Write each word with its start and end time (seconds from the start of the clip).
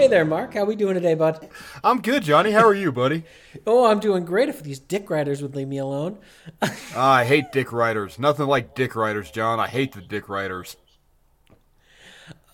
Hey 0.00 0.06
there, 0.08 0.24
Mark. 0.24 0.54
How 0.54 0.64
we 0.64 0.76
doing 0.76 0.94
today, 0.94 1.12
bud? 1.14 1.50
I'm 1.84 2.00
good, 2.00 2.22
Johnny. 2.22 2.52
How 2.52 2.66
are 2.66 2.72
you, 2.72 2.90
buddy? 2.90 3.24
Oh, 3.66 3.84
I'm 3.84 4.00
doing 4.00 4.24
great. 4.24 4.48
If 4.48 4.62
these 4.62 4.78
dick 4.78 5.10
riders 5.10 5.42
would 5.42 5.54
leave 5.54 5.68
me 5.68 5.76
alone. 5.76 6.16
Ah, 6.96 7.16
I 7.16 7.24
hate 7.26 7.52
dick 7.52 7.70
riders. 7.70 8.18
Nothing 8.18 8.46
like 8.46 8.74
dick 8.74 8.96
riders, 8.96 9.30
John. 9.30 9.60
I 9.60 9.66
hate 9.66 9.92
the 9.92 10.00
dick 10.00 10.30
riders. 10.30 10.76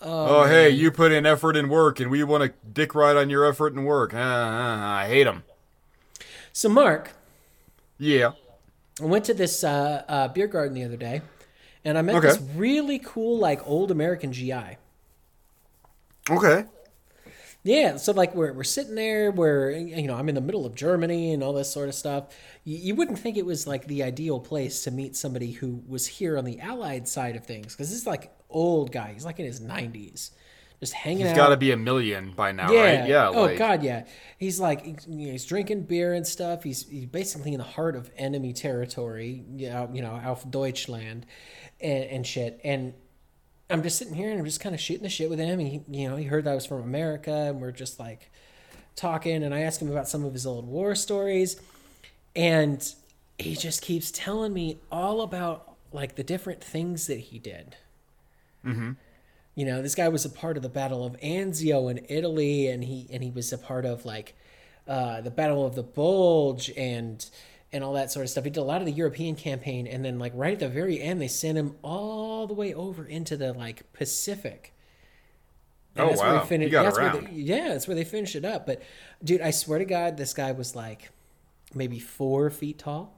Oh, 0.02 0.44
hey, 0.48 0.70
you 0.70 0.90
put 0.90 1.12
in 1.12 1.24
effort 1.24 1.56
and 1.56 1.70
work, 1.70 2.00
and 2.00 2.10
we 2.10 2.24
want 2.24 2.42
to 2.42 2.52
dick 2.68 2.96
ride 2.96 3.16
on 3.16 3.30
your 3.30 3.44
effort 3.48 3.74
and 3.74 3.86
work. 3.86 4.12
Uh, 4.12 4.16
uh, 4.16 4.78
I 4.84 5.06
hate 5.06 5.22
them. 5.24 5.44
So, 6.52 6.68
Mark, 6.68 7.12
Yeah. 7.96 8.32
I 9.00 9.04
went 9.04 9.24
to 9.26 9.34
this 9.34 9.62
uh, 9.62 10.02
uh, 10.08 10.26
beer 10.26 10.48
garden 10.48 10.74
the 10.74 10.82
other 10.82 10.96
day, 10.96 11.22
and 11.84 11.96
I 11.96 12.02
met 12.02 12.16
Okay. 12.16 12.26
this 12.26 12.40
really 12.56 12.98
cool, 12.98 13.38
like, 13.38 13.64
old 13.68 13.92
American 13.92 14.32
GI. 14.32 14.78
Okay. 16.28 16.64
Yeah, 17.66 17.96
so 17.96 18.12
like 18.12 18.32
we're 18.34 18.52
we're 18.52 18.62
sitting 18.62 18.94
there, 18.94 19.32
we're 19.32 19.72
you 19.72 20.06
know 20.06 20.14
I'm 20.14 20.28
in 20.28 20.36
the 20.36 20.40
middle 20.40 20.64
of 20.64 20.76
Germany 20.76 21.32
and 21.32 21.42
all 21.42 21.52
this 21.52 21.70
sort 21.70 21.88
of 21.88 21.96
stuff. 21.96 22.28
You, 22.62 22.76
you 22.76 22.94
wouldn't 22.94 23.18
think 23.18 23.36
it 23.36 23.44
was 23.44 23.66
like 23.66 23.88
the 23.88 24.04
ideal 24.04 24.38
place 24.38 24.84
to 24.84 24.92
meet 24.92 25.16
somebody 25.16 25.50
who 25.50 25.82
was 25.88 26.06
here 26.06 26.38
on 26.38 26.44
the 26.44 26.60
Allied 26.60 27.08
side 27.08 27.34
of 27.34 27.44
things 27.44 27.74
because 27.74 27.90
this 27.90 27.98
is 27.98 28.06
like 28.06 28.32
old 28.48 28.92
guy. 28.92 29.12
He's 29.14 29.24
like 29.24 29.40
in 29.40 29.46
his 29.46 29.60
90s, 29.60 30.30
just 30.78 30.92
hanging 30.92 31.22
He's 31.22 31.30
out. 31.30 31.36
got 31.36 31.48
to 31.48 31.56
be 31.56 31.72
a 31.72 31.76
million 31.76 32.32
by 32.36 32.52
now, 32.52 32.70
yeah. 32.70 33.00
right? 33.00 33.08
Yeah. 33.08 33.28
oh 33.30 33.42
like, 33.46 33.58
God, 33.58 33.82
yeah. 33.82 34.04
He's 34.38 34.60
like 34.60 34.84
he's, 34.84 35.04
you 35.08 35.26
know, 35.26 35.32
he's 35.32 35.44
drinking 35.44 35.82
beer 35.86 36.12
and 36.12 36.24
stuff. 36.24 36.62
He's 36.62 36.88
he's 36.88 37.06
basically 37.06 37.52
in 37.52 37.58
the 37.58 37.64
heart 37.64 37.96
of 37.96 38.12
enemy 38.16 38.52
territory. 38.52 39.44
You 39.56 39.70
know, 39.70 39.90
you 39.92 40.02
know, 40.02 40.12
auf 40.12 40.48
Deutschland, 40.48 41.26
and, 41.80 42.04
and 42.04 42.26
shit. 42.26 42.60
And 42.62 42.94
I'm 43.68 43.82
just 43.82 43.98
sitting 43.98 44.14
here 44.14 44.30
and 44.30 44.38
I'm 44.38 44.44
just 44.44 44.60
kind 44.60 44.74
of 44.74 44.80
shooting 44.80 45.02
the 45.02 45.08
shit 45.08 45.28
with 45.28 45.38
him. 45.38 45.58
And 45.58 45.68
he, 45.68 45.82
you 45.88 46.08
know, 46.08 46.16
he 46.16 46.24
heard 46.24 46.44
that 46.44 46.52
I 46.52 46.54
was 46.54 46.66
from 46.66 46.82
America, 46.82 47.32
and 47.32 47.60
we're 47.60 47.72
just 47.72 47.98
like 47.98 48.30
talking. 48.94 49.42
And 49.42 49.54
I 49.54 49.60
asked 49.60 49.82
him 49.82 49.90
about 49.90 50.08
some 50.08 50.24
of 50.24 50.32
his 50.32 50.46
old 50.46 50.66
war 50.66 50.94
stories, 50.94 51.60
and 52.34 52.94
he 53.38 53.56
just 53.56 53.82
keeps 53.82 54.10
telling 54.10 54.52
me 54.52 54.78
all 54.90 55.20
about 55.20 55.74
like 55.92 56.14
the 56.14 56.24
different 56.24 56.62
things 56.62 57.06
that 57.06 57.18
he 57.18 57.38
did. 57.38 57.76
Mm-hmm. 58.64 58.92
You 59.54 59.64
know, 59.64 59.82
this 59.82 59.94
guy 59.94 60.08
was 60.08 60.24
a 60.24 60.30
part 60.30 60.56
of 60.56 60.62
the 60.62 60.68
Battle 60.68 61.04
of 61.04 61.18
Anzio 61.20 61.90
in 61.90 62.04
Italy, 62.08 62.68
and 62.68 62.84
he 62.84 63.08
and 63.10 63.22
he 63.22 63.30
was 63.30 63.52
a 63.52 63.58
part 63.58 63.84
of 63.84 64.04
like 64.04 64.36
uh, 64.86 65.20
the 65.22 65.30
Battle 65.30 65.66
of 65.66 65.74
the 65.74 65.82
Bulge 65.82 66.70
and 66.76 67.28
and 67.72 67.84
all 67.84 67.92
that 67.94 68.10
sort 68.12 68.24
of 68.24 68.30
stuff. 68.30 68.44
He 68.44 68.50
did 68.50 68.60
a 68.60 68.64
lot 68.64 68.80
of 68.80 68.86
the 68.86 68.92
European 68.92 69.36
campaign, 69.36 69.86
and 69.86 70.04
then 70.04 70.18
like 70.18 70.32
right 70.34 70.54
at 70.54 70.60
the 70.60 70.68
very 70.68 71.00
end, 71.00 71.20
they 71.20 71.28
sent 71.28 71.58
him 71.58 71.76
all 71.82 72.46
the 72.46 72.54
way 72.54 72.72
over 72.74 73.04
into 73.04 73.36
the 73.36 73.52
like 73.52 73.92
Pacific. 73.92 74.72
And 75.96 76.04
Oh, 76.04 76.08
that's 76.08 76.22
where 76.22 76.32
wow. 76.32 76.34
they 76.34 76.40
finished. 76.40 76.64
He 76.64 76.70
got 76.70 76.82
that's 76.82 76.98
where 76.98 77.08
around. 77.08 77.26
they, 77.28 77.32
yeah, 77.32 77.68
that's 77.68 77.88
where 77.88 77.94
they 77.94 78.04
finished 78.04 78.34
it 78.36 78.44
up. 78.44 78.66
But 78.66 78.82
dude, 79.24 79.40
I 79.40 79.50
swear 79.50 79.78
to 79.78 79.84
God, 79.84 80.16
this 80.16 80.34
guy 80.34 80.52
was 80.52 80.76
like 80.76 81.10
maybe 81.74 81.98
four 81.98 82.50
feet 82.50 82.78
tall. 82.78 83.14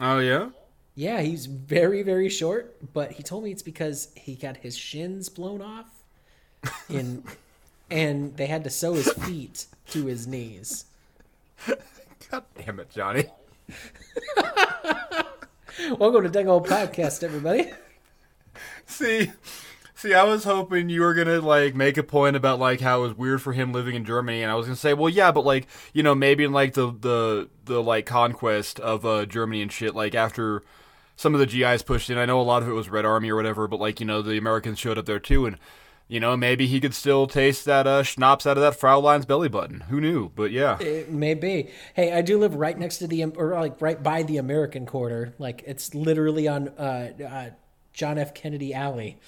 Oh 0.00 0.18
yeah. 0.20 0.50
Yeah, 0.94 1.20
he's 1.20 1.46
very, 1.46 2.02
very 2.02 2.28
short, 2.28 2.92
but 2.92 3.12
he 3.12 3.22
told 3.22 3.44
me 3.44 3.52
it's 3.52 3.62
because 3.62 4.08
he 4.16 4.34
got 4.34 4.56
his 4.58 4.76
shins 4.76 5.28
blown 5.28 5.62
off 5.62 6.02
in 6.88 7.24
and 7.90 8.36
they 8.36 8.46
had 8.46 8.64
to 8.64 8.70
sew 8.70 8.94
his 8.94 9.12
feet 9.12 9.66
to 9.90 10.06
his 10.06 10.26
knees. 10.26 10.86
God 12.30 12.44
damn 12.56 12.78
it, 12.78 12.90
Johnny. 12.90 13.24
Welcome 15.98 16.24
to 16.24 16.28
Dang 16.28 16.46
Old 16.48 16.66
Podcast, 16.66 17.22
everybody. 17.22 17.70
See, 18.84 19.32
see, 19.94 20.12
I 20.12 20.24
was 20.24 20.44
hoping 20.44 20.90
you 20.90 21.00
were 21.00 21.14
gonna 21.14 21.40
like 21.40 21.74
make 21.74 21.96
a 21.96 22.02
point 22.02 22.36
about 22.36 22.58
like 22.58 22.82
how 22.82 22.98
it 22.98 23.08
was 23.08 23.16
weird 23.16 23.40
for 23.40 23.54
him 23.54 23.72
living 23.72 23.94
in 23.94 24.04
Germany, 24.04 24.42
and 24.42 24.52
I 24.52 24.56
was 24.56 24.66
gonna 24.66 24.76
say, 24.76 24.92
well, 24.92 25.08
yeah, 25.08 25.32
but 25.32 25.46
like 25.46 25.68
you 25.94 26.02
know 26.02 26.14
maybe 26.14 26.44
in 26.44 26.52
like 26.52 26.74
the 26.74 26.90
the 26.90 27.48
the 27.64 27.82
like 27.82 28.04
conquest 28.04 28.78
of 28.78 29.06
uh, 29.06 29.24
Germany 29.24 29.62
and 29.62 29.72
shit, 29.72 29.94
like 29.94 30.14
after 30.14 30.62
some 31.16 31.34
of 31.34 31.40
the 31.40 31.46
GIs 31.46 31.82
pushed 31.82 32.10
in, 32.10 32.18
I 32.18 32.26
know 32.26 32.40
a 32.40 32.42
lot 32.42 32.62
of 32.62 32.68
it 32.68 32.72
was 32.72 32.90
Red 32.90 33.06
Army 33.06 33.30
or 33.30 33.36
whatever, 33.36 33.66
but 33.68 33.80
like 33.80 34.00
you 34.00 34.06
know 34.06 34.20
the 34.20 34.36
Americans 34.36 34.78
showed 34.78 34.98
up 34.98 35.06
there 35.06 35.18
too, 35.18 35.46
and 35.46 35.56
you 36.08 36.18
know 36.18 36.36
maybe 36.36 36.66
he 36.66 36.80
could 36.80 36.94
still 36.94 37.26
taste 37.26 37.64
that 37.66 37.86
uh, 37.86 38.02
schnapps 38.02 38.46
out 38.46 38.56
of 38.56 38.62
that 38.62 38.78
Fraulein's 38.78 39.26
belly 39.26 39.48
button. 39.48 39.80
Who 39.88 40.00
knew? 40.00 40.30
But 40.34 40.50
yeah, 40.50 40.78
It 40.80 41.10
may 41.10 41.34
be. 41.34 41.70
Hey, 41.94 42.12
I 42.12 42.22
do 42.22 42.38
live 42.38 42.54
right 42.54 42.76
next 42.76 42.98
to 42.98 43.06
the 43.06 43.24
or 43.24 43.52
like 43.52 43.80
right 43.80 44.02
by 44.02 44.22
the 44.22 44.38
American 44.38 44.86
quarter. 44.86 45.34
Like 45.38 45.62
it's 45.66 45.94
literally 45.94 46.48
on 46.48 46.68
uh, 46.70 47.12
uh, 47.24 47.50
John 47.92 48.18
F. 48.18 48.34
Kennedy 48.34 48.72
Alley. 48.74 49.18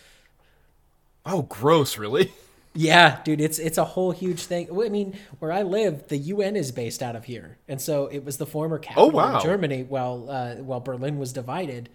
oh 1.26 1.42
gross, 1.42 1.98
really? 1.98 2.32
Yeah, 2.72 3.20
dude, 3.24 3.40
it's 3.40 3.58
it's 3.58 3.78
a 3.78 3.84
whole 3.84 4.12
huge 4.12 4.44
thing. 4.44 4.68
I 4.70 4.88
mean, 4.88 5.18
where 5.40 5.50
I 5.50 5.62
live, 5.62 6.06
the 6.06 6.16
UN 6.16 6.54
is 6.54 6.70
based 6.70 7.02
out 7.02 7.16
of 7.16 7.24
here, 7.24 7.58
and 7.66 7.80
so 7.80 8.06
it 8.06 8.24
was 8.24 8.36
the 8.36 8.46
former 8.46 8.78
capital 8.78 9.06
oh, 9.06 9.08
wow. 9.08 9.36
of 9.36 9.42
Germany 9.42 9.82
while 9.82 10.30
uh, 10.30 10.54
while 10.56 10.78
Berlin 10.78 11.18
was 11.18 11.32
divided, 11.32 11.88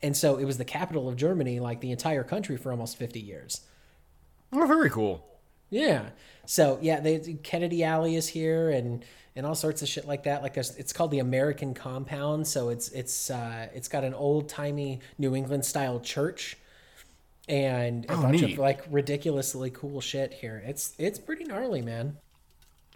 and 0.00 0.16
so 0.16 0.36
it 0.36 0.44
was 0.44 0.58
the 0.58 0.64
capital 0.64 1.08
of 1.08 1.16
Germany, 1.16 1.58
like 1.58 1.80
the 1.80 1.90
entire 1.90 2.22
country, 2.22 2.56
for 2.56 2.70
almost 2.70 2.96
fifty 2.96 3.18
years. 3.18 3.62
Oh, 4.52 4.66
very 4.66 4.90
cool. 4.90 5.24
Yeah. 5.70 6.10
So 6.46 6.78
yeah, 6.82 7.00
they, 7.00 7.18
Kennedy 7.42 7.82
Alley 7.84 8.16
is 8.16 8.28
here, 8.28 8.70
and 8.70 9.04
and 9.34 9.46
all 9.46 9.54
sorts 9.54 9.80
of 9.80 9.88
shit 9.88 10.06
like 10.06 10.24
that. 10.24 10.42
Like 10.42 10.54
there's, 10.54 10.76
it's 10.76 10.92
called 10.92 11.10
the 11.10 11.20
American 11.20 11.72
Compound. 11.74 12.46
So 12.46 12.68
it's 12.68 12.88
it's 12.90 13.30
uh, 13.30 13.68
it's 13.74 13.88
got 13.88 14.04
an 14.04 14.12
old 14.14 14.48
timey 14.48 15.00
New 15.18 15.34
England 15.34 15.64
style 15.64 16.00
church, 16.00 16.56
and 17.48 18.04
a 18.06 18.12
Oh, 18.14 18.22
bunch 18.22 18.42
neat. 18.42 18.52
of 18.54 18.58
like 18.58 18.82
ridiculously 18.90 19.70
cool 19.70 20.00
shit 20.00 20.34
here. 20.34 20.62
It's 20.66 20.94
it's 20.98 21.18
pretty 21.18 21.44
gnarly, 21.44 21.80
man. 21.80 22.18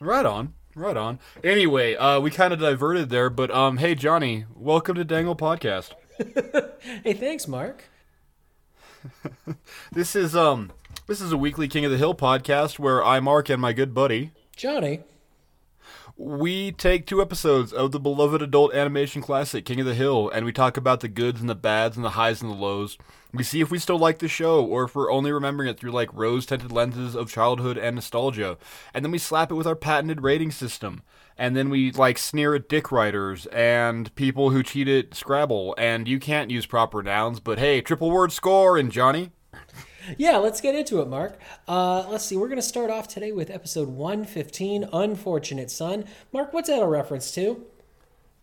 Right 0.01 0.27
on. 0.27 0.53
Right 0.75 0.97
on. 0.97 1.19
Anyway, 1.43 1.95
uh, 1.97 2.21
we 2.21 2.31
kind 2.31 2.53
of 2.53 2.59
diverted 2.59 3.09
there, 3.09 3.31
but 3.31 3.51
um, 3.51 3.79
hey 3.79 3.95
Johnny, 3.95 4.45
welcome 4.55 4.95
to 4.97 5.05
Dangle 5.05 5.37
Podcast. 5.37 5.93
Hey, 7.03 7.15
thanks, 7.15 7.49
Mark. 7.49 7.85
This 9.93 10.15
is 10.17 10.37
um, 10.37 10.71
this 11.07 11.21
is 11.21 11.31
a 11.31 11.37
weekly 11.37 11.69
King 11.69 11.85
of 11.85 11.91
the 11.93 11.99
Hill 11.99 12.15
podcast 12.15 12.79
where 12.79 13.05
I, 13.05 13.21
Mark, 13.21 13.49
and 13.49 13.61
my 13.61 13.73
good 13.73 13.95
buddy, 13.95 14.33
Johnny. 14.57 15.01
we 16.17 16.73
take 16.73 17.07
two 17.07 17.23
episodes 17.23 17.73
of 17.73 17.93
the 17.93 18.01
beloved 18.01 18.43
adult 18.43 18.75
animation 18.75 19.23
classic 19.23 19.65
King 19.65 19.79
of 19.81 19.87
the 19.87 19.95
Hill, 19.95 20.29
and 20.31 20.45
we 20.45 20.53
talk 20.53 20.77
about 20.77 21.01
the 21.01 21.09
goods 21.09 21.41
and 21.41 21.49
the 21.49 21.55
bads 21.55 21.97
and 21.97 22.05
the 22.05 22.11
highs 22.11 22.43
and 22.43 22.51
the 22.51 22.57
lows. 22.57 22.99
We 23.33 23.45
see 23.45 23.61
if 23.61 23.71
we 23.71 23.79
still 23.79 23.99
like 23.99 24.19
the 24.19 24.27
show, 24.29 24.65
or 24.65 24.85
if 24.85 24.97
we're 24.97 25.13
only 25.13 25.31
remembering 25.31 25.69
it 25.69 25.79
through 25.79 25.93
like 25.93 26.13
rose-tinted 26.13 26.73
lenses 26.73 27.15
of 27.15 27.31
childhood 27.31 27.79
and 27.79 27.95
nostalgia, 27.95 28.59
and 28.93 29.05
then 29.05 29.13
we 29.13 29.19
slap 29.19 29.53
it 29.53 29.57
with 29.57 29.67
our 29.67 29.77
patented 29.77 30.23
rating 30.23 30.51
system. 30.51 31.03
And 31.39 31.55
then 31.55 31.69
we 31.69 31.93
like 31.93 32.17
sneer 32.17 32.55
at 32.55 32.67
dick 32.69 32.91
writers 32.91 33.45
and 33.47 34.13
people 34.15 34.51
who 34.51 34.63
cheat 34.63 34.89
at 34.89 35.15
Scrabble, 35.15 35.75
and 35.79 36.09
you 36.09 36.19
can't 36.19 36.51
use 36.51 36.67
proper 36.67 37.03
nouns, 37.03 37.39
but 37.39 37.59
hey, 37.59 37.81
triple 37.83 38.11
word 38.11 38.33
score 38.33 38.77
and 38.77 38.91
Johnny. 38.91 39.31
Yeah, 40.17 40.37
let's 40.39 40.61
get 40.61 40.75
into 40.75 41.01
it, 41.01 41.09
Mark. 41.09 41.39
Uh, 41.67 42.07
let's 42.09 42.25
see. 42.25 42.37
We're 42.37 42.49
going 42.49 42.61
to 42.61 42.63
start 42.63 42.91
off 42.91 43.09
today 43.09 43.33
with 43.33 43.51
episode 43.51 43.89
115, 43.89 44.89
Unfortunate 44.93 45.71
Son. 45.71 46.05
Mark, 46.33 46.53
what's 46.53 46.69
that 46.69 46.83
a 46.83 46.87
reference 46.87 47.33
to? 47.33 47.65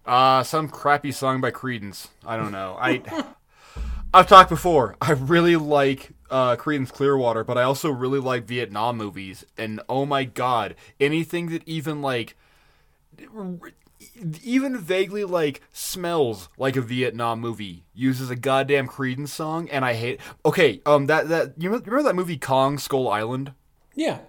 Uh, 0.06 0.44
some 0.44 0.68
crappy 0.68 1.12
song 1.12 1.40
by 1.40 1.52
Creedence. 1.52 2.10
I 2.26 2.36
don't 2.36 2.52
know. 2.52 2.78
I 2.80 3.02
I've 4.14 4.28
talked 4.28 4.50
before. 4.50 4.96
I 5.02 5.12
really 5.14 5.56
like 5.56 6.12
uh 6.30 6.56
Creedence 6.58 6.92
Clearwater, 6.92 7.44
but 7.44 7.58
I 7.58 7.64
also 7.64 7.90
really 7.90 8.20
like 8.20 8.44
Vietnam 8.44 8.98
movies. 8.98 9.46
And 9.58 9.80
oh 9.88 10.06
my 10.06 10.26
god, 10.26 10.76
anything 11.00 11.50
that 11.50 11.66
even 11.66 12.02
like 12.02 12.36
even 14.44 14.78
vaguely 14.78 15.24
like 15.24 15.62
smells 15.72 16.50
like 16.58 16.76
a 16.76 16.82
Vietnam 16.82 17.40
movie 17.40 17.86
uses 17.94 18.30
a 18.30 18.36
goddamn 18.36 18.88
Creedence 18.88 19.30
song 19.30 19.70
and 19.70 19.84
I 19.86 19.94
hate 19.94 20.20
Okay, 20.46 20.82
um 20.86 21.08
that 21.08 21.30
that 21.30 21.54
you 21.58 21.70
remember 21.70 22.04
that 22.04 22.16
movie 22.16 22.38
Kong 22.38 22.78
Skull 22.78 23.10
Island? 23.10 23.54
Yeah. 23.96 24.20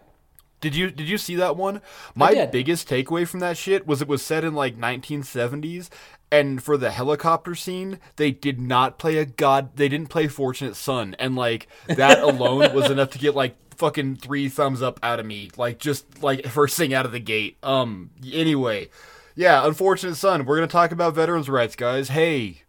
Did 0.61 0.75
you 0.75 0.91
did 0.91 1.09
you 1.09 1.19
see 1.19 1.37
that 1.37 1.57
one? 1.59 1.83
My 2.15 2.47
biggest 2.47 2.89
takeaway 2.89 3.29
from 3.29 3.41
that 3.41 3.59
shit 3.59 3.87
was 3.87 4.01
it 4.01 4.09
was 4.09 4.23
set 4.23 4.45
in 4.45 4.55
like 4.55 4.79
1970s 4.79 5.91
and 6.33 6.63
for 6.63 6.79
the 6.79 6.91
helicopter 6.91 7.55
scene 7.55 8.01
they 8.17 8.31
did 8.31 8.59
not 8.59 8.99
play 8.99 9.19
a 9.19 9.27
god 9.27 9.77
they 9.77 9.91
didn't 9.91 10.09
play 10.09 10.27
Fortunate 10.27 10.75
Son 10.75 11.15
and 11.19 11.37
like 11.37 11.69
that 11.87 12.19
alone 12.23 12.75
was 12.75 12.91
enough 12.91 13.11
to 13.11 13.19
get 13.19 13.35
like 13.35 13.57
fucking 13.77 14.17
3 14.17 14.49
thumbs 14.49 14.81
up 14.81 14.99
out 15.03 15.21
of 15.21 15.27
me 15.27 15.51
like 15.59 15.79
just 15.79 16.23
like 16.23 16.47
first 16.49 16.79
thing 16.79 16.95
out 16.95 17.05
of 17.05 17.13
the 17.13 17.21
gate. 17.21 17.59
Um 17.63 18.11
anyway, 18.33 18.89
yeah, 19.35 19.67
Unfortunate 19.67 20.15
Son, 20.15 20.45
we're 20.45 20.57
going 20.57 20.69
to 20.69 20.73
talk 20.73 20.93
about 20.93 21.15
veterans 21.15 21.49
rights 21.49 21.77
guys. 21.77 22.09
Hey, 22.09 22.63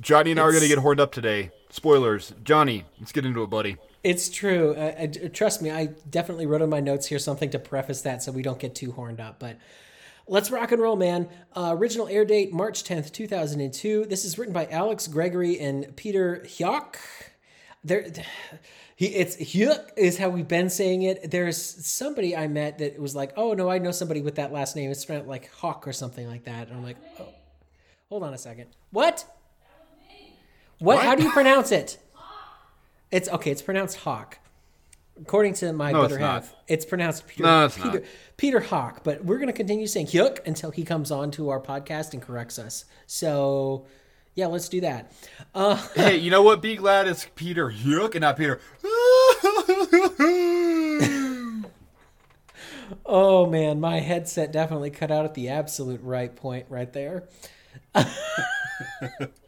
Johnny 0.00 0.30
and 0.30 0.40
I 0.40 0.44
are 0.44 0.50
going 0.50 0.62
to 0.62 0.68
get 0.68 0.78
horned 0.78 1.00
up 1.00 1.12
today. 1.12 1.50
Spoilers. 1.70 2.32
Johnny, 2.42 2.84
let's 2.98 3.12
get 3.12 3.26
into 3.26 3.42
it, 3.42 3.50
buddy. 3.50 3.76
It's 4.02 4.28
true. 4.28 4.74
Uh, 4.76 5.06
uh, 5.24 5.28
trust 5.32 5.62
me, 5.62 5.70
I 5.70 5.86
definitely 6.08 6.46
wrote 6.46 6.62
on 6.62 6.70
my 6.70 6.80
notes 6.80 7.06
here 7.06 7.18
something 7.18 7.50
to 7.50 7.58
preface 7.58 8.02
that 8.02 8.22
so 8.22 8.30
we 8.32 8.42
don't 8.42 8.58
get 8.58 8.74
too 8.74 8.92
horned 8.92 9.20
up. 9.20 9.40
But 9.40 9.58
let's 10.28 10.50
rock 10.50 10.72
and 10.72 10.80
roll, 10.80 10.96
man. 10.96 11.28
Uh, 11.54 11.74
original 11.76 12.08
air 12.08 12.24
date 12.24 12.52
March 12.52 12.84
10th, 12.84 13.12
2002. 13.12 14.06
This 14.06 14.24
is 14.24 14.38
written 14.38 14.54
by 14.54 14.66
Alex 14.66 15.06
Gregory 15.08 15.58
and 15.58 15.94
Peter 15.96 16.42
Hyock. 16.46 16.96
There, 17.86 18.06
He 18.98 19.08
it's 19.08 19.36
Hyuk 19.36 19.90
is 19.98 20.16
how 20.16 20.30
we've 20.30 20.48
been 20.48 20.70
saying 20.70 21.02
it. 21.02 21.30
There's 21.30 21.58
somebody 21.62 22.34
I 22.34 22.48
met 22.48 22.78
that 22.78 22.98
was 22.98 23.14
like, 23.14 23.34
oh 23.36 23.52
no, 23.52 23.70
I 23.70 23.76
know 23.78 23.90
somebody 23.90 24.22
with 24.22 24.36
that 24.36 24.52
last 24.54 24.74
name. 24.74 24.90
It's 24.90 25.00
spelled 25.00 25.26
like 25.26 25.52
Hawk 25.52 25.86
or 25.86 25.92
something 25.92 26.26
like 26.26 26.44
that. 26.44 26.68
And 26.68 26.78
I'm 26.78 26.82
like, 26.82 26.96
oh, 27.20 27.28
hold 28.08 28.22
on 28.22 28.32
a 28.32 28.38
second. 28.38 28.68
What? 28.92 29.26
What? 30.78 30.96
What? 30.96 31.04
How 31.04 31.14
do 31.14 31.24
you 31.24 31.30
pronounce 31.30 31.72
it? 31.72 31.98
It's 33.10 33.28
okay. 33.28 33.50
It's 33.50 33.60
pronounced 33.60 33.98
Hawk. 33.98 34.38
According 35.20 35.52
to 35.54 35.74
my 35.74 35.92
No, 35.92 36.02
it's 36.02 36.12
better 36.12 36.20
not. 36.20 36.42
half, 36.44 36.54
it's 36.66 36.84
pronounced 36.86 37.26
Peter, 37.26 37.42
No, 37.42 37.66
it's 37.66 37.76
Peter, 37.76 38.00
not. 38.00 38.02
Peter 38.38 38.60
Hawk. 38.60 39.00
But 39.04 39.24
we're 39.26 39.36
going 39.38 39.46
to 39.48 39.52
continue 39.52 39.86
saying 39.86 40.06
Hyuk 40.06 40.46
until 40.46 40.70
he 40.70 40.84
comes 40.84 41.10
on 41.10 41.30
to 41.32 41.50
our 41.50 41.60
podcast 41.60 42.14
and 42.14 42.22
corrects 42.22 42.58
us. 42.58 42.86
So, 43.06 43.86
yeah, 44.36 44.46
let's 44.46 44.68
do 44.68 44.82
that. 44.82 45.12
Uh, 45.54 45.76
hey, 45.94 46.18
you 46.18 46.30
know 46.30 46.42
what? 46.42 46.60
Be 46.60 46.76
glad 46.76 47.08
it's 47.08 47.26
Peter 47.34 47.70
Hyuk 47.70 48.14
and 48.14 48.20
not 48.20 48.36
Peter. 48.36 48.60
oh 53.06 53.46
man, 53.46 53.80
my 53.80 54.00
headset 54.00 54.52
definitely 54.52 54.90
cut 54.90 55.10
out 55.10 55.24
at 55.24 55.32
the 55.32 55.48
absolute 55.48 56.02
right 56.02 56.36
point 56.36 56.66
right 56.68 56.92
there. 56.92 57.26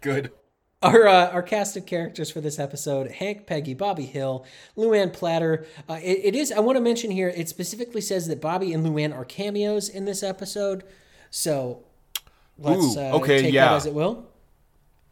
Good. 0.00 0.32
Our 0.80 1.06
uh, 1.06 1.30
our 1.32 1.42
cast 1.42 1.76
of 1.76 1.84
characters 1.84 2.30
for 2.30 2.40
this 2.40 2.58
episode: 2.58 3.10
Hank, 3.10 3.46
Peggy, 3.46 3.74
Bobby 3.74 4.06
Hill, 4.06 4.46
Luanne 4.74 5.12
Platter. 5.12 5.66
Uh, 5.86 5.98
it, 6.02 6.20
it 6.24 6.34
is. 6.34 6.50
I 6.50 6.60
want 6.60 6.76
to 6.76 6.82
mention 6.82 7.10
here. 7.10 7.28
It 7.28 7.50
specifically 7.50 8.00
says 8.00 8.26
that 8.28 8.40
Bobby 8.40 8.72
and 8.72 8.86
Luanne 8.86 9.14
are 9.14 9.26
cameos 9.26 9.90
in 9.90 10.06
this 10.06 10.22
episode. 10.22 10.82
So 11.28 11.84
let's 12.56 12.96
Ooh, 12.96 13.00
uh, 13.00 13.26
take 13.26 13.52
yeah. 13.52 13.66
that 13.66 13.74
as 13.74 13.84
it 13.84 13.92
will. 13.92 14.27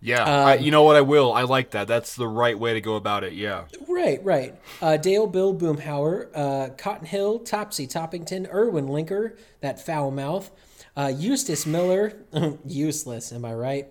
Yeah. 0.00 0.24
I, 0.24 0.54
you 0.56 0.70
know 0.70 0.82
what? 0.82 0.96
I 0.96 1.00
will. 1.00 1.32
I 1.32 1.42
like 1.42 1.70
that. 1.70 1.88
That's 1.88 2.14
the 2.14 2.28
right 2.28 2.58
way 2.58 2.74
to 2.74 2.80
go 2.80 2.96
about 2.96 3.24
it. 3.24 3.32
Yeah. 3.32 3.64
Right, 3.88 4.22
right. 4.24 4.54
Uh, 4.80 4.96
Dale 4.96 5.26
Bill 5.26 5.54
Boomhauer, 5.54 6.28
uh, 6.34 6.68
Cotton 6.76 7.06
Hill, 7.06 7.40
Topsy 7.40 7.86
Toppington, 7.86 8.52
Erwin 8.52 8.86
Linker, 8.86 9.36
that 9.60 9.84
foul 9.84 10.10
mouth, 10.10 10.50
uh, 10.96 11.12
Eustace 11.16 11.66
Miller, 11.66 12.24
useless, 12.66 13.32
am 13.32 13.44
I 13.44 13.54
right? 13.54 13.88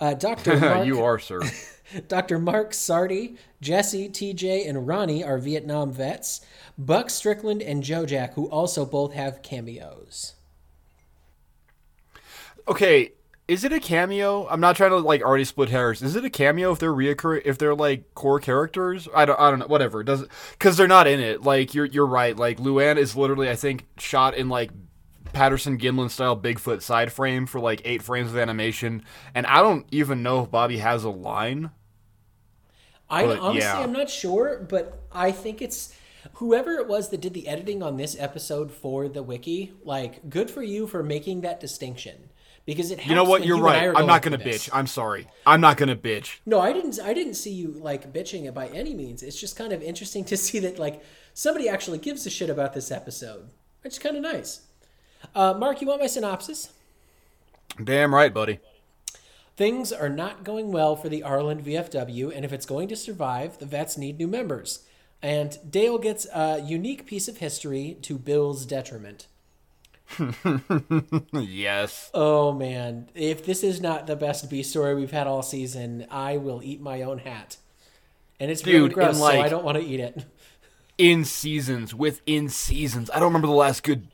Uh, 0.00 0.14
Dr. 0.14 0.56
Mark, 0.60 0.86
you 0.86 1.02
are, 1.02 1.18
sir. 1.18 1.40
Dr. 2.08 2.38
Mark 2.38 2.72
Sardi, 2.74 3.36
Jesse, 3.60 4.08
TJ, 4.08 4.68
and 4.68 4.86
Ronnie 4.86 5.24
are 5.24 5.38
Vietnam 5.38 5.92
vets. 5.92 6.40
Buck 6.76 7.10
Strickland 7.10 7.62
and 7.62 7.82
Joe 7.82 8.06
Jack, 8.06 8.34
who 8.34 8.48
also 8.48 8.84
both 8.84 9.14
have 9.14 9.42
cameos. 9.42 10.34
Okay, 12.68 13.12
is 13.48 13.64
it 13.64 13.72
a 13.72 13.80
cameo? 13.80 14.46
I'm 14.48 14.60
not 14.60 14.76
trying 14.76 14.90
to 14.90 14.98
like 14.98 15.22
already 15.22 15.44
split 15.44 15.70
hairs. 15.70 16.02
Is 16.02 16.14
it 16.14 16.24
a 16.24 16.30
cameo 16.30 16.70
if 16.70 16.78
they're 16.78 16.92
reoccur 16.92 17.40
if 17.46 17.56
they're 17.56 17.74
like 17.74 18.14
core 18.14 18.38
characters? 18.38 19.08
I 19.14 19.24
don't 19.24 19.40
I 19.40 19.50
don't 19.50 19.60
know. 19.60 19.66
Whatever. 19.66 20.02
It 20.02 20.04
doesn't 20.04 20.30
because 20.52 20.76
they're 20.76 20.86
not 20.86 21.06
in 21.06 21.18
it. 21.18 21.42
Like 21.42 21.74
you're 21.74 21.86
you're 21.86 22.06
right. 22.06 22.36
Like 22.36 22.58
Luanne 22.58 22.98
is 22.98 23.16
literally 23.16 23.48
I 23.48 23.56
think 23.56 23.86
shot 23.96 24.34
in 24.34 24.50
like 24.50 24.70
Patterson 25.32 25.78
Gimlin 25.78 26.10
style 26.10 26.38
Bigfoot 26.38 26.82
side 26.82 27.10
frame 27.10 27.46
for 27.46 27.58
like 27.58 27.80
eight 27.86 28.02
frames 28.02 28.30
of 28.30 28.36
animation, 28.36 29.02
and 29.34 29.46
I 29.46 29.62
don't 29.62 29.86
even 29.90 30.22
know 30.22 30.42
if 30.42 30.50
Bobby 30.50 30.78
has 30.78 31.04
a 31.04 31.10
line. 31.10 31.70
I 33.08 33.24
But, 33.24 33.38
honestly, 33.38 33.60
yeah. 33.60 33.80
I'm 33.80 33.92
not 33.92 34.10
sure, 34.10 34.66
but 34.68 35.00
I 35.10 35.32
think 35.32 35.62
it's 35.62 35.94
whoever 36.34 36.72
it 36.72 36.86
was 36.86 37.08
that 37.08 37.22
did 37.22 37.32
the 37.32 37.48
editing 37.48 37.82
on 37.82 37.96
this 37.96 38.14
episode 38.18 38.70
for 38.70 39.08
the 39.08 39.22
wiki. 39.22 39.72
Like, 39.82 40.28
good 40.28 40.50
for 40.50 40.62
you 40.62 40.86
for 40.86 41.02
making 41.02 41.40
that 41.40 41.58
distinction 41.58 42.27
because 42.68 42.90
it. 42.90 43.06
You 43.06 43.14
know 43.14 43.24
what? 43.24 43.46
You're 43.46 43.56
you 43.56 43.64
right. 43.64 43.96
I'm 43.96 44.04
not 44.04 44.20
gonna 44.20 44.36
bitch. 44.36 44.68
I'm 44.74 44.86
sorry. 44.86 45.26
I'm 45.46 45.62
not 45.62 45.78
gonna 45.78 45.96
bitch. 45.96 46.40
No, 46.44 46.60
I 46.60 46.74
didn't. 46.74 47.00
I 47.02 47.14
didn't 47.14 47.34
see 47.34 47.50
you 47.50 47.70
like 47.70 48.12
bitching 48.12 48.44
it 48.44 48.52
by 48.52 48.68
any 48.68 48.92
means. 48.92 49.22
It's 49.22 49.40
just 49.40 49.56
kind 49.56 49.72
of 49.72 49.82
interesting 49.82 50.22
to 50.26 50.36
see 50.46 50.58
that 50.58 50.78
like 50.78 51.02
somebody 51.32 51.66
actually 51.66 51.96
gives 51.96 52.26
a 52.26 52.30
shit 52.30 52.50
about 52.50 52.74
this 52.74 52.90
episode. 52.90 53.48
Which 53.80 53.94
is 53.94 53.98
kind 53.98 54.16
of 54.16 54.22
nice. 54.22 54.66
Uh, 55.34 55.54
Mark, 55.54 55.80
you 55.80 55.86
want 55.86 56.02
my 56.02 56.06
synopsis? 56.08 56.70
Damn 57.82 58.14
right, 58.14 58.34
buddy. 58.34 58.60
Things 59.56 59.90
are 59.90 60.10
not 60.10 60.44
going 60.44 60.70
well 60.70 60.94
for 60.94 61.08
the 61.08 61.22
Arlen 61.22 61.62
VFW, 61.62 62.30
and 62.36 62.44
if 62.44 62.52
it's 62.52 62.66
going 62.66 62.88
to 62.88 62.96
survive, 62.96 63.58
the 63.58 63.66
vets 63.66 63.96
need 63.96 64.18
new 64.18 64.28
members. 64.28 64.84
And 65.22 65.58
Dale 65.68 65.98
gets 65.98 66.26
a 66.34 66.60
unique 66.60 67.06
piece 67.06 67.28
of 67.28 67.38
history 67.38 67.96
to 68.02 68.18
Bill's 68.18 68.66
detriment. 68.66 69.26
yes. 71.32 72.10
Oh 72.14 72.52
man, 72.52 73.08
if 73.14 73.44
this 73.44 73.62
is 73.62 73.80
not 73.80 74.06
the 74.06 74.16
best 74.16 74.48
B 74.50 74.62
story 74.62 74.94
we've 74.94 75.10
had 75.10 75.26
all 75.26 75.42
season, 75.42 76.06
I 76.10 76.36
will 76.36 76.62
eat 76.62 76.80
my 76.80 77.02
own 77.02 77.18
hat. 77.18 77.56
And 78.40 78.50
it's 78.50 78.64
really 78.64 78.88
Dude, 78.88 78.94
gross, 78.94 79.18
like- 79.20 79.34
so 79.36 79.40
I 79.42 79.48
don't 79.48 79.64
want 79.64 79.78
to 79.78 79.84
eat 79.84 80.00
it. 80.00 80.24
in 80.96 81.24
seasons 81.24 81.94
within 81.94 82.48
seasons. 82.48 83.10
I 83.10 83.14
don't 83.18 83.28
remember 83.28 83.48
the 83.48 83.52
last 83.52 83.82
good. 83.82 84.06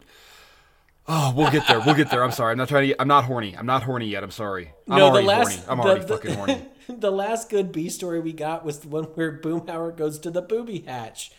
Oh, 1.06 1.35
we'll 1.37 1.50
get 1.50 1.69
there. 1.69 1.81
We'll 1.81 1.94
get 1.94 2.11
there. 2.11 2.25
I'm 2.25 2.31
sorry. 2.32 2.52
I'm 2.52 2.58
not 2.58 2.69
trying 2.69 2.88
to. 2.88 3.00
I'm 3.00 3.08
not 3.08 3.25
horny. 3.25 3.55
I'm 3.56 3.67
not 3.67 3.82
horny 3.82 4.06
yet. 4.08 4.23
I'm 4.25 4.31
sorry. 4.31 4.73
I'm 4.88 4.99
no, 4.99 5.12
the 5.14 5.20
last 5.23 5.64
horny. 5.64 5.69
I'm 5.69 5.76
the- 5.79 5.85
already 5.85 6.00
the- 6.06 6.17
fucking 6.17 6.35
horny. 6.35 6.69
the 6.88 7.11
last 7.12 7.50
good 7.50 7.73
B 7.73 7.88
story 7.91 8.20
we 8.20 8.32
got 8.32 8.64
was 8.64 8.81
the 8.81 8.88
one 8.88 9.05
where 9.05 9.38
Boomhauer 9.38 9.94
goes 9.96 10.19
to 10.20 10.31
the 10.31 10.43
booby 10.43 10.81
hatch. 10.87 11.31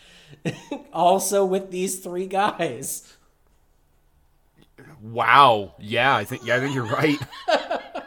also 0.92 1.44
with 1.44 1.70
these 1.70 1.98
three 2.00 2.26
guys. 2.26 3.12
Wow. 5.00 5.74
Yeah, 5.78 6.14
I 6.16 6.24
think. 6.24 6.44
Yeah, 6.44 6.56
I 6.56 6.60
think 6.60 6.74
you're 6.74 6.84
right. 6.84 7.18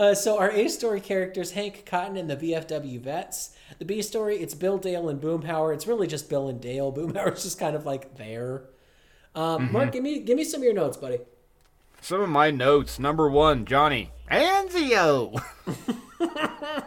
Uh, 0.00 0.14
so 0.14 0.36
our 0.38 0.50
A 0.50 0.66
story 0.68 1.00
characters 1.00 1.52
Hank 1.52 1.86
Cotton 1.86 2.16
and 2.16 2.28
the 2.28 2.36
VFW 2.36 3.00
vets. 3.00 3.56
The 3.78 3.84
B 3.84 4.02
story 4.02 4.36
it's 4.36 4.52
Bill 4.54 4.78
Dale 4.78 5.08
and 5.08 5.20
Boomhauer. 5.20 5.72
It's 5.72 5.86
really 5.86 6.08
just 6.08 6.28
Bill 6.28 6.48
and 6.48 6.60
Dale. 6.60 6.92
Boomhauer's 6.92 7.44
just 7.44 7.60
kind 7.60 7.76
of 7.76 7.86
like 7.86 8.16
there. 8.16 8.64
Um, 9.34 9.66
Mm-hmm. 9.66 9.72
Mark, 9.72 9.92
give 9.92 10.02
me 10.02 10.18
give 10.20 10.36
me 10.36 10.42
some 10.44 10.60
of 10.60 10.64
your 10.64 10.74
notes, 10.74 10.96
buddy. 10.96 11.18
Some 12.00 12.20
of 12.20 12.28
my 12.28 12.50
notes. 12.50 12.98
Number 12.98 13.30
one, 13.30 13.64
Johnny 13.64 14.10
Anzio. 14.28 15.40
I 16.20 16.82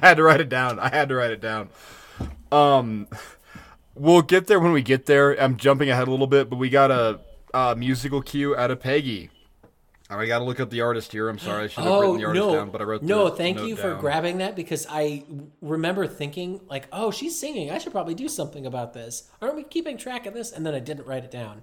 had 0.00 0.16
to 0.18 0.22
write 0.22 0.40
it 0.40 0.48
down. 0.48 0.78
I 0.78 0.88
had 0.90 1.08
to 1.08 1.14
write 1.14 1.30
it 1.30 1.40
down. 1.40 1.70
Um, 2.50 3.08
we'll 3.94 4.22
get 4.22 4.48
there 4.48 4.60
when 4.60 4.72
we 4.72 4.82
get 4.82 5.06
there. 5.06 5.40
I'm 5.40 5.56
jumping 5.56 5.88
ahead 5.88 6.08
a 6.08 6.10
little 6.10 6.26
bit, 6.26 6.50
but 6.50 6.56
we 6.56 6.68
got 6.68 6.90
a, 6.90 7.20
uh 7.54 7.74
musical 7.76 8.22
cue 8.22 8.56
out 8.56 8.70
of 8.70 8.80
Peggy. 8.80 9.30
I 10.10 10.26
got 10.26 10.40
to 10.40 10.44
look 10.44 10.60
up 10.60 10.68
the 10.68 10.82
artist 10.82 11.10
here. 11.12 11.30
I'm 11.30 11.38
sorry, 11.38 11.64
I 11.64 11.66
should 11.68 11.84
have 11.84 11.92
Oh 11.92 12.00
written 12.00 12.16
the 12.18 12.26
artist 12.26 12.46
no! 12.46 12.54
down, 12.54 12.70
but 12.70 12.82
I 12.82 12.84
wrote 12.84 13.02
no, 13.02 13.30
thank 13.30 13.60
you 13.62 13.76
for 13.76 13.92
down. 13.92 14.00
grabbing 14.00 14.38
that 14.38 14.54
because 14.54 14.86
I 14.90 15.24
remember 15.62 16.06
thinking 16.06 16.60
like, 16.68 16.86
oh, 16.92 17.10
she's 17.10 17.38
singing. 17.38 17.70
I 17.70 17.78
should 17.78 17.92
probably 17.92 18.14
do 18.14 18.28
something 18.28 18.66
about 18.66 18.92
this. 18.92 19.30
Aren't 19.40 19.56
we 19.56 19.62
keeping 19.62 19.96
track 19.96 20.26
of 20.26 20.34
this? 20.34 20.52
And 20.52 20.66
then 20.66 20.74
I 20.74 20.80
didn't 20.80 21.06
write 21.06 21.24
it 21.24 21.30
down. 21.30 21.62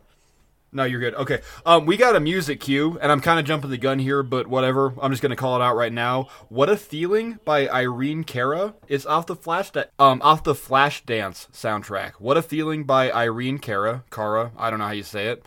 No, 0.72 0.84
you're 0.84 1.00
good. 1.00 1.14
Okay. 1.16 1.42
Um, 1.66 1.86
we 1.88 1.98
got 1.98 2.16
a 2.16 2.20
music 2.20 2.60
cue, 2.60 2.98
and 3.02 3.12
I'm 3.12 3.22
kind 3.22 3.40
of 3.40 3.46
jumping 3.46 3.72
the 3.72 3.78
gun 3.78 3.98
here, 4.00 4.22
but 4.24 4.46
whatever. 4.48 4.94
I'm 5.02 5.12
just 5.12 5.22
gonna 5.22 5.36
call 5.36 5.56
it 5.60 5.64
out 5.64 5.76
right 5.76 5.92
now. 5.94 6.28
"What 6.48 6.70
a 6.70 6.78
Feeling" 6.78 7.40
by 7.44 7.68
Irene 7.70 8.24
Cara. 8.24 8.76
It's 8.88 9.06
off 9.06 9.26
the 9.26 9.36
Flash, 9.36 9.72
da- 9.72 9.86
um, 9.98 10.22
off 10.24 10.44
the 10.44 10.54
Flashdance 10.54 11.50
soundtrack. 11.52 12.14
"What 12.20 12.38
a 12.38 12.44
Feeling" 12.44 12.84
by 12.84 13.12
Irene 13.12 13.58
Cara. 13.58 14.04
Cara. 14.12 14.52
I 14.58 14.70
don't 14.70 14.78
know 14.80 14.86
how 14.86 14.92
you 14.92 15.02
say 15.04 15.28
it. 15.30 15.44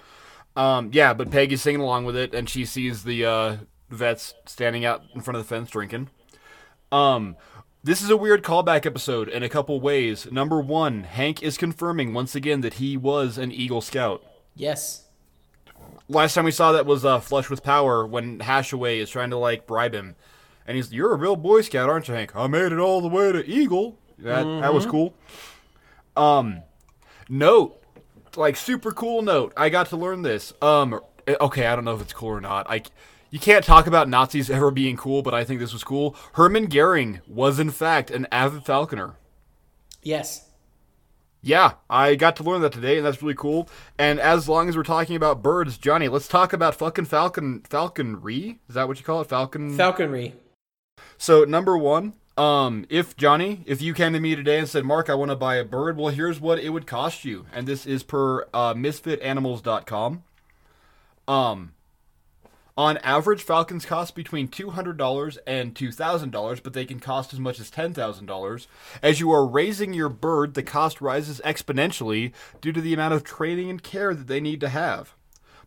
Um, 0.54 0.90
yeah, 0.92 1.14
but 1.14 1.30
Peggy's 1.30 1.62
singing 1.62 1.80
along 1.80 2.04
with 2.04 2.16
it, 2.16 2.34
and 2.34 2.48
she 2.48 2.64
sees 2.64 3.04
the 3.04 3.24
uh, 3.24 3.56
vets 3.90 4.34
standing 4.46 4.84
out 4.84 5.02
in 5.14 5.20
front 5.20 5.36
of 5.38 5.44
the 5.44 5.48
fence 5.48 5.70
drinking. 5.70 6.10
Um, 6.90 7.36
this 7.82 8.02
is 8.02 8.10
a 8.10 8.16
weird 8.16 8.42
callback 8.42 8.86
episode 8.86 9.28
in 9.28 9.42
a 9.42 9.48
couple 9.48 9.80
ways. 9.80 10.30
Number 10.30 10.60
one, 10.60 11.04
Hank 11.04 11.42
is 11.42 11.56
confirming 11.56 12.14
once 12.14 12.34
again 12.34 12.60
that 12.60 12.74
he 12.74 12.96
was 12.96 13.38
an 13.38 13.50
Eagle 13.50 13.80
Scout. 13.80 14.22
Yes. 14.54 15.06
Last 16.08 16.34
time 16.34 16.44
we 16.44 16.50
saw 16.50 16.72
that 16.72 16.86
was 16.86 17.04
uh, 17.04 17.20
Flush 17.20 17.48
with 17.48 17.62
Power 17.62 18.06
when 18.06 18.38
Hashaway 18.40 18.98
is 18.98 19.10
trying 19.10 19.30
to 19.30 19.36
like 19.36 19.66
bribe 19.66 19.94
him, 19.94 20.14
and 20.66 20.76
he's, 20.76 20.92
"You're 20.92 21.12
a 21.12 21.16
real 21.16 21.36
Boy 21.36 21.62
Scout, 21.62 21.88
aren't 21.88 22.08
you, 22.08 22.14
Hank? 22.14 22.36
I 22.36 22.46
made 22.46 22.72
it 22.72 22.78
all 22.78 23.00
the 23.00 23.08
way 23.08 23.32
to 23.32 23.44
Eagle. 23.46 23.98
That 24.18 24.44
that 24.44 24.74
was 24.74 24.84
cool." 24.84 25.14
Um, 26.16 26.62
note, 27.28 27.81
like 28.36 28.56
super 28.56 28.92
cool 28.92 29.22
note. 29.22 29.52
I 29.56 29.68
got 29.68 29.88
to 29.88 29.96
learn 29.96 30.22
this. 30.22 30.52
Um, 30.62 31.00
okay, 31.28 31.66
I 31.66 31.74
don't 31.74 31.84
know 31.84 31.94
if 31.94 32.02
it's 32.02 32.12
cool 32.12 32.30
or 32.30 32.40
not. 32.40 32.66
I, 32.68 32.82
you 33.30 33.38
can't 33.38 33.64
talk 33.64 33.86
about 33.86 34.08
Nazis 34.08 34.50
ever 34.50 34.70
being 34.70 34.96
cool, 34.96 35.22
but 35.22 35.34
I 35.34 35.44
think 35.44 35.60
this 35.60 35.72
was 35.72 35.84
cool. 35.84 36.16
Herman 36.34 36.66
Goering 36.66 37.20
was 37.26 37.58
in 37.58 37.70
fact 37.70 38.10
an 38.10 38.26
avid 38.30 38.64
falconer. 38.64 39.14
Yes. 40.02 40.48
Yeah, 41.44 41.72
I 41.90 42.14
got 42.14 42.36
to 42.36 42.44
learn 42.44 42.60
that 42.60 42.72
today, 42.72 42.98
and 42.98 43.06
that's 43.06 43.20
really 43.20 43.34
cool. 43.34 43.68
And 43.98 44.20
as 44.20 44.48
long 44.48 44.68
as 44.68 44.76
we're 44.76 44.84
talking 44.84 45.16
about 45.16 45.42
birds, 45.42 45.76
Johnny, 45.76 46.08
let's 46.08 46.28
talk 46.28 46.52
about 46.52 46.76
fucking 46.76 47.06
falcon 47.06 47.62
falconry. 47.68 48.60
Is 48.68 48.76
that 48.76 48.86
what 48.86 48.98
you 48.98 49.04
call 49.04 49.20
it? 49.22 49.28
Falcon. 49.28 49.76
Falconry. 49.76 50.34
so 51.18 51.42
number 51.44 51.76
one, 51.76 52.12
um, 52.36 52.86
if 52.88 53.16
Johnny, 53.16 53.62
if 53.66 53.82
you 53.82 53.92
came 53.94 54.12
to 54.14 54.20
me 54.20 54.34
today 54.34 54.58
and 54.58 54.68
said, 54.68 54.84
Mark, 54.84 55.10
I 55.10 55.14
want 55.14 55.30
to 55.30 55.36
buy 55.36 55.56
a 55.56 55.64
bird, 55.64 55.96
well, 55.96 56.08
here's 56.14 56.40
what 56.40 56.58
it 56.58 56.70
would 56.70 56.86
cost 56.86 57.24
you, 57.24 57.46
and 57.52 57.66
this 57.66 57.86
is 57.86 58.02
per 58.02 58.42
uh, 58.54 58.74
MisfitAnimals.com. 58.74 60.22
Um, 61.28 61.72
On 62.76 62.96
average, 62.98 63.42
falcons 63.42 63.84
cost 63.84 64.14
between 64.14 64.48
$200 64.48 65.38
and 65.46 65.74
$2,000, 65.74 66.62
but 66.62 66.72
they 66.72 66.86
can 66.86 67.00
cost 67.00 67.34
as 67.34 67.38
much 67.38 67.60
as 67.60 67.70
$10,000. 67.70 68.66
As 69.02 69.20
you 69.20 69.30
are 69.30 69.46
raising 69.46 69.92
your 69.92 70.08
bird, 70.08 70.54
the 70.54 70.62
cost 70.62 71.02
rises 71.02 71.40
exponentially 71.44 72.32
due 72.62 72.72
to 72.72 72.80
the 72.80 72.94
amount 72.94 73.12
of 73.12 73.24
training 73.24 73.68
and 73.68 73.82
care 73.82 74.14
that 74.14 74.26
they 74.26 74.40
need 74.40 74.60
to 74.60 74.70
have. 74.70 75.14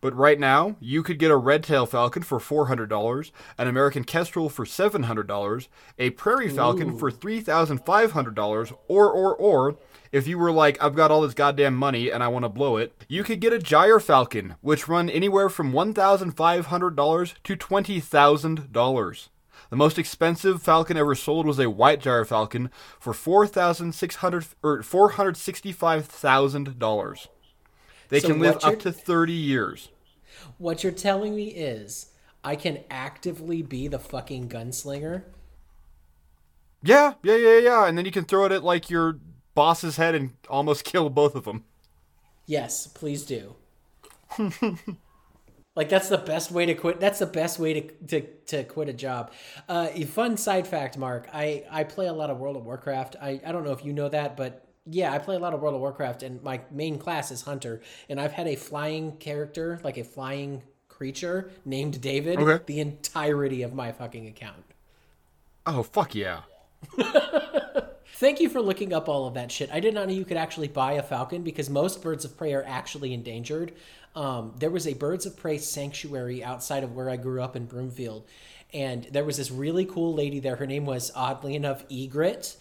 But 0.05 0.15
right 0.15 0.39
now, 0.39 0.75
you 0.79 1.01
could 1.01 1.17
get 1.17 1.31
a 1.31 1.35
red-tailed 1.35 1.89
falcon 1.89 2.21
for 2.21 2.37
$400, 2.37 3.31
an 3.57 3.67
American 3.67 4.03
kestrel 4.03 4.49
for 4.49 4.63
$700, 4.63 5.67
a 5.97 6.11
prairie 6.11 6.47
falcon 6.47 6.91
Ooh. 6.91 6.99
for 6.99 7.09
$3,500, 7.09 8.77
or, 8.87 9.11
or, 9.11 9.35
or, 9.35 9.77
if 10.11 10.27
you 10.27 10.37
were 10.37 10.51
like, 10.51 10.77
I've 10.79 10.93
got 10.93 11.09
all 11.09 11.21
this 11.21 11.33
goddamn 11.33 11.75
money 11.75 12.11
and 12.11 12.21
I 12.21 12.27
want 12.27 12.45
to 12.45 12.49
blow 12.49 12.77
it, 12.77 12.93
you 13.07 13.23
could 13.23 13.39
get 13.39 13.51
a 13.51 13.57
gyrfalcon, 13.57 14.57
which 14.61 14.87
run 14.87 15.09
anywhere 15.09 15.49
from 15.49 15.73
$1,500 15.73 17.33
to 17.43 17.55
$20,000. 17.55 19.29
The 19.71 19.75
most 19.75 19.97
expensive 19.97 20.61
falcon 20.61 20.97
ever 20.97 21.15
sold 21.15 21.47
was 21.47 21.57
a 21.57 21.67
white 21.71 21.99
gyrfalcon 21.99 22.69
for 22.99 23.11
four 23.11 23.47
thousand 23.47 23.95
six 23.95 24.17
hundred 24.17 24.45
or 24.61 24.83
four 24.83 25.09
hundred 25.13 25.35
sixty-five 25.37 26.05
thousand 26.05 26.77
dollars. 26.77 27.27
They 28.09 28.19
So 28.19 28.27
can 28.27 28.39
live 28.39 28.63
up 28.63 28.77
to 28.81 28.91
thirty 28.91 29.33
years. 29.33 29.89
What 30.57 30.83
you're 30.83 30.91
telling 30.91 31.35
me 31.35 31.47
is 31.47 32.11
I 32.43 32.55
can 32.55 32.83
actively 32.89 33.61
be 33.61 33.87
the 33.87 33.99
fucking 33.99 34.49
gunslinger. 34.49 35.23
Yeah, 36.83 37.15
yeah, 37.23 37.35
yeah, 37.35 37.57
yeah. 37.57 37.87
And 37.87 37.97
then 37.97 38.05
you 38.05 38.11
can 38.11 38.25
throw 38.25 38.45
it 38.45 38.51
at 38.51 38.63
like 38.63 38.89
your 38.89 39.19
boss's 39.55 39.97
head 39.97 40.13
and 40.13 40.31
almost 40.49 40.83
kill 40.85 41.09
both 41.09 41.35
of 41.35 41.45
them. 41.45 41.63
Yes, 42.45 42.85
please 42.85 43.25
do. 43.25 43.55
like 45.75 45.89
that's 45.89 46.09
the 46.09 46.17
best 46.17 46.51
way 46.51 46.65
to 46.67 46.75
quit. 46.75 46.99
That's 46.99 47.19
the 47.19 47.25
best 47.25 47.57
way 47.57 47.73
to 47.73 47.81
to, 48.07 48.21
to 48.47 48.63
quit 48.65 48.89
a 48.89 48.93
job. 48.93 49.31
Uh, 49.67 49.87
a 49.93 50.05
fun 50.05 50.37
side 50.37 50.67
fact, 50.67 50.97
Mark. 50.97 51.27
I 51.33 51.63
I 51.71 51.83
play 51.83 52.07
a 52.07 52.13
lot 52.13 52.29
of 52.29 52.37
World 52.37 52.57
of 52.57 52.65
Warcraft. 52.65 53.15
I 53.19 53.41
I 53.45 53.51
don't 53.51 53.63
know 53.63 53.71
if 53.71 53.83
you 53.83 53.93
know 53.93 54.09
that, 54.09 54.37
but 54.37 54.64
yeah, 54.85 55.11
I 55.13 55.19
play 55.19 55.35
a 55.35 55.39
lot 55.39 55.53
of 55.53 55.61
World 55.61 55.75
of 55.75 55.81
Warcraft, 55.81 56.23
and 56.23 56.41
my 56.43 56.61
main 56.71 56.97
class 56.99 57.31
is 57.31 57.41
Hunter. 57.41 57.81
And 58.09 58.19
I've 58.19 58.33
had 58.33 58.47
a 58.47 58.55
flying 58.55 59.17
character, 59.17 59.79
like 59.83 59.97
a 59.97 60.03
flying 60.03 60.61
creature 60.87 61.51
named 61.65 61.99
David, 62.01 62.39
Okay. 62.39 62.63
the 62.65 62.79
entirety 62.79 63.63
of 63.63 63.73
my 63.73 63.91
fucking 63.91 64.27
account. 64.27 64.63
Oh 65.65 65.83
fuck 65.83 66.13
yeah. 66.15 66.41
Thank 68.17 68.39
you 68.39 68.47
for 68.49 68.61
looking 68.61 68.93
up 68.93 69.09
all 69.09 69.27
of 69.27 69.33
that 69.33 69.51
shit. 69.51 69.69
I 69.73 69.79
did 69.81 69.93
not 69.93 70.07
know 70.07 70.13
you 70.13 70.23
could 70.23 70.37
actually 70.37 70.69
buy 70.69 70.93
a 70.93 71.03
falcon 71.03 71.41
because 71.41 71.69
most 71.69 72.01
birds 72.01 72.23
of 72.23 72.37
prey 72.37 72.53
are 72.53 72.63
actually 72.65 73.13
endangered. 73.13 73.73
Um, 74.15 74.53
there 74.57 74.69
was 74.69 74.87
a 74.87 74.93
birds 74.93 75.25
of 75.25 75.35
prey 75.35 75.57
sanctuary 75.57 76.41
outside 76.43 76.83
of 76.85 76.95
where 76.95 77.09
I 77.09 77.17
grew 77.17 77.41
up 77.41 77.57
in 77.57 77.65
Broomfield, 77.65 78.25
and 78.73 79.03
there 79.11 79.25
was 79.25 79.35
this 79.35 79.51
really 79.51 79.83
cool 79.85 80.13
lady 80.13 80.39
there. 80.39 80.55
Her 80.55 80.67
name 80.67 80.85
was 80.85 81.11
oddly 81.13 81.55
enough 81.55 81.83
Egret. 81.91 82.55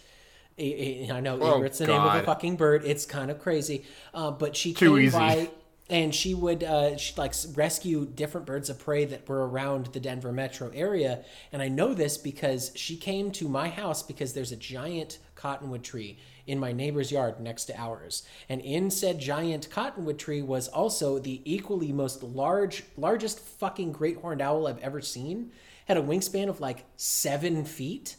I 0.57 1.19
know 1.21 1.37
Oh, 1.41 1.57
Egret's 1.57 1.79
the 1.79 1.87
name 1.87 2.01
of 2.01 2.15
a 2.15 2.23
fucking 2.23 2.55
bird. 2.55 2.83
It's 2.85 3.05
kind 3.05 3.29
of 3.29 3.39
crazy, 3.39 3.83
uh, 4.13 4.31
but 4.31 4.55
she 4.55 4.73
Too 4.73 4.95
came 4.95 4.99
easy. 5.05 5.17
by 5.17 5.49
and 5.87 6.15
she 6.15 6.33
would 6.33 6.63
uh, 6.63 6.97
she 6.97 7.13
like 7.15 7.33
rescue 7.53 8.05
different 8.05 8.47
birds 8.47 8.69
of 8.69 8.79
prey 8.79 9.05
that 9.05 9.27
were 9.29 9.47
around 9.47 9.87
the 9.87 9.99
Denver 9.99 10.31
metro 10.31 10.71
area. 10.73 11.23
And 11.51 11.61
I 11.61 11.67
know 11.67 11.93
this 11.93 12.17
because 12.17 12.71
she 12.73 12.95
came 12.95 13.31
to 13.31 13.47
my 13.49 13.69
house 13.69 14.01
because 14.01 14.33
there's 14.33 14.51
a 14.51 14.55
giant 14.55 15.19
cottonwood 15.35 15.83
tree 15.83 16.17
in 16.47 16.57
my 16.59 16.71
neighbor's 16.71 17.11
yard 17.11 17.39
next 17.39 17.65
to 17.65 17.79
ours. 17.79 18.23
And 18.49 18.61
in 18.61 18.89
said 18.89 19.19
giant 19.19 19.69
cottonwood 19.69 20.17
tree 20.17 20.41
was 20.41 20.67
also 20.69 21.19
the 21.19 21.41
equally 21.43 21.91
most 21.91 22.23
large, 22.23 22.83
largest 22.97 23.39
fucking 23.39 23.91
great 23.91 24.17
horned 24.17 24.41
owl 24.41 24.67
I've 24.67 24.79
ever 24.79 25.01
seen. 25.01 25.51
Had 25.87 25.97
a 25.97 26.01
wingspan 26.01 26.49
of 26.49 26.59
like 26.61 26.85
seven 26.97 27.63
feet, 27.65 28.15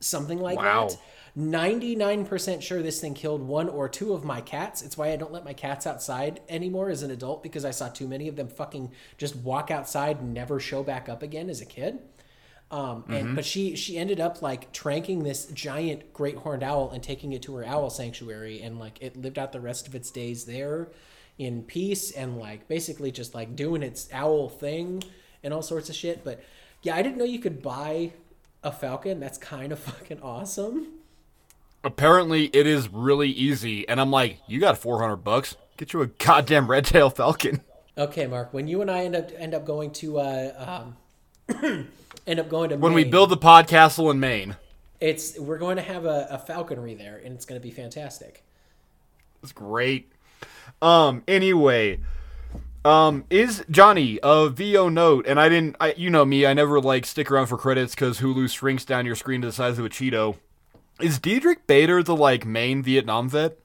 something 0.00 0.38
like 0.38 0.58
Wow. 0.58 0.88
that. 0.88 0.98
99% 1.38 2.62
sure 2.62 2.82
this 2.82 3.00
thing 3.00 3.14
killed 3.14 3.42
one 3.42 3.68
or 3.68 3.88
two 3.88 4.12
of 4.12 4.24
my 4.24 4.40
cats. 4.40 4.82
It's 4.82 4.96
why 4.96 5.12
I 5.12 5.16
don't 5.16 5.32
let 5.32 5.44
my 5.44 5.52
cats 5.52 5.86
outside 5.86 6.40
anymore 6.48 6.90
as 6.90 7.02
an 7.02 7.10
adult 7.10 7.42
because 7.42 7.64
I 7.64 7.70
saw 7.70 7.88
too 7.88 8.08
many 8.08 8.28
of 8.28 8.36
them 8.36 8.48
fucking 8.48 8.90
just 9.16 9.36
walk 9.36 9.70
outside 9.70 10.20
and 10.20 10.34
never 10.34 10.58
show 10.58 10.82
back 10.82 11.08
up 11.08 11.22
again 11.22 11.48
as 11.48 11.60
a 11.60 11.66
kid. 11.66 12.00
Um, 12.72 13.04
and 13.08 13.34
but 13.34 13.44
she 13.44 13.74
she 13.74 13.98
ended 13.98 14.20
up 14.20 14.42
like 14.42 14.72
tranking 14.72 15.24
this 15.24 15.46
giant 15.46 16.12
great 16.12 16.36
horned 16.36 16.62
owl 16.62 16.90
and 16.92 17.02
taking 17.02 17.32
it 17.32 17.42
to 17.42 17.56
her 17.56 17.64
owl 17.66 17.90
sanctuary 17.90 18.62
and 18.62 18.78
like 18.78 18.98
it 19.00 19.16
lived 19.16 19.40
out 19.40 19.50
the 19.50 19.60
rest 19.60 19.88
of 19.88 19.96
its 19.96 20.12
days 20.12 20.44
there 20.44 20.88
in 21.36 21.64
peace 21.64 22.12
and 22.12 22.38
like 22.38 22.68
basically 22.68 23.10
just 23.10 23.34
like 23.34 23.56
doing 23.56 23.82
its 23.82 24.08
owl 24.12 24.48
thing 24.48 25.02
and 25.42 25.52
all 25.52 25.62
sorts 25.62 25.88
of 25.88 25.96
shit. 25.96 26.22
But 26.22 26.44
yeah, 26.82 26.94
I 26.94 27.02
didn't 27.02 27.18
know 27.18 27.24
you 27.24 27.40
could 27.40 27.60
buy 27.60 28.12
a 28.62 28.70
falcon. 28.70 29.18
That's 29.18 29.38
kind 29.38 29.72
of 29.72 29.78
fucking 29.80 30.20
awesome. 30.22 30.99
Apparently 31.82 32.46
it 32.46 32.66
is 32.66 32.88
really 32.88 33.30
easy, 33.30 33.88
and 33.88 34.00
I'm 34.00 34.10
like, 34.10 34.38
you 34.46 34.60
got 34.60 34.78
four 34.78 35.00
hundred 35.00 35.16
bucks? 35.18 35.56
Get 35.76 35.92
you 35.92 36.02
a 36.02 36.06
goddamn 36.06 36.66
red 36.68 36.84
tail 36.84 37.08
falcon. 37.10 37.62
Okay, 37.96 38.26
Mark. 38.26 38.52
When 38.52 38.68
you 38.68 38.82
and 38.82 38.90
I 38.90 39.04
end 39.04 39.16
up 39.16 39.30
end 39.36 39.54
up 39.54 39.64
going 39.64 39.90
to 39.92 40.18
uh, 40.18 40.84
um, 41.48 41.88
end 42.26 42.40
up 42.40 42.48
going 42.48 42.70
to 42.70 42.76
When 42.76 42.92
we 42.92 43.04
build 43.04 43.30
the 43.30 43.36
pod 43.36 43.66
castle 43.66 44.10
in 44.10 44.20
Maine. 44.20 44.56
it's 45.00 45.38
we're 45.38 45.58
going 45.58 45.76
to 45.76 45.82
have 45.82 46.04
a, 46.04 46.28
a 46.30 46.38
falconry 46.38 46.94
there, 46.94 47.20
and 47.24 47.34
it's 47.34 47.44
going 47.44 47.60
to 47.60 47.62
be 47.66 47.70
fantastic. 47.70 48.44
It's 49.42 49.52
great. 49.52 50.12
Um. 50.82 51.22
Anyway, 51.26 52.00
um, 52.84 53.24
is 53.30 53.64
Johnny 53.70 54.18
a 54.22 54.48
VO 54.50 54.88
note? 54.88 55.26
And 55.26 55.40
I 55.40 55.48
didn't. 55.48 55.76
I, 55.80 55.94
you 55.96 56.10
know 56.10 56.24
me. 56.24 56.44
I 56.46 56.52
never 56.52 56.80
like 56.80 57.06
stick 57.06 57.30
around 57.30 57.46
for 57.46 57.56
credits 57.58 57.94
because 57.94 58.20
Hulu 58.20 58.50
shrinks 58.50 58.84
down 58.84 59.06
your 59.06 59.16
screen 59.16 59.40
to 59.42 59.48
the 59.48 59.52
size 59.52 59.78
of 59.78 59.84
a 59.84 59.88
Cheeto. 59.88 60.36
Is 61.02 61.18
Diedrich 61.18 61.66
Bader 61.66 62.02
the 62.02 62.16
like 62.16 62.44
main 62.46 62.82
Vietnam 62.82 63.28
vet? 63.28 63.58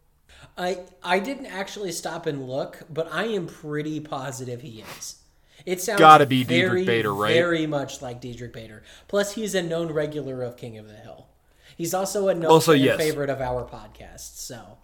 I 0.57 0.79
I 1.03 1.19
didn't 1.19 1.47
actually 1.47 1.91
stop 1.91 2.25
and 2.25 2.47
look, 2.47 2.83
but 2.89 3.11
I 3.11 3.25
am 3.25 3.47
pretty 3.47 3.99
positive 3.99 4.61
he 4.61 4.83
is. 4.97 5.21
It 5.65 5.81
sounds 5.81 5.99
Gotta 5.99 6.25
be 6.25 6.43
very, 6.43 6.61
Diedrich 6.81 6.85
Bader, 6.85 7.13
right? 7.13 7.33
Very 7.33 7.65
much 7.65 8.01
like 8.01 8.21
Diedrich 8.21 8.53
Bader. 8.53 8.83
Plus, 9.07 9.33
he's 9.33 9.55
a 9.55 9.63
known 9.63 9.91
regular 9.91 10.43
of 10.43 10.57
King 10.57 10.77
of 10.77 10.87
the 10.87 10.93
Hill. 10.95 11.27
He's 11.75 11.93
also 11.93 12.27
a 12.27 12.35
known 12.35 12.51
Also, 12.51 12.71
yes. 12.73 12.97
favorite 12.97 13.29
of 13.29 13.41
our 13.41 13.65
podcast. 13.65 14.37
So 14.37 14.77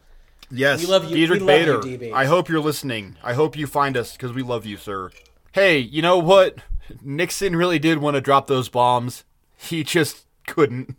Yes, 0.54 0.82
We 0.82 0.88
love 0.88 1.06
you- 1.10 1.16
Diedrich 1.16 1.40
you, 1.42 1.46
Bader. 1.48 1.78
DB. 1.80 2.12
I 2.12 2.26
hope 2.26 2.50
you're 2.50 2.60
listening. 2.60 3.16
I 3.24 3.34
hope 3.34 3.56
you 3.56 3.68
find 3.68 3.96
us 3.96 4.12
because 4.14 4.34
we 4.34 4.42
love 4.44 4.66
you, 4.66 4.76
sir. 4.76 5.12
Hey, 5.54 5.78
you 5.80 6.02
know 6.02 6.18
what? 6.18 6.58
Nixon 7.02 7.56
really 7.56 7.80
did 7.80 8.00
want 8.00 8.16
to 8.16 8.22
drop 8.22 8.48
those 8.48 8.68
bombs. 8.68 9.24
He 9.56 9.84
just 9.86 10.26
couldn't. 10.48 10.98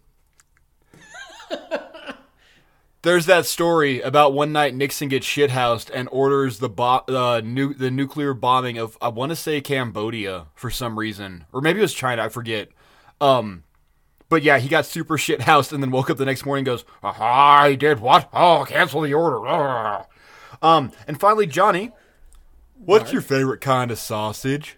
There's 3.03 3.27
that 3.27 3.47
story 3.47 4.01
about 4.01 4.33
one 4.33 4.53
night 4.53 4.77
Nixon 4.77 5.09
gets 5.09 5.27
shithoused 5.27 5.91
and 5.93 6.09
orders 6.13 6.61
the 6.61 6.69
bo- 6.69 7.03
uh, 7.09 7.41
nu- 7.45 7.75
the 7.75 7.91
nuclear 7.91 8.33
bombing 8.33 8.79
of 8.79 8.97
I 9.03 9.09
want 9.09 9.31
to 9.31 9.37
say 9.37 9.61
Cambodia 9.61 10.47
for 10.55 10.71
some 10.71 10.97
reason, 10.97 11.45
or 11.53 11.61
maybe 11.61 11.81
it 11.81 11.83
was 11.83 11.95
China. 11.95 12.23
I 12.23 12.29
forget. 12.29 12.69
Um, 13.21 13.65
but 14.29 14.45
yeah, 14.45 14.59
he 14.59 14.69
got 14.69 14.87
super 14.87 15.19
shithoused 15.19 15.73
and 15.73 15.83
then 15.83 15.91
woke 15.91 16.11
up 16.11 16.17
the 16.17 16.25
next 16.25 16.47
morning 16.47 16.61
and 16.61 16.67
goes, 16.67 16.85
Aha, 17.03 17.63
I 17.65 17.75
did 17.75 17.99
what? 17.99 18.29
Oh, 18.33 18.65
cancel 18.69 19.01
the 19.01 19.15
order. 19.15 19.47
Ugh." 19.49 20.07
Um, 20.63 20.93
and 21.09 21.19
finally, 21.19 21.47
Johnny, 21.47 21.91
what's 22.77 23.13
your 23.13 23.21
favorite 23.21 23.61
kind 23.61 23.91
of 23.91 23.99
sausage? 23.99 24.77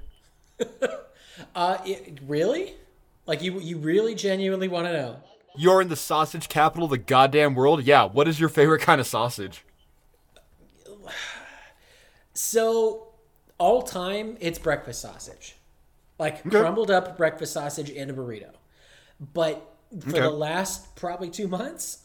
Uh, 1.55 1.79
it, 1.85 2.19
really? 2.27 2.75
Like 3.27 3.43
you, 3.43 3.61
you 3.61 3.79
really 3.79 4.15
genuinely 4.15 4.69
want 4.69 4.87
to 4.87 4.93
know? 4.93 5.17
You're 5.57 5.81
in 5.81 5.89
the 5.89 5.97
sausage 5.97 6.49
capital 6.49 6.85
of 6.85 6.91
the 6.91 6.99
goddamn 6.99 7.55
world. 7.55 7.85
Yeah, 7.85 8.05
what 8.05 8.29
is 8.29 8.41
your 8.41 8.49
favorite 8.49 8.81
kind 8.83 9.01
of 9.01 9.07
sausage? 9.07 9.65
So, 12.33 13.09
all 13.59 13.83
time, 13.83 14.37
it's 14.41 14.59
breakfast 14.59 15.01
sausage, 15.01 15.57
like 16.19 16.49
crumbled 16.51 16.91
up 16.91 17.17
breakfast 17.17 17.53
sausage 17.53 17.91
in 17.91 18.11
a 18.11 18.15
burrito. 18.15 18.51
But 19.21 19.65
for 20.01 20.19
Okay. 20.19 20.21
the 20.21 20.31
last 20.31 20.97
probably 20.97 21.31
two 21.31 21.47
months, 21.47 21.99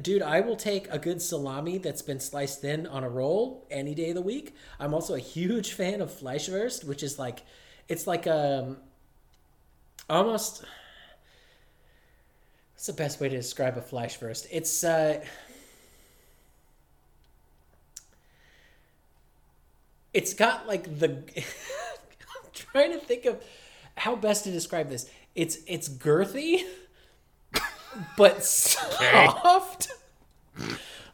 dude, 0.00 0.22
I 0.22 0.40
will 0.40 0.56
take 0.56 0.88
a 0.90 0.98
good 0.98 1.22
salami 1.22 1.78
that's 1.78 2.02
been 2.02 2.20
sliced 2.20 2.60
thin 2.60 2.86
on 2.86 3.04
a 3.04 3.08
roll 3.08 3.66
any 3.70 3.94
day 3.94 4.10
of 4.10 4.16
the 4.16 4.22
week. 4.22 4.54
I'm 4.78 4.92
also 4.94 5.14
a 5.14 5.18
huge 5.20 5.72
fan 5.74 6.00
of 6.02 6.10
Fleischwurst, 6.10 6.84
which 6.84 7.02
is 7.02 7.18
like, 7.18 7.42
it's 7.88 8.06
like 8.06 8.26
um, 8.26 8.78
almost. 10.08 10.64
What's 12.82 12.88
the 12.88 12.94
best 12.94 13.20
way 13.20 13.28
to 13.28 13.36
describe 13.36 13.78
a 13.78 13.80
Fleischwurst? 13.80 14.48
It's 14.50 14.82
uh. 14.82 15.24
it's 20.12 20.34
got 20.34 20.66
like 20.66 20.98
the 20.98 21.10
I'm 21.36 22.50
trying 22.52 22.90
to 22.90 22.98
think 22.98 23.24
of 23.26 23.40
how 23.96 24.16
best 24.16 24.42
to 24.46 24.50
describe 24.50 24.88
this. 24.90 25.08
It's 25.36 25.58
it's 25.68 25.88
girthy 25.88 26.64
but 28.16 28.42
soft. 28.42 29.92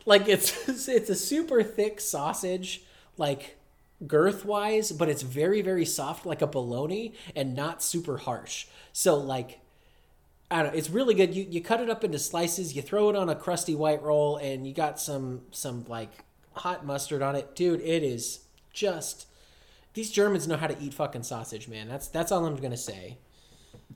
like 0.07 0.27
it's 0.27 0.67
it's 0.89 1.11
a 1.11 1.15
super 1.15 1.63
thick 1.63 2.01
sausage 2.01 2.83
like 3.19 3.59
girth 4.07 4.47
wise, 4.47 4.91
but 4.91 5.11
it's 5.11 5.21
very 5.21 5.61
very 5.61 5.85
soft 5.85 6.25
like 6.25 6.41
a 6.41 6.47
bologna 6.47 7.13
and 7.37 7.55
not 7.55 7.83
super 7.83 8.17
harsh. 8.17 8.69
So 8.95 9.17
like 9.17 9.61
I 10.51 10.63
don't 10.63 10.73
know, 10.73 10.79
it's 10.79 10.91
really 10.91 11.15
good. 11.15 11.35
You 11.35 11.47
you 11.49 11.63
cut 11.63 11.81
it 11.81 11.91
up 11.91 12.05
into 12.05 12.19
slices, 12.19 12.75
you 12.75 12.83
throw 12.83 13.11
it 13.11 13.17
on 13.17 13.29
a 13.29 13.35
crusty 13.35 13.75
white 13.75 14.03
roll 14.03 14.37
and 14.37 14.67
you 14.67 14.73
got 14.73 14.99
some 14.99 15.43
some 15.51 15.85
like 15.89 16.11
hot 16.53 16.87
mustard 16.87 17.23
on 17.23 17.37
it. 17.37 17.55
Dude, 17.55 17.81
it 17.81 18.03
is 18.03 18.41
just 18.73 19.27
these 19.95 20.11
Germans 20.11 20.47
know 20.47 20.57
how 20.57 20.67
to 20.67 20.77
eat 20.81 20.95
fucking 20.95 21.25
sausage, 21.25 21.69
man. 21.69 21.89
That's 21.89 22.09
that's 22.09 22.33
all 22.33 22.47
I'm 22.47 22.57
going 22.57 22.71
to 22.71 22.77
say. 22.77 23.19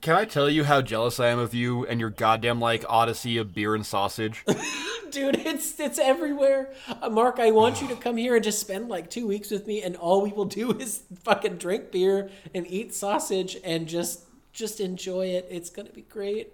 Can 0.01 0.15
I 0.15 0.25
tell 0.25 0.49
you 0.49 0.63
how 0.63 0.81
jealous 0.81 1.19
I 1.19 1.27
am 1.27 1.39
of 1.39 1.53
you 1.53 1.85
and 1.85 1.99
your 1.99 2.09
goddamn 2.09 2.59
like 2.59 2.83
odyssey 2.89 3.37
of 3.37 3.53
beer 3.53 3.73
and 3.73 3.85
sausage? 3.85 4.43
Dude, 5.11 5.37
it's 5.37 5.79
it's 5.79 5.99
everywhere. 5.99 6.73
Uh, 7.01 7.09
Mark, 7.09 7.39
I 7.39 7.51
want 7.51 7.81
you 7.81 7.87
to 7.87 7.95
come 7.95 8.17
here 8.17 8.35
and 8.35 8.43
just 8.43 8.59
spend 8.59 8.89
like 8.89 9.09
2 9.09 9.27
weeks 9.27 9.49
with 9.51 9.67
me 9.67 9.81
and 9.81 9.95
all 9.95 10.21
we 10.21 10.31
will 10.31 10.45
do 10.45 10.71
is 10.71 11.03
fucking 11.23 11.57
drink 11.57 11.91
beer 11.91 12.29
and 12.53 12.67
eat 12.67 12.93
sausage 12.93 13.57
and 13.63 13.87
just 13.87 14.25
just 14.53 14.79
enjoy 14.79 15.27
it. 15.27 15.47
It's 15.49 15.69
going 15.69 15.87
to 15.87 15.93
be 15.93 16.01
great. 16.03 16.53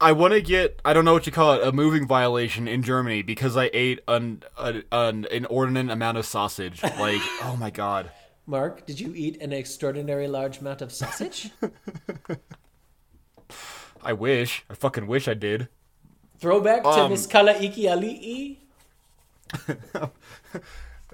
I 0.00 0.12
want 0.12 0.34
to 0.34 0.42
get 0.42 0.80
I 0.84 0.92
don't 0.92 1.04
know 1.04 1.12
what 1.14 1.26
you 1.26 1.32
call 1.32 1.54
it 1.54 1.66
a 1.66 1.72
moving 1.72 2.06
violation 2.06 2.68
in 2.68 2.82
Germany 2.82 3.22
because 3.22 3.56
I 3.56 3.70
ate 3.72 4.00
an 4.08 4.42
an, 4.58 4.82
an 4.92 5.26
inordinate 5.30 5.90
amount 5.90 6.18
of 6.18 6.26
sausage. 6.26 6.82
Like, 6.82 7.20
oh 7.42 7.56
my 7.58 7.70
god. 7.70 8.10
Mark, 8.46 8.84
did 8.84 9.00
you 9.00 9.14
eat 9.14 9.40
an 9.40 9.52
extraordinary 9.52 10.28
large 10.28 10.60
amount 10.60 10.82
of 10.82 10.92
sausage? 10.92 11.50
I 14.02 14.12
wish. 14.12 14.64
I 14.68 14.74
fucking 14.74 15.06
wish 15.06 15.28
I 15.28 15.34
did. 15.34 15.68
Throwback 16.38 16.82
to 16.82 16.88
Um, 16.90 17.10
Miss 17.10 17.26
Kala 17.26 17.52
Iki 17.54 17.82
Ali'i. 17.84 18.56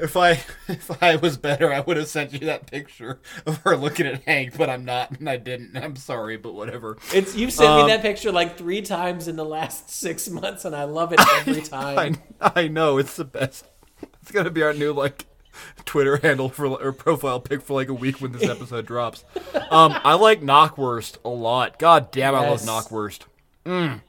If 0.02 0.16
I 0.16 0.30
if 0.68 1.02
I 1.02 1.16
was 1.16 1.36
better, 1.36 1.72
I 1.72 1.80
would 1.80 1.96
have 1.96 2.08
sent 2.08 2.32
you 2.32 2.40
that 2.40 2.70
picture 2.70 3.20
of 3.46 3.58
her 3.58 3.76
looking 3.76 4.06
at 4.06 4.22
Hank, 4.24 4.56
but 4.56 4.68
I'm 4.70 4.84
not, 4.84 5.18
and 5.18 5.28
I 5.28 5.36
didn't. 5.36 5.76
I'm 5.76 5.96
sorry, 5.96 6.36
but 6.36 6.54
whatever. 6.54 6.96
It's 7.12 7.34
you've 7.34 7.52
sent 7.52 7.70
Um, 7.70 7.82
me 7.86 7.92
that 7.92 8.02
picture 8.02 8.32
like 8.32 8.56
three 8.58 8.82
times 8.82 9.28
in 9.28 9.36
the 9.36 9.44
last 9.44 9.90
six 10.00 10.28
months, 10.28 10.64
and 10.64 10.74
I 10.74 10.84
love 10.84 11.12
it 11.12 11.20
every 11.46 11.62
time. 11.62 12.16
I 12.40 12.52
I 12.62 12.68
know 12.68 12.98
it's 12.98 13.16
the 13.16 13.24
best. 13.24 13.66
It's 14.22 14.32
gonna 14.32 14.50
be 14.50 14.62
our 14.62 14.72
new 14.72 14.92
like 14.92 15.26
Twitter 15.84 16.16
handle 16.18 16.48
for 16.48 16.66
or 16.66 16.92
profile 16.92 17.40
pic 17.40 17.60
for 17.62 17.74
like 17.74 17.88
a 17.88 17.94
week 17.94 18.20
when 18.20 18.32
this 18.32 18.48
episode 18.48 18.86
drops. 18.86 19.24
Um, 19.70 19.94
I 20.04 20.14
like 20.14 20.40
knockwurst 20.40 21.16
a 21.24 21.28
lot. 21.28 21.78
God 21.78 22.10
damn, 22.10 22.34
I 22.34 22.48
love 22.48 22.62
knockwurst. 22.62 23.22
Mm, 23.66 24.00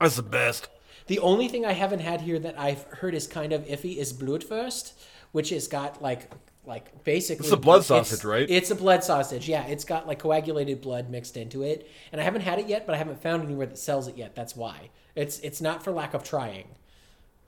that's 0.00 0.16
the 0.16 0.22
best. 0.22 0.68
The 1.06 1.18
only 1.20 1.48
thing 1.48 1.64
I 1.64 1.72
haven't 1.72 2.00
had 2.00 2.20
here 2.20 2.38
that 2.40 2.58
I've 2.58 2.82
heard 2.84 3.14
is 3.14 3.26
kind 3.26 3.52
of 3.52 3.64
iffy 3.66 3.96
is 3.96 4.12
Blutwurst, 4.12 4.92
which 5.32 5.50
has 5.50 5.68
got 5.68 6.02
like 6.02 6.30
like 6.66 7.04
basically 7.04 7.44
It's 7.46 7.52
a 7.52 7.56
blood 7.56 7.82
it's- 7.82 8.08
sausage, 8.08 8.24
right? 8.24 8.46
It's 8.50 8.70
a 8.72 8.74
blood 8.74 9.04
sausage. 9.04 9.48
Yeah, 9.48 9.64
it's 9.66 9.84
got 9.84 10.06
like 10.08 10.18
coagulated 10.18 10.80
blood 10.80 11.08
mixed 11.08 11.36
into 11.36 11.62
it, 11.62 11.88
and 12.10 12.20
I 12.20 12.24
haven't 12.24 12.40
had 12.40 12.58
it 12.58 12.66
yet, 12.66 12.86
but 12.86 12.94
I 12.94 12.98
haven't 12.98 13.22
found 13.22 13.44
anywhere 13.44 13.66
that 13.66 13.78
sells 13.78 14.08
it 14.08 14.16
yet. 14.16 14.34
That's 14.34 14.56
why. 14.56 14.90
It's 15.14 15.38
it's 15.40 15.60
not 15.60 15.84
for 15.84 15.92
lack 15.92 16.12
of 16.12 16.24
trying. 16.24 16.68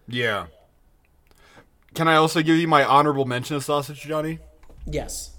Yeah. 0.06 0.46
Can 1.94 2.06
I 2.06 2.14
also 2.14 2.42
give 2.42 2.56
you 2.56 2.68
my 2.68 2.84
honorable 2.84 3.24
mention 3.24 3.56
of 3.56 3.64
sausage, 3.64 4.02
Johnny? 4.02 4.38
Yes. 4.86 5.30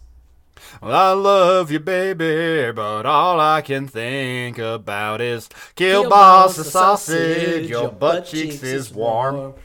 Well, 0.82 0.94
I 0.94 1.12
love 1.13 1.72
you, 1.72 1.80
baby, 1.80 2.72
but 2.72 3.06
all 3.06 3.39
I 3.39 3.62
can 3.62 3.88
think 3.88 4.58
about 4.58 5.22
is 5.22 5.50
kielbasa 5.75 6.63
sausage. 6.63 7.70
Your 7.70 7.92
butt 7.92 8.25
cheeks 8.25 8.63
is 8.63 8.92
warm. 8.92 9.56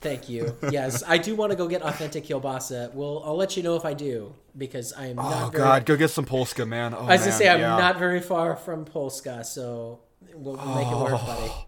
Thank 0.00 0.28
you. 0.28 0.54
Yes, 0.70 1.02
I 1.06 1.16
do 1.16 1.34
want 1.34 1.52
to 1.52 1.56
go 1.56 1.66
get 1.66 1.80
authentic 1.82 2.24
kielbasa. 2.24 2.88
Uh, 2.88 2.90
well, 2.92 3.22
I'll 3.24 3.36
let 3.36 3.56
you 3.56 3.62
know 3.62 3.74
if 3.74 3.86
I 3.86 3.94
do 3.94 4.34
because 4.56 4.92
I 4.92 5.06
am 5.06 5.18
Oh 5.18 5.22
not. 5.22 5.52
Very, 5.52 5.64
God, 5.64 5.86
go 5.86 5.96
get 5.96 6.10
some 6.10 6.26
Polska, 6.26 6.66
man. 6.66 6.92
Oh, 6.94 7.06
I 7.06 7.12
was 7.12 7.20
gonna 7.20 7.32
say 7.32 7.48
I'm 7.48 7.60
yeah. 7.60 7.76
not 7.78 7.98
very 7.98 8.20
far 8.20 8.54
from 8.54 8.84
Polska, 8.84 9.42
so 9.44 10.00
we'll, 10.34 10.56
we'll 10.56 10.74
make 10.74 10.86
it 10.88 10.96
work, 10.96 11.12
buddy. 11.12 11.50
Oh. 11.50 11.64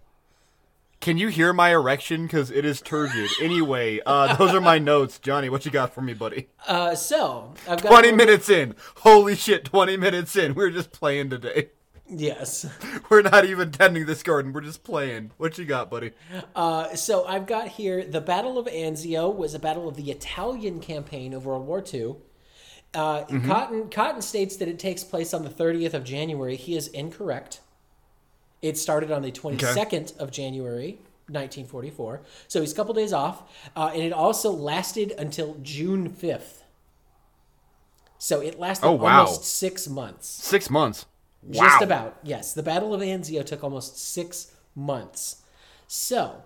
Can 1.06 1.18
you 1.18 1.28
hear 1.28 1.52
my 1.52 1.70
erection? 1.70 2.24
Because 2.24 2.50
it 2.50 2.64
is 2.64 2.80
turgid. 2.80 3.30
Anyway, 3.40 4.00
uh, 4.04 4.34
those 4.34 4.52
are 4.52 4.60
my 4.60 4.80
notes, 4.80 5.20
Johnny. 5.20 5.48
What 5.48 5.64
you 5.64 5.70
got 5.70 5.94
for 5.94 6.00
me, 6.00 6.14
buddy? 6.14 6.48
Uh, 6.66 6.96
so 6.96 7.54
I've 7.68 7.80
got 7.80 7.90
Twenty 7.90 8.10
minutes 8.10 8.50
in. 8.50 8.74
Holy 8.96 9.36
shit! 9.36 9.64
Twenty 9.64 9.96
minutes 9.96 10.34
in. 10.34 10.56
We're 10.56 10.70
just 10.70 10.90
playing 10.90 11.30
today. 11.30 11.68
Yes. 12.10 12.66
We're 13.08 13.22
not 13.22 13.44
even 13.44 13.70
tending 13.70 14.06
this 14.06 14.24
garden. 14.24 14.52
We're 14.52 14.62
just 14.62 14.82
playing. 14.82 15.30
What 15.36 15.56
you 15.58 15.64
got, 15.64 15.90
buddy? 15.90 16.10
Uh, 16.56 16.96
so 16.96 17.24
I've 17.24 17.46
got 17.46 17.68
here 17.68 18.04
the 18.04 18.20
Battle 18.20 18.58
of 18.58 18.66
Anzio 18.66 19.32
was 19.32 19.54
a 19.54 19.60
battle 19.60 19.86
of 19.88 19.94
the 19.94 20.10
Italian 20.10 20.80
campaign 20.80 21.34
of 21.34 21.46
World 21.46 21.68
War 21.68 21.84
II. 21.94 22.16
Uh, 22.94 23.22
Mm-hmm. 23.26 23.46
Cotton 23.46 23.90
Cotton 23.90 24.22
states 24.22 24.56
that 24.56 24.66
it 24.66 24.80
takes 24.80 25.04
place 25.04 25.32
on 25.32 25.44
the 25.44 25.50
30th 25.50 25.94
of 25.94 26.02
January. 26.02 26.56
He 26.56 26.74
is 26.76 26.88
incorrect. 26.88 27.60
It 28.62 28.78
started 28.78 29.12
on 29.12 29.22
the 29.22 29.30
22nd 29.30 30.16
of 30.18 30.30
January, 30.32 30.98
1944. 31.28 32.22
So 32.48 32.60
he's 32.60 32.72
a 32.72 32.74
couple 32.76 32.94
days 32.94 33.12
off, 33.12 33.42
uh, 33.74 33.90
and 33.92 34.02
it 34.02 34.12
also 34.12 34.50
lasted 34.50 35.12
until 35.18 35.56
June 35.62 36.08
5th. 36.10 36.62
So 38.18 38.40
it 38.40 38.58
lasted 38.58 38.86
Oh, 38.86 38.92
wow. 38.92 39.20
almost 39.20 39.44
six 39.44 39.88
months. 39.88 40.26
Six 40.28 40.70
months. 40.70 41.06
Wow. 41.42 41.64
Just 41.64 41.82
about, 41.82 42.16
yes. 42.22 42.54
The 42.54 42.62
Battle 42.62 42.94
of 42.94 43.00
Anzio 43.00 43.44
took 43.44 43.62
almost 43.62 43.98
six 43.98 44.52
months. 44.74 45.42
So, 45.86 46.42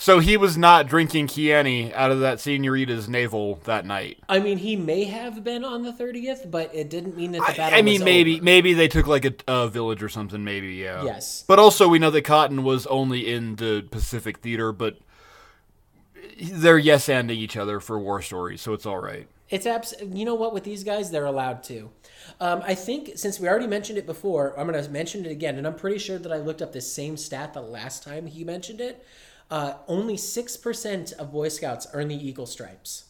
So 0.00 0.20
he 0.20 0.36
was 0.36 0.56
not 0.56 0.86
drinking 0.86 1.26
Chianti 1.26 1.92
out 1.92 2.12
of 2.12 2.20
that 2.20 2.38
senorita's 2.38 3.08
navel 3.08 3.56
that 3.64 3.84
night. 3.84 4.18
I 4.28 4.38
mean, 4.38 4.58
he 4.58 4.76
may 4.76 5.04
have 5.04 5.42
been 5.42 5.64
on 5.64 5.82
the 5.82 5.92
30th, 5.92 6.48
but 6.48 6.72
it 6.72 6.88
didn't 6.88 7.16
mean 7.16 7.32
that 7.32 7.38
the 7.38 7.52
I, 7.52 7.56
battle 7.56 7.78
I 7.80 7.82
mean, 7.82 7.94
was 7.94 8.04
maybe 8.04 8.36
over. 8.36 8.44
maybe 8.44 8.74
they 8.74 8.86
took 8.86 9.08
like 9.08 9.24
a, 9.24 9.34
a 9.48 9.68
village 9.68 10.00
or 10.00 10.08
something. 10.08 10.44
Maybe 10.44 10.76
yeah. 10.76 11.02
Yes. 11.02 11.44
But 11.48 11.58
also, 11.58 11.88
we 11.88 11.98
know 11.98 12.12
that 12.12 12.22
Cotton 12.22 12.62
was 12.62 12.86
only 12.86 13.28
in 13.30 13.56
the 13.56 13.86
Pacific 13.90 14.38
Theater, 14.38 14.70
but 14.70 14.98
they're 16.40 16.78
yes 16.78 17.08
anding 17.08 17.30
each 17.30 17.56
other 17.56 17.80
for 17.80 17.98
war 17.98 18.22
stories, 18.22 18.62
so 18.62 18.74
it's 18.74 18.86
all 18.86 19.00
right. 19.00 19.26
It's 19.50 19.66
abs- 19.66 19.94
you 20.00 20.24
know 20.24 20.36
what 20.36 20.52
with 20.52 20.62
these 20.62 20.84
guys 20.84 21.10
they're 21.10 21.26
allowed 21.26 21.64
to. 21.64 21.90
Um, 22.40 22.62
I 22.64 22.76
think 22.76 23.12
since 23.16 23.40
we 23.40 23.48
already 23.48 23.66
mentioned 23.66 23.98
it 23.98 24.06
before, 24.06 24.56
I'm 24.58 24.68
going 24.68 24.80
to 24.80 24.90
mention 24.90 25.26
it 25.26 25.32
again, 25.32 25.56
and 25.56 25.66
I'm 25.66 25.74
pretty 25.74 25.98
sure 25.98 26.18
that 26.18 26.30
I 26.30 26.36
looked 26.36 26.62
up 26.62 26.72
this 26.72 26.92
same 26.92 27.16
stat 27.16 27.52
the 27.54 27.62
last 27.62 28.04
time 28.04 28.26
he 28.26 28.44
mentioned 28.44 28.80
it. 28.80 29.04
Uh, 29.50 29.74
only 29.86 30.16
six 30.16 30.56
percent 30.56 31.12
of 31.12 31.32
Boy 31.32 31.48
Scouts 31.48 31.86
earn 31.92 32.08
the 32.08 32.28
Eagle 32.28 32.46
Stripes. 32.46 33.04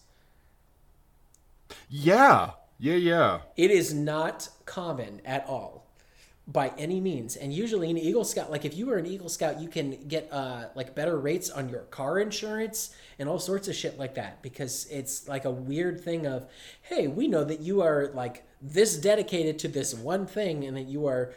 Yeah, 1.88 2.50
yeah, 2.78 2.94
yeah. 2.94 3.38
It 3.56 3.70
is 3.70 3.92
not 3.92 4.48
common 4.64 5.20
at 5.24 5.44
all 5.46 5.88
by 6.48 6.72
any 6.78 6.98
means. 6.98 7.36
And 7.36 7.52
usually 7.52 7.90
an 7.90 7.98
Eagle 7.98 8.24
Scout, 8.24 8.50
like 8.50 8.64
if 8.64 8.74
you 8.74 8.86
were 8.86 8.96
an 8.96 9.04
Eagle 9.04 9.28
Scout, 9.28 9.60
you 9.60 9.68
can 9.68 10.08
get 10.08 10.32
uh, 10.32 10.68
like 10.74 10.94
better 10.94 11.18
rates 11.18 11.50
on 11.50 11.68
your 11.68 11.82
car 11.82 12.18
insurance 12.18 12.94
and 13.18 13.28
all 13.28 13.38
sorts 13.38 13.68
of 13.68 13.74
shit 13.74 13.98
like 13.98 14.14
that 14.14 14.40
because 14.42 14.86
it's 14.90 15.28
like 15.28 15.44
a 15.44 15.50
weird 15.50 16.00
thing 16.00 16.26
of, 16.26 16.46
hey, 16.82 17.06
we 17.06 17.28
know 17.28 17.44
that 17.44 17.60
you 17.60 17.82
are 17.82 18.10
like 18.14 18.44
this 18.62 18.96
dedicated 18.96 19.58
to 19.58 19.68
this 19.68 19.92
one 19.92 20.26
thing 20.26 20.64
and 20.64 20.76
that 20.76 20.86
you 20.86 21.06
are 21.06 21.34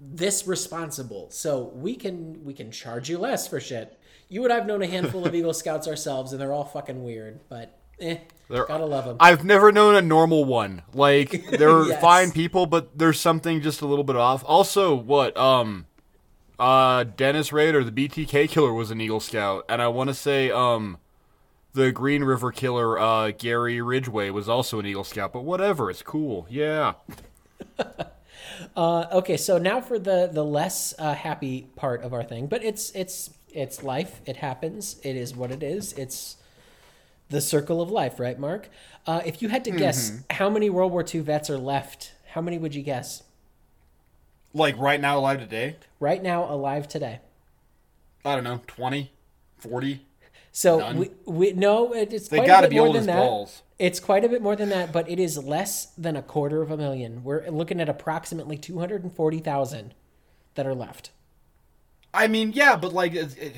this 0.00 0.46
responsible. 0.46 1.30
So 1.30 1.72
we 1.74 1.96
can 1.96 2.44
we 2.44 2.54
can 2.54 2.70
charge 2.70 3.10
you 3.10 3.18
less 3.18 3.48
for 3.48 3.58
shit. 3.58 3.98
You 4.34 4.42
and 4.42 4.52
I've 4.52 4.66
known 4.66 4.82
a 4.82 4.86
handful 4.88 5.24
of 5.24 5.32
Eagle 5.32 5.54
Scouts 5.54 5.86
ourselves, 5.86 6.32
and 6.32 6.40
they're 6.40 6.52
all 6.52 6.64
fucking 6.64 7.04
weird. 7.04 7.38
But 7.48 7.78
eh, 8.00 8.16
They're- 8.50 8.66
gotta 8.66 8.84
love 8.84 9.04
them. 9.04 9.16
I've 9.20 9.44
never 9.44 9.70
known 9.70 9.94
a 9.94 10.02
normal 10.02 10.44
one. 10.44 10.82
Like 10.92 11.50
they're 11.52 11.84
Yes. 11.86 12.00
fine 12.00 12.32
people, 12.32 12.66
but 12.66 12.98
there's 12.98 13.20
something 13.20 13.62
just 13.62 13.80
a 13.80 13.86
little 13.86 14.02
bit 14.02 14.16
off. 14.16 14.42
Also, 14.44 14.92
what 14.92 15.36
um, 15.36 15.86
uh, 16.58 17.04
Dennis 17.04 17.52
Rader, 17.52 17.84
the 17.84 17.92
BTK 17.92 18.48
killer, 18.48 18.72
was 18.72 18.90
an 18.90 19.00
Eagle 19.00 19.20
Scout, 19.20 19.64
and 19.68 19.80
I 19.80 19.86
want 19.86 20.08
to 20.08 20.14
say 20.14 20.50
um, 20.50 20.98
the 21.74 21.92
Green 21.92 22.24
River 22.24 22.50
killer, 22.50 22.98
uh, 22.98 23.30
Gary 23.38 23.80
Ridgway, 23.80 24.30
was 24.30 24.48
also 24.48 24.80
an 24.80 24.86
Eagle 24.86 25.04
Scout. 25.04 25.32
But 25.32 25.44
whatever, 25.44 25.90
it's 25.90 26.02
cool. 26.02 26.48
Yeah. 26.50 26.94
Uh, 28.76 29.06
okay, 29.12 29.36
so 29.36 29.58
now 29.58 29.80
for 29.80 29.98
the 29.98 30.28
the 30.32 30.44
less 30.44 30.94
uh, 30.98 31.12
happy 31.14 31.66
part 31.76 32.02
of 32.02 32.12
our 32.12 32.22
thing, 32.22 32.46
but 32.46 32.62
it's 32.64 32.90
it's 32.92 33.30
it's 33.54 33.82
life. 33.82 34.20
It 34.26 34.36
happens. 34.36 34.98
It 35.02 35.16
is 35.16 35.34
what 35.34 35.50
it 35.50 35.62
is. 35.62 35.92
It's 35.94 36.36
the 37.30 37.40
circle 37.40 37.80
of 37.80 37.90
life, 37.90 38.20
right, 38.20 38.38
Mark? 38.38 38.68
Uh, 39.06 39.22
if 39.24 39.40
you 39.42 39.48
had 39.48 39.64
to 39.64 39.70
guess 39.70 40.22
how 40.30 40.50
many 40.50 40.68
World 40.70 40.92
War 40.92 41.04
II 41.12 41.20
vets 41.20 41.48
are 41.50 41.58
left, 41.58 42.12
how 42.32 42.40
many 42.40 42.58
would 42.58 42.74
you 42.74 42.82
guess 42.82 43.22
Like 44.52 44.76
right 44.78 45.00
now, 45.00 45.18
alive 45.18 45.40
today. 45.40 45.76
right 46.00 46.22
now 46.22 46.44
alive 46.50 46.86
today? 46.88 47.20
I 48.24 48.34
don't 48.34 48.44
know, 48.44 48.60
20, 48.66 49.12
40. 49.58 50.06
So 50.52 50.78
None. 50.78 50.98
we, 50.98 51.10
we 51.26 51.52
no, 51.52 51.92
it, 51.94 52.12
it's 52.12 52.28
They 52.28 52.38
quite 52.38 52.46
gotta 52.46 52.66
a 52.66 52.70
bit 52.70 52.70
be 52.70 52.76
more 52.78 52.86
old 52.86 52.96
than 52.96 53.00
as 53.00 53.06
that. 53.06 53.16
balls. 53.16 53.62
It's 53.78 53.98
quite 54.00 54.24
a 54.24 54.28
bit 54.28 54.40
more 54.40 54.54
than 54.54 54.68
that, 54.68 54.92
but 54.92 55.08
it 55.10 55.18
is 55.18 55.36
less 55.36 55.86
than 55.98 56.14
a 56.16 56.22
quarter 56.22 56.62
of 56.62 56.70
a 56.70 56.76
million. 56.76 57.24
We're 57.24 57.48
looking 57.50 57.80
at 57.80 57.88
approximately 57.88 58.56
two 58.56 58.78
hundred 58.78 59.02
and 59.02 59.12
forty 59.12 59.40
thousand 59.40 59.94
that 60.54 60.64
are 60.66 60.74
left. 60.74 61.10
I 62.14 62.28
mean, 62.28 62.52
yeah, 62.52 62.76
but 62.76 62.92
like, 62.92 63.14
it, 63.14 63.36
it, 63.36 63.56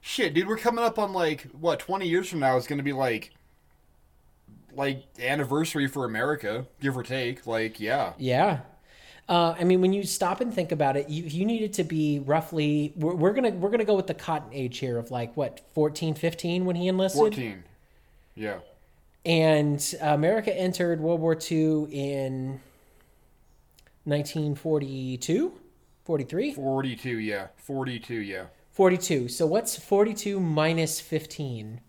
shit, 0.00 0.34
dude, 0.34 0.46
we're 0.46 0.58
coming 0.58 0.84
up 0.84 0.98
on 0.98 1.12
like 1.12 1.42
what 1.58 1.80
twenty 1.80 2.06
years 2.06 2.28
from 2.28 2.40
now 2.40 2.56
is 2.56 2.66
going 2.66 2.78
to 2.78 2.84
be 2.84 2.92
like 2.92 3.32
like 4.74 5.04
anniversary 5.18 5.86
for 5.86 6.04
America, 6.04 6.66
give 6.80 6.96
or 6.96 7.02
take. 7.02 7.46
Like, 7.46 7.80
yeah. 7.80 8.12
Yeah. 8.18 8.60
Uh, 9.28 9.54
I 9.58 9.64
mean, 9.64 9.80
when 9.80 9.92
you 9.92 10.02
stop 10.02 10.40
and 10.40 10.52
think 10.52 10.72
about 10.72 10.96
it, 10.96 11.08
you, 11.08 11.22
you 11.22 11.44
needed 11.44 11.72
to 11.74 11.84
be 11.84 12.18
roughly. 12.18 12.92
We're, 12.96 13.14
we're 13.14 13.32
gonna 13.32 13.50
we're 13.50 13.70
gonna 13.70 13.84
go 13.84 13.94
with 13.94 14.08
the 14.08 14.14
cotton 14.14 14.52
age 14.52 14.78
here 14.78 14.98
of 14.98 15.10
like 15.10 15.36
what 15.36 15.60
14, 15.74 16.14
15 16.14 16.64
when 16.64 16.74
he 16.76 16.88
enlisted. 16.88 17.20
14. 17.20 17.64
Yeah. 18.34 18.58
And 19.24 19.94
America 20.00 20.56
entered 20.56 21.00
World 21.00 21.20
War 21.20 21.34
II 21.34 21.84
in 21.92 22.60
1942, 24.04 25.52
43, 26.04 26.54
42, 26.54 27.18
yeah. 27.18 27.48
42, 27.56 28.14
yeah. 28.14 28.46
42. 28.72 29.28
So 29.28 29.46
what's 29.46 29.78
42 29.78 30.40
minus 30.40 31.00
15? 31.00 31.80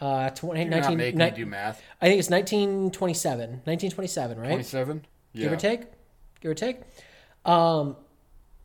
Uh, 0.00 0.30
20, 0.30 0.60
You're 0.60 0.70
19, 0.70 0.90
not 0.90 0.96
making 0.96 1.18
ni- 1.18 1.24
me 1.24 1.30
do 1.30 1.46
math. 1.46 1.82
I 2.00 2.08
think 2.08 2.18
it's 2.18 2.30
1927. 2.30 3.50
1927, 3.64 4.38
right? 4.38 4.46
27? 4.48 5.06
Yeah. 5.32 5.44
give 5.44 5.52
or 5.52 5.56
take 5.56 5.80
give 6.40 6.50
or 6.50 6.54
take 6.54 6.80
um 7.44 7.96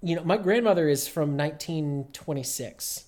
you 0.02 0.16
know 0.16 0.24
my 0.24 0.38
grandmother 0.38 0.90
is 0.90 1.08
from 1.08 1.38
1926 1.38 3.06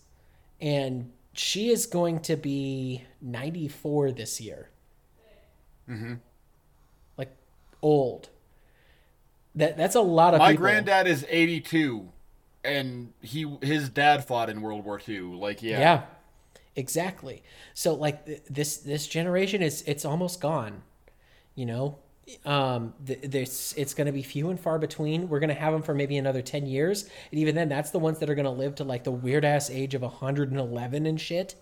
and 0.62 1.12
she 1.34 1.70
is 1.70 1.86
going 1.86 2.20
to 2.22 2.36
be 2.36 3.04
94 3.22 4.12
this 4.12 4.40
year 4.40 4.70
mm-hmm. 5.90 6.16
like 7.18 7.32
old 7.82 8.30
that 9.56 9.78
that's 9.78 9.96
a 9.96 10.02
lot 10.02 10.34
of 10.34 10.40
My 10.40 10.52
people. 10.52 10.64
granddad 10.66 11.08
is 11.08 11.26
82 11.30 12.10
and 12.64 13.14
he 13.22 13.46
his 13.62 13.90
dad 13.90 14.26
fought 14.26 14.50
in 14.50 14.62
World 14.62 14.84
War 14.86 15.00
II. 15.08 15.20
Like, 15.36 15.62
yeah. 15.64 15.80
yeah 15.80 16.02
exactly 16.76 17.44
so 17.74 17.94
like 17.94 18.26
th- 18.26 18.42
this 18.50 18.78
this 18.78 19.06
generation 19.08 19.62
is 19.62 19.82
it's 19.88 20.06
almost 20.06 20.40
gone 20.40 20.82
you 21.56 21.66
know 21.66 21.98
um 22.46 22.94
th- 23.06 23.20
this 23.24 23.74
it's 23.76 23.94
going 23.94 24.06
to 24.06 24.14
be 24.14 24.22
few 24.22 24.50
and 24.50 24.60
far 24.60 24.78
between 24.80 25.28
we're 25.28 25.40
going 25.40 25.50
to 25.50 25.56
have 25.56 25.74
them 25.74 25.82
for 25.82 25.94
maybe 25.94 26.16
another 26.16 26.42
10 26.42 26.68
years 26.68 27.10
and 27.32 27.40
even 27.40 27.56
then 27.56 27.68
that's 27.68 27.90
the 27.92 28.00
ones 28.00 28.20
that 28.20 28.30
are 28.30 28.36
going 28.36 28.46
to 28.46 28.52
live 28.52 28.76
to 28.76 28.84
like 28.86 29.04
the 29.04 29.12
weird 29.12 29.44
ass 29.44 29.70
age 29.70 29.94
of 29.96 30.04
111 30.04 31.06
and 31.06 31.20
shit 31.20 31.56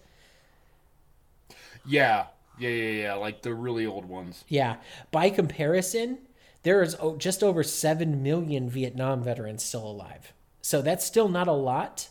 Yeah. 1.86 2.26
Yeah, 2.60 2.70
yeah, 2.70 3.02
yeah. 3.04 3.14
Like 3.14 3.42
the 3.44 3.54
really 3.54 3.86
old 3.86 4.06
ones. 4.06 4.44
yeah 4.48 4.76
by 5.12 5.30
comparison 5.30 6.20
there 6.64 6.82
is 6.82 6.96
just 7.18 7.44
over 7.44 7.64
7 7.64 8.22
million 8.24 8.70
vietnam 8.70 9.24
veterans 9.24 9.64
still 9.64 9.88
alive 9.90 10.34
so 10.62 10.82
that's 10.82 11.06
still 11.06 11.30
not 11.30 11.48
a 11.48 11.54
lot 11.54 12.10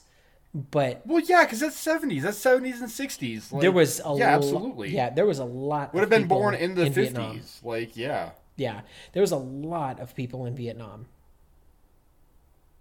but 0.54 1.02
Well, 1.04 1.20
yeah, 1.20 1.44
because 1.44 1.61
that's 1.61 1.76
70s. 1.85 2.22
That's 2.22 2.42
70s 2.42 2.80
and 2.80 2.88
60s. 2.88 3.52
Like, 3.52 3.61
there 3.61 3.70
was 3.72 4.00
a 4.00 4.04
Yeah, 4.04 4.11
lo- 4.11 4.22
absolutely. 4.38 4.88
yeah 4.94 5.11
there 5.11 5.26
was 5.26 5.38
a 5.38 5.44
lot 5.44 5.92
Would 5.92 6.00
have 6.00 6.09
been 6.09 6.26
born 6.28 6.54
in 6.54 6.74
the 6.74 6.85
50s. 6.87 6.92
Vietnam. 6.94 7.40
Like, 7.62 7.94
yeah. 7.94 8.30
Yeah, 8.56 8.80
there 9.12 9.20
was 9.20 9.32
a 9.32 9.37
lot 9.37 10.00
of 10.00 10.14
people 10.14 10.46
in 10.46 10.56
Vietnam, 10.56 11.09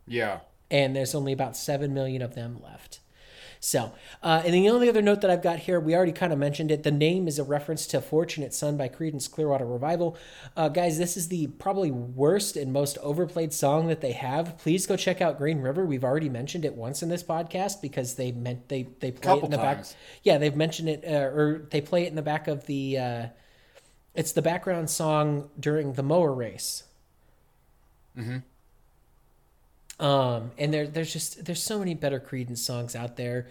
Yeah. 0.07 0.39
and 0.71 0.95
there's 0.95 1.13
only 1.13 1.33
about 1.33 1.57
7 1.57 1.93
million 1.93 2.21
of 2.21 2.33
them 2.35 2.61
left. 2.63 2.99
So, 3.65 3.93
uh, 4.21 4.43
and 4.45 4.53
the 4.53 4.69
only 4.69 4.89
other 4.89 5.01
note 5.01 5.21
that 5.21 5.31
I've 5.31 5.41
got 5.41 5.57
here, 5.57 5.79
we 5.79 5.95
already 5.95 6.11
kind 6.11 6.31
of 6.31 6.37
mentioned 6.37 6.69
it. 6.69 6.83
The 6.83 6.91
name 6.91 7.27
is 7.27 7.39
a 7.39 7.43
reference 7.43 7.87
to 7.87 7.99
Fortunate 7.99 8.53
Son 8.53 8.77
by 8.77 8.87
Creedence 8.87 9.29
Clearwater 9.29 9.65
Revival. 9.65 10.15
Uh, 10.55 10.69
guys, 10.69 10.99
this 10.99 11.17
is 11.17 11.29
the 11.29 11.47
probably 11.47 11.89
worst 11.89 12.57
and 12.57 12.71
most 12.71 12.99
overplayed 12.99 13.53
song 13.53 13.87
that 13.87 14.01
they 14.01 14.11
have. 14.11 14.59
Please 14.59 14.85
go 14.85 14.95
check 14.95 15.19
out 15.19 15.39
Green 15.39 15.61
River. 15.61 15.83
We've 15.83 16.03
already 16.03 16.29
mentioned 16.29 16.63
it 16.63 16.75
once 16.75 17.01
in 17.01 17.09
this 17.09 17.23
podcast 17.23 17.81
because 17.81 18.13
they 18.13 18.31
meant 18.31 18.69
they, 18.69 18.83
they 18.99 19.09
play 19.11 19.33
it 19.33 19.43
in 19.45 19.49
the 19.49 19.57
back. 19.57 19.77
Yeah, 20.21 20.37
they've 20.37 20.55
mentioned 20.55 20.89
it, 20.89 21.03
uh, 21.03 21.35
or 21.35 21.67
they 21.71 21.81
play 21.81 22.03
it 22.03 22.09
in 22.09 22.15
the 22.15 22.21
back 22.21 22.47
of 22.47 22.67
the, 22.67 22.99
uh, 22.99 23.25
it's 24.13 24.33
the 24.33 24.43
background 24.43 24.91
song 24.91 25.49
during 25.59 25.93
the 25.93 26.03
mower 26.03 26.31
race. 26.33 26.83
Um, 29.99 30.51
and 30.57 30.73
there, 30.73 30.87
there's 30.87 31.11
just 31.13 31.45
there's 31.45 31.63
so 31.63 31.79
many 31.79 31.93
better 31.93 32.19
Creedence 32.19 32.57
songs 32.59 32.95
out 32.95 33.15
there. 33.15 33.47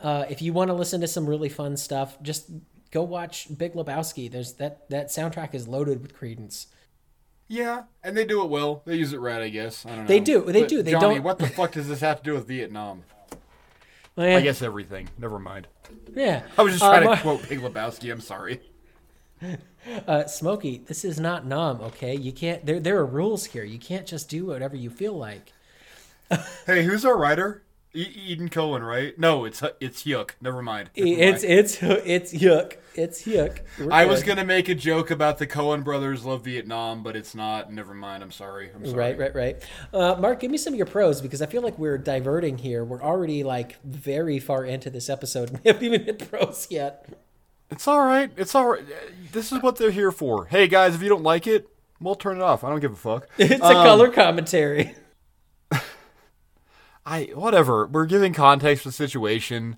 Uh, 0.00 0.24
if 0.28 0.40
you 0.42 0.52
want 0.52 0.68
to 0.68 0.74
listen 0.74 1.00
to 1.02 1.06
some 1.06 1.26
really 1.28 1.48
fun 1.50 1.76
stuff, 1.76 2.20
just 2.22 2.50
go 2.90 3.02
watch 3.02 3.46
Big 3.56 3.74
Lebowski. 3.74 4.30
There's 4.30 4.54
that 4.54 4.88
that 4.90 5.08
soundtrack 5.08 5.54
is 5.54 5.68
loaded 5.68 6.00
with 6.02 6.18
Creedence. 6.18 6.66
Yeah, 7.48 7.82
and 8.02 8.16
they 8.16 8.24
do 8.24 8.42
it 8.42 8.48
well. 8.48 8.82
They 8.86 8.96
use 8.96 9.12
it 9.12 9.20
right, 9.20 9.42
I 9.42 9.50
guess. 9.50 9.84
I 9.84 9.90
don't 9.90 9.98
know. 10.00 10.06
They 10.06 10.20
do, 10.20 10.40
they 10.46 10.60
But, 10.60 10.68
do. 10.70 10.82
They 10.82 10.92
Johnny, 10.92 11.16
don't- 11.16 11.24
what 11.24 11.38
the 11.38 11.46
fuck 11.48 11.72
does 11.72 11.86
this 11.88 12.00
have 12.00 12.18
to 12.18 12.22
do 12.24 12.32
with 12.34 12.48
Vietnam? 12.48 13.02
Eh, 14.16 14.36
I 14.36 14.40
guess 14.40 14.62
everything. 14.62 15.08
Never 15.18 15.38
mind. 15.38 15.66
yeah. 16.14 16.42
I 16.56 16.62
was 16.62 16.72
just 16.74 16.84
Uh, 16.84 16.88
trying 16.90 17.04
Mar- 17.04 17.16
to 17.16 17.22
quote 17.22 17.48
Big 17.48 17.60
Lebowski. 17.60 18.10
I'm 18.10 18.20
sorry. 18.20 18.60
Uh, 20.06 20.24
Smokey, 20.26 20.78
this 20.86 21.04
is 21.04 21.18
not 21.18 21.44
'Nam. 21.44 21.80
Okay, 21.80 22.14
you 22.14 22.30
can't. 22.32 22.64
There 22.64 22.78
there 22.78 22.98
are 22.98 23.04
rules 23.04 23.46
here. 23.46 23.64
You 23.64 23.80
can't 23.80 24.06
just 24.06 24.28
do 24.28 24.46
whatever 24.46 24.76
you 24.76 24.88
feel 24.90 25.14
like. 25.14 25.52
Hey, 26.66 26.84
who's 26.84 27.04
our 27.04 27.16
writer? 27.16 27.62
E- 27.94 28.00
Ethan 28.28 28.48
Coen, 28.48 28.80
right? 28.86 29.18
No, 29.18 29.44
it's 29.44 29.62
it's 29.80 30.04
Yuck. 30.04 30.30
Never 30.40 30.62
mind. 30.62 30.88
Never 30.96 31.10
It's 31.10 31.42
mind. 31.42 31.58
it's 31.58 31.82
it's 31.82 32.32
yuck. 32.32 32.76
It's 32.94 33.24
yuck. 33.24 33.58
We're 33.78 33.92
I 33.92 34.06
was 34.06 34.22
gonna 34.22 34.44
make 34.46 34.68
a 34.70 34.74
joke 34.74 35.10
about 35.10 35.36
the 35.38 35.46
Coen 35.46 35.84
brothers 35.84 36.24
love 36.24 36.42
Vietnam, 36.44 37.02
but 37.02 37.16
it's 37.16 37.34
not. 37.34 37.70
Never 37.70 37.92
mind. 37.92 38.22
I'm 38.22 38.30
sorry. 38.30 38.70
I'm 38.74 38.86
sorry. 38.86 38.96
Right, 39.14 39.18
right, 39.18 39.34
right. 39.34 39.62
Uh, 39.92 40.14
Mark, 40.18 40.40
give 40.40 40.50
me 40.50 40.56
some 40.56 40.72
of 40.72 40.78
your 40.78 40.86
pros 40.86 41.20
because 41.20 41.42
I 41.42 41.46
feel 41.46 41.60
like 41.60 41.78
we're 41.78 41.98
diverting 41.98 42.56
here. 42.56 42.82
We're 42.82 43.02
already 43.02 43.44
like 43.44 43.76
very 43.82 44.38
far 44.38 44.64
into 44.64 44.88
this 44.88 45.10
episode. 45.10 45.50
We 45.62 45.68
haven't 45.70 45.82
even 45.84 46.04
hit 46.04 46.30
pros 46.30 46.68
yet. 46.70 47.06
It's 47.70 47.86
all 47.86 48.00
right. 48.06 48.30
It's 48.38 48.54
all 48.54 48.68
right. 48.68 48.84
This 49.32 49.52
is 49.52 49.62
what 49.62 49.76
they're 49.76 49.90
here 49.90 50.12
for. 50.12 50.46
Hey 50.46 50.66
guys, 50.66 50.94
if 50.94 51.02
you 51.02 51.08
don't 51.10 51.22
like 51.24 51.46
it, 51.46 51.68
we'll 52.00 52.14
turn 52.14 52.36
it 52.38 52.42
off. 52.42 52.64
I 52.64 52.70
don't 52.70 52.80
give 52.80 52.92
a 52.92 52.96
fuck. 52.96 53.28
It's 53.38 53.60
a 53.60 53.64
Um, 53.66 53.72
color 53.86 54.10
commentary. 54.10 54.94
I 57.04 57.24
whatever. 57.34 57.86
We're 57.86 58.06
giving 58.06 58.32
context 58.32 58.84
to 58.84 58.88
the 58.90 58.92
situation. 58.92 59.76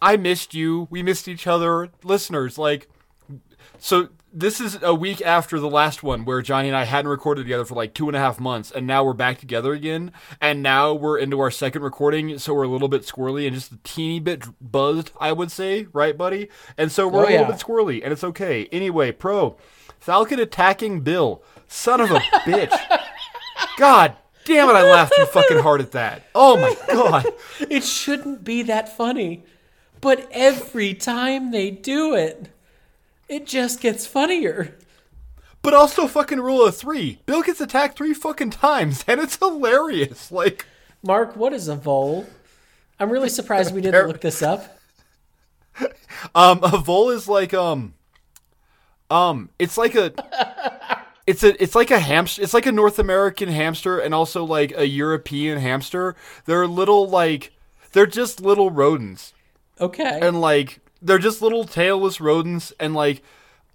I 0.00 0.16
missed 0.16 0.54
you. 0.54 0.88
We 0.90 1.02
missed 1.02 1.28
each 1.28 1.46
other, 1.46 1.90
listeners. 2.02 2.58
Like, 2.58 2.88
so 3.78 4.08
this 4.32 4.60
is 4.60 4.78
a 4.82 4.94
week 4.94 5.20
after 5.20 5.60
the 5.60 5.68
last 5.68 6.02
one 6.02 6.24
where 6.24 6.40
Johnny 6.40 6.68
and 6.68 6.76
I 6.76 6.84
hadn't 6.84 7.10
recorded 7.10 7.42
together 7.42 7.64
for 7.66 7.74
like 7.74 7.92
two 7.92 8.08
and 8.08 8.16
a 8.16 8.20
half 8.20 8.40
months, 8.40 8.70
and 8.70 8.86
now 8.86 9.04
we're 9.04 9.12
back 9.12 9.38
together 9.38 9.72
again. 9.74 10.12
And 10.40 10.62
now 10.62 10.94
we're 10.94 11.18
into 11.18 11.38
our 11.40 11.50
second 11.50 11.82
recording, 11.82 12.38
so 12.38 12.54
we're 12.54 12.62
a 12.64 12.68
little 12.68 12.88
bit 12.88 13.02
squirrely 13.02 13.46
and 13.46 13.54
just 13.54 13.72
a 13.72 13.78
teeny 13.84 14.18
bit 14.18 14.44
buzzed, 14.60 15.10
I 15.20 15.32
would 15.32 15.52
say, 15.52 15.86
right, 15.92 16.16
buddy? 16.16 16.48
And 16.78 16.90
so 16.90 17.06
we're 17.06 17.20
Oh, 17.20 17.28
a 17.28 17.30
little 17.30 17.40
yeah. 17.46 17.50
bit 17.50 17.60
squirrely, 17.60 18.00
and 18.02 18.12
it's 18.12 18.24
okay. 18.24 18.68
Anyway, 18.72 19.12
pro 19.12 19.56
Falcon 20.00 20.40
attacking 20.40 21.02
Bill, 21.02 21.42
son 21.68 22.00
of 22.00 22.10
a 22.10 22.18
bitch. 22.46 22.76
God 23.78 24.16
damn 24.44 24.68
it! 24.68 24.72
I 24.72 24.82
laughed 24.82 25.14
too 25.16 25.26
fucking 25.26 25.58
hard 25.58 25.80
at 25.80 25.92
that. 25.92 26.24
Oh 26.34 26.56
my 26.56 26.76
god. 26.92 27.26
It 27.70 27.84
shouldn't 27.84 28.44
be 28.44 28.62
that 28.64 28.94
funny, 28.94 29.44
but 30.00 30.28
every 30.32 30.94
time 30.94 31.50
they 31.50 31.70
do 31.70 32.14
it, 32.14 32.48
it 33.28 33.46
just 33.46 33.80
gets 33.80 34.06
funnier. 34.06 34.76
But 35.62 35.74
also 35.74 36.08
fucking 36.08 36.40
rule 36.40 36.66
of 36.66 36.76
three. 36.76 37.20
Bill 37.24 37.42
gets 37.42 37.60
attacked 37.60 37.96
three 37.96 38.14
fucking 38.14 38.50
times, 38.50 39.04
and 39.06 39.20
it's 39.20 39.36
hilarious. 39.36 40.32
Like, 40.32 40.66
Mark, 41.02 41.36
what 41.36 41.52
is 41.52 41.68
a 41.68 41.76
vole? 41.76 42.26
I'm 42.98 43.10
really 43.10 43.28
surprised 43.28 43.74
we 43.74 43.80
didn't 43.80 44.08
look 44.08 44.20
this 44.20 44.42
up. 44.42 44.78
um, 46.34 46.60
a 46.62 46.78
vole 46.78 47.10
is 47.10 47.28
like 47.28 47.54
um, 47.54 47.94
um, 49.10 49.50
it's 49.58 49.76
like 49.76 49.94
a, 49.94 50.12
it's 51.26 51.42
a, 51.42 51.62
it's 51.62 51.74
like 51.74 51.90
a 51.90 52.00
hamster. 52.00 52.42
It's 52.42 52.54
like 52.54 52.66
a 52.66 52.72
North 52.72 52.98
American 52.98 53.48
hamster, 53.48 53.98
and 53.98 54.14
also 54.14 54.44
like 54.44 54.72
a 54.76 54.86
European 54.86 55.58
hamster. 55.58 56.16
They're 56.46 56.66
little 56.66 57.08
like, 57.08 57.52
they're 57.92 58.06
just 58.06 58.40
little 58.40 58.70
rodents. 58.70 59.32
Okay. 59.80 60.20
and 60.22 60.40
like 60.40 60.80
they're 61.02 61.18
just 61.18 61.42
little 61.42 61.64
tailless 61.64 62.20
rodents 62.20 62.72
and 62.78 62.94
like 62.94 63.22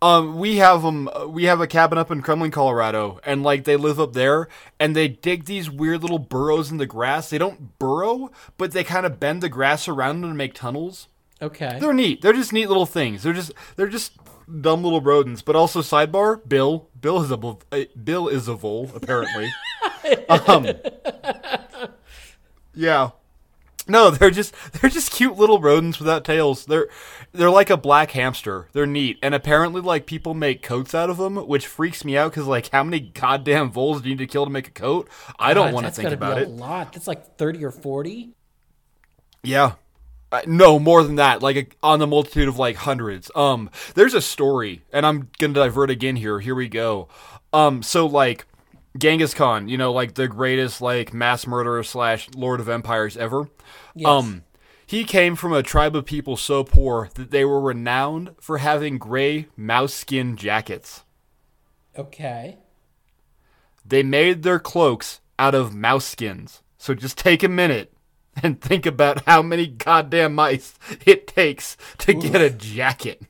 um 0.02 0.38
we 0.38 0.58
have 0.58 0.82
them 0.82 1.10
we 1.28 1.44
have 1.46 1.60
a 1.60 1.68
cabin 1.68 1.98
up 1.98 2.10
in 2.10 2.22
Kremmling 2.22 2.52
Colorado 2.52 3.20
and 3.26 3.44
like 3.44 3.66
they 3.66 3.76
live 3.76 4.00
up 4.00 4.14
there 4.14 4.48
and 4.80 4.96
they 4.96 5.08
dig 5.10 5.46
these 5.46 5.70
weird 5.70 6.02
little 6.02 6.20
burrows 6.20 6.72
in 6.72 6.78
the 6.78 6.86
grass 6.86 7.30
they 7.30 7.38
don't 7.38 7.78
burrow 7.78 8.32
but 8.58 8.72
they 8.72 8.84
kind 8.84 9.06
of 9.06 9.20
bend 9.20 9.44
the 9.44 9.50
grass 9.50 9.88
around 9.88 10.22
them 10.22 10.32
to 10.32 10.36
make 10.36 10.54
tunnels 10.54 11.08
okay. 11.42 11.78
they're 11.80 11.94
neat 11.94 12.22
they're 12.22 12.32
just 12.32 12.54
neat 12.54 12.68
little 12.68 12.86
things 12.86 13.24
they're 13.24 13.34
just 13.34 13.52
they're 13.76 13.88
just 13.88 14.14
dumb 14.62 14.84
little 14.84 15.02
rodents 15.02 15.42
but 15.42 15.56
also 15.56 15.82
sidebar 15.82 16.48
bill 16.48 16.90
bill 17.00 17.22
is 17.22 17.32
a 17.32 17.58
uh, 17.72 17.84
bill 18.02 18.28
is 18.28 18.48
a 18.48 18.54
vole 18.54 18.90
apparently 18.96 19.50
um 20.30 20.68
yeah 22.74 23.12
no, 23.90 24.12
they're 24.12 24.32
just 24.32 24.54
they're 24.74 24.90
just 24.90 25.12
cute 25.12 25.38
little 25.38 25.60
rodents 25.60 26.00
without 26.00 26.26
tails. 26.26 26.66
They're 26.66 26.88
they're 27.32 27.50
like 27.50 27.70
a 27.70 27.78
black 27.78 28.12
hamster. 28.12 28.68
They're 28.74 28.86
neat, 28.86 29.18
and 29.22 29.34
apparently, 29.34 29.82
like 29.82 30.06
people 30.06 30.34
make 30.34 30.62
coats 30.62 30.94
out 30.94 31.10
of 31.10 31.18
them, 31.18 31.36
which 31.36 31.68
freaks 31.68 32.04
me 32.04 32.18
out 32.18 32.32
because 32.32 32.48
like 32.48 32.70
how 32.70 32.84
many 32.84 33.00
goddamn 33.00 33.72
voles 33.72 34.02
do 34.02 34.10
you 34.10 34.16
need 34.16 34.24
to 34.24 34.32
kill 34.32 34.46
to 34.46 34.52
make 34.52 34.68
a 34.68 34.72
coat? 34.72 35.10
I 35.40 35.54
don't 35.54 35.74
want 35.74 35.86
to 35.86 35.92
think 35.92 36.12
about 36.12 36.36
be 36.36 36.44
a 36.44 36.46
it. 36.46 36.50
lot. 36.50 36.94
That's 36.94 37.08
like 37.08 37.38
30 37.38 37.64
or 37.64 37.72
40. 37.72 38.34
Yeah, 39.44 39.74
Uh, 40.32 40.42
no, 40.46 40.78
more 40.78 41.04
than 41.04 41.16
that. 41.16 41.42
Like 41.42 41.56
a, 41.56 41.68
on 41.82 42.00
the 42.00 42.08
multitude 42.08 42.48
of 42.48 42.60
like 42.60 42.76
hundreds. 42.76 43.32
Um, 43.36 43.70
there's 43.96 44.13
a 44.13 44.22
story, 44.22 44.84
and 44.92 45.06
I'm 45.06 45.30
gonna 45.38 45.54
divert 45.54 45.90
again 45.90 46.18
here. 46.18 46.40
Here 46.40 46.56
we 46.56 46.68
go. 46.68 47.08
Um, 47.54 47.82
so 47.82 48.06
like 48.06 48.46
Genghis 48.98 49.34
Khan, 49.34 49.68
you 49.68 49.78
know, 49.78 49.92
like 49.92 50.16
the 50.16 50.28
greatest 50.28 50.82
like 50.82 51.13
mass 51.13 51.48
murderer 51.48 51.84
slash 51.84 52.30
Lord 52.36 52.60
of 52.60 52.68
Empires 52.68 53.16
ever. 53.16 53.50
Yes. 53.96 54.08
Um, 54.08 54.44
he 54.86 55.04
came 55.04 55.36
from 55.36 55.54
a 55.54 55.63
tribe 55.63 55.96
of 55.96 56.06
people 56.06 56.38
so 56.38 56.63
poor 56.63 57.10
that 57.16 57.32
they 57.32 57.44
were 57.44 57.60
renowned 57.60 58.36
for 58.40 58.60
having 58.60 58.98
gray 58.98 59.48
mouse 59.58 59.94
skin 59.94 60.38
jackets. 60.38 61.04
Okay. 61.98 62.58
They 63.86 64.04
made 64.04 64.44
their 64.44 64.60
cloaks 64.60 65.20
out 65.40 65.56
of 65.56 65.76
mouse 65.76 66.06
skins. 66.06 66.62
So 66.78 66.94
just 66.94 67.18
take 67.18 67.44
a 67.44 67.50
minute 67.50 67.94
and 68.43 68.62
think 68.62 68.86
about 68.86 69.26
how 69.26 69.41
many 69.41 69.67
goddamn 69.67 70.36
mice 70.36 70.76
it 71.06 71.28
takes 71.28 71.78
to 72.00 72.13
get 72.13 72.41
a 72.41 72.50
jacket. 72.50 73.21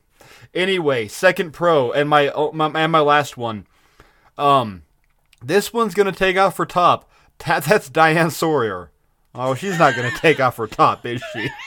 Anyway, 0.54 1.08
second 1.08 1.52
pro 1.52 1.92
and 1.92 2.10
my, 2.10 2.30
oh, 2.30 2.52
my 2.52 2.68
and 2.68 2.92
my 2.92 3.00
last 3.00 3.38
one. 3.38 3.68
Um, 4.38 4.84
this 5.44 5.74
one's 5.74 5.94
gonna 5.94 6.12
take 6.12 6.38
off 6.38 6.56
for 6.56 6.66
top. 6.66 7.10
That, 7.46 7.64
that's 7.64 7.90
Diane 7.90 8.32
Sawyer. 8.32 8.92
Oh, 9.36 9.54
she's 9.54 9.78
not 9.78 9.96
gonna 9.96 10.16
take 10.18 10.40
off 10.40 10.58
her 10.58 10.68
top, 10.68 11.06
is 11.06 11.22
she? 11.34 11.50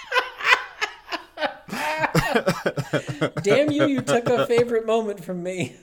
Damn 3.42 3.70
you! 3.70 3.86
You 3.86 4.02
took 4.02 4.28
a 4.28 4.46
favorite 4.46 4.86
moment 4.86 5.24
from 5.24 5.42
me. 5.42 5.76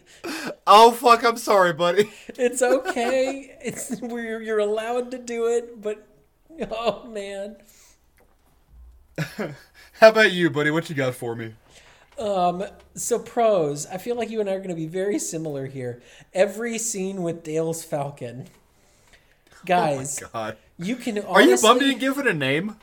Oh 0.66 0.92
fuck! 0.92 1.24
I'm 1.24 1.38
sorry, 1.38 1.74
buddy. 1.74 2.12
It's 2.30 2.62
okay. 2.62 3.58
It's 3.62 4.02
we're, 4.02 4.42
you're 4.42 4.60
allowed 4.60 5.12
to 5.12 5.18
do 5.18 5.48
it, 5.48 5.82
but 5.82 6.06
oh 6.72 7.08
man. 7.08 7.58
How 10.00 10.10
about 10.10 10.32
you, 10.32 10.50
buddy? 10.50 10.72
What 10.72 10.90
you 10.90 10.96
got 10.96 11.16
for 11.16 11.36
me? 11.36 11.54
Um, 12.20 12.64
so 12.96 13.20
pros, 13.20 13.86
I 13.86 13.98
feel 13.98 14.16
like 14.16 14.30
you 14.30 14.40
and 14.40 14.50
I 14.50 14.54
are 14.54 14.60
going 14.60 14.70
to 14.70 14.76
be 14.76 14.88
very 14.88 15.20
similar 15.20 15.68
here. 15.68 16.02
Every 16.34 16.78
scene 16.78 17.22
with 17.22 17.44
Dale's 17.44 17.84
Falcon, 17.84 18.48
guys, 19.66 20.20
God, 20.34 20.58
you 20.80 20.96
can. 20.96 21.20
are 21.20 21.42
you 21.42 21.58
bummed 21.58 21.64
honestly- 21.64 21.80
he 21.80 21.92
didn't 21.92 22.00
give 22.02 22.18
it 22.18 22.28
a 22.28 22.34
name? 22.34 22.78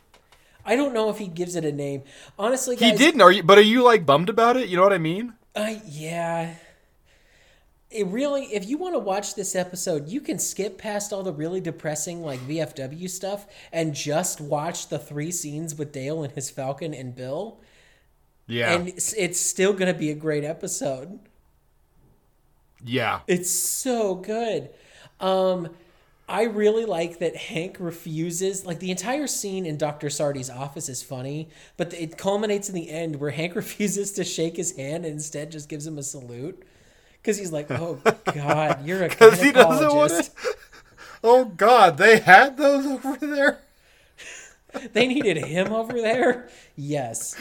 I 0.67 0.77
don't 0.77 0.95
know 0.95 1.11
if 1.11 1.19
he 1.19 1.27
gives 1.27 1.57
it 1.57 1.65
a 1.65 1.73
name. 1.73 2.05
Honestly, 2.39 2.75
He 2.77 2.93
didn't. 2.93 3.21
Are 3.21 3.31
you? 3.31 3.43
But 3.43 3.59
are 3.59 3.63
you 3.63 3.83
like 3.83 4.07
bummed 4.07 4.31
about 4.31 4.57
it? 4.57 4.69
You 4.69 4.79
know 4.79 4.83
what 4.83 4.95
I 4.95 4.99
mean? 4.99 5.35
Uh, 5.55 5.75
yeah. 5.85 6.55
It 7.95 8.07
really, 8.09 8.47
if 8.47 8.69
you 8.69 8.77
want 8.77 8.95
to 8.95 8.99
watch 8.99 9.35
this 9.35 9.55
episode, 9.55 10.09
you 10.09 10.21
can 10.21 10.39
skip 10.39 10.79
past 10.79 11.13
all 11.13 11.23
the 11.23 11.33
really 11.33 11.61
depressing 11.61 12.23
like 12.23 12.41
VFW 12.41 13.09
stuff 13.09 13.47
and 13.73 13.95
just 13.95 14.41
watch 14.41 14.89
the 14.89 14.99
three 14.99 15.31
scenes 15.31 15.77
with 15.77 15.93
Dale 15.93 16.23
and 16.25 16.33
his 16.33 16.51
Falcon 16.51 16.93
and 16.93 17.15
Bill, 17.15 17.61
Yeah. 18.47 18.73
and 18.75 18.89
it's, 18.89 19.13
it's 19.15 19.41
still 19.41 19.73
gonna 19.73 19.95
be 19.95 20.11
a 20.11 20.15
great 20.15 20.43
episode. 20.45 21.21
yeah. 22.85 23.21
It's 23.27 23.51
so 23.51 24.15
good. 24.17 24.71
Um, 25.21 25.71
I 26.29 26.45
really 26.45 26.85
like 26.85 27.19
that 27.21 27.37
Hank 27.37 27.77
refuses. 27.79 28.67
Like 28.67 28.81
the 28.81 28.91
entire 28.91 29.27
scene 29.27 29.67
in 29.67 29.77
Doctor 29.77 30.09
Sardi's 30.11 30.51
office 30.51 30.89
is 30.89 31.03
funny, 31.03 31.49
but 31.77 31.93
it 31.95 32.19
culminates 32.19 32.69
in 32.69 32.75
the 32.75 32.91
end 32.91 33.17
where 33.17 33.31
Hank 33.31 33.55
refuses 33.65 34.13
to 34.13 34.25
shake 34.25 34.57
his 34.57 34.77
hand 34.77 35.05
and 35.05 35.15
instead 35.15 35.53
just 35.53 35.69
gives 35.69 35.87
him 35.87 35.99
a 35.99 36.03
salute 36.03 36.63
because 37.25 37.39
he's 37.39 37.51
like, 37.53 37.71
"Oh 37.71 37.99
God, 38.35 38.85
you're 38.87 39.03
a 39.03 39.09
Because 39.09 39.41
he 39.41 39.51
doesn't 39.51 39.95
want 39.95 40.13
gynecologist." 40.13 40.35
to. 40.35 40.55
Oh 41.27 41.47
God, 41.47 41.97
they 41.97 42.19
had 42.19 42.59
those 42.59 42.85
over 42.85 43.17
there. 43.17 43.61
They 44.93 45.07
needed 45.07 45.39
him 45.39 45.73
over 45.73 45.95
there. 45.95 46.49
Yes. 46.77 47.37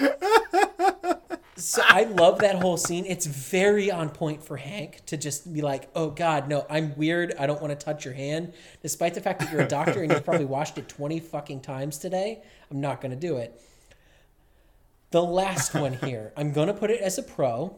So 1.55 1.81
I 1.85 2.03
love 2.03 2.39
that 2.39 2.55
whole 2.61 2.77
scene. 2.77 3.05
It's 3.05 3.25
very 3.25 3.91
on 3.91 4.09
point 4.09 4.43
for 4.43 4.55
Hank 4.55 5.05
to 5.07 5.17
just 5.17 5.51
be 5.51 5.61
like, 5.61 5.89
"Oh 5.95 6.11
God, 6.11 6.47
no, 6.47 6.65
I'm 6.69 6.95
weird. 6.95 7.33
I 7.37 7.45
don't 7.45 7.59
want 7.61 7.77
to 7.77 7.85
touch 7.85 8.05
your 8.05 8.13
hand." 8.13 8.53
Despite 8.81 9.15
the 9.15 9.21
fact 9.21 9.39
that 9.39 9.51
you're 9.51 9.61
a 9.61 9.67
doctor 9.67 10.01
and 10.01 10.11
you've 10.11 10.23
probably 10.23 10.45
washed 10.45 10.77
it 10.77 10.87
twenty 10.87 11.19
fucking 11.19 11.61
times 11.61 11.97
today, 11.97 12.41
I'm 12.71 12.79
not 12.79 13.01
going 13.01 13.11
to 13.11 13.17
do 13.19 13.37
it. 13.37 13.59
The 15.11 15.21
last 15.23 15.73
one 15.73 15.93
here, 15.93 16.33
I'm 16.37 16.53
going 16.53 16.67
to 16.67 16.73
put 16.73 16.89
it 16.89 17.01
as 17.01 17.17
a 17.17 17.23
pro, 17.23 17.75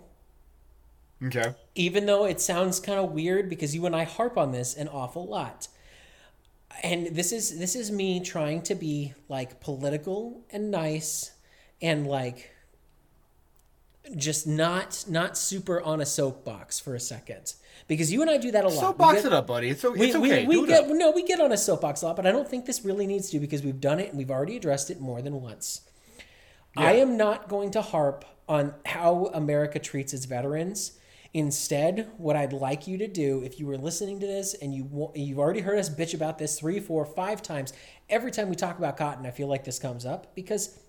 Okay. 1.24 1.54
even 1.76 2.06
though 2.06 2.26
it 2.26 2.42
sounds 2.42 2.80
kind 2.80 3.00
of 3.00 3.12
weird 3.12 3.50
because 3.50 3.74
you 3.74 3.86
and 3.86 3.96
I 3.96 4.04
harp 4.04 4.38
on 4.38 4.52
this 4.52 4.76
an 4.76 4.88
awful 4.90 5.26
lot. 5.26 5.68
And 6.84 7.08
this 7.16 7.32
is 7.32 7.58
this 7.58 7.74
is 7.76 7.90
me 7.90 8.20
trying 8.20 8.62
to 8.64 8.76
be 8.76 9.14
like 9.30 9.62
political 9.62 10.44
and 10.52 10.70
nice 10.72 11.32
and 11.82 12.06
like 12.06 12.52
just 14.16 14.46
not 14.46 15.06
not 15.08 15.38
super 15.38 15.82
on 15.82 16.02
a 16.02 16.06
soapbox 16.06 16.80
for 16.80 16.94
a 16.96 17.00
second 17.00 17.54
because 17.88 18.12
you 18.12 18.22
and 18.22 18.30
I 18.30 18.38
do 18.38 18.52
that 18.52 18.66
a 18.66 18.68
lot. 18.68 18.80
So 18.80 18.92
We 18.92 18.98
box 18.98 19.16
get- 19.18 19.26
it 19.28 19.34
up, 19.34 19.48
buddy. 19.48 19.70
It's, 19.70 19.84
it's 19.84 19.98
we- 19.98 20.14
okay. 20.16 20.46
we 20.46 20.58
it 20.60 20.68
get 20.68 20.88
no, 20.90 21.12
we 21.12 21.24
get 21.24 21.40
on 21.40 21.52
a 21.52 21.58
soapbox 21.58 22.02
a 22.02 22.08
lot, 22.08 22.16
but 22.18 22.28
I 22.28 22.32
don't 22.32 22.48
think 22.48 22.66
this 22.66 22.84
really 22.84 23.08
needs 23.08 23.30
to 23.32 23.40
because 23.40 23.64
we've 23.64 23.80
done 23.82 24.00
it 24.00 24.10
and 24.10 24.18
we've 24.18 24.30
already 24.32 24.58
addressed 24.58 24.90
it 24.92 25.00
more 25.00 25.22
than 25.22 25.42
once. 25.42 25.82
I 26.78 26.96
am 26.96 27.16
not 27.16 27.48
going 27.48 27.72
to 27.72 27.82
harp 27.82 28.26
on 28.50 28.74
how 28.86 29.32
America 29.34 29.80
treats 29.80 30.14
its 30.14 30.26
veterans. 30.26 31.00
Instead, 31.36 32.10
what 32.18 32.38
I'd 32.38 32.54
like 32.54 32.88
you 32.88 32.98
to 32.98 33.10
do, 33.10 33.44
if 33.44 33.60
you 33.60 33.68
were 33.68 33.78
listening 33.78 34.22
to 34.22 34.26
this 34.26 34.54
and 34.54 34.74
you 34.74 35.12
you've 35.14 35.38
already 35.38 35.60
heard 35.60 35.78
us 35.78 35.90
bitch 35.90 36.14
about 36.14 36.38
this 36.38 36.58
three, 36.58 36.80
four, 36.80 37.06
five 37.06 37.42
times, 37.42 37.74
every 38.10 38.32
time 38.32 38.48
we 38.48 38.56
talk 38.56 38.78
about 38.78 38.96
cotton, 38.96 39.26
I 39.26 39.32
feel 39.32 39.48
like 39.48 39.66
this 39.66 39.78
comes 39.78 40.06
up 40.06 40.34
because, 40.34 40.80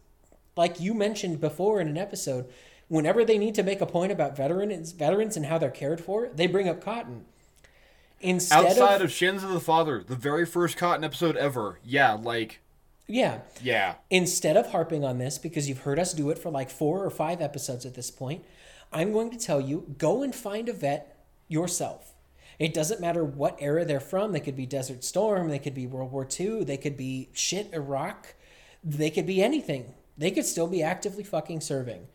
like 0.57 0.79
you 0.79 0.95
mentioned 0.95 1.41
before 1.41 1.81
in 1.81 1.89
an 1.89 1.99
episode, 1.99 2.47
whenever 2.87 3.25
they 3.25 3.39
need 3.39 3.57
to 3.57 3.65
make 3.65 3.81
a 3.81 3.87
point 3.87 4.13
about 4.13 4.37
veterans, 4.37 4.93
veterans 4.93 5.37
and 5.37 5.47
how 5.47 5.59
they're 5.59 5.69
cared 5.69 6.01
for, 6.01 6.29
they 6.29 6.47
bring 6.47 6.69
up 6.69 6.81
cotton. 6.81 7.25
Instead 8.21 8.67
Outside 8.67 9.01
of, 9.01 9.07
of 9.07 9.11
Shins 9.11 9.43
of 9.43 9.51
the 9.51 9.59
Father, 9.59 10.05
the 10.07 10.15
very 10.15 10.47
first 10.47 10.77
Cotton 10.77 11.03
episode 11.03 11.37
ever. 11.37 11.81
Yeah, 11.85 12.13
like 12.13 12.61
yeah, 13.09 13.41
yeah. 13.61 13.97
instead 14.11 14.57
of 14.57 14.71
harping 14.71 15.05
on 15.05 15.19
this 15.19 15.39
because 15.39 15.69
you've 15.69 15.81
heard 15.81 15.99
us 15.99 16.13
do 16.13 16.31
it 16.31 16.39
for 16.39 16.51
like 16.51 16.71
four 16.71 17.05
or 17.05 17.11
five 17.11 17.41
episodes 17.41 17.85
at 17.85 17.95
this 17.95 18.13
point, 18.13 18.45
I'm 18.97 19.13
going 19.13 19.31
to 19.31 19.39
tell 19.39 19.61
you 19.61 19.95
go 19.99 20.23
and 20.23 20.35
find 20.35 20.71
a 20.71 20.73
vet 20.73 21.23
yourself. 21.49 22.15
It 22.59 22.73
doesn't 22.73 22.99
matter 22.99 23.23
what 23.23 23.59
era 23.61 23.85
they're 23.85 24.01
from. 24.01 24.33
They 24.33 24.41
could 24.41 24.57
be 24.57 24.65
Desert 24.65 25.05
Storm, 25.05 25.51
they 25.51 25.59
could 25.59 25.75
be 25.75 25.87
World 25.87 26.13
War 26.13 26.27
II, 26.27 26.65
they 26.65 26.79
could 26.79 26.97
be 26.97 27.29
shit 27.35 27.75
Iraq, 27.75 28.35
they 28.83 29.11
could 29.11 29.27
be 29.27 29.43
anything. 29.43 29.93
They 30.17 30.31
could 30.31 30.47
still 30.47 30.67
be 30.67 30.83
actively 30.83 31.25
fucking 31.25 31.61
serving. 31.61 32.07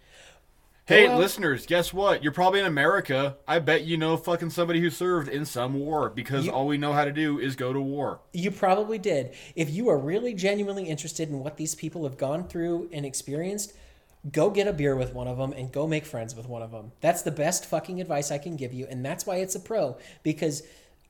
Hey, 0.88 1.08
out- 1.08 1.20
listeners, 1.20 1.68
guess 1.68 1.94
what? 1.94 2.24
You're 2.24 2.32
probably 2.32 2.62
in 2.62 2.66
America. 2.66 3.38
I 3.48 3.60
bet 3.60 3.84
you 3.84 3.96
know 3.98 4.18
fucking 4.18 4.50
somebody 4.50 4.82
who 4.82 4.90
served 4.90 5.30
in 5.30 5.46
some 5.46 5.76
war 5.76 6.10
because 6.10 6.48
all 6.48 6.66
we 6.66 6.80
know 6.80 6.94
how 6.94 7.06
to 7.06 7.12
do 7.12 7.38
is 7.38 7.56
go 7.56 7.72
to 7.72 7.80
war. 7.80 8.22
You 8.34 8.50
probably 8.50 8.98
did. 8.98 9.36
If 9.56 9.70
you 9.70 9.88
are 9.90 10.00
really 10.00 10.34
genuinely 10.34 10.86
interested 10.86 11.30
in 11.30 11.42
what 11.42 11.58
these 11.58 11.76
people 11.76 12.06
have 12.06 12.18
gone 12.18 12.48
through 12.48 12.90
and 12.92 13.06
experienced, 13.06 13.74
go 14.30 14.50
get 14.50 14.68
a 14.68 14.74
beer 14.74 14.96
with 14.96 15.14
one 15.14 15.28
of 15.28 15.38
them 15.38 15.52
and 15.54 15.72
go 15.72 15.88
make 15.88 16.06
friends 16.06 16.36
with 16.36 16.48
one 16.48 16.62
of 16.62 16.72
them. 16.72 16.92
That's 17.02 17.24
the 17.24 17.32
best 17.32 17.66
fucking 17.66 18.00
advice 18.00 18.32
I 18.32 18.38
can 18.38 18.56
give 18.56 18.74
you. 18.74 18.86
And 18.90 19.04
that's 19.04 19.26
why 19.26 19.38
it's 19.38 19.56
a 19.56 19.60
pro. 19.60 19.98
Because 20.22 20.64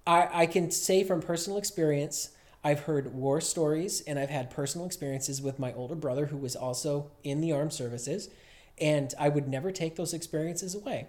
I, 0.08 0.30
I 0.32 0.45
can 0.45 0.71
say 0.71 1.04
from 1.04 1.21
personal 1.21 1.58
experience, 1.58 2.30
I've 2.63 2.82
heard 2.82 3.13
war 3.13 3.41
stories 3.41 4.02
and 4.02 4.17
I've 4.17 4.30
had 4.30 4.50
personal 4.50 4.86
experiences 4.86 5.41
with 5.41 5.60
my 5.60 5.74
older 5.74 5.95
brother 5.95 6.28
who 6.28 6.38
was 6.38 6.56
also 6.56 7.12
in 7.24 7.41
the 7.41 7.52
armed 7.52 7.74
services. 7.74 8.30
And 8.80 9.13
I 9.19 9.30
would 9.30 9.47
never 9.47 9.71
take 9.71 9.95
those 9.95 10.13
experiences 10.13 10.74
away. 10.74 11.08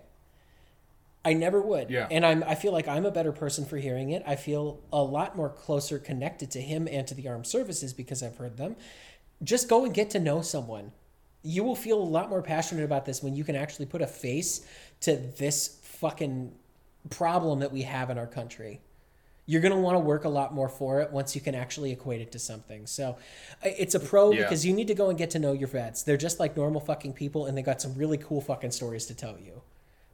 I 1.24 1.34
never 1.34 1.60
would. 1.60 1.88
Yeah. 1.88 2.08
And 2.10 2.26
I'm 2.26 2.42
I 2.42 2.56
feel 2.56 2.72
like 2.72 2.88
I'm 2.88 3.06
a 3.06 3.10
better 3.10 3.30
person 3.30 3.64
for 3.64 3.76
hearing 3.76 4.10
it. 4.10 4.24
I 4.26 4.34
feel 4.34 4.80
a 4.92 5.02
lot 5.02 5.36
more 5.36 5.48
closer 5.48 6.00
connected 6.00 6.50
to 6.52 6.60
him 6.60 6.88
and 6.90 7.06
to 7.06 7.14
the 7.14 7.28
armed 7.28 7.46
services 7.46 7.92
because 7.92 8.22
I've 8.22 8.36
heard 8.36 8.56
them. 8.56 8.74
Just 9.42 9.68
go 9.68 9.84
and 9.84 9.94
get 9.94 10.10
to 10.10 10.18
know 10.18 10.42
someone. 10.42 10.90
You 11.42 11.64
will 11.64 11.74
feel 11.76 11.98
a 12.00 12.04
lot 12.04 12.30
more 12.30 12.42
passionate 12.42 12.84
about 12.84 13.04
this 13.04 13.22
when 13.22 13.34
you 13.34 13.44
can 13.44 13.56
actually 13.56 13.86
put 13.86 14.00
a 14.02 14.06
face 14.06 14.66
to 15.00 15.16
this 15.16 15.78
fucking 15.82 16.52
problem 17.10 17.60
that 17.60 17.72
we 17.72 17.82
have 17.82 18.10
in 18.10 18.18
our 18.18 18.26
country. 18.26 18.80
You're 19.44 19.60
going 19.60 19.72
to 19.74 19.78
want 19.80 19.96
to 19.96 20.00
work 20.00 20.24
a 20.24 20.28
lot 20.28 20.54
more 20.54 20.68
for 20.68 21.00
it 21.00 21.10
once 21.10 21.34
you 21.34 21.40
can 21.40 21.54
actually 21.56 21.90
equate 21.90 22.20
it 22.20 22.30
to 22.32 22.38
something. 22.38 22.86
So 22.86 23.16
it's 23.62 23.96
a 23.96 24.00
pro 24.00 24.30
Yeah. 24.30 24.42
because 24.42 24.64
you 24.64 24.72
need 24.72 24.86
to 24.86 24.94
go 24.94 25.08
and 25.08 25.18
get 25.18 25.30
to 25.30 25.40
know 25.40 25.52
your 25.52 25.66
vets. 25.66 26.04
They're 26.04 26.16
just 26.16 26.38
like 26.38 26.56
normal 26.56 26.80
fucking 26.80 27.14
people 27.14 27.46
and 27.46 27.58
they 27.58 27.62
got 27.62 27.82
some 27.82 27.94
really 27.96 28.18
cool 28.18 28.40
fucking 28.40 28.70
stories 28.70 29.06
to 29.06 29.14
tell 29.14 29.36
you. 29.40 29.62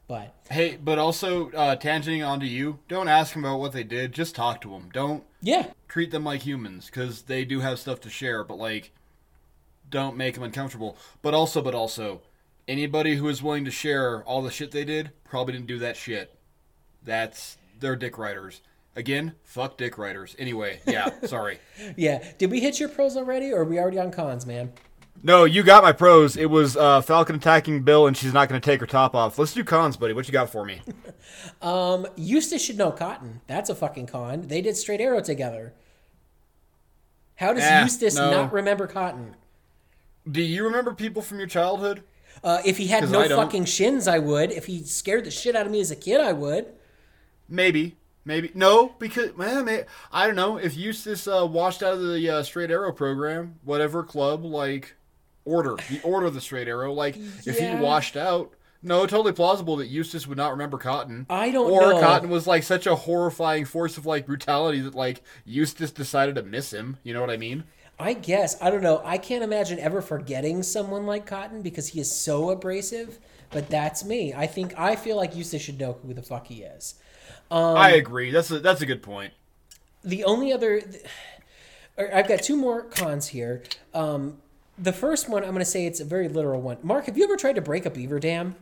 But 0.09 0.35
Hey, 0.51 0.79
but 0.83 0.99
also 0.99 1.51
uh, 1.51 1.77
tangenting 1.77 2.27
onto 2.27 2.47
you, 2.47 2.79
don't 2.89 3.09
ask 3.09 3.35
them 3.35 3.45
about 3.45 3.61
what 3.61 3.73
they 3.73 3.85
did. 3.85 4.13
Just 4.13 4.35
talk 4.35 4.63
to 4.63 4.71
them. 4.71 4.89
Don't 4.95 5.25
yeah, 5.43 5.67
treat 5.87 6.11
them 6.11 6.25
like 6.25 6.41
humans 6.41 6.87
because 6.87 7.23
they 7.23 7.45
do 7.45 7.61
have 7.61 7.79
stuff 7.79 8.01
to 8.01 8.11
share. 8.11 8.43
But 8.43 8.57
like, 8.57 8.93
don't 9.91 10.17
make 10.17 10.35
them 10.35 10.43
uncomfortable. 10.43 10.97
But 11.23 11.35
also, 11.35 11.63
but 11.63 11.75
also, 11.75 12.23
anybody 12.67 13.17
who 13.17 13.29
is 13.29 13.43
willing 13.43 13.65
to 13.65 13.71
share 13.71 14.23
all 14.25 14.43
the 14.43 14.51
shit 14.51 14.71
they 14.71 14.85
did 14.85 15.11
probably 15.25 15.53
didn't 15.55 15.67
do 15.67 15.79
that 15.79 15.97
shit. 15.97 16.35
That's 17.03 17.57
they're 17.79 17.97
dick 17.97 18.19
writers. 18.19 18.61
Again, 18.97 19.35
fuck 19.45 19.77
dick 19.79 19.97
writers. 19.97 20.35
Anyway, 20.39 20.81
yeah, 20.87 21.09
sorry. 21.27 21.59
Yeah. 21.97 22.23
Did 22.39 22.51
we 22.51 22.61
hit 22.61 22.81
your 22.81 22.89
pros 22.89 23.17
already, 23.17 23.53
or 23.53 23.61
are 23.61 23.65
we 23.65 23.79
already 23.79 23.99
on 23.99 24.11
cons, 24.11 24.45
man? 24.45 24.73
No, 25.21 25.45
you 25.45 25.65
got 25.65 25.83
my 25.83 25.91
pros. 25.93 26.37
It 26.37 26.47
was 26.47 26.77
uh, 26.77 27.01
Falcon 27.01 27.37
attacking 27.37 27.83
Bill, 27.83 28.07
and 28.07 28.17
she's 28.17 28.33
not 28.33 28.49
going 28.49 28.61
to 28.61 28.65
take 28.65 28.79
her 28.81 28.87
top 28.87 29.17
off. 29.17 29.37
Let's 29.37 29.53
do 29.53 29.65
cons, 29.65 29.97
buddy. 29.97 30.13
What 30.13 30.27
you 30.29 30.33
got 30.33 30.51
for 30.51 30.65
me? 30.65 30.81
Um, 31.61 32.07
Eustace 32.17 32.65
should 32.65 32.79
know 32.79 32.91
Cotton. 32.91 33.41
That's 33.49 33.69
a 33.69 33.75
fucking 33.75 34.07
con. 34.07 34.43
They 34.49 34.61
did 34.63 34.77
Straight 34.77 35.01
Arrow 35.01 35.21
together. 35.21 35.75
How 37.37 37.53
does 37.53 37.63
Eh, 37.65 37.83
Eustace 37.83 38.17
no. 38.17 38.31
not 38.31 38.53
remember 38.53 38.87
Cotton? 38.87 39.37
Do 40.31 40.43
you 40.43 40.65
remember 40.65 40.93
people 40.95 41.23
from 41.23 41.39
your 41.39 41.47
childhood? 41.47 42.03
Uh, 42.43 42.61
if 42.65 42.77
he 42.77 42.87
had 42.87 43.11
no 43.11 43.27
fucking 43.29 43.65
shins, 43.65 44.07
I 44.07 44.19
would. 44.19 44.53
If 44.53 44.67
he 44.67 44.83
scared 44.83 45.25
the 45.25 45.31
shit 45.31 45.57
out 45.57 45.67
of 45.67 45.73
me 45.73 45.81
as 45.81 45.91
a 45.91 45.97
kid, 45.97 46.21
I 46.21 46.33
would. 46.33 46.67
Maybe, 47.49 47.97
maybe 48.25 48.51
no, 48.55 48.95
because 48.99 49.35
may, 49.37 49.85
I 50.13 50.27
don't 50.27 50.37
know 50.37 50.59
if 50.59 50.77
Eustace 50.77 51.27
uh, 51.27 51.47
washed 51.51 51.83
out 51.83 51.95
of 51.95 52.01
the 52.01 52.31
uh, 52.31 52.43
Straight 52.43 52.71
Arrow 52.71 52.93
program, 52.93 53.57
whatever 53.65 54.03
club, 54.03 54.45
like 54.45 54.95
order 55.45 55.77
the 55.89 56.01
order 56.03 56.27
of 56.27 56.35
the 56.35 56.41
Straight 56.41 56.69
Arrow. 56.69 56.93
Like 56.93 57.17
if 57.17 57.59
he 57.59 57.75
washed 57.75 58.17
out, 58.17 58.53
no, 58.83 59.07
totally 59.07 59.33
plausible 59.33 59.77
that 59.77 59.89
Eustace 59.89 60.27
would 60.27 60.39
not 60.39 60.53
remember 60.53 60.79
Cotton. 60.79 61.27
I 61.29 61.51
don't 61.51 61.69
know 61.69 61.75
or 61.75 61.93
know. 61.95 62.01
Cotton 62.01 62.29
was 62.29 62.47
like 62.47 62.63
such 62.63 62.87
a 62.87 62.95
horrifying 62.95 63.65
force 63.65 63.97
of 63.99 64.07
like 64.07 64.27
brutality 64.27 64.81
that 64.81 64.95
like 64.95 65.23
Eustace 65.45 65.91
decided 65.91 66.37
to 66.37 66.43
miss 66.43 66.73
him. 66.73 66.99
You 67.03 67.15
know 67.15 67.21
what 67.21 67.31
I 67.31 67.39
mean? 67.39 67.65
I 68.01 68.13
guess. 68.13 68.61
I 68.63 68.71
don't 68.71 68.83
know. 68.83 69.03
I 69.05 69.19
can't 69.19 69.43
imagine 69.43 69.79
ever 69.79 70.01
forgetting 70.01 70.63
someone 70.63 71.07
like 71.07 71.27
Cotton 71.27 71.63
because 71.63 71.89
he 71.89 72.01
is 72.01 72.15
so 72.15 72.51
abrasive. 72.51 73.19
But 73.51 73.71
that's 73.71 74.05
me. 74.05 74.35
I 74.35 74.47
think 74.47 74.79
I 74.79 74.95
feel 74.95 75.17
like 75.17 75.35
Eustace 75.35 75.63
should 75.63 75.81
know 75.81 75.99
who 76.03 76.13
the 76.15 76.23
fuck 76.23 76.47
he 76.47 76.63
is. 76.63 76.95
Um, 77.51 77.77
I 77.77 77.91
agree. 77.93 78.31
That's 78.31 78.51
a 78.51 78.61
that's 78.61 78.83
a 78.83 78.87
good 78.87 79.03
point. 79.03 79.33
the 80.05 80.25
only 80.25 80.53
other 80.53 80.83
I've 81.99 82.29
got 82.29 82.43
two 82.43 82.57
more 82.57 82.83
cons 82.83 83.29
here. 83.29 83.63
Um, 83.93 84.39
the 84.79 84.93
first 84.93 85.29
one, 85.29 85.43
I'm 85.43 85.51
going 85.51 85.61
to 85.61 85.65
say 85.65 85.87
it's 85.87 85.99
a 85.99 86.05
very 86.05 86.29
literal 86.29 86.61
one. 86.61 86.79
Mark, 86.83 87.07
have 87.07 87.19
you 87.19 87.25
ever 87.25 87.37
tried 87.37 87.57
to 87.57 87.61
break 87.61 87.85
a 87.85 87.91
beaver 87.91 88.21
dam? 88.21 88.55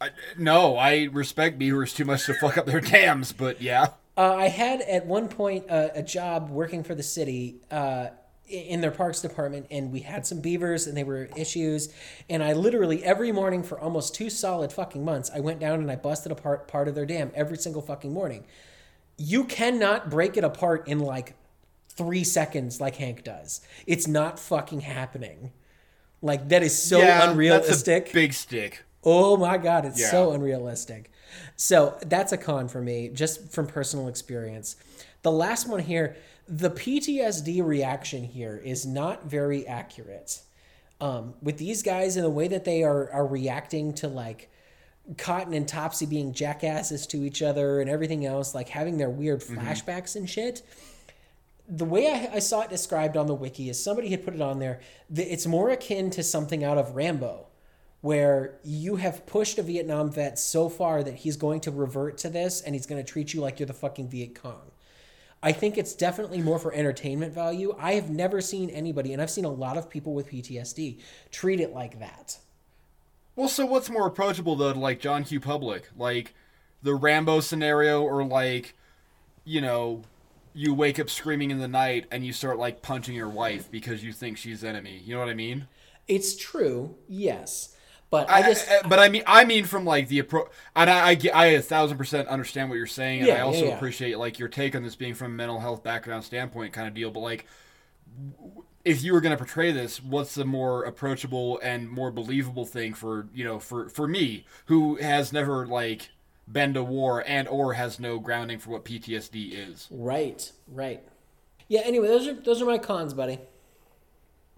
I, 0.00 0.10
no, 0.38 0.76
I 0.76 1.08
respect 1.12 1.58
beavers 1.58 1.92
too 1.92 2.04
much 2.04 2.24
to 2.26 2.34
fuck 2.34 2.56
up 2.56 2.66
their 2.66 2.80
dams, 2.80 3.32
but 3.32 3.60
yeah. 3.60 3.88
Uh, 4.16 4.34
I 4.34 4.48
had 4.48 4.82
at 4.82 5.06
one 5.06 5.28
point 5.28 5.70
uh, 5.70 5.88
a 5.94 6.02
job 6.02 6.50
working 6.50 6.84
for 6.84 6.94
the 6.94 7.02
city 7.02 7.56
uh, 7.70 8.08
in 8.48 8.82
their 8.82 8.90
parks 8.90 9.22
department, 9.22 9.66
and 9.70 9.90
we 9.90 10.00
had 10.00 10.26
some 10.26 10.40
beavers, 10.40 10.86
and 10.86 10.96
they 10.96 11.04
were 11.04 11.30
issues. 11.36 11.88
And 12.28 12.42
I 12.42 12.52
literally 12.52 13.02
every 13.02 13.32
morning 13.32 13.62
for 13.62 13.80
almost 13.80 14.14
two 14.14 14.28
solid 14.28 14.72
fucking 14.72 15.04
months, 15.04 15.30
I 15.34 15.40
went 15.40 15.60
down 15.60 15.80
and 15.80 15.90
I 15.90 15.96
busted 15.96 16.30
apart 16.30 16.68
part 16.68 16.88
of 16.88 16.94
their 16.94 17.06
dam 17.06 17.30
every 17.34 17.56
single 17.56 17.80
fucking 17.82 18.12
morning. 18.12 18.44
You 19.16 19.44
cannot 19.44 20.10
break 20.10 20.36
it 20.36 20.44
apart 20.44 20.88
in 20.88 20.98
like 20.98 21.34
three 21.88 22.24
seconds 22.24 22.80
like 22.80 22.96
Hank 22.96 23.24
does. 23.24 23.60
It's 23.86 24.06
not 24.06 24.38
fucking 24.38 24.80
happening. 24.80 25.52
Like 26.20 26.48
that 26.50 26.62
is 26.62 26.80
so 26.80 26.98
yeah, 26.98 27.30
unrealistic. 27.30 28.04
That's 28.04 28.10
a 28.10 28.14
big 28.14 28.32
stick. 28.34 28.84
Oh 29.04 29.36
my 29.36 29.58
god, 29.58 29.84
it's 29.84 30.00
Yeah. 30.00 30.10
so 30.10 30.32
unrealistic. 30.32 31.10
So 31.56 31.98
that's 32.06 32.32
a 32.32 32.38
con 32.38 32.68
for 32.68 32.80
me, 32.80 33.08
just 33.08 33.52
from 33.52 33.66
personal 33.66 34.08
experience. 34.08 34.76
The 35.22 35.32
last 35.32 35.68
one 35.68 35.80
here, 35.80 36.16
the 36.48 36.70
PTSD 36.70 37.64
reaction 37.64 38.24
here 38.24 38.60
is 38.64 38.84
not 38.84 39.26
very 39.26 39.66
accurate. 39.66 40.42
Um, 41.00 41.34
with 41.42 41.58
these 41.58 41.82
guys 41.82 42.16
and 42.16 42.24
the 42.24 42.30
way 42.30 42.48
that 42.48 42.64
they 42.64 42.84
are 42.84 43.10
are 43.10 43.26
reacting 43.26 43.92
to 43.94 44.08
like 44.08 44.50
Cotton 45.18 45.52
and 45.52 45.66
Topsy 45.66 46.06
being 46.06 46.32
jackasses 46.32 47.06
to 47.08 47.18
each 47.18 47.42
other 47.42 47.80
and 47.80 47.90
everything 47.90 48.24
else, 48.24 48.54
like 48.54 48.68
having 48.68 48.98
their 48.98 49.10
weird 49.10 49.40
flashbacks 49.40 50.16
and 50.16 50.28
shit. 50.28 50.62
The 51.68 51.84
way 51.84 52.08
I, 52.08 52.36
I 52.36 52.38
saw 52.38 52.62
it 52.62 52.70
described 52.70 53.16
on 53.16 53.26
the 53.26 53.34
wiki 53.34 53.68
is 53.68 53.82
somebody 53.82 54.10
had 54.10 54.24
put 54.24 54.34
it 54.34 54.40
on 54.40 54.58
there. 54.58 54.80
that 55.10 55.32
It's 55.32 55.46
more 55.46 55.70
akin 55.70 56.10
to 56.10 56.22
something 56.22 56.62
out 56.62 56.78
of 56.78 56.94
Rambo, 56.94 57.46
where 58.02 58.58
you 58.64 58.96
have 58.96 59.24
pushed 59.26 59.58
a 59.58 59.62
Vietnam 59.62 60.10
vet 60.10 60.38
so 60.38 60.68
far 60.68 61.02
that 61.02 61.14
he's 61.14 61.36
going 61.36 61.60
to 61.60 61.70
revert 61.70 62.18
to 62.18 62.28
this 62.28 62.60
and 62.60 62.74
he's 62.74 62.86
going 62.86 63.02
to 63.02 63.10
treat 63.10 63.32
you 63.32 63.40
like 63.40 63.58
you're 63.58 63.66
the 63.66 63.72
fucking 63.72 64.08
Viet 64.08 64.34
Cong. 64.34 64.72
I 65.42 65.52
think 65.52 65.78
it's 65.78 65.94
definitely 65.94 66.42
more 66.42 66.58
for 66.58 66.72
entertainment 66.72 67.32
value. 67.32 67.74
I 67.78 67.94
have 67.94 68.10
never 68.10 68.40
seen 68.40 68.70
anybody, 68.70 69.12
and 69.12 69.20
I've 69.20 69.30
seen 69.30 69.44
a 69.44 69.50
lot 69.50 69.76
of 69.76 69.90
people 69.90 70.14
with 70.14 70.28
PTSD, 70.28 71.00
treat 71.32 71.58
it 71.60 71.72
like 71.72 71.98
that. 71.98 72.38
Well, 73.34 73.48
so 73.48 73.66
what's 73.66 73.90
more 73.90 74.06
approachable 74.06 74.56
though 74.56 74.72
to 74.72 74.78
like 74.78 75.00
John 75.00 75.24
Q. 75.24 75.40
Public, 75.40 75.88
like 75.96 76.34
the 76.82 76.94
Rambo 76.94 77.40
scenario, 77.40 78.02
or 78.02 78.24
like, 78.24 78.76
you 79.44 79.60
know, 79.60 80.02
you 80.54 80.74
wake 80.74 81.00
up 81.00 81.08
screaming 81.08 81.50
in 81.50 81.58
the 81.58 81.68
night 81.68 82.06
and 82.10 82.24
you 82.24 82.32
start 82.32 82.58
like 82.58 82.82
punching 82.82 83.14
your 83.14 83.28
wife 83.28 83.70
because 83.70 84.04
you 84.04 84.12
think 84.12 84.38
she's 84.38 84.62
enemy. 84.62 85.00
You 85.04 85.14
know 85.14 85.20
what 85.20 85.28
I 85.28 85.34
mean? 85.34 85.66
It's 86.06 86.36
true, 86.36 86.96
yes, 87.08 87.71
but 88.12 88.30
I, 88.30 88.42
I 88.42 88.42
just 88.42 88.68
I- 88.70 88.86
but 88.88 89.00
I 89.00 89.08
mean, 89.08 89.24
I 89.26 89.44
mean 89.44 89.64
from 89.64 89.84
like 89.84 90.08
the 90.08 90.20
approach, 90.20 90.48
and 90.76 90.88
I, 90.88 91.10
I, 91.12 91.18
I 91.34 91.46
a 91.46 91.62
thousand 91.62 91.98
percent 91.98 92.28
understand 92.28 92.70
what 92.70 92.76
you're 92.76 92.86
saying, 92.86 93.22
and 93.22 93.28
Yeah, 93.28 93.34
I 93.34 93.36
yeah, 93.38 93.44
also 93.44 93.64
yeah. 93.66 93.76
appreciate 93.76 94.18
like 94.18 94.38
your 94.38 94.48
take 94.48 94.76
on 94.76 94.84
this 94.84 94.96
being 94.96 95.14
from 95.14 95.32
a 95.32 95.34
mental 95.34 95.60
health 95.60 95.82
background 95.82 96.24
standpoint 96.24 96.72
kind 96.72 96.88
of 96.88 96.94
deal. 96.94 97.10
But 97.10 97.20
like, 97.20 97.46
if 98.84 99.02
you 99.02 99.12
were 99.12 99.20
going 99.20 99.32
to 99.32 99.36
portray 99.36 99.72
this, 99.72 100.02
what's 100.02 100.34
the 100.34 100.44
more 100.44 100.84
approachable 100.84 101.60
and 101.62 101.88
more 101.88 102.10
believable 102.10 102.66
thing 102.66 102.94
for 102.94 103.28
you 103.34 103.44
know 103.44 103.58
for 103.58 103.88
for 103.88 104.08
me 104.08 104.44
who 104.66 104.96
has 104.96 105.32
never 105.32 105.66
like 105.66 106.10
been 106.50 106.74
to 106.74 106.82
war 106.82 107.22
and 107.26 107.46
or 107.48 107.74
has 107.74 108.00
no 108.00 108.18
grounding 108.18 108.58
for 108.58 108.70
what 108.70 108.84
PTSD 108.84 109.52
is? 109.52 109.90
right, 109.90 110.50
right. 110.68 111.02
Yeah. 111.68 111.82
Anyway, 111.84 112.08
those 112.08 112.26
are 112.28 112.34
those 112.34 112.62
are 112.62 112.66
my 112.66 112.78
cons, 112.78 113.14
buddy. 113.14 113.40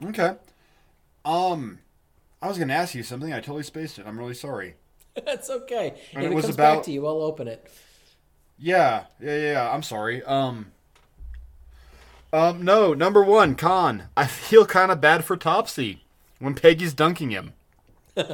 Okay. 0.04 0.36
Um, 1.24 1.80
I 2.44 2.46
was 2.48 2.58
going 2.58 2.68
to 2.68 2.74
ask 2.74 2.94
you 2.94 3.02
something. 3.02 3.32
I 3.32 3.40
totally 3.40 3.62
spaced 3.62 3.98
it. 3.98 4.04
I'm 4.06 4.18
really 4.18 4.34
sorry. 4.34 4.74
That's 5.24 5.48
okay. 5.48 5.94
And 6.12 6.24
if 6.24 6.30
it 6.30 6.32
it, 6.32 6.34
was 6.34 6.44
comes 6.44 6.56
about- 6.56 6.76
back 6.76 6.84
to 6.84 6.90
you, 6.92 7.06
I'll 7.06 7.22
open 7.22 7.48
it. 7.48 7.66
Yeah, 8.58 9.04
yeah, 9.18 9.36
yeah. 9.36 9.52
yeah. 9.52 9.70
I'm 9.72 9.82
sorry. 9.82 10.22
Um. 10.24 10.66
Um. 12.34 12.62
No. 12.62 12.92
Number 12.92 13.24
one 13.24 13.54
con. 13.54 14.04
I 14.16 14.26
feel 14.26 14.66
kind 14.66 14.92
of 14.92 15.00
bad 15.00 15.24
for 15.24 15.38
Topsy 15.38 16.04
when 16.38 16.54
Peggy's 16.54 16.92
dunking 16.92 17.30
him. 17.30 17.54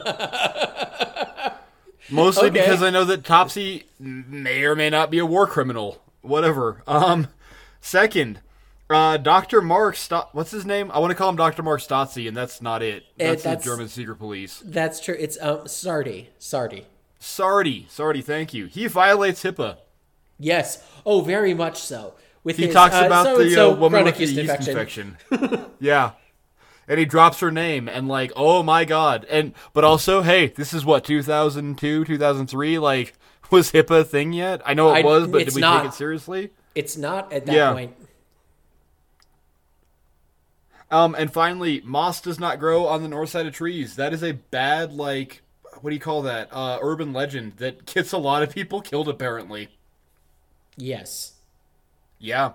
Mostly 2.11 2.49
Okay. 2.49 2.61
because 2.61 2.83
I 2.83 2.91
know 2.91 3.05
that 3.05 3.25
Topsy 3.25 3.85
may 4.01 4.65
or 4.65 4.75
may 4.75 4.91
not 4.91 5.13
be 5.13 5.19
a 5.19 5.27
war 5.27 5.47
criminal. 5.47 6.03
Whatever. 6.23 6.83
Um. 6.89 7.29
Second, 7.81 8.41
uh, 8.91 9.17
Doctor 9.17 9.61
Mark. 9.63 9.97
Sto- 9.97 10.29
What's 10.33 10.51
his 10.51 10.67
name? 10.67 10.91
I 10.93 10.99
want 10.99 11.11
to 11.11 11.15
call 11.15 11.29
him 11.31 11.37
Doctor 11.37 11.63
Mark 11.63 11.81
Stotzi, 11.81 12.27
and 12.29 12.37
that's 12.37 12.61
not 12.63 12.83
it. 12.83 13.05
Eh, 13.19 13.29
That's, 13.31 13.43
that's- 13.43 13.65
the 13.65 13.71
German 13.71 13.89
secret 13.89 14.17
police. 14.17 14.63
That's 14.65 15.01
true. 15.01 15.17
It's 15.19 15.39
um 15.41 15.67
Sardi. 15.69 16.31
Sardi. 16.39 16.87
Sardi. 17.19 17.87
Sardi. 17.89 18.23
Thank 18.23 18.55
you. 18.55 18.67
He 18.67 18.87
violates 18.87 19.43
HIPAA. 19.43 19.77
Yes. 20.39 20.83
Oh, 21.05 21.21
very 21.21 21.53
much 21.55 21.79
so. 21.79 22.15
With 22.43 22.57
He 22.57 22.65
his, 22.67 22.75
talks 22.75 22.95
uh, 22.95 23.03
about 23.05 23.25
the 23.25 23.35
so-and-so 23.37 23.73
uh, 23.73 23.77
woman 23.77 24.05
with 24.05 24.17
the 24.17 24.25
yeast 24.25 24.35
yeast 24.35 24.69
infection. 24.69 25.19
yeah. 25.81 26.13
And 26.89 26.99
he 26.99 27.05
drops 27.05 27.41
her 27.41 27.51
name 27.51 27.89
and 27.89 28.09
like, 28.09 28.33
oh 28.35 28.63
my 28.63 28.85
god. 28.87 29.27
And 29.29 29.53
but 29.75 29.85
also, 29.85 30.23
hey, 30.23 30.47
this 30.49 30.73
is 30.73 30.85
what 30.85 31.05
2002, 31.05 32.05
2003. 32.07 32.79
Like, 32.79 33.13
was 33.51 33.71
HIPAA 33.73 34.01
a 34.01 34.05
thing 34.05 34.33
yet? 34.33 34.63
I 34.65 34.73
know 34.75 34.89
it 34.95 35.05
I- 35.05 35.07
was, 35.07 35.29
but 35.29 35.45
did 35.45 35.55
we 35.55 35.61
not. 35.61 35.83
take 35.83 35.91
it 35.93 35.95
seriously? 35.95 36.51
It's 36.75 36.97
not 36.97 37.33
at 37.33 37.45
that 37.47 37.55
Yeah. 37.55 37.73
point. 37.73 38.00
Um, 40.91 41.15
and 41.17 41.33
finally, 41.33 41.81
moss 41.85 42.21
does 42.21 42.41
not 42.41 42.59
grow 42.59 42.87
on 42.87 43.03
the 43.03 43.09
north 43.09 43.31
side 43.31 43.47
of 43.47 43.55
trees. 43.55 43.97
That 43.97 44.13
is 44.13 44.25
a 44.25 44.33
bad 44.33 44.93
like, 44.93 45.43
what 45.81 45.91
do 45.91 45.95
you 45.95 46.01
call 46.01 46.23
that? 46.23 46.49
Uh, 46.53 46.79
urban 46.83 47.13
legend 47.13 47.55
that 47.59 47.87
gets 47.87 48.13
a 48.13 48.19
lot 48.19 48.43
of 48.43 48.51
people 48.53 48.81
killed. 48.81 49.09
Apparently, 49.09 49.69
Yes. 50.77 51.35
yeah. 52.19 52.53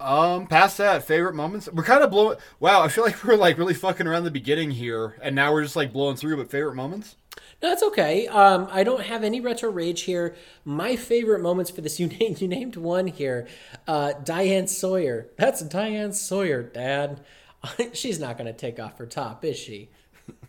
Um, 0.00 0.46
past 0.46 0.78
that, 0.78 1.04
favorite 1.04 1.34
moments. 1.34 1.68
We're 1.72 1.82
kind 1.82 2.04
of 2.04 2.10
blowing. 2.10 2.38
Wow, 2.60 2.82
I 2.82 2.88
feel 2.88 3.02
like 3.04 3.24
we're 3.24 3.34
like 3.36 3.58
really 3.58 3.74
fucking 3.74 4.06
around 4.06 4.24
the 4.24 4.30
beginning 4.30 4.70
here, 4.70 5.16
and 5.20 5.34
now 5.34 5.52
we're 5.52 5.62
just 5.64 5.74
like 5.76 5.92
blowing 5.92 6.16
through. 6.16 6.36
But 6.36 6.50
favorite 6.50 6.74
moments? 6.76 7.16
No, 7.60 7.70
that's 7.70 7.82
okay. 7.82 8.28
Um, 8.28 8.68
I 8.70 8.84
don't 8.84 9.02
have 9.02 9.24
any 9.24 9.40
retro 9.40 9.70
rage 9.70 10.02
here. 10.02 10.36
My 10.64 10.94
favorite 10.94 11.40
moments 11.40 11.70
for 11.70 11.80
this, 11.80 11.98
you 12.00 12.06
named, 12.06 12.40
you 12.40 12.48
named 12.48 12.76
one 12.76 13.06
here. 13.06 13.48
Uh, 13.86 14.12
Diane 14.24 14.68
Sawyer. 14.68 15.28
That's 15.36 15.60
Diane 15.62 16.12
Sawyer, 16.12 16.62
Dad. 16.62 17.20
She's 17.92 18.20
not 18.20 18.38
going 18.38 18.46
to 18.46 18.52
take 18.52 18.78
off 18.78 18.98
her 18.98 19.06
top, 19.06 19.44
is 19.44 19.58
she? 19.58 19.90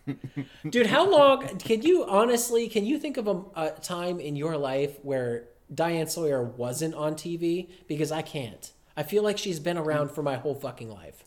Dude, 0.68 0.86
how 0.86 1.08
long 1.08 1.58
can 1.58 1.82
you 1.82 2.04
honestly? 2.04 2.68
Can 2.68 2.84
you 2.86 2.98
think 2.98 3.16
of 3.16 3.26
a, 3.26 3.42
a 3.56 3.70
time 3.80 4.20
in 4.20 4.36
your 4.36 4.56
life 4.56 4.98
where 5.02 5.44
Diane 5.74 6.06
Sawyer 6.06 6.42
wasn't 6.42 6.94
on 6.94 7.14
TV? 7.14 7.68
Because 7.88 8.12
I 8.12 8.22
can't. 8.22 8.72
I 8.96 9.02
feel 9.02 9.22
like 9.22 9.38
she's 9.38 9.60
been 9.60 9.78
around 9.78 10.10
for 10.10 10.22
my 10.22 10.36
whole 10.36 10.54
fucking 10.54 10.90
life. 10.90 11.24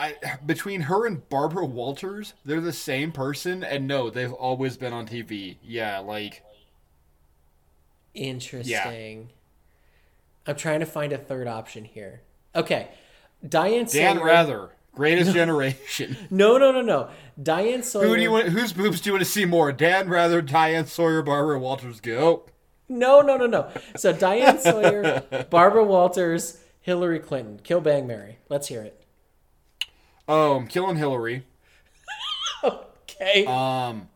I 0.00 0.36
between 0.46 0.82
her 0.82 1.06
and 1.06 1.28
Barbara 1.28 1.66
Walters, 1.66 2.34
they're 2.44 2.60
the 2.60 2.72
same 2.72 3.12
person, 3.12 3.62
and 3.62 3.86
no, 3.86 4.10
they've 4.10 4.32
always 4.32 4.76
been 4.76 4.92
on 4.92 5.06
TV. 5.06 5.56
Yeah, 5.62 5.98
like 5.98 6.42
Interesting. 8.14 9.30
I'm 10.46 10.56
trying 10.56 10.80
to 10.80 10.86
find 10.86 11.12
a 11.12 11.18
third 11.18 11.46
option 11.46 11.84
here. 11.84 12.22
Okay. 12.54 12.88
Diane 13.46 13.86
Dan 13.86 14.16
Sawyer. 14.16 14.24
Rather, 14.24 14.70
Greatest 14.94 15.32
Generation. 15.32 16.16
No, 16.30 16.58
no, 16.58 16.72
no, 16.72 16.82
no. 16.82 17.10
Diane 17.40 17.82
Sawyer. 17.82 18.06
Who 18.06 18.16
do 18.16 18.22
you 18.22 18.32
want? 18.32 18.48
Whose 18.48 18.72
boobs 18.72 19.00
do 19.00 19.10
you 19.10 19.14
want 19.14 19.24
to 19.24 19.30
see 19.30 19.44
more? 19.44 19.72
Dan 19.72 20.08
Rather, 20.08 20.42
Diane 20.42 20.86
Sawyer, 20.86 21.22
Barbara 21.22 21.58
Walters. 21.58 22.00
Go. 22.00 22.44
No, 22.88 23.20
no, 23.20 23.36
no, 23.36 23.46
no. 23.46 23.70
So 23.96 24.12
Diane 24.12 24.58
Sawyer, 24.58 25.46
Barbara 25.50 25.84
Walters, 25.84 26.58
Hillary 26.80 27.20
Clinton. 27.20 27.60
Kill, 27.62 27.80
bang, 27.80 28.06
marry. 28.06 28.38
Let's 28.48 28.66
hear 28.68 28.82
it. 28.82 28.99
Um, 30.30 30.66
killing 30.66 30.96
Hillary. 30.96 31.44
Okay. 33.22 33.44
Um, 33.44 34.08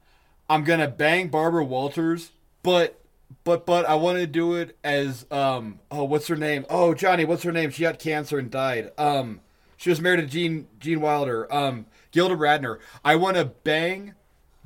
I'm 0.49 0.65
gonna 0.65 0.89
bang 0.89 1.29
Barbara 1.29 1.65
Walters, 1.65 2.33
but 2.63 2.99
but 3.45 3.67
but 3.67 3.85
I 3.87 3.97
want 3.97 4.19
to 4.19 4.27
do 4.27 4.55
it 4.55 4.79
as 4.83 5.27
um 5.31 5.81
oh 5.91 6.05
what's 6.05 6.27
her 6.29 6.37
name? 6.37 6.65
Oh 6.71 6.95
Johnny, 6.95 7.27
what's 7.27 7.43
her 7.43 7.53
name? 7.53 7.71
She 7.71 7.83
got 7.83 7.99
cancer 7.99 8.39
and 8.39 8.51
died. 8.51 8.93
Um, 8.97 9.41
she 9.77 9.91
was 9.91 10.01
married 10.01 10.23
to 10.23 10.27
Gene 10.27 10.69
Gene 10.79 11.03
Wilder. 11.03 11.53
Um, 11.53 11.85
Gilda 12.13 12.35
Radner. 12.35 12.79
I 13.05 13.17
want 13.17 13.37
to 13.37 13.45
bang 13.45 14.15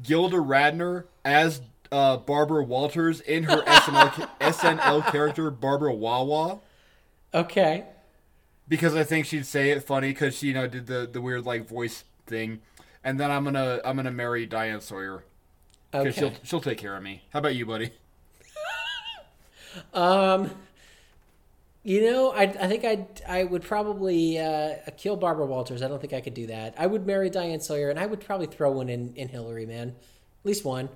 Gilda 0.02 0.36
Radner 0.36 1.04
as 1.24 1.60
uh 1.90 2.18
Barbara 2.18 2.62
Walters 2.62 3.20
in 3.20 3.44
her 3.44 3.62
SNL 3.62 4.28
SNL 4.40 5.10
character 5.10 5.50
Barbara 5.50 5.94
Wawa 5.94 6.60
okay. 7.34 7.84
Because 8.68 8.94
I 8.94 9.04
think 9.04 9.26
she'd 9.26 9.46
say 9.46 9.70
it 9.70 9.84
funny 9.84 10.08
because 10.08 10.36
she 10.36 10.48
you 10.48 10.54
know 10.54 10.66
did 10.66 10.86
the 10.86 11.08
the 11.10 11.20
weird 11.20 11.44
like 11.46 11.68
voice 11.68 12.04
thing, 12.26 12.60
and 13.02 13.18
then 13.18 13.30
I'm 13.30 13.44
gonna 13.44 13.80
I'm 13.84 13.96
gonna 13.96 14.10
marry 14.10 14.46
Diane 14.46 14.80
Sawyer. 14.80 15.24
Because 15.90 16.08
Okay. 16.08 16.20
she'll 16.20 16.32
she'll 16.44 16.60
take 16.60 16.78
care 16.78 16.96
of 16.96 17.02
me. 17.02 17.22
How 17.32 17.38
about 17.38 17.54
you, 17.54 17.66
buddy? 17.66 17.90
Um, 19.92 20.50
you 21.84 22.02
know, 22.10 22.30
I 22.32 22.42
I 22.42 22.66
think 22.68 22.84
I 22.84 23.06
I 23.28 23.44
would 23.44 23.62
probably 23.62 24.38
uh, 24.38 24.74
kill 24.96 25.16
Barbara 25.16 25.46
Walters. 25.46 25.82
I 25.82 25.88
don't 25.88 26.00
think 26.00 26.12
I 26.12 26.20
could 26.20 26.34
do 26.34 26.46
that. 26.48 26.74
I 26.78 26.86
would 26.86 27.06
marry 27.06 27.30
Diane 27.30 27.60
Sawyer, 27.60 27.90
and 27.90 27.98
I 27.98 28.06
would 28.06 28.20
probably 28.20 28.46
throw 28.46 28.72
one 28.72 28.88
in 28.88 29.12
in 29.14 29.28
Hillary, 29.28 29.66
man. 29.66 29.88
At 29.90 29.94
least 30.46 30.64
one. 30.64 30.88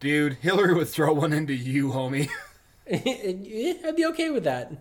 Dude, 0.00 0.34
Hillary 0.34 0.74
would 0.74 0.88
throw 0.88 1.12
one 1.12 1.32
into 1.32 1.54
you, 1.54 1.90
homie. 1.90 2.28
I'd 2.90 3.94
be 3.96 4.06
okay 4.06 4.30
with 4.30 4.44
that. 4.44 4.72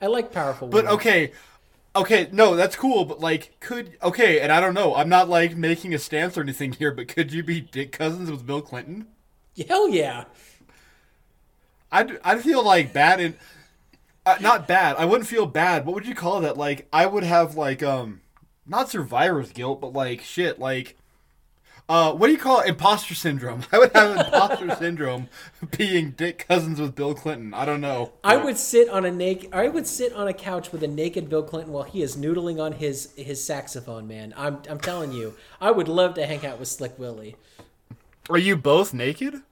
I 0.00 0.06
like 0.06 0.32
powerful. 0.32 0.68
But 0.68 0.84
women. 0.84 0.92
okay, 0.94 1.32
okay, 1.96 2.28
no, 2.32 2.56
that's 2.56 2.76
cool. 2.76 3.04
But 3.04 3.20
like, 3.20 3.58
could 3.60 3.96
okay, 4.02 4.40
and 4.40 4.52
I 4.52 4.60
don't 4.60 4.74
know. 4.74 4.94
I'm 4.94 5.08
not 5.08 5.28
like 5.28 5.56
making 5.56 5.94
a 5.94 5.98
stance 5.98 6.36
or 6.36 6.42
anything 6.42 6.72
here, 6.72 6.92
but 6.92 7.08
could 7.08 7.32
you 7.32 7.42
be 7.42 7.60
Dick 7.60 7.92
Cousins 7.92 8.30
with 8.30 8.46
Bill 8.46 8.62
Clinton? 8.62 9.06
hell 9.68 9.88
yeah. 9.88 10.24
I'd 11.92 12.18
I'd 12.24 12.42
feel 12.42 12.64
like 12.64 12.92
bad 12.92 13.20
and 13.20 13.34
uh, 14.26 14.36
not 14.40 14.66
bad. 14.66 14.96
I 14.96 15.04
wouldn't 15.04 15.28
feel 15.28 15.46
bad. 15.46 15.86
What 15.86 15.94
would 15.94 16.06
you 16.06 16.14
call 16.14 16.40
that? 16.40 16.56
Like 16.56 16.88
I 16.92 17.06
would 17.06 17.22
have 17.22 17.56
like 17.56 17.82
um 17.82 18.20
not 18.66 18.88
survivor's 18.90 19.52
guilt, 19.52 19.80
but 19.80 19.92
like 19.92 20.20
shit, 20.22 20.58
like 20.58 20.96
uh 21.88 22.12
what 22.12 22.28
do 22.28 22.32
you 22.32 22.38
call 22.38 22.60
it? 22.60 22.68
Imposter 22.68 23.14
syndrome. 23.14 23.62
I 23.72 23.78
would 23.78 23.92
have 23.94 24.26
imposter 24.26 24.74
syndrome 24.78 25.28
being 25.76 26.12
Dick 26.12 26.46
Cousins 26.48 26.80
with 26.80 26.94
Bill 26.94 27.14
Clinton. 27.14 27.52
I 27.54 27.64
don't 27.64 27.80
know. 27.80 28.12
I 28.22 28.36
would 28.36 28.56
sit 28.58 28.88
on 28.88 29.04
a 29.04 29.10
naked. 29.10 29.52
I 29.52 29.68
would 29.68 29.86
sit 29.86 30.12
on 30.12 30.26
a 30.28 30.32
couch 30.32 30.72
with 30.72 30.82
a 30.82 30.88
naked 30.88 31.28
Bill 31.28 31.42
Clinton 31.42 31.72
while 31.72 31.84
he 31.84 32.02
is 32.02 32.16
noodling 32.16 32.62
on 32.62 32.72
his 32.72 33.12
his 33.16 33.42
saxophone. 33.44 34.08
Man, 34.08 34.32
I'm 34.36 34.60
I'm 34.68 34.80
telling 34.80 35.12
you, 35.12 35.34
I 35.60 35.70
would 35.70 35.88
love 35.88 36.14
to 36.14 36.26
hang 36.26 36.44
out 36.46 36.58
with 36.58 36.68
Slick 36.68 36.98
Willie. 36.98 37.36
Are 38.30 38.38
you 38.38 38.56
both 38.56 38.94
naked? 38.94 39.42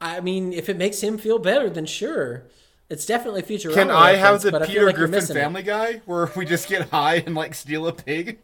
I 0.00 0.20
mean, 0.20 0.52
if 0.52 0.68
it 0.68 0.76
makes 0.76 1.00
him 1.02 1.18
feel 1.18 1.38
better, 1.40 1.68
then 1.68 1.86
sure. 1.86 2.44
It's 2.88 3.04
definitely 3.04 3.42
future. 3.42 3.70
Can 3.70 3.90
I 3.90 4.12
have 4.12 4.40
the 4.42 4.50
but 4.52 4.62
I 4.62 4.66
feel 4.66 4.74
Peter 4.74 4.86
like 4.86 4.94
Griffin 4.94 5.10
missing 5.10 5.36
it. 5.36 5.40
Family 5.40 5.62
Guy 5.62 6.00
where 6.06 6.30
we 6.36 6.46
just 6.46 6.68
get 6.68 6.88
high 6.90 7.16
and 7.16 7.34
like 7.34 7.54
steal 7.54 7.86
a 7.86 7.92
pig? 7.92 8.38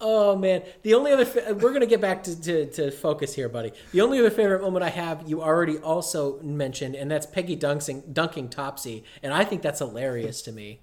Oh 0.00 0.36
man, 0.36 0.62
the 0.82 0.94
only 0.94 1.12
other 1.12 1.24
fa- 1.24 1.56
we're 1.58 1.72
gonna 1.72 1.86
get 1.86 2.00
back 2.00 2.22
to, 2.24 2.40
to, 2.42 2.66
to 2.72 2.90
focus 2.90 3.34
here, 3.34 3.48
buddy. 3.48 3.72
The 3.92 4.02
only 4.02 4.18
other 4.18 4.30
favorite 4.30 4.60
moment 4.62 4.84
I 4.84 4.90
have, 4.90 5.24
you 5.26 5.42
already 5.42 5.78
also 5.78 6.40
mentioned, 6.42 6.94
and 6.94 7.10
that's 7.10 7.26
Peggy 7.26 7.56
dunking 7.56 8.02
dunking 8.12 8.50
Topsy, 8.50 9.04
and 9.22 9.32
I 9.32 9.44
think 9.44 9.62
that's 9.62 9.78
hilarious 9.78 10.42
to 10.42 10.52
me 10.52 10.80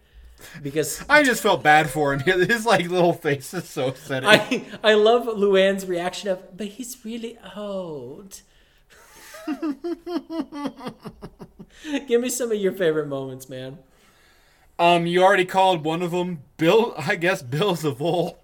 because 0.62 1.04
I 1.08 1.24
just 1.24 1.42
felt 1.44 1.64
bad 1.64 1.90
for 1.90 2.14
him. 2.14 2.20
His 2.50 2.66
like 2.66 2.90
little 2.90 3.14
face 3.14 3.54
is 3.54 3.70
so 3.70 3.90
upsetting. 3.90 4.28
I 4.30 4.66
I 4.84 4.94
love 4.94 5.26
Luanne's 5.26 5.86
reaction 5.86 6.30
of, 6.30 6.58
but 6.58 6.68
he's 6.68 6.98
really 7.06 7.38
old. 7.56 8.42
Give 12.08 12.22
me 12.22 12.30
some 12.30 12.52
of 12.52 12.58
your 12.58 12.72
favorite 12.72 13.08
moments, 13.08 13.50
man. 13.50 13.80
Um, 14.80 15.06
you 15.06 15.22
already 15.24 15.46
called 15.46 15.84
one 15.84 16.02
of 16.02 16.12
them 16.12 16.44
Bill. 16.58 16.94
I 16.98 17.16
guess 17.16 17.42
Bill 17.42 17.76
Zavol. 17.76 18.38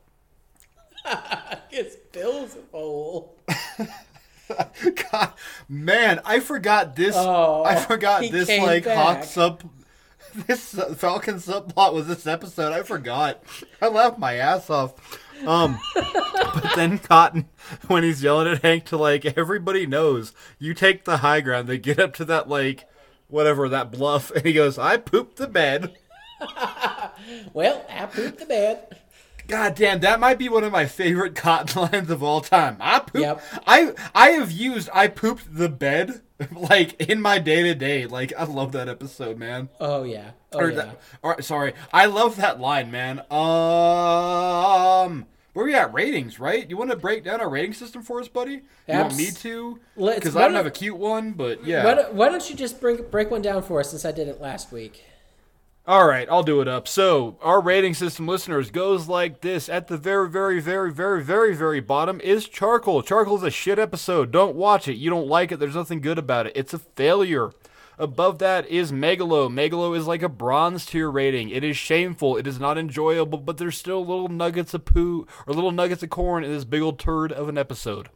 It's 1.71 1.95
Bill's 2.11 2.57
old. 2.73 3.29
God, 5.11 5.33
man, 5.67 6.19
I 6.25 6.39
forgot 6.39 6.95
this. 6.95 7.15
Oh, 7.15 7.63
I 7.63 7.75
forgot 7.75 8.21
this 8.21 8.49
like 8.49 8.85
back. 8.85 9.23
sub. 9.23 9.63
This 10.45 10.77
uh, 10.77 10.93
Falcon 10.93 11.35
subplot 11.35 11.93
was 11.93 12.07
this 12.07 12.27
episode. 12.27 12.71
I 12.71 12.83
forgot. 12.83 13.43
I 13.81 13.87
laughed 13.87 14.19
my 14.19 14.35
ass 14.35 14.69
off. 14.69 14.93
Um, 15.45 15.79
but 15.95 16.73
then 16.75 16.99
Cotton, 16.99 17.49
when 17.87 18.03
he's 18.03 18.21
yelling 18.21 18.47
at 18.47 18.61
Hank 18.61 18.85
to 18.85 18.97
like 18.97 19.25
everybody 19.25 19.87
knows, 19.87 20.33
you 20.59 20.75
take 20.75 21.05
the 21.05 21.17
high 21.17 21.41
ground. 21.41 21.67
They 21.67 21.79
get 21.79 21.97
up 21.97 22.13
to 22.15 22.25
that 22.25 22.47
like 22.47 22.87
whatever 23.27 23.67
that 23.69 23.91
bluff, 23.91 24.29
and 24.31 24.45
he 24.45 24.53
goes, 24.53 24.77
"I 24.77 24.97
pooped 24.97 25.37
the 25.37 25.47
bed." 25.47 25.95
Well, 27.53 27.85
I 27.89 28.05
pooped 28.05 28.37
the 28.39 28.45
bed. 28.45 28.97
God 29.49 29.75
damn, 29.75 29.99
that 30.01 30.19
might 30.19 30.37
be 30.37 30.47
one 30.47 30.63
of 30.63 30.71
my 30.71 30.85
favorite 30.85 31.35
cotton 31.35 31.81
lines 31.91 32.09
of 32.09 32.23
all 32.23 32.39
time. 32.41 32.77
I 32.79 32.99
poop. 32.99 33.21
Yep. 33.21 33.41
I 33.67 33.93
I 34.15 34.29
have 34.29 34.51
used 34.51 34.89
I 34.93 35.07
pooped 35.07 35.53
the 35.57 35.67
bed 35.69 36.21
like 36.53 37.01
in 37.01 37.21
my 37.21 37.39
day 37.39 37.63
to 37.63 37.73
day. 37.75 38.05
Like 38.05 38.31
I 38.37 38.43
love 38.45 38.71
that 38.73 38.87
episode, 38.87 39.37
man. 39.37 39.69
Oh 39.79 40.03
yeah. 40.03 40.31
Oh 40.53 40.59
Or 40.59 40.69
yeah. 40.69 40.75
that, 40.75 41.01
or 41.21 41.41
sorry, 41.41 41.73
I 41.91 42.05
love 42.05 42.37
that 42.37 42.59
line, 42.59 42.89
man. 42.91 43.19
Um, 43.31 45.25
where 45.53 45.65
we 45.65 45.73
at 45.75 45.93
ratings? 45.93 46.39
Right? 46.39 46.69
You 46.69 46.77
want 46.77 46.91
to 46.91 46.95
break 46.97 47.23
down 47.23 47.41
our 47.41 47.49
rating 47.49 47.73
system 47.73 48.01
for 48.03 48.19
us, 48.19 48.27
buddy? 48.27 48.61
You 48.87 48.95
want 48.97 49.15
me 49.17 49.31
to? 49.31 49.79
Because 49.95 50.35
I 50.35 50.41
don't 50.41 50.49
don't- 50.51 50.55
have 50.57 50.65
a 50.67 50.71
cute 50.71 50.97
one, 50.97 51.31
but 51.31 51.65
yeah. 51.65 51.83
Why, 51.85 51.93
don't, 51.95 52.13
why 52.13 52.29
don't 52.29 52.47
you 52.49 52.55
just 52.55 52.79
break 52.79 53.09
break 53.11 53.31
one 53.31 53.41
down 53.41 53.63
for 53.63 53.79
us 53.79 53.89
since 53.91 54.05
I 54.05 54.11
did 54.11 54.27
it 54.27 54.39
last 54.41 54.71
week? 54.71 55.03
All 55.87 56.07
right, 56.07 56.27
I'll 56.29 56.43
do 56.43 56.61
it 56.61 56.67
up. 56.67 56.87
So, 56.87 57.39
our 57.41 57.59
rating 57.59 57.95
system 57.95 58.27
listeners 58.27 58.69
goes 58.69 59.07
like 59.07 59.41
this. 59.41 59.67
At 59.67 59.87
the 59.87 59.97
very, 59.97 60.29
very, 60.29 60.59
very, 60.59 60.93
very, 60.93 61.23
very, 61.23 61.55
very 61.55 61.79
bottom 61.79 62.21
is 62.21 62.47
Charcoal. 62.47 63.01
Charcoal's 63.01 63.41
a 63.41 63.49
shit 63.49 63.79
episode. 63.79 64.31
Don't 64.31 64.55
watch 64.55 64.87
it. 64.87 64.97
You 64.97 65.09
don't 65.09 65.27
like 65.27 65.51
it. 65.51 65.57
There's 65.59 65.75
nothing 65.75 66.01
good 66.01 66.19
about 66.19 66.45
it. 66.45 66.53
It's 66.55 66.75
a 66.75 66.79
failure. 66.79 67.51
Above 67.97 68.37
that 68.39 68.67
is 68.67 68.91
Megalo. 68.91 69.51
Megalo 69.51 69.97
is 69.97 70.05
like 70.05 70.21
a 70.21 70.29
bronze 70.29 70.85
tier 70.85 71.09
rating. 71.09 71.49
It 71.49 71.63
is 71.63 71.75
shameful. 71.75 72.37
It 72.37 72.45
is 72.45 72.59
not 72.59 72.77
enjoyable, 72.77 73.39
but 73.39 73.57
there's 73.57 73.77
still 73.77 74.05
little 74.05 74.29
nuggets 74.29 74.73
of 74.73 74.85
poo 74.85 75.27
or 75.47 75.53
little 75.53 75.71
nuggets 75.71 76.03
of 76.03 76.09
corn 76.09 76.43
in 76.43 76.51
this 76.51 76.65
big 76.65 76.81
old 76.81 76.99
turd 76.99 77.31
of 77.31 77.49
an 77.49 77.57
episode. 77.57 78.09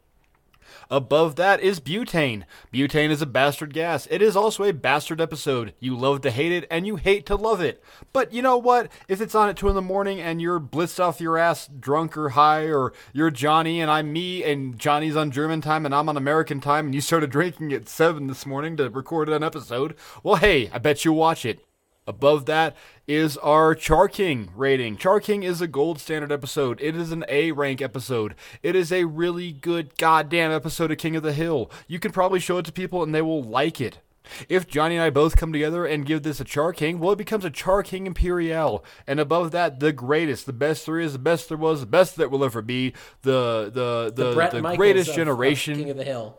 Above 0.94 1.34
that 1.34 1.58
is 1.60 1.80
butane. 1.80 2.44
Butane 2.72 3.10
is 3.10 3.20
a 3.20 3.26
bastard 3.26 3.74
gas. 3.74 4.06
It 4.12 4.22
is 4.22 4.36
also 4.36 4.62
a 4.62 4.72
bastard 4.72 5.20
episode. 5.20 5.74
You 5.80 5.96
love 5.96 6.20
to 6.20 6.30
hate 6.30 6.52
it 6.52 6.68
and 6.70 6.86
you 6.86 6.94
hate 6.94 7.26
to 7.26 7.34
love 7.34 7.60
it. 7.60 7.82
But 8.12 8.32
you 8.32 8.42
know 8.42 8.56
what? 8.56 8.92
If 9.08 9.20
it's 9.20 9.34
on 9.34 9.48
at 9.48 9.56
2 9.56 9.70
in 9.70 9.74
the 9.74 9.82
morning 9.82 10.20
and 10.20 10.40
you're 10.40 10.60
blitzed 10.60 11.00
off 11.00 11.20
your 11.20 11.36
ass, 11.36 11.66
drunk 11.66 12.16
or 12.16 12.28
high, 12.28 12.66
or 12.66 12.92
you're 13.12 13.32
Johnny 13.32 13.80
and 13.80 13.90
I'm 13.90 14.12
me 14.12 14.44
and 14.44 14.78
Johnny's 14.78 15.16
on 15.16 15.32
German 15.32 15.60
time 15.60 15.84
and 15.84 15.92
I'm 15.92 16.08
on 16.08 16.16
American 16.16 16.60
time 16.60 16.86
and 16.86 16.94
you 16.94 17.00
started 17.00 17.30
drinking 17.30 17.72
at 17.72 17.88
7 17.88 18.28
this 18.28 18.46
morning 18.46 18.76
to 18.76 18.88
record 18.88 19.28
an 19.28 19.42
episode, 19.42 19.96
well, 20.22 20.36
hey, 20.36 20.70
I 20.72 20.78
bet 20.78 21.04
you'll 21.04 21.16
watch 21.16 21.44
it. 21.44 21.58
Above 22.06 22.44
that 22.46 22.76
is 23.06 23.38
our 23.38 23.74
Char 23.74 24.08
King 24.08 24.50
rating. 24.54 24.96
Char 24.98 25.20
King 25.20 25.42
is 25.42 25.62
a 25.62 25.66
gold 25.66 25.98
standard 25.98 26.30
episode. 26.30 26.78
It 26.82 26.94
is 26.94 27.12
an 27.12 27.24
A 27.28 27.52
rank 27.52 27.80
episode. 27.80 28.34
It 28.62 28.76
is 28.76 28.92
a 28.92 29.04
really 29.04 29.52
good 29.52 29.96
goddamn 29.96 30.52
episode 30.52 30.90
of 30.90 30.98
King 30.98 31.16
of 31.16 31.22
the 31.22 31.32
Hill. 31.32 31.70
You 31.88 31.98
can 31.98 32.12
probably 32.12 32.40
show 32.40 32.58
it 32.58 32.66
to 32.66 32.72
people 32.72 33.02
and 33.02 33.14
they 33.14 33.22
will 33.22 33.42
like 33.42 33.80
it. 33.80 34.00
If 34.48 34.66
Johnny 34.66 34.96
and 34.96 35.04
I 35.04 35.10
both 35.10 35.36
come 35.36 35.52
together 35.52 35.84
and 35.86 36.04
give 36.06 36.22
this 36.22 36.40
a 36.40 36.44
Char 36.44 36.72
King, 36.74 36.98
well, 36.98 37.12
it 37.12 37.16
becomes 37.18 37.44
a 37.44 37.50
Char 37.50 37.82
King 37.82 38.06
Imperial. 38.06 38.84
And 39.06 39.18
above 39.20 39.50
that, 39.52 39.80
the 39.80 39.92
greatest, 39.92 40.44
the 40.46 40.52
best 40.54 40.84
there 40.86 40.98
is, 40.98 41.12
the 41.14 41.18
best 41.18 41.48
there 41.48 41.58
was, 41.58 41.80
the 41.80 41.86
best 41.86 42.16
that 42.16 42.30
will 42.30 42.44
ever 42.44 42.60
be, 42.62 42.92
the 43.22 43.70
the 43.72 44.12
the, 44.14 44.30
the, 44.50 44.62
Michaels 44.62 44.76
greatest 44.76 45.08
of- 45.08 45.12
of 45.12 45.16
generation. 45.16 45.76
King 45.78 45.90
of 45.90 45.96
the 45.98 46.04
Hill. 46.04 46.38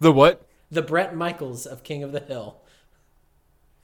the 0.00 0.12
what? 0.12 0.46
The 0.70 0.82
Bret 0.82 1.14
Michaels 1.16 1.66
of 1.66 1.82
King 1.84 2.02
of 2.04 2.10
the 2.12 2.20
Hill. 2.20 2.60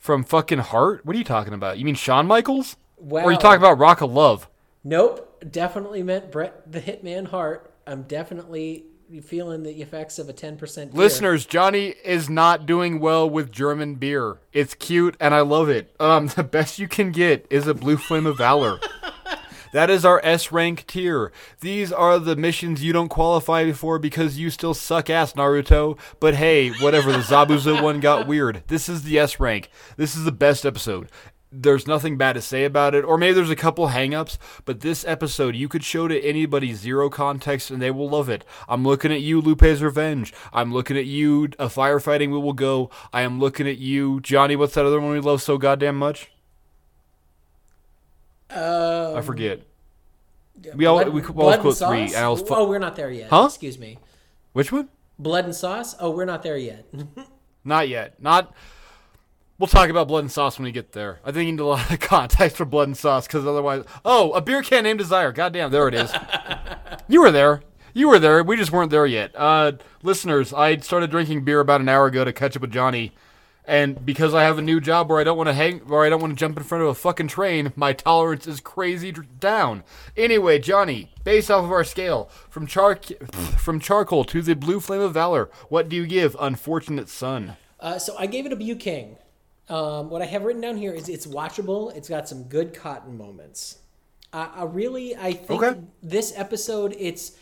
From 0.06 0.22
fucking 0.22 0.58
Heart? 0.60 1.04
What 1.04 1.16
are 1.16 1.18
you 1.18 1.24
talking 1.24 1.52
about? 1.52 1.78
You 1.78 1.84
mean 1.84 1.96
Shawn 1.96 2.28
Michaels? 2.28 2.76
Or 2.96 3.22
are 3.22 3.32
you 3.32 3.38
talking 3.38 3.58
about 3.58 3.76
Rock 3.76 4.02
of 4.02 4.12
Love? 4.12 4.48
Nope, 4.84 5.44
definitely 5.50 6.04
meant 6.04 6.30
Bret 6.30 6.70
the 6.70 6.80
Hitman 6.80 7.26
Hart. 7.26 7.74
I'm 7.88 8.02
definitely 8.02 8.84
feeling 9.24 9.64
the 9.64 9.82
effects 9.82 10.20
of 10.20 10.28
a 10.28 10.32
10% 10.32 10.60
beer. 10.60 10.90
Listeners, 10.92 11.44
Johnny 11.44 11.94
is 12.04 12.30
not 12.30 12.66
doing 12.66 13.00
well 13.00 13.28
with 13.28 13.50
German 13.50 13.96
beer. 13.96 14.38
It's 14.52 14.74
cute 14.74 15.16
and 15.18 15.34
I 15.34 15.40
love 15.40 15.68
it. 15.68 15.92
Um, 15.98 16.26
the 16.36 16.44
best 16.44 16.78
you 16.78 16.86
can 16.86 17.10
get 17.10 17.44
is 17.50 17.66
a 17.66 17.74
Blue 17.74 17.96
Flame 17.96 18.26
of 18.26 18.38
Valor. 18.38 18.78
That 19.76 19.90
is 19.90 20.06
our 20.06 20.22
S 20.24 20.52
rank 20.52 20.86
tier. 20.86 21.30
These 21.60 21.92
are 21.92 22.18
the 22.18 22.34
missions 22.34 22.82
you 22.82 22.94
don't 22.94 23.10
qualify 23.10 23.70
for 23.72 23.98
because 23.98 24.38
you 24.38 24.48
still 24.48 24.72
suck 24.72 25.10
ass, 25.10 25.34
Naruto. 25.34 25.98
But 26.18 26.34
hey, 26.34 26.70
whatever, 26.70 27.12
the 27.12 27.18
Zabuza 27.18 27.82
one 27.82 28.00
got 28.00 28.26
weird. 28.26 28.62
This 28.68 28.88
is 28.88 29.02
the 29.02 29.18
S 29.18 29.38
rank. 29.38 29.68
This 29.98 30.16
is 30.16 30.24
the 30.24 30.32
best 30.32 30.64
episode. 30.64 31.10
There's 31.52 31.86
nothing 31.86 32.16
bad 32.16 32.36
to 32.36 32.40
say 32.40 32.64
about 32.64 32.94
it, 32.94 33.04
or 33.04 33.18
maybe 33.18 33.34
there's 33.34 33.50
a 33.50 33.54
couple 33.54 33.88
hangups, 33.88 34.38
but 34.64 34.80
this 34.80 35.04
episode 35.04 35.54
you 35.54 35.68
could 35.68 35.84
show 35.84 36.08
to 36.08 36.24
anybody 36.24 36.72
zero 36.72 37.10
context 37.10 37.70
and 37.70 37.82
they 37.82 37.90
will 37.90 38.08
love 38.08 38.30
it. 38.30 38.46
I'm 38.70 38.82
looking 38.82 39.12
at 39.12 39.20
you, 39.20 39.42
Lupe's 39.42 39.82
Revenge. 39.82 40.32
I'm 40.54 40.72
looking 40.72 40.96
at 40.96 41.04
you, 41.04 41.50
A 41.58 41.66
Firefighting 41.66 42.32
We 42.32 42.38
Will 42.38 42.54
Go. 42.54 42.88
I 43.12 43.20
am 43.20 43.38
looking 43.38 43.68
at 43.68 43.76
you, 43.76 44.20
Johnny. 44.22 44.56
What's 44.56 44.72
that 44.72 44.86
other 44.86 45.02
one 45.02 45.12
we 45.12 45.20
love 45.20 45.42
so 45.42 45.58
goddamn 45.58 45.96
much? 45.96 46.30
Um, 48.48 49.16
I 49.16 49.20
forget. 49.22 49.65
We 50.74 50.86
all 50.86 51.04
we 51.10 51.22
all 51.22 51.32
Blood 51.32 51.60
quote 51.60 51.76
three. 51.78 52.08
Sauce? 52.08 52.14
And 52.14 52.24
I 52.24 52.28
was 52.28 52.42
fu- 52.42 52.54
oh, 52.54 52.68
we're 52.68 52.78
not 52.78 52.96
there 52.96 53.10
yet. 53.10 53.30
Huh? 53.30 53.46
Excuse 53.46 53.78
me. 53.78 53.98
Which 54.52 54.72
one? 54.72 54.88
Blood 55.18 55.44
and 55.44 55.54
sauce? 55.54 55.94
Oh, 56.00 56.10
we're 56.10 56.24
not 56.24 56.42
there 56.42 56.56
yet. 56.58 56.86
Not 57.64 57.88
yet. 57.88 58.22
Not. 58.22 58.54
We'll 59.58 59.66
talk 59.66 59.88
about 59.90 60.06
blood 60.06 60.20
and 60.20 60.30
sauce 60.30 60.56
when 60.56 60.64
we 60.64 60.70
get 60.70 60.92
there. 60.92 61.18
I 61.24 61.32
think 61.32 61.46
you 61.46 61.52
need 61.52 61.60
a 61.60 61.64
lot 61.66 61.90
of 61.90 61.98
context 62.00 62.56
for 62.56 62.64
blood 62.64 62.86
and 62.88 62.96
sauce 62.96 63.26
because 63.26 63.44
otherwise, 63.44 63.84
oh, 64.04 64.30
a 64.32 64.40
beer 64.40 64.62
can 64.62 64.84
named 64.84 64.98
Desire. 65.00 65.32
Goddamn, 65.32 65.72
there 65.72 65.88
it 65.88 65.94
is. 65.94 66.12
you 67.08 67.22
were 67.22 67.32
there. 67.32 67.62
You 67.92 68.08
were 68.08 68.18
there. 68.20 68.44
We 68.44 68.56
just 68.56 68.70
weren't 68.70 68.90
there 68.90 69.06
yet. 69.06 69.32
Uh, 69.34 69.72
listeners, 70.02 70.52
I 70.52 70.76
started 70.76 71.10
drinking 71.10 71.44
beer 71.44 71.58
about 71.60 71.80
an 71.80 71.88
hour 71.88 72.06
ago 72.06 72.24
to 72.24 72.32
catch 72.32 72.54
up 72.54 72.62
with 72.62 72.70
Johnny, 72.70 73.12
and 73.66 74.04
because 74.06 74.32
I 74.34 74.44
have 74.44 74.58
a 74.58 74.62
new 74.62 74.80
job 74.80 75.10
where 75.10 75.20
I 75.20 75.24
don't 75.24 75.36
want 75.36 75.48
to 75.48 75.52
hang, 75.54 75.80
where 75.80 76.04
I 76.04 76.08
don't 76.08 76.20
want 76.20 76.32
to 76.34 76.38
jump 76.38 76.56
in 76.56 76.62
front 76.62 76.82
of 76.82 76.88
a 76.88 76.94
fucking 76.94 77.28
train, 77.28 77.72
my 77.76 77.92
tolerance 77.92 78.46
is 78.46 78.60
crazy 78.60 79.12
down. 79.40 79.82
Anyway, 80.16 80.58
Johnny, 80.58 81.12
based 81.24 81.50
off 81.50 81.64
of 81.64 81.72
our 81.72 81.84
scale 81.84 82.30
from 82.48 82.66
char 82.66 82.98
from 83.58 83.80
charcoal 83.80 84.24
to 84.24 84.40
the 84.42 84.54
blue 84.54 84.80
flame 84.80 85.00
of 85.00 85.14
valor, 85.14 85.50
what 85.68 85.88
do 85.88 85.96
you 85.96 86.06
give 86.06 86.36
Unfortunate 86.38 87.08
Son? 87.08 87.56
uh, 87.80 87.98
so 87.98 88.16
I 88.18 88.26
gave 88.26 88.46
it 88.46 88.52
a 88.52 88.56
Bu 88.56 88.76
King. 88.76 89.16
Um, 89.68 90.10
what 90.10 90.22
I 90.22 90.26
have 90.26 90.44
written 90.44 90.62
down 90.62 90.76
here 90.76 90.92
is 90.92 91.08
it's 91.08 91.26
watchable. 91.26 91.94
It's 91.96 92.08
got 92.08 92.28
some 92.28 92.44
good 92.44 92.72
cotton 92.72 93.18
moments. 93.18 93.78
I, 94.32 94.48
I 94.58 94.64
really, 94.64 95.16
I 95.16 95.32
think 95.32 95.62
Okay. 95.62 95.80
this 96.02 96.32
episode, 96.36 96.94
it's, 96.98 97.32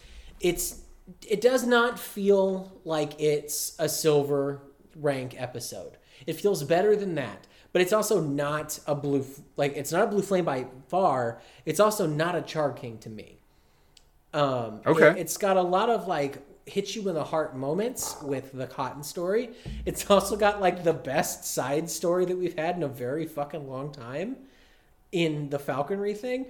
it's, 0.40 0.80
it 1.28 1.42
does 1.42 1.66
not 1.66 1.98
feel 1.98 2.80
like 2.84 3.20
it's 3.20 3.76
a 3.78 3.88
silver 3.90 4.62
rank 4.96 5.34
episode. 5.38 5.98
It 6.26 6.34
feels 6.34 6.62
better 6.64 6.96
than 6.96 7.14
that, 7.16 7.46
but 7.72 7.82
it's 7.82 7.92
also 7.92 8.20
not 8.20 8.78
a 8.86 8.94
blue, 8.94 9.24
like 9.56 9.76
it's 9.76 9.92
not 9.92 10.04
a 10.04 10.06
blue 10.06 10.22
flame 10.22 10.44
by 10.44 10.66
far. 10.88 11.40
It's 11.66 11.80
also 11.80 12.06
not 12.06 12.34
a 12.34 12.42
char 12.42 12.72
king 12.72 12.98
to 12.98 13.10
me. 13.10 13.38
Um, 14.32 14.80
Okay. 14.86 15.10
it, 15.10 15.18
has 15.18 15.36
got 15.36 15.56
a 15.56 15.62
lot 15.62 15.90
of 15.90 16.08
like 16.08 16.42
hit 16.66 16.96
you 16.96 17.08
in 17.08 17.14
the 17.14 17.24
heart 17.24 17.56
moments 17.56 18.16
with 18.22 18.52
the 18.52 18.66
cotton 18.66 19.02
story. 19.02 19.50
It's 19.84 20.10
also 20.10 20.36
got 20.36 20.60
like 20.60 20.82
the 20.82 20.94
best 20.94 21.44
side 21.44 21.88
story 21.90 22.24
that 22.24 22.36
we've 22.36 22.58
had 22.58 22.76
in 22.76 22.82
a 22.82 22.88
very 22.88 23.26
fucking 23.26 23.68
long 23.68 23.92
time 23.92 24.36
in 25.12 25.50
the 25.50 25.58
falconry 25.58 26.14
thing. 26.14 26.46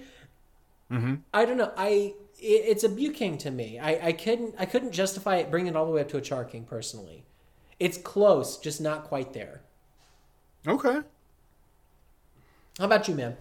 Mm-hmm. 0.91 1.17
I 1.33 1.45
don't 1.45 1.57
know. 1.59 1.73
I 1.77 2.15
it, 2.39 2.63
it's 2.67 2.85
a 2.85 2.89
Bu 2.89 3.13
King 3.13 3.37
to 3.39 3.51
me. 3.51 3.79
I, 3.79 4.09
I 4.09 4.13
couldn't 4.13 4.55
I 4.59 4.67
couldn't 4.67 4.93
justify 4.93 5.37
it 5.37 5.51
bringing 5.51 5.75
it 5.75 5.77
all 5.77 5.87
the 5.87 5.93
way 5.93 6.01
up 6.01 6.09
to 6.11 6.17
a 6.17 6.21
Char 6.21 6.45
King 6.45 6.65
personally. 6.65 7.25
It's 7.81 7.99
close, 7.99 8.57
just 8.57 8.81
not 8.81 9.05
quite 9.05 9.33
there. 9.33 9.61
Okay. 10.67 11.01
How 12.79 12.85
about 12.85 13.07
you, 13.09 13.15
man? 13.15 13.37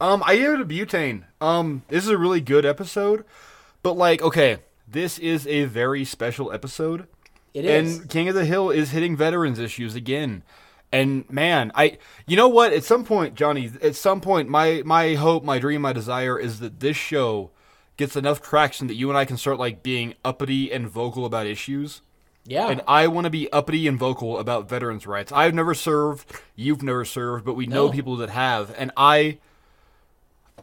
Um, 0.00 0.22
I 0.26 0.36
gave 0.36 0.50
it 0.50 0.60
a 0.60 0.64
butane. 0.64 1.24
Um, 1.40 1.82
this 1.88 2.04
is 2.04 2.10
a 2.10 2.18
really 2.18 2.40
good 2.40 2.64
episode, 2.66 3.24
but 3.82 3.96
like, 3.96 4.22
okay, 4.22 4.58
this 4.86 5.18
is 5.18 5.46
a 5.46 5.64
very 5.64 6.04
special 6.04 6.52
episode, 6.52 7.08
It 7.54 7.64
is. 7.64 7.98
and 7.98 8.10
King 8.10 8.28
of 8.28 8.34
the 8.34 8.44
Hill 8.44 8.70
is 8.70 8.90
hitting 8.90 9.16
veterans 9.16 9.58
issues 9.58 9.94
again. 9.94 10.42
And 10.92 11.28
man, 11.30 11.72
I, 11.74 11.98
you 12.26 12.36
know 12.36 12.48
what? 12.48 12.72
At 12.72 12.84
some 12.84 13.04
point, 13.04 13.34
Johnny, 13.34 13.70
at 13.82 13.96
some 13.96 14.20
point, 14.20 14.48
my 14.48 14.82
my 14.84 15.14
hope, 15.14 15.42
my 15.42 15.58
dream, 15.58 15.82
my 15.82 15.92
desire 15.92 16.38
is 16.38 16.60
that 16.60 16.78
this 16.80 16.96
show 16.96 17.50
gets 17.96 18.14
enough 18.16 18.40
traction 18.40 18.86
that 18.86 18.94
you 18.94 19.08
and 19.08 19.18
I 19.18 19.24
can 19.24 19.36
start 19.36 19.58
like 19.58 19.82
being 19.82 20.14
uppity 20.24 20.70
and 20.70 20.88
vocal 20.88 21.24
about 21.24 21.46
issues. 21.46 22.02
Yeah. 22.46 22.68
And 22.68 22.82
I 22.86 23.08
want 23.08 23.24
to 23.24 23.30
be 23.30 23.50
uppity 23.52 23.86
and 23.88 23.98
vocal 23.98 24.38
about 24.38 24.68
veterans' 24.68 25.06
rights. 25.06 25.32
I've 25.32 25.54
never 25.54 25.74
served, 25.74 26.30
you've 26.54 26.82
never 26.82 27.04
served, 27.04 27.44
but 27.44 27.54
we 27.54 27.66
know 27.66 27.90
people 27.90 28.16
that 28.16 28.30
have, 28.30 28.74
and 28.78 28.92
I 28.96 29.38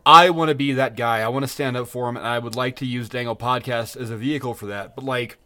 I 0.06 0.32
want 0.32 0.50
to 0.50 0.56
be 0.56 0.74
that 0.74 0.96
guy. 0.96 1.22
I 1.22 1.28
want 1.30 1.44
to 1.44 1.48
stand 1.48 1.78
up 1.78 1.88
for 1.88 2.10
him, 2.10 2.18
and 2.18 2.28
I 2.28 2.40
would 2.40 2.56
like 2.56 2.76
to 2.78 2.86
use 2.86 3.08
Dangle 3.08 3.36
Podcast 3.36 3.96
as 3.96 4.10
a 4.10 4.18
vehicle 4.18 4.54
for 4.54 4.66
that. 4.66 4.96
But 4.96 5.06
like, 5.06 5.38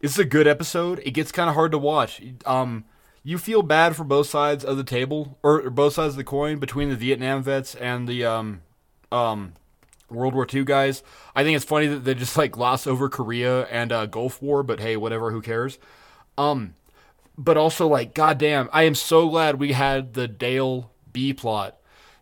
it's 0.00 0.18
a 0.18 0.24
good 0.24 0.46
episode. 0.46 1.00
It 1.04 1.12
gets 1.12 1.32
kind 1.32 1.48
of 1.48 1.54
hard 1.54 1.72
to 1.72 1.78
watch. 1.78 2.22
Um, 2.44 2.84
you 3.22 3.38
feel 3.38 3.62
bad 3.62 3.96
for 3.96 4.04
both 4.04 4.28
sides 4.28 4.64
of 4.64 4.76
the 4.76 4.84
table, 4.84 5.38
or, 5.42 5.62
or 5.62 5.70
both 5.70 5.94
sides 5.94 6.14
of 6.14 6.16
the 6.18 6.24
coin, 6.24 6.58
between 6.58 6.90
the 6.90 6.96
Vietnam 6.96 7.42
vets 7.42 7.74
and 7.74 8.06
the 8.06 8.24
um, 8.24 8.60
um, 9.10 9.54
World 10.10 10.34
War 10.34 10.46
II 10.52 10.64
guys. 10.64 11.02
I 11.34 11.44
think 11.44 11.56
it's 11.56 11.64
funny 11.64 11.86
that 11.86 12.04
they 12.04 12.14
just 12.14 12.36
like 12.36 12.52
gloss 12.52 12.86
over 12.86 13.08
Korea 13.08 13.64
and 13.66 13.92
uh, 13.92 14.06
Gulf 14.06 14.40
War, 14.42 14.62
but 14.62 14.80
hey, 14.80 14.96
whatever, 14.96 15.30
who 15.30 15.42
cares? 15.42 15.78
Um, 16.36 16.74
but 17.36 17.56
also 17.56 17.86
like, 17.86 18.14
goddamn, 18.14 18.68
I 18.72 18.84
am 18.84 18.94
so 18.94 19.28
glad 19.28 19.58
we 19.60 19.72
had 19.72 20.14
the 20.14 20.26
Dale 20.28 20.90
B 21.12 21.32
plot 21.32 21.78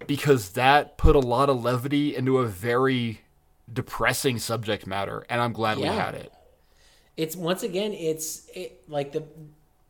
because 0.07 0.51
that 0.51 0.99
put 0.99 1.16
a 1.16 1.20
lot 1.20 1.49
of 1.49 1.62
levity 1.62 2.14
into 2.14 2.39
a 2.39 2.47
very 2.47 3.22
depressing 3.72 4.39
subject 4.39 4.87
matter, 4.87 5.24
and 5.28 5.41
I'm 5.41 5.53
glad 5.53 5.78
we 5.78 5.84
had 5.84 6.14
it. 6.14 6.32
it's 7.16 7.34
once 7.34 7.62
again 7.62 7.93
it's 7.93 8.47
it, 8.55 8.82
like 8.89 9.12
the 9.12 9.24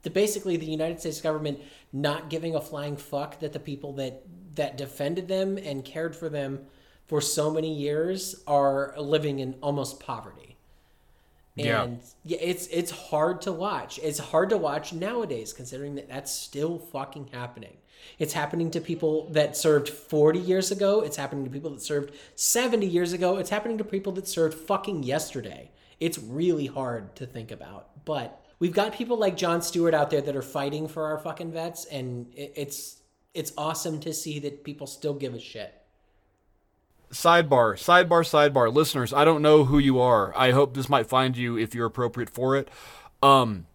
the 0.03 0.11
basically 0.11 0.57
the 0.57 0.67
United 0.67 1.01
States 1.01 1.21
government 1.21 1.59
not 1.93 2.31
giving 2.31 2.55
a 2.55 2.61
flying 2.61 2.97
fuck 2.97 3.41
that 3.41 3.53
the 3.53 3.59
people 3.59 3.93
that 3.95 4.23
that 4.55 4.77
defended 4.77 5.29
them 5.29 5.59
and 5.59 5.85
cared 5.85 6.15
for 6.15 6.29
them 6.29 6.67
for 7.07 7.21
so 7.21 7.51
many 7.51 7.73
years 7.73 8.43
are 8.47 8.95
living 8.99 9.39
in 9.39 9.55
almost 9.63 10.01
poverty. 10.01 10.57
Yeah. 11.55 11.85
And 11.85 12.01
yeah, 12.25 12.39
it's 12.41 12.67
it's 12.67 12.91
hard 12.91 13.41
to 13.43 13.53
watch. 13.53 13.99
It's 14.03 14.19
hard 14.19 14.51
to 14.51 14.59
watch 14.59 14.93
nowadays 14.93 15.53
considering 15.53 15.95
that 15.95 16.09
that's 16.09 16.31
still 16.31 16.79
fucking 16.79 17.31
happening. 17.33 17.79
It's 18.19 18.35
happening 18.35 18.71
to 18.73 18.81
people 18.81 19.29
that 19.31 19.57
served 19.57 19.89
40 19.89 20.39
years 20.39 20.71
ago. 20.71 21.01
It's 21.01 21.17
happening 21.17 21.45
to 21.45 21.51
people 21.51 21.71
that 21.71 21.83
served 21.83 22.13
70 22.35 22.87
years 22.87 23.13
ago. 23.15 23.39
It's 23.39 23.51
happening 23.51 23.79
to 23.79 23.85
people 23.85 24.13
that 24.13 24.29
served 24.29 24.55
fucking 24.55 25.03
yesterday. 25.03 25.71
It's 25.99 26.19
really 26.19 26.67
hard 26.67 27.17
to 27.17 27.27
think 27.27 27.51
about. 27.51 28.05
But 28.05 28.45
we've 28.59 28.75
got 28.75 28.93
people 28.93 29.19
like 29.19 29.37
Jon 29.37 29.63
Stewart 29.63 29.95
out 29.95 30.11
there 30.11 30.21
that 30.21 30.37
are 30.37 30.43
fighting 30.43 30.89
for 30.89 31.07
our 31.07 31.19
fucking 31.19 31.53
vets 31.53 31.87
and 31.87 32.33
it, 32.35 32.53
it's 32.57 33.01
it's 33.33 33.53
awesome 33.59 34.01
to 34.01 34.15
see 34.15 34.39
that 34.41 34.65
people 34.65 34.87
still 34.87 35.13
give 35.13 35.35
a 35.35 35.41
shit. 35.41 35.75
Sidebar, 37.11 37.75
sidebar, 37.75 38.23
sidebar. 38.23 38.75
Listeners, 38.75 39.13
I 39.13 39.25
don't 39.25 39.43
know 39.43 39.65
who 39.65 39.79
you 39.79 40.01
are. 40.01 40.37
I 40.37 40.51
hope 40.51 40.75
this 40.75 40.89
might 40.89 41.07
find 41.07 41.37
you 41.37 41.57
if 41.57 41.75
you're 41.75 41.87
appropriate 41.87 42.31
for 42.31 42.57
it. 42.57 42.69
Um, 43.23 43.67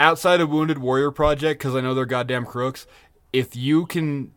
outside 0.00 0.40
of 0.40 0.50
Wounded 0.50 0.78
Warrior 0.78 1.10
Project, 1.10 1.60
because 1.60 1.74
I 1.74 1.80
know 1.80 1.94
they're 1.94 2.04
goddamn 2.04 2.44
crooks, 2.44 2.86
if 3.32 3.54
you 3.54 3.86
can 3.86 4.32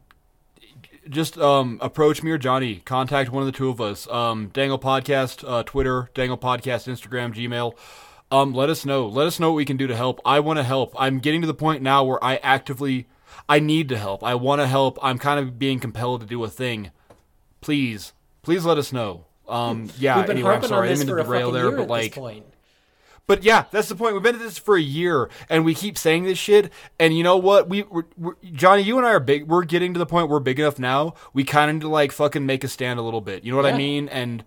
just 1.09 1.37
um, 1.37 1.79
approach 1.81 2.21
me 2.21 2.31
or 2.31 2.37
Johnny, 2.37 2.77
contact 2.85 3.31
one 3.31 3.41
of 3.41 3.47
the 3.47 3.57
two 3.57 3.69
of 3.69 3.81
us. 3.81 4.07
Um, 4.07 4.49
Dangle 4.49 4.79
Podcast, 4.79 5.43
uh, 5.47 5.63
Twitter, 5.63 6.09
Dangle 6.13 6.37
Podcast, 6.37 6.87
Instagram, 6.87 7.33
Gmail. 7.33 7.75
Um, 8.31 8.53
let 8.53 8.69
us 8.69 8.85
know. 8.85 9.07
Let 9.07 9.25
us 9.25 9.39
know 9.39 9.49
what 9.49 9.55
we 9.57 9.65
can 9.65 9.77
do 9.77 9.87
to 9.87 9.95
help. 9.95 10.21
I 10.23 10.39
want 10.39 10.57
to 10.57 10.63
help. 10.63 10.93
I'm 10.97 11.19
getting 11.19 11.41
to 11.41 11.47
the 11.47 11.53
point 11.55 11.81
now 11.81 12.03
where 12.03 12.23
I 12.23 12.35
actively, 12.37 13.07
I 13.47 13.59
need 13.59 13.89
to 13.89 13.97
help. 13.97 14.23
I 14.23 14.35
want 14.35 14.61
to 14.61 14.67
help. 14.67 14.99
I'm 15.01 15.17
kind 15.17 15.39
of 15.39 15.57
being 15.57 15.79
compelled 15.79 16.21
to 16.21 16.27
do 16.27 16.43
a 16.43 16.49
thing 16.49 16.91
please, 17.61 18.13
please 18.41 18.65
let 18.65 18.77
us 18.77 18.91
know. 18.93 19.25
Um, 19.47 19.89
yeah. 19.97 20.17
We've 20.17 20.27
been 20.27 20.37
anyway, 20.37 20.55
I'm 20.55 20.63
sorry. 20.63 20.87
I 20.87 20.93
didn't 20.93 21.07
mean 21.07 21.17
to 21.17 21.23
derail 21.23 21.51
there, 21.51 21.71
but 21.71 21.87
like, 21.87 22.17
but 23.27 23.43
yeah, 23.43 23.65
that's 23.71 23.89
the 23.89 23.95
point. 23.95 24.13
We've 24.13 24.23
been 24.23 24.35
at 24.35 24.41
this 24.41 24.57
for 24.57 24.75
a 24.75 24.81
year, 24.81 25.29
and 25.49 25.63
we 25.63 25.75
keep 25.75 25.97
saying 25.97 26.23
this 26.23 26.37
shit. 26.37 26.71
And 26.99 27.15
you 27.15 27.23
know 27.23 27.37
what? 27.37 27.69
We, 27.69 27.83
we're, 27.83 28.05
we're, 28.17 28.33
Johnny, 28.53 28.81
you 28.81 28.97
and 28.97 29.05
I 29.05 29.11
are 29.11 29.19
big. 29.19 29.47
We're 29.47 29.65
getting 29.65 29.93
to 29.93 29.99
the 29.99 30.05
point 30.05 30.27
where 30.27 30.37
we're 30.37 30.43
big 30.43 30.59
enough 30.59 30.79
now. 30.79 31.13
We 31.33 31.43
kind 31.43 31.69
of 31.69 31.75
need 31.75 31.81
to 31.81 31.89
like 31.89 32.11
fucking 32.11 32.45
make 32.45 32.63
a 32.63 32.67
stand 32.67 32.99
a 32.99 33.03
little 33.03 33.21
bit. 33.21 33.43
You 33.43 33.51
know 33.51 33.57
what 33.57 33.67
I 33.67 33.77
mean? 33.77 34.09
And 34.09 34.43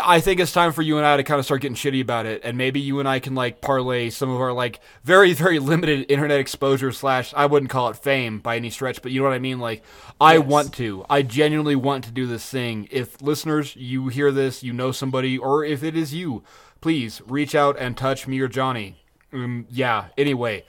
I 0.00 0.20
think 0.20 0.40
it's 0.40 0.52
time 0.54 0.72
for 0.72 0.80
you 0.80 0.96
and 0.96 1.04
I 1.06 1.18
to 1.18 1.22
kind 1.22 1.38
of 1.38 1.44
start 1.44 1.60
getting 1.60 1.74
shitty 1.74 2.00
about 2.00 2.24
it, 2.24 2.40
and 2.44 2.56
maybe 2.56 2.80
you 2.80 2.98
and 2.98 3.06
I 3.06 3.18
can 3.18 3.34
like 3.34 3.60
parlay 3.60 4.08
some 4.08 4.30
of 4.30 4.40
our 4.40 4.52
like 4.54 4.80
very 5.04 5.32
very 5.34 5.58
limited 5.58 6.10
internet 6.10 6.40
exposure 6.40 6.92
slash 6.92 7.34
I 7.36 7.44
wouldn't 7.44 7.70
call 7.70 7.90
it 7.90 7.96
fame 7.96 8.38
by 8.38 8.56
any 8.56 8.70
stretch, 8.70 9.02
but 9.02 9.12
you 9.12 9.20
know 9.20 9.28
what 9.28 9.34
I 9.34 9.38
mean. 9.38 9.58
Like 9.58 9.82
I 10.20 10.38
Yes. 10.38 10.46
want 10.46 10.74
to, 10.74 11.04
I 11.10 11.20
genuinely 11.22 11.76
want 11.76 12.04
to 12.04 12.10
do 12.10 12.26
this 12.26 12.48
thing. 12.48 12.88
If 12.90 13.20
listeners, 13.20 13.76
you 13.76 14.08
hear 14.08 14.32
this, 14.32 14.62
you 14.62 14.72
know 14.72 14.92
somebody, 14.92 15.36
or 15.36 15.62
if 15.62 15.82
it 15.82 15.94
is 15.94 16.14
you, 16.14 16.42
please 16.80 17.20
reach 17.26 17.54
out 17.54 17.78
and 17.78 17.96
touch 17.98 18.26
me 18.26 18.40
or 18.40 18.48
Johnny. 18.48 19.04
Um, 19.32 19.66
yeah. 19.70 20.06
Anyway, 20.16 20.64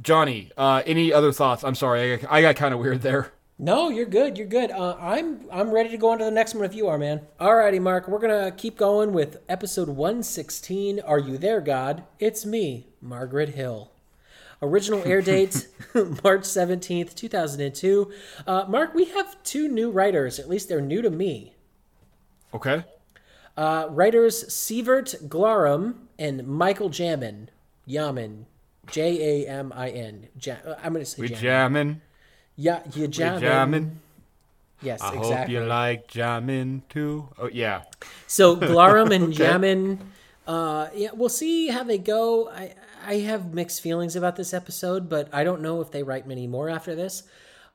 Johnny, 0.00 0.50
uh, 0.56 0.82
any 0.86 1.12
other 1.12 1.32
thoughts? 1.32 1.64
I'm 1.64 1.74
sorry, 1.74 2.12
I 2.12 2.16
got, 2.16 2.32
I 2.32 2.40
got 2.40 2.56
kind 2.56 2.72
of 2.72 2.78
weird 2.78 3.02
there. 3.02 3.32
No, 3.58 3.90
you're 3.90 4.06
good. 4.06 4.38
You're 4.38 4.46
good. 4.46 4.70
Uh, 4.70 4.96
I'm 5.00 5.40
I'm 5.52 5.70
ready 5.70 5.90
to 5.90 5.96
go 5.96 6.10
on 6.10 6.18
to 6.18 6.24
the 6.24 6.30
next 6.30 6.54
one 6.54 6.64
if 6.64 6.74
you 6.74 6.88
are, 6.88 6.98
man. 6.98 7.20
Alrighty, 7.40 7.80
Mark. 7.80 8.08
We're 8.08 8.18
gonna 8.18 8.50
keep 8.50 8.76
going 8.76 9.12
with 9.12 9.36
episode 9.48 9.88
116. 9.88 11.00
Are 11.00 11.18
you 11.18 11.38
there, 11.38 11.60
God? 11.60 12.02
It's 12.18 12.44
me, 12.44 12.88
Margaret 13.00 13.50
Hill. 13.50 13.92
Original 14.60 15.02
air 15.04 15.20
date 15.32 15.68
March 15.94 16.42
17th, 16.42 17.14
2002. 17.14 18.12
Uh, 18.46 18.64
Mark, 18.68 18.94
we 18.94 19.06
have 19.06 19.40
two 19.42 19.68
new 19.68 19.90
writers. 19.90 20.38
At 20.38 20.48
least 20.48 20.68
they're 20.68 20.80
new 20.80 21.02
to 21.02 21.10
me. 21.10 21.54
Okay. 22.54 22.84
Uh, 23.56 23.86
writers 23.90 24.44
Sivert 24.44 25.28
Glarum 25.28 26.06
and 26.18 26.46
Michael 26.46 26.90
Jamin. 26.90 27.48
Yamin. 27.86 28.44
J 28.90 29.44
A 29.44 29.48
M 29.48 29.72
I 29.76 29.90
N. 29.90 30.28
Uh, 30.48 30.74
I'm 30.82 30.92
gonna 30.92 31.04
say 31.04 31.22
We 31.22 31.28
Jamin. 31.28 31.36
jamming. 31.38 32.00
Yeah, 32.56 32.82
you 32.94 33.02
We 33.02 33.08
jamming. 33.08 33.40
jamming. 33.40 34.00
Yes, 34.82 35.00
I 35.00 35.14
exactly. 35.14 35.36
hope 35.36 35.48
you 35.48 35.60
like 35.68 36.08
jamming 36.08 36.82
too. 36.88 37.28
Oh 37.38 37.48
yeah. 37.52 37.82
So 38.26 38.56
Glarum 38.56 39.14
and 39.14 39.32
Okay. 39.40 39.98
Uh, 40.46 40.88
yeah, 40.94 41.10
we'll 41.14 41.28
see 41.28 41.68
how 41.68 41.84
they 41.84 41.98
go. 41.98 42.48
I 42.48 42.74
I 43.06 43.14
have 43.18 43.54
mixed 43.54 43.80
feelings 43.80 44.16
about 44.16 44.36
this 44.36 44.52
episode, 44.52 45.08
but 45.08 45.28
I 45.32 45.44
don't 45.44 45.62
know 45.62 45.80
if 45.80 45.90
they 45.90 46.02
write 46.02 46.26
many 46.26 46.46
more 46.46 46.68
after 46.68 46.94
this. 46.94 47.22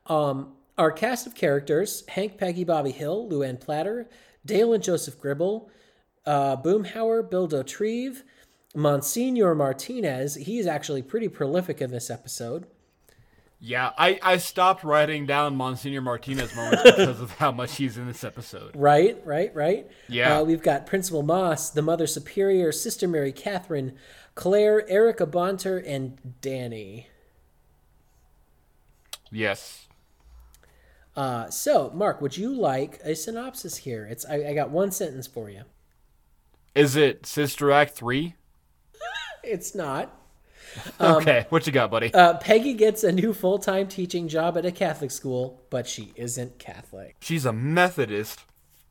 Um, 0.07 0.53
our 0.77 0.91
cast 0.91 1.25
of 1.27 1.33
characters: 1.35 2.03
Hank, 2.09 2.37
Peggy, 2.37 2.63
Bobby 2.63 2.91
Hill, 2.91 3.27
Luanne 3.29 3.59
Platter, 3.59 4.09
Dale 4.45 4.73
and 4.73 4.83
Joseph 4.83 5.19
Gribble, 5.19 5.69
uh, 6.25 6.57
Boomhauer, 6.57 7.29
Bill 7.29 7.47
Dauterive, 7.47 8.23
Monsignor 8.75 9.55
Martinez. 9.55 10.35
He's 10.35 10.67
actually 10.67 11.01
pretty 11.01 11.29
prolific 11.29 11.81
in 11.81 11.91
this 11.91 12.09
episode. 12.09 12.67
Yeah, 13.59 13.91
I, 13.97 14.19
I 14.21 14.37
stopped 14.37 14.83
writing 14.83 15.25
down 15.25 15.55
Monsignor 15.55 16.01
Martinez 16.01 16.55
moments 16.55 16.83
because 16.83 17.19
of 17.19 17.31
how 17.31 17.51
much 17.51 17.77
he's 17.77 17.97
in 17.97 18.05
this 18.05 18.23
episode. 18.23 18.71
Right, 18.75 19.19
right, 19.25 19.53
right. 19.55 19.89
Yeah. 20.07 20.37
Uh, 20.37 20.43
we've 20.43 20.61
got 20.61 20.85
Principal 20.85 21.23
Moss, 21.23 21.71
the 21.71 21.81
Mother 21.81 22.05
Superior, 22.05 22.71
Sister 22.71 23.07
Mary 23.07 23.31
Catherine, 23.31 23.93
Claire, 24.35 24.87
Erica 24.87 25.25
Bonter, 25.25 25.79
and 25.79 26.39
Danny. 26.41 27.07
Yes. 29.31 29.87
Uh, 31.15 31.49
so, 31.49 31.89
Mark, 31.95 32.21
would 32.21 32.37
you 32.37 32.53
like 32.53 32.99
a 33.03 33.15
synopsis 33.15 33.77
here? 33.77 34.05
It's 34.05 34.23
I, 34.23 34.49
I 34.49 34.53
got 34.53 34.69
one 34.69 34.91
sentence 34.91 35.25
for 35.25 35.49
you. 35.49 35.63
Is 36.75 36.95
it 36.95 37.25
Sister 37.25 37.71
Act 37.71 37.95
3? 37.95 38.35
It's 39.43 39.73
not. 39.73 40.13
okay, 41.01 41.45
what 41.49 41.65
you 41.65 41.73
got, 41.73 41.89
buddy? 41.91 42.13
Uh, 42.13 42.35
Peggy 42.37 42.73
gets 42.73 43.03
a 43.03 43.11
new 43.11 43.33
full 43.33 43.59
time 43.59 43.87
teaching 43.87 44.27
job 44.27 44.57
at 44.57 44.65
a 44.65 44.71
Catholic 44.71 45.11
school, 45.11 45.61
but 45.69 45.87
she 45.87 46.11
isn't 46.15 46.59
Catholic. 46.59 47.15
She's 47.19 47.45
a 47.45 47.53
Methodist. 47.53 48.41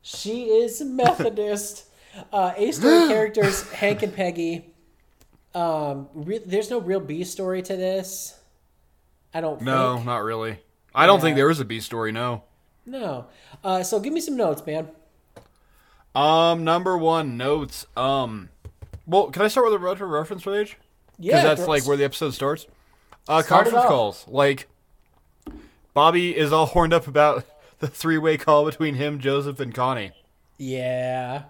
She 0.01 0.45
is 0.45 0.81
Methodist. 0.81 1.85
uh, 2.33 2.53
A 2.57 2.71
story 2.71 3.07
characters 3.09 3.69
Hank 3.71 4.03
and 4.03 4.13
Peggy. 4.13 4.73
Um, 5.53 6.07
re- 6.13 6.41
there's 6.45 6.69
no 6.69 6.79
real 6.79 6.99
B 6.99 7.23
story 7.23 7.61
to 7.63 7.75
this. 7.75 8.37
I 9.33 9.41
don't 9.41 9.61
No, 9.61 9.95
think. 9.95 10.05
not 10.05 10.17
really. 10.23 10.59
I 10.93 11.05
don't 11.05 11.19
think 11.21 11.35
there 11.35 11.49
is 11.49 11.59
a 11.59 11.65
B 11.65 11.79
story, 11.79 12.11
no. 12.11 12.43
No. 12.85 13.27
Uh, 13.63 13.83
so 13.83 13.99
give 13.99 14.13
me 14.13 14.21
some 14.21 14.35
notes, 14.37 14.65
man. 14.65 14.87
Um, 16.15 16.63
number 16.63 16.97
one, 16.97 17.37
notes. 17.37 17.85
Um, 17.95 18.49
well, 19.05 19.29
can 19.29 19.41
I 19.43 19.47
start 19.47 19.65
with 19.67 19.75
a 19.75 19.79
retro 19.79 20.07
reference 20.07 20.43
page? 20.43 20.77
Yeah, 21.19 21.41
Because 21.41 21.57
that's 21.57 21.67
like 21.67 21.85
where 21.87 21.97
the 21.97 22.03
episode 22.05 22.33
starts. 22.33 22.67
Uh, 23.27 23.41
Start 23.41 23.65
conference 23.65 23.85
calls. 23.87 24.25
Like, 24.27 24.67
Bobby 25.93 26.35
is 26.35 26.53
all 26.53 26.67
horned 26.67 26.93
up 26.93 27.07
about 27.07 27.43
the 27.79 27.87
three 27.87 28.17
way 28.17 28.37
call 28.37 28.65
between 28.65 28.95
him, 28.95 29.19
Joseph, 29.19 29.59
and 29.59 29.73
Connie. 29.73 30.11
Yeah. 30.57 31.43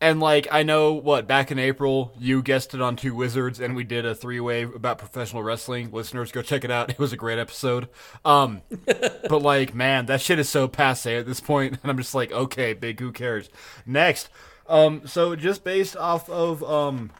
And 0.00 0.18
like 0.18 0.48
I 0.50 0.64
know 0.64 0.94
what 0.94 1.28
back 1.28 1.52
in 1.52 1.60
April 1.60 2.12
you 2.18 2.42
guessed 2.42 2.74
it 2.74 2.82
on 2.82 2.96
Two 2.96 3.14
Wizards 3.14 3.60
and 3.60 3.76
we 3.76 3.84
did 3.84 4.04
a 4.04 4.16
three 4.16 4.40
way 4.40 4.64
about 4.64 4.98
professional 4.98 5.44
wrestling. 5.44 5.92
Listeners, 5.92 6.32
go 6.32 6.42
check 6.42 6.64
it 6.64 6.72
out. 6.72 6.90
It 6.90 6.98
was 6.98 7.12
a 7.12 7.16
great 7.16 7.38
episode. 7.38 7.88
Um, 8.24 8.62
but 8.84 9.42
like 9.42 9.74
man, 9.76 10.06
that 10.06 10.20
shit 10.20 10.40
is 10.40 10.48
so 10.48 10.66
passe 10.66 11.16
at 11.16 11.24
this 11.26 11.38
point, 11.38 11.78
and 11.82 11.90
I'm 11.90 11.98
just 11.98 12.16
like, 12.16 12.32
okay, 12.32 12.72
big, 12.72 12.98
who 12.98 13.12
cares? 13.12 13.48
Next, 13.86 14.28
um, 14.68 15.06
so 15.06 15.36
just 15.36 15.62
based 15.62 15.96
off 15.96 16.28
of 16.28 16.64
um 16.64 17.12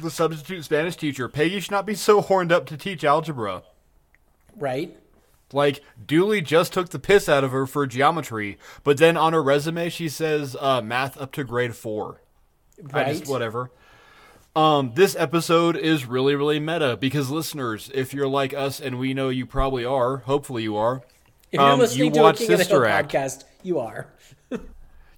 the 0.00 0.10
substitute 0.10 0.64
Spanish 0.64 0.96
teacher, 0.96 1.28
Peggy 1.28 1.60
should 1.60 1.70
not 1.70 1.86
be 1.86 1.94
so 1.94 2.20
horned 2.20 2.52
up 2.52 2.66
to 2.66 2.76
teach 2.76 3.04
algebra. 3.04 3.62
Right. 4.56 4.96
Like, 5.52 5.82
Dooley 6.04 6.42
just 6.42 6.72
took 6.72 6.90
the 6.90 6.98
piss 6.98 7.28
out 7.28 7.42
of 7.44 7.52
her 7.52 7.66
for 7.66 7.86
geometry, 7.86 8.58
but 8.84 8.98
then 8.98 9.16
on 9.16 9.32
her 9.32 9.42
resume 9.42 9.88
she 9.88 10.08
says 10.08 10.56
uh, 10.60 10.82
math 10.82 11.18
up 11.20 11.32
to 11.32 11.44
grade 11.44 11.74
four. 11.74 12.20
I 12.92 13.02
Right. 13.04 13.16
just 13.18 13.30
whatever. 13.30 13.70
Um, 14.54 14.92
this 14.94 15.14
episode 15.16 15.76
is 15.76 16.04
really, 16.06 16.34
really 16.34 16.58
meta 16.58 16.96
because 16.96 17.30
listeners, 17.30 17.90
if 17.94 18.12
you're 18.12 18.28
like 18.28 18.52
us, 18.52 18.80
and 18.80 18.98
we 18.98 19.14
know 19.14 19.28
you 19.28 19.46
probably 19.46 19.84
are, 19.84 20.18
hopefully 20.18 20.62
you 20.64 20.76
are. 20.76 21.02
If 21.50 21.60
you're 21.60 21.62
um, 21.62 21.78
listening 21.78 22.06
you 22.06 22.12
to 22.12 22.20
a 22.20 22.22
watch 22.24 22.38
King 22.38 22.52
of 22.52 22.58
the 22.58 22.64
Hill 22.64 22.64
Sister 22.64 22.84
Act. 22.86 23.12
podcast, 23.12 23.44
you 23.62 23.78
are. 23.78 24.08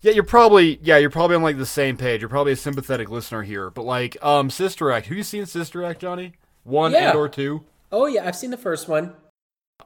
Yeah, 0.03 0.13
you're 0.13 0.25
probably 0.25 0.79
yeah, 0.83 0.97
you're 0.97 1.11
probably 1.11 1.37
on 1.37 1.43
like 1.43 1.59
the 1.59 1.67
same 1.67 1.97
page. 1.97 2.21
You're 2.23 2.31
probably 2.31 2.53
a 2.53 2.57
sympathetic 2.57 3.11
listener 3.11 3.43
here. 3.43 3.69
But 3.71 3.83
like, 3.85 4.17
um, 4.25 4.49
Sister 4.51 4.91
Act. 4.91 5.07
Have 5.09 5.17
you 5.17 5.23
seen 5.23 5.45
Sister 5.47 5.85
Act, 5.85 6.01
Johnny? 6.01 6.33
One 6.65 6.93
Yeah. 6.93 7.11
and 7.11 7.19
or 7.19 7.29
two. 7.29 7.65
Oh 7.93 8.07
yeah, 8.07 8.27
I've 8.27 8.37
seen 8.37 8.51
the 8.51 8.57
first 8.57 8.89
one. 8.89 9.13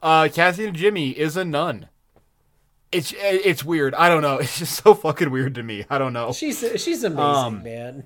Uh, 0.03 0.29
Kathy 0.33 0.71
Najimy 0.71 1.15
is 1.15 1.37
a 1.37 1.45
nun. 1.45 1.89
It's 2.93 3.13
it's 3.17 3.65
weird. 3.65 3.95
I 3.95 4.09
don't 4.09 4.23
know. 4.23 4.39
It's 4.41 4.59
just 4.59 4.83
so 4.85 4.95
fucking 4.95 5.31
weird 5.31 5.55
to 5.57 5.63
me. 5.63 5.85
I 5.91 5.99
don't 5.99 6.13
know. 6.13 6.33
She's 6.33 6.61
she's 6.81 7.03
amazing, 7.03 7.19
Um, 7.25 7.63
man. 7.65 8.05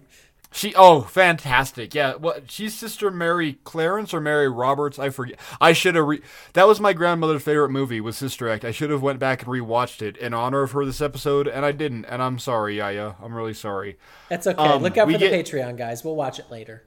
She 0.50 0.74
oh 0.76 1.02
fantastic. 1.02 1.94
Yeah 1.94 2.14
what 2.14 2.50
she's 2.50 2.74
sister 2.74 3.10
Mary 3.10 3.58
Clarence 3.64 4.14
or 4.14 4.20
Mary 4.20 4.48
Roberts? 4.48 4.98
I 4.98 5.10
forget 5.10 5.38
I 5.60 5.74
should 5.74 5.94
have 5.94 6.06
re- 6.06 6.22
that 6.54 6.66
was 6.66 6.80
my 6.80 6.94
grandmother's 6.94 7.42
favorite 7.42 7.68
movie 7.68 8.00
was 8.00 8.16
Sister 8.16 8.48
Act. 8.48 8.64
I 8.64 8.70
should 8.70 8.88
have 8.90 9.02
went 9.02 9.18
back 9.18 9.42
and 9.42 9.50
rewatched 9.52 10.00
it 10.00 10.16
in 10.16 10.32
honor 10.32 10.62
of 10.62 10.72
her 10.72 10.86
this 10.86 11.02
episode 11.02 11.48
and 11.48 11.66
I 11.66 11.72
didn't 11.72 12.06
and 12.06 12.22
I'm 12.22 12.38
sorry 12.38 12.78
Yaya. 12.78 13.16
I'm 13.22 13.34
really 13.34 13.52
sorry. 13.52 13.98
That's 14.30 14.46
okay. 14.46 14.56
um, 14.62 14.82
Look 14.82 14.96
out 14.96 15.06
for 15.06 15.12
the 15.12 15.18
get- 15.18 15.46
Patreon, 15.46 15.76
guys. 15.76 16.02
We'll 16.02 16.16
watch 16.16 16.38
it 16.38 16.50
later. 16.50 16.84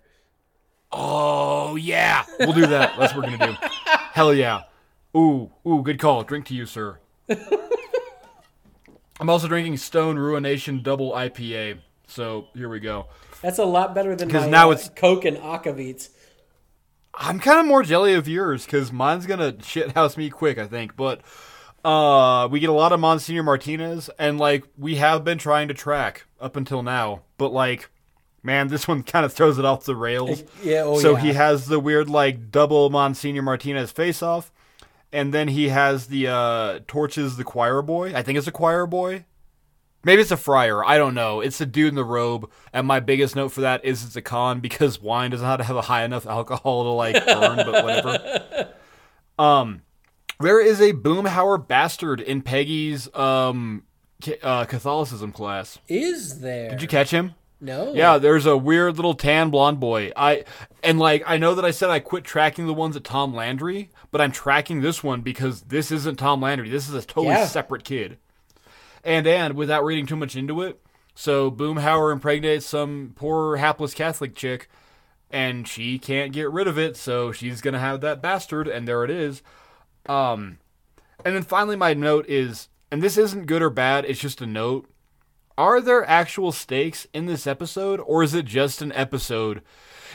oh 0.91 1.76
yeah. 1.76 2.26
We'll 2.39 2.53
do 2.53 2.66
that. 2.66 2.95
That's 2.97 3.14
what 3.16 3.30
we're 3.30 3.38
gonna 3.38 3.51
do. 3.62 3.68
Hell 4.14 4.34
yeah. 4.34 4.64
Ooh 5.16 5.51
ooh 5.68 5.84
good 5.84 5.99
call. 5.99 6.24
Drink 6.24 6.47
to 6.47 6.55
you 6.55 6.66
sir. 6.66 6.97
I'm 9.20 9.30
also 9.30 9.47
drinking 9.47 9.78
Stone 9.78 10.18
Ruination 10.18 10.82
Double 10.82 11.12
IPA 11.12 11.80
so 12.07 12.47
here 12.55 12.68
we 12.68 12.80
go 12.80 13.05
That's 13.41 13.59
a 13.59 13.65
lot 13.65 13.95
better 13.95 14.15
than 14.15 14.27
because 14.27 14.47
now 14.47 14.69
uh, 14.69 14.73
it's- 14.73 14.89
Coke 14.95 15.25
and 15.25 15.37
Akavit. 15.37 16.09
I'm 17.13 17.39
kind 17.39 17.59
of 17.59 17.65
more 17.65 17.83
jelly 17.83 18.13
of 18.13 18.27
yours 18.27 18.65
because 18.65 18.91
mine's 18.91 19.25
gonna 19.25 19.53
shithouse 19.53 20.15
me 20.15 20.29
quick, 20.29 20.57
I 20.57 20.67
think. 20.67 20.95
But 20.95 21.21
uh, 21.83 22.47
we 22.49 22.59
get 22.59 22.69
a 22.69 22.73
lot 22.73 22.91
of 22.91 22.99
Monsignor 22.99 23.43
Martinez, 23.43 24.09
and 24.17 24.39
like 24.39 24.63
we 24.77 24.95
have 24.95 25.23
been 25.23 25.37
trying 25.37 25.67
to 25.67 25.73
track 25.73 26.25
up 26.39 26.55
until 26.55 26.83
now, 26.83 27.23
but 27.37 27.51
like, 27.51 27.89
man, 28.43 28.67
this 28.67 28.87
one 28.87 29.03
kind 29.03 29.25
of 29.25 29.33
throws 29.33 29.57
it 29.57 29.65
off 29.65 29.83
the 29.83 29.95
rails. 29.95 30.43
Yeah, 30.63 30.83
oh 30.83 30.99
so 30.99 31.11
yeah. 31.13 31.19
he 31.19 31.33
has 31.33 31.67
the 31.67 31.79
weird 31.79 32.09
like 32.09 32.51
double 32.51 32.89
Monsignor 32.89 33.41
Martinez 33.41 33.91
face 33.91 34.21
off, 34.21 34.51
and 35.11 35.33
then 35.33 35.49
he 35.49 35.69
has 35.69 36.07
the 36.07 36.27
uh, 36.27 36.79
torches 36.87 37.37
the 37.37 37.43
choir 37.43 37.81
boy. 37.81 38.13
I 38.15 38.21
think 38.21 38.37
it's 38.37 38.47
a 38.47 38.51
choir 38.51 38.85
boy. 38.85 39.25
Maybe 40.04 40.22
it's 40.22 40.32
a 40.32 40.38
friar. 40.38 40.84
I 40.84 40.97
don't 40.97 41.14
know. 41.14 41.41
It's 41.41 41.60
the 41.60 41.66
dude 41.66 41.89
in 41.89 41.95
the 41.95 42.04
robe. 42.04 42.49
And 42.74 42.88
my 42.88 42.99
biggest 42.99 43.36
note 43.36 43.49
for 43.49 43.62
that 43.62 43.86
is 43.86 44.04
it's 44.04 44.16
a 44.16 44.22
con 44.22 44.60
because 44.60 44.99
wine 45.02 45.32
doesn't 45.32 45.45
have 45.45 45.60
to 45.60 45.64
have 45.64 45.76
a 45.76 45.82
high 45.84 46.04
enough 46.04 46.26
alcohol 46.26 46.84
to 46.86 46.89
like 46.89 47.24
burn, 47.26 47.58
but 47.58 47.84
whatever. 47.84 48.74
Um, 49.39 49.82
there 50.39 50.62
is 50.64 50.80
a 50.82 50.93
Boomhauer 50.93 51.68
bastard 51.68 52.22
in 52.22 52.41
Peggy's 52.43 53.12
um 53.16 53.84
uh, 54.43 54.66
Catholicism 54.66 55.32
class. 55.32 55.80
Is 55.88 56.41
there? 56.41 56.70
Did 56.70 56.82
you 56.82 56.88
catch 56.88 57.10
him? 57.10 57.34
No. 57.60 57.93
Yeah, 57.93 58.18
there's 58.20 58.45
a 58.45 58.58
weird 58.58 58.97
little 58.97 59.14
tan 59.16 59.49
blonde 59.49 59.80
boy. 59.80 60.12
I 60.16 60.43
and 60.84 60.99
like 60.99 61.24
I 61.26 61.38
know 61.38 61.56
that 61.56 61.66
I 61.66 61.72
said 61.72 61.89
I 61.89 61.99
quit 61.99 62.24
tracking 62.24 62.68
the 62.68 62.74
ones 62.74 62.95
at 62.95 63.04
Tom 63.04 63.34
Landry, 63.34 63.89
but 64.12 64.22
I'm 64.22 64.32
tracking 64.32 64.82
this 64.82 65.04
one 65.04 65.22
because 65.22 65.62
this 65.64 65.91
isn't 65.91 66.18
Tom 66.20 66.41
Landry. 66.41 66.70
This 66.70 66.88
is 66.88 66.93
a 66.93 67.02
totally 67.02 67.28
Yeah. 67.36 67.45
separate 67.47 67.84
kid. 67.84 68.18
And 69.04 69.26
and 69.26 69.56
without 69.56 69.84
reading 69.84 70.06
too 70.06 70.16
much 70.16 70.36
into 70.36 70.62
it, 70.62 70.82
so 71.16 71.52
Boomhauer 71.52 72.12
impregnates 72.12 72.66
some 72.66 73.14
poor 73.16 73.58
hapless 73.58 73.93
Catholic 73.93 74.36
chick, 74.36 74.70
and 75.30 75.68
she 75.68 75.97
can't 75.97 76.34
get 76.34 76.52
rid 76.52 76.68
of 76.68 76.78
it, 76.78 76.95
so 76.95 77.32
she's 77.32 77.62
gonna 77.62 77.80
have 77.80 78.02
that 78.02 78.22
bastard, 78.22 78.68
and 78.68 78.88
there 78.88 79.04
it 79.04 79.10
is. 79.10 79.41
Um, 80.08 80.60
and 81.26 81.36
then 81.36 81.43
finally, 81.43 81.76
my 81.76 81.93
note 81.93 82.28
is, 82.28 82.70
and 82.91 83.02
this 83.02 83.18
isn't 83.18 83.45
good 83.45 83.62
or 83.62 83.70
bad, 83.70 84.06
it's 84.06 84.20
just 84.20 84.41
a 84.41 84.47
note. 84.47 84.88
Are 85.58 85.82
there 85.82 86.08
actual 86.10 86.52
stakes 86.52 87.08
in 87.14 87.26
this 87.26 87.45
episode, 87.45 87.99
or 88.06 88.24
is 88.24 88.34
it 88.34 88.45
just 88.45 88.82
an 88.82 88.91
episode? 88.93 89.62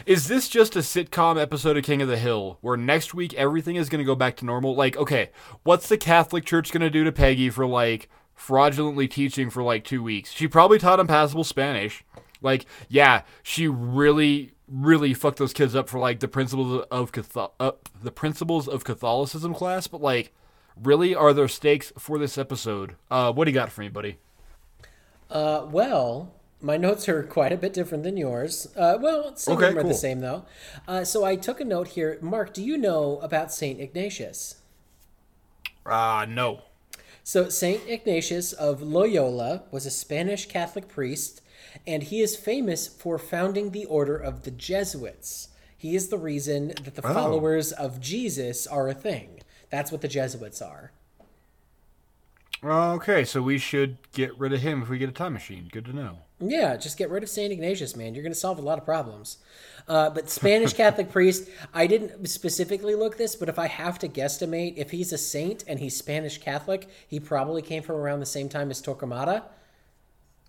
Is 0.05 0.29
this 0.29 0.49
just 0.49 0.77
a 0.77 0.81
sitcom 0.81 1.41
episode 1.41 1.77
of 1.77 1.85
King 1.85 2.03
of 2.03 2.09
the 2.09 2.17
Hill 2.19 2.59
where 2.61 2.77
next 2.77 3.15
week 3.15 3.33
everything 3.35 3.77
is 3.77 3.89
going 3.89 4.01
to 4.01 4.05
go 4.05 4.15
back 4.15 4.37
to 4.37 4.45
normal? 4.45 4.75
Like, 4.75 4.97
okay, 4.97 5.31
what's 5.63 5.89
the 5.89 5.97
Catholic 5.97 6.45
Church 6.45 6.73
going 6.73 6.83
to 6.83 6.91
do 6.91 7.05
to 7.05 7.13
Peggy 7.13 7.49
for 7.49 7.67
like 7.67 8.09
fraudulently 8.37 9.09
teaching 9.09 9.51
for 9.51 9.65
like 9.65 9.83
two 9.83 10.03
weeks? 10.03 10.31
She 10.31 10.47
probably 10.47 10.79
taught 10.79 11.01
him 11.01 11.09
passable 11.09 11.43
Spanish. 11.43 12.05
Like, 12.41 12.67
yeah, 12.89 13.23
she 13.43 13.67
really, 13.67 14.53
really 14.69 15.15
fucked 15.15 15.39
those 15.39 15.53
kids 15.53 15.75
up 15.75 15.89
for 15.89 15.99
like 15.99 16.21
the 16.21 16.29
principles 16.29 16.85
of 16.93 17.11
Catholic, 17.11 17.51
uh, 17.59 17.73
the 18.01 18.13
principles 18.13 18.69
of 18.69 18.85
Catholicism 18.85 19.55
class. 19.55 19.87
But 19.89 20.01
like, 20.03 20.33
really, 20.81 21.15
are 21.15 21.33
there 21.33 21.49
stakes 21.49 21.93
for 21.99 22.19
this 22.19 22.39
episode? 22.39 22.95
Uh, 23.11 23.33
what 23.33 23.47
do 23.47 23.51
you 23.51 23.55
got 23.55 23.73
for 23.73 23.81
me, 23.81 23.89
buddy? 23.89 24.19
Uh, 25.31 25.67
well, 25.71 26.33
my 26.61 26.77
notes 26.87 27.09
are 27.09 27.23
quite 27.23 27.53
a 27.53 27.57
bit 27.57 27.73
different 27.73 28.05
than 28.05 28.17
yours. 28.19 28.69
Uh, 28.77 28.99
well, 29.01 29.35
some 29.37 29.57
Okay, 29.57 29.69
of 29.69 29.71
them 29.73 29.79
are 29.79 29.83
cool. 29.83 29.91
the 29.91 29.97
same 29.97 30.21
though. 30.21 30.45
Uh, 30.87 31.05
so 31.05 31.25
I 31.25 31.37
took 31.37 31.61
a 31.61 31.65
note 31.65 31.89
here. 31.89 32.19
Mark, 32.21 32.53
do 32.53 32.63
you 32.63 32.77
know 32.77 33.19
about 33.23 33.53
Saint 33.53 33.81
Ignatius? 33.81 34.57
Ah, 35.85 36.27
no. 36.29 36.63
So 37.29 37.49
Saint 37.49 37.83
Ignatius 37.89 38.53
of 38.53 38.81
Loyola 38.81 39.65
was 39.73 39.85
a 39.85 39.91
Spanish 39.91 40.47
Catholic 40.47 40.87
priest, 40.87 41.41
and 41.85 42.05
he 42.05 42.21
is 42.21 42.37
famous 42.37 42.87
for 42.87 43.19
founding 43.19 43.73
the 43.73 43.85
order 43.87 44.17
of 44.17 44.45
the 44.45 44.53
Jesuits. 44.53 45.49
He 45.77 45.97
is 45.97 46.07
the 46.07 46.19
reason 46.19 46.69
that 46.85 46.95
the 46.95 47.05
Oh. 47.05 47.13
followers 47.13 47.73
of 47.73 48.01
Jesus 48.01 48.65
are 48.69 48.89
a 48.89 48.95
thing. 48.95 49.41
That's 49.71 49.91
what 49.91 50.03
the 50.03 50.09
Jesuits 50.09 50.63
are. 50.63 50.93
Okay, 52.65 53.25
so 53.25 53.43
we 53.43 53.59
should 53.59 53.99
get 54.13 54.37
rid 54.39 54.53
of 54.53 54.61
him 54.61 54.83
if 54.83 54.89
we 54.89 54.99
get 54.99 55.09
a 55.09 55.13
time 55.13 55.35
machine. 55.35 55.69
Good 55.71 55.85
to 55.87 55.93
know. 55.93 56.19
Yeah, 56.41 56.77
just 56.77 56.99
get 56.99 57.11
rid 57.11 57.23
of 57.23 57.29
Saint 57.29 57.53
Ignatius, 57.53 57.97
man. 57.97 58.15
You're 58.15 58.23
going 58.23 58.33
to 58.33 58.39
solve 58.39 58.59
a 58.59 58.63
lot 58.63 58.79
of 58.79 58.85
problems. 58.85 59.39
Uh, 59.89 60.11
but 60.11 60.29
Spanish 60.29 60.73
Catholic 60.75 61.11
priest, 61.11 61.49
I 61.73 61.87
didn't 61.87 62.27
specifically 62.29 62.95
look 62.95 63.17
this, 63.17 63.37
but 63.37 63.49
if 63.49 63.59
I 63.59 63.69
have 63.69 63.99
to 64.01 64.09
guesstimate, 64.09 64.75
if 64.77 64.91
he's 64.91 65.13
a 65.13 65.19
saint 65.19 65.65
and 65.67 65.79
he's 65.81 65.97
Spanish 65.97 66.39
Catholic, 66.39 66.89
he 67.09 67.21
probably 67.21 67.63
came 67.63 67.83
from 67.83 67.97
around 67.97 68.21
the 68.21 68.27
same 68.27 68.49
time 68.49 68.71
as 68.71 68.83
Torquemada 68.83 69.45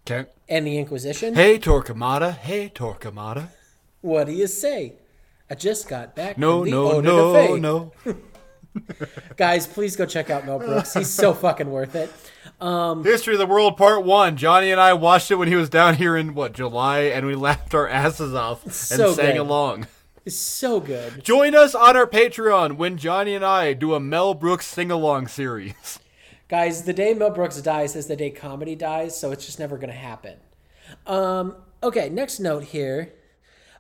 Okay. 0.10 0.30
and 0.50 0.66
the 0.66 0.78
Inquisition. 0.78 1.36
Hey, 1.36 1.60
Torquemada. 1.60 2.34
Hey, 2.36 2.70
Torquemada. 2.74 3.50
What 4.02 4.26
do 4.28 4.34
you 4.34 4.48
say? 4.48 4.94
I 5.50 5.56
just 5.56 5.88
got 5.88 6.16
back. 6.16 6.38
No, 6.38 6.62
from 6.64 6.70
the 6.72 6.76
no, 6.76 7.02
no, 7.02 7.56
no. 7.56 7.92
Guys, 9.38 9.68
please 9.68 9.96
go 9.96 10.06
check 10.06 10.30
out 10.30 10.46
Mel 10.46 10.60
Brooks. 10.60 10.94
He's 10.94 11.10
so 11.10 11.34
fucking 11.34 11.70
worth 11.70 11.96
it. 11.96 12.12
Um, 12.60 13.04
History 13.04 13.34
of 13.36 13.40
the 13.40 13.46
World 13.46 13.78
Part 13.78 14.04
1. 14.04 14.38
Johnny 14.38 14.72
and 14.72 14.82
I 14.82 14.94
watched 14.94 15.30
it 15.32 15.36
when 15.36 15.48
he 15.48 15.56
was 15.56 15.70
down 15.70 15.96
here 15.96 16.18
in, 16.18 16.34
what, 16.34 16.54
July, 16.54 17.00
and 17.02 17.26
we 17.26 17.36
laughed 17.36 17.74
our 17.76 17.88
asses 17.88 18.34
off 18.34 18.64
and 18.64 18.74
So 18.74 19.14
sang 19.14 19.34
good. 19.36 19.42
along. 19.42 19.88
It's 20.26 20.36
so 20.36 20.80
good. 20.80 21.24
Join 21.24 21.56
us 21.56 21.74
on 21.76 21.96
our 21.96 22.08
Patreon 22.08 22.78
when 22.78 22.98
Johnny 22.98 23.34
and 23.36 23.46
I 23.46 23.74
do 23.74 23.94
a 23.94 24.00
Mel 24.00 24.34
Brooks 24.34 24.66
sing 24.68 24.92
along 24.92 25.28
series. 25.28 26.00
Guys, 26.50 26.84
the 26.84 26.94
day 26.94 27.14
Mel 27.14 27.30
Brooks 27.30 27.62
dies 27.62 27.96
is 27.96 28.08
the 28.08 28.16
day 28.16 28.30
comedy 28.32 28.76
dies, 28.76 29.18
so 29.20 29.32
it's 29.32 29.46
just 29.46 29.60
never 29.60 29.78
going 29.78 29.90
to 29.92 29.96
happen. 29.98 30.38
Um, 31.06 31.56
okay, 31.84 32.10
next 32.10 32.40
note 32.40 32.64
here. 32.64 33.14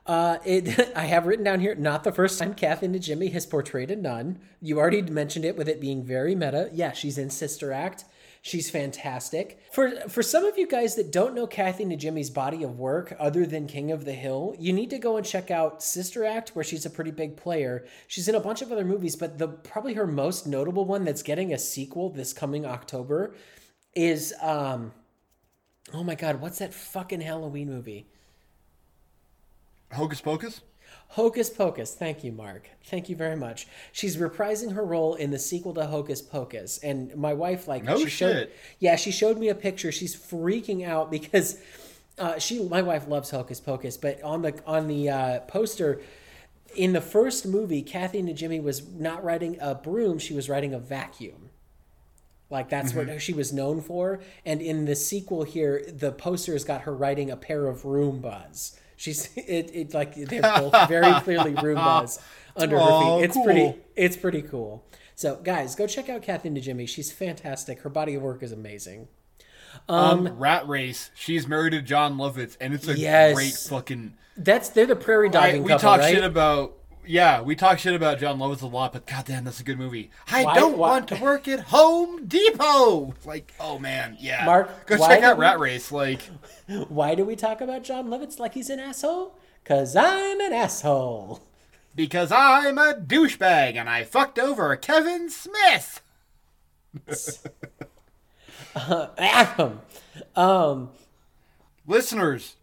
Uh, 0.07 0.37
it, 0.45 0.91
I 0.95 1.05
have 1.05 1.27
written 1.27 1.43
down 1.43 1.59
here, 1.59 1.75
not 1.75 2.03
the 2.03 2.11
first 2.11 2.39
time 2.39 2.53
Kathy 2.53 2.87
Najimy 2.87 3.31
has 3.33 3.45
portrayed 3.45 3.91
a 3.91 3.95
nun. 3.95 4.39
You 4.61 4.79
already 4.79 5.01
mentioned 5.01 5.45
it 5.45 5.57
with 5.57 5.67
it 5.67 5.81
being 5.81 6.03
very 6.03 6.33
meta. 6.33 6.69
Yeah, 6.73 6.93
she's 6.93 7.17
in 7.17 7.29
Sister 7.29 7.73
Act. 7.73 8.05
She's 8.41 8.69
fantastic. 8.69 9.59
For 9.73 9.91
for 10.07 10.23
some 10.23 10.45
of 10.45 10.57
you 10.57 10.67
guys 10.67 10.95
that 10.95 11.11
don't 11.11 11.35
know 11.35 11.47
Kathy 11.47 11.83
Najimy's 11.83 12.29
body 12.29 12.63
of 12.63 12.79
work 12.79 13.13
other 13.19 13.45
than 13.45 13.67
King 13.67 13.91
of 13.91 14.05
the 14.05 14.13
Hill, 14.13 14.55
you 14.57 14.71
need 14.71 14.89
to 14.91 14.99
go 14.99 15.17
and 15.17 15.25
check 15.25 15.51
out 15.51 15.83
Sister 15.83 16.23
Act, 16.23 16.49
where 16.49 16.63
she's 16.63 16.85
a 16.85 16.89
pretty 16.89 17.11
big 17.11 17.35
player. 17.35 17.85
She's 18.07 18.29
in 18.29 18.35
a 18.35 18.39
bunch 18.39 18.61
of 18.61 18.71
other 18.71 18.85
movies, 18.85 19.17
but 19.17 19.37
the 19.37 19.49
probably 19.49 19.95
her 19.95 20.07
most 20.07 20.47
notable 20.47 20.85
one 20.85 21.03
that's 21.03 21.23
getting 21.23 21.51
a 21.51 21.57
sequel 21.57 22.09
this 22.09 22.31
coming 22.31 22.65
October 22.65 23.35
is 23.93 24.33
um 24.41 24.93
oh 25.93 26.03
my 26.03 26.15
god, 26.15 26.39
what's 26.39 26.59
that 26.59 26.73
fucking 26.73 27.21
Halloween 27.21 27.69
movie? 27.69 28.07
Hocus 29.93 30.21
Pocus? 30.21 30.61
Hocus 31.09 31.49
Pocus. 31.49 31.93
Thank 31.95 32.23
you, 32.23 32.31
Mark. 32.31 32.69
Thank 32.85 33.09
you 33.09 33.15
very 33.15 33.35
much. 33.35 33.67
She's 33.91 34.17
reprising 34.17 34.73
her 34.73 34.83
role 34.83 35.15
in 35.15 35.31
the 35.31 35.39
sequel 35.39 35.73
to 35.75 35.85
Hocus 35.85 36.21
Pocus, 36.21 36.79
and 36.79 37.15
my 37.15 37.33
wife 37.33 37.67
like 37.67 37.83
No 37.83 37.97
she 37.97 38.09
showed, 38.09 38.33
shit. 38.33 38.55
yeah, 38.79 38.95
she 38.95 39.11
showed 39.11 39.37
me 39.37 39.49
a 39.49 39.55
picture. 39.55 39.91
She's 39.91 40.15
freaking 40.15 40.85
out 40.85 41.09
because 41.09 41.59
uh, 42.17 42.37
she, 42.39 42.61
my 42.63 42.81
wife, 42.81 43.07
loves 43.07 43.31
Hocus 43.31 43.59
Pocus, 43.59 43.95
but 43.97 44.21
on 44.21 44.41
the 44.41 44.59
on 44.65 44.87
the 44.87 45.09
uh, 45.09 45.39
poster. 45.41 46.01
In 46.75 46.91
the 46.93 47.01
first 47.01 47.45
movie, 47.45 47.81
Kathy 47.81 48.21
Najimy 48.21 48.61
was 48.61 48.85
not 48.91 49.23
riding 49.23 49.57
a 49.61 49.73
broom; 49.73 50.19
she 50.19 50.33
was 50.33 50.49
riding 50.49 50.73
a 50.73 50.79
vacuum. 50.79 51.49
Like 52.49 52.69
that's 52.69 52.93
what 52.93 53.21
she 53.21 53.33
was 53.33 53.51
known 53.51 53.81
for. 53.81 54.19
And 54.45 54.61
in 54.61 54.85
the 54.85 54.95
sequel 54.95 55.43
here, 55.43 55.83
the 55.87 56.11
poster's 56.11 56.63
got 56.63 56.81
her 56.81 56.93
riding 56.93 57.29
a 57.29 57.35
pair 57.35 57.67
of 57.67 57.83
Roombas. 57.83 58.77
She's 58.97 59.29
it, 59.37 59.71
it 59.73 59.93
like 59.93 60.15
they're 60.15 60.41
both 60.41 60.89
very 60.89 61.13
clearly 61.21 61.53
Roombas 61.53 62.19
under 62.57 62.77
her 62.79 63.01
feet. 63.19 63.23
It's 63.25 63.33
cool. 63.35 63.43
pretty 63.45 63.75
it's 63.95 64.17
pretty 64.17 64.41
cool. 64.41 64.83
So 65.15 65.35
guys, 65.37 65.75
go 65.75 65.87
check 65.87 66.09
out 66.09 66.21
Kathy 66.23 66.49
Najimy. 66.49 66.87
She's 66.89 67.11
fantastic. 67.11 67.81
Her 67.81 67.89
body 67.89 68.15
of 68.15 68.21
work 68.23 68.43
is 68.43 68.51
amazing. 68.51 69.07
Um, 69.87 70.27
Rat 70.39 70.67
Race. 70.67 71.11
She's 71.15 71.47
married 71.47 71.71
to 71.71 71.81
Jon 71.81 72.17
Lovitz, 72.17 72.57
and 72.59 72.73
it's 72.73 72.87
a 72.87 72.97
Yes. 72.97 73.35
great 73.35 73.53
fucking. 73.53 74.15
That's 74.35 74.69
they're 74.69 74.85
the 74.87 74.95
prairie 74.95 75.29
diving 75.29 75.63
we 75.63 75.69
couple, 75.69 75.89
talk 75.89 75.99
right? 75.99 76.13
shit 76.13 76.23
about. 76.23 76.76
Yeah, 77.07 77.41
we 77.41 77.55
talk 77.55 77.79
shit 77.79 77.93
about 77.93 78.19
Jon 78.19 78.37
Lovitz 78.37 78.61
a 78.61 78.67
lot, 78.67 78.91
but 78.93 79.05
goddamn, 79.07 79.45
that's 79.45 79.59
a 79.59 79.63
good 79.63 79.77
movie. 79.77 80.11
I 80.31 80.43
Why- 80.43 80.55
don't 80.55 80.77
why- 80.77 80.89
want 80.89 81.07
to 81.09 81.15
work 81.15 81.47
at 81.47 81.61
Home 81.61 82.25
Depot. 82.27 83.13
Like, 83.25 83.53
oh 83.59 83.79
man, 83.79 84.17
yeah. 84.19 84.45
Mark, 84.45 84.85
go 84.85 84.97
check 84.97 85.23
out 85.23 85.37
we- 85.37 85.41
Rat 85.41 85.59
Race. 85.59 85.91
Like, 85.91 86.21
Why 86.89 87.15
do 87.15 87.23
we 87.23 87.35
talk 87.37 87.61
about 87.61 87.83
Jon 87.83 88.07
Lovitz 88.09 88.39
like 88.39 88.53
he's 88.53 88.69
an 88.69 88.79
asshole? 88.79 89.35
Cause 89.63 89.95
I'm 89.95 90.39
an 90.41 90.51
asshole. 90.53 91.41
because 91.95 92.31
I'm 92.31 92.77
a 92.77 92.93
douchebag 92.93 93.75
and 93.75 93.89
I 93.89 94.03
fucked 94.03 94.37
over 94.37 94.75
Kevin 94.75 95.29
Smith. 95.29 96.01
Ahem. 98.75 99.79
um, 100.35 100.89
Listeners, 101.85 102.56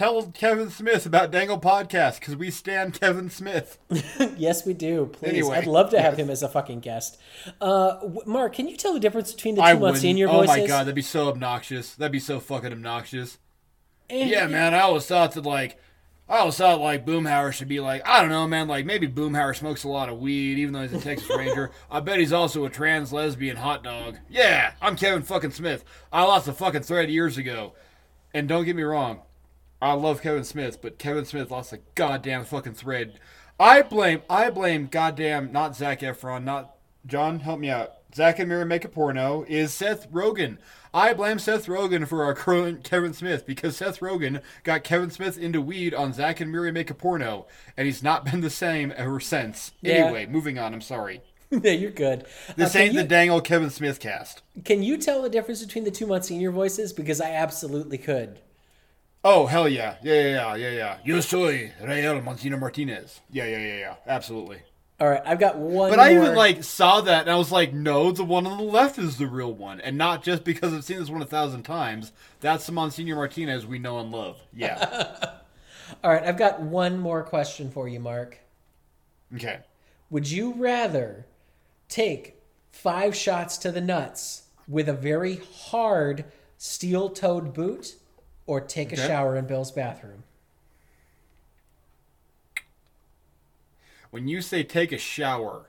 tell 0.00 0.22
Kevin 0.32 0.70
Smith 0.70 1.04
about 1.04 1.30
Dangle 1.30 1.60
Podcast 1.60 2.20
because 2.20 2.34
we 2.34 2.50
stand 2.50 2.98
Kevin 2.98 3.28
Smith. 3.28 3.76
yes, 4.38 4.64
we 4.64 4.72
do. 4.72 5.10
Please, 5.12 5.28
Anyway, 5.28 5.58
I'd 5.58 5.66
love 5.66 5.90
to 5.90 6.00
have 6.00 6.16
him 6.18 6.30
as 6.30 6.42
a 6.42 6.48
fucking 6.48 6.80
guest. 6.80 7.18
Uh, 7.60 7.98
Mark, 8.24 8.54
can 8.54 8.66
you 8.66 8.78
tell 8.78 8.94
the 8.94 9.00
difference 9.00 9.34
between 9.34 9.56
the 9.56 9.60
two 9.62 9.76
would. 9.76 9.80
Monsignor 9.92 10.26
Oh 10.28 10.32
voices? 10.38 10.56
Oh 10.56 10.60
my 10.62 10.66
god, 10.66 10.78
that'd 10.84 10.94
be 10.94 11.02
so 11.02 11.28
obnoxious. 11.28 11.94
That'd 11.94 12.12
be 12.12 12.18
so 12.18 12.40
fucking 12.40 12.72
obnoxious. 12.72 13.36
And- 14.08 14.30
Yeah, 14.30 14.46
man. 14.46 14.72
I 14.72 14.80
always 14.80 15.04
thought 15.04 15.32
that 15.32 15.44
like, 15.44 15.78
I 16.30 16.38
always 16.38 16.56
thought 16.56 16.80
like 16.80 17.04
Boomhauer 17.04 17.52
should 17.52 17.68
be 17.68 17.80
like, 17.80 18.00
I 18.08 18.22
don't 18.22 18.30
know, 18.30 18.46
man. 18.48 18.68
Like 18.68 18.86
maybe 18.86 19.06
Boomhauer 19.06 19.54
smokes 19.54 19.84
a 19.84 19.88
lot 19.88 20.08
of 20.08 20.18
weed, 20.18 20.58
even 20.58 20.72
though 20.72 20.80
he's 20.80 20.94
a 20.94 21.00
Texas 21.00 21.28
Ranger. 21.36 21.72
I 21.90 22.00
bet 22.00 22.20
he's 22.20 22.32
also 22.32 22.64
a 22.64 22.70
trans 22.70 23.12
lesbian 23.12 23.58
hot 23.58 23.84
dog. 23.84 24.16
Yeah, 24.30 24.72
I'm 24.80 24.96
Kevin 24.96 25.24
fucking 25.24 25.50
Smith. 25.50 25.84
I 26.10 26.22
lost 26.22 26.48
a 26.48 26.54
fucking 26.54 26.84
thread 26.84 27.10
years 27.10 27.36
ago, 27.36 27.74
and 28.32 28.48
don't 28.48 28.64
get 28.64 28.76
me 28.76 28.82
wrong, 28.82 29.20
I 29.82 29.92
love 29.94 30.22
Kevin 30.22 30.44
Smith, 30.44 30.80
but 30.82 30.98
Kevin 30.98 31.24
Smith 31.24 31.50
lost 31.50 31.72
a 31.72 31.80
goddamn 31.94 32.44
fucking 32.44 32.74
thread. 32.74 33.18
I 33.58 33.82
blame, 33.82 34.22
I 34.28 34.50
blame 34.50 34.88
goddamn 34.90 35.52
not 35.52 35.76
Zac 35.76 36.00
Efron, 36.00 36.44
not 36.44 36.74
John. 37.06 37.40
Help 37.40 37.60
me 37.60 37.70
out. 37.70 37.94
Zack 38.14 38.38
and 38.38 38.48
Miri 38.48 38.64
make 38.64 38.84
a 38.84 38.88
porno 38.88 39.44
is 39.48 39.72
Seth 39.72 40.10
Rogen. 40.10 40.58
I 40.92 41.14
blame 41.14 41.38
Seth 41.38 41.66
Rogen 41.66 42.08
for 42.08 42.24
our 42.24 42.34
current 42.34 42.82
Kevin 42.82 43.12
Smith 43.12 43.46
because 43.46 43.76
Seth 43.76 44.00
Rogen 44.00 44.42
got 44.64 44.82
Kevin 44.82 45.10
Smith 45.10 45.38
into 45.38 45.60
weed 45.60 45.94
on 45.94 46.12
Zack 46.12 46.40
and 46.40 46.50
Miri 46.50 46.72
make 46.72 46.90
a 46.90 46.94
porno, 46.94 47.46
and 47.76 47.86
he's 47.86 48.02
not 48.02 48.24
been 48.24 48.40
the 48.40 48.50
same 48.50 48.92
ever 48.96 49.20
since. 49.20 49.72
Yeah. 49.80 49.94
Anyway, 49.94 50.26
moving 50.26 50.58
on. 50.58 50.74
I'm 50.74 50.80
sorry. 50.80 51.20
yeah, 51.50 51.70
you're 51.72 51.90
good. 51.92 52.26
This 52.56 52.74
Uh, 52.74 52.80
ain't 52.80 52.94
you, 52.94 53.02
the 53.02 53.08
dang 53.08 53.30
old 53.30 53.44
Kevin 53.44 53.70
Smith 53.70 54.00
cast. 54.00 54.42
Can 54.64 54.82
you 54.82 54.96
tell 54.98 55.22
the 55.22 55.30
difference 55.30 55.64
between 55.64 55.84
the 55.84 55.90
two 55.90 56.06
Monsignor 56.06 56.50
voices? 56.50 56.92
Because 56.92 57.20
I 57.20 57.30
absolutely 57.30 57.98
could. 57.98 58.40
Oh 59.22 59.46
hell 59.46 59.68
yeah, 59.68 59.96
yeah 60.02 60.14
yeah 60.14 60.30
yeah 60.30 60.54
yeah 60.56 60.70
yeah. 60.70 60.98
Yo 61.04 61.20
soy 61.20 61.72
Rael 61.82 62.20
Monsignor 62.22 62.56
Martinez. 62.56 63.20
Yeah 63.30 63.44
yeah 63.44 63.58
yeah 63.58 63.78
yeah. 63.78 63.94
Absolutely, 64.06 64.62
All 64.98 65.08
right, 65.08 65.20
I've 65.26 65.38
got 65.38 65.58
one. 65.58 65.90
But 65.90 65.96
more. 65.98 66.06
I 66.06 66.14
even 66.14 66.34
like 66.34 66.64
saw 66.64 67.02
that 67.02 67.22
and 67.22 67.30
I 67.30 67.36
was 67.36 67.52
like, 67.52 67.74
no, 67.74 68.12
the 68.12 68.24
one 68.24 68.46
on 68.46 68.56
the 68.56 68.64
left 68.64 68.98
is 68.98 69.18
the 69.18 69.26
real 69.26 69.52
one, 69.52 69.80
and 69.82 69.98
not 69.98 70.22
just 70.22 70.42
because 70.44 70.72
I've 70.72 70.84
seen 70.84 70.98
this 70.98 71.10
one 71.10 71.20
a 71.20 71.26
thousand 71.26 71.64
times. 71.64 72.12
That's 72.40 72.64
the 72.64 72.72
Monsignor 72.72 73.16
Martinez 73.16 73.66
we 73.66 73.78
know 73.78 73.98
and 73.98 74.10
love. 74.10 74.40
Yeah. 74.54 75.14
All 76.04 76.10
right, 76.10 76.22
I've 76.22 76.38
got 76.38 76.60
one 76.62 76.98
more 76.98 77.22
question 77.22 77.70
for 77.70 77.88
you, 77.88 78.00
Mark. 78.00 78.38
okay. 79.34 79.58
Would 80.08 80.30
you 80.30 80.54
rather 80.54 81.26
take 81.88 82.36
five 82.70 83.14
shots 83.14 83.58
to 83.58 83.70
the 83.70 83.80
nuts 83.80 84.44
with 84.66 84.88
a 84.88 84.92
very 84.94 85.40
hard 85.52 86.24
steel-toed 86.58 87.52
boot, 87.52 87.96
or 88.50 88.60
take 88.60 88.92
a 88.92 88.96
shower 88.96 89.36
in 89.36 89.46
Bill's 89.46 89.70
bathroom? 89.70 90.24
When 94.10 94.26
you 94.26 94.42
say 94.42 94.64
take 94.64 94.90
a 94.90 94.98
shower, 94.98 95.66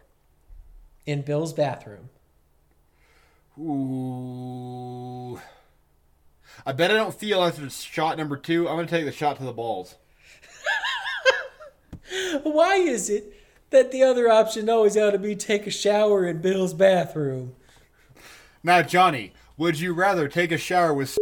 In 1.06 1.22
Bill's 1.22 1.54
bathroom. 1.54 2.10
ooh, 3.56 5.40
I 6.66 6.72
bet 6.72 6.90
I 6.90 6.96
don't 6.96 7.14
feel 7.14 7.44
after 7.44 7.70
shot 7.70 8.18
number 8.18 8.36
two. 8.36 8.68
I'm 8.68 8.78
gonna 8.78 8.88
take 8.88 9.06
the 9.06 9.12
shot 9.12 9.38
to 9.38 9.44
the 9.44 9.54
balls. 9.54 9.94
Why 12.42 12.78
is 12.78 13.12
it 13.12 13.32
that 13.70 13.92
the 13.92 14.02
other 14.02 14.28
option 14.28 14.68
always 14.72 14.98
ought 14.98 15.12
to 15.12 15.20
be 15.20 15.36
take 15.36 15.68
a 15.68 15.72
shower 15.72 16.26
in 16.26 16.42
Bill's 16.42 16.74
bathroom? 16.74 17.56
Now, 18.64 18.82
Johnny, 18.82 19.34
would 19.56 19.80
you 19.80 19.94
rather 19.94 20.28
take 20.28 20.52
a 20.52 20.58
shower 20.58 20.96
with 20.96 21.16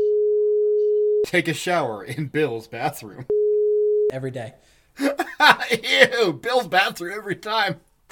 take 1.30 1.48
a 1.48 1.54
shower 1.54 2.04
in 2.04 2.26
Bill's 2.28 2.68
bathroom? 2.68 3.26
Every 4.12 4.32
day. 4.32 4.56
Ew, 5.00 6.34
Bill's 6.34 6.68
bathroom 6.68 7.14
every 7.16 7.36
time. 7.36 7.80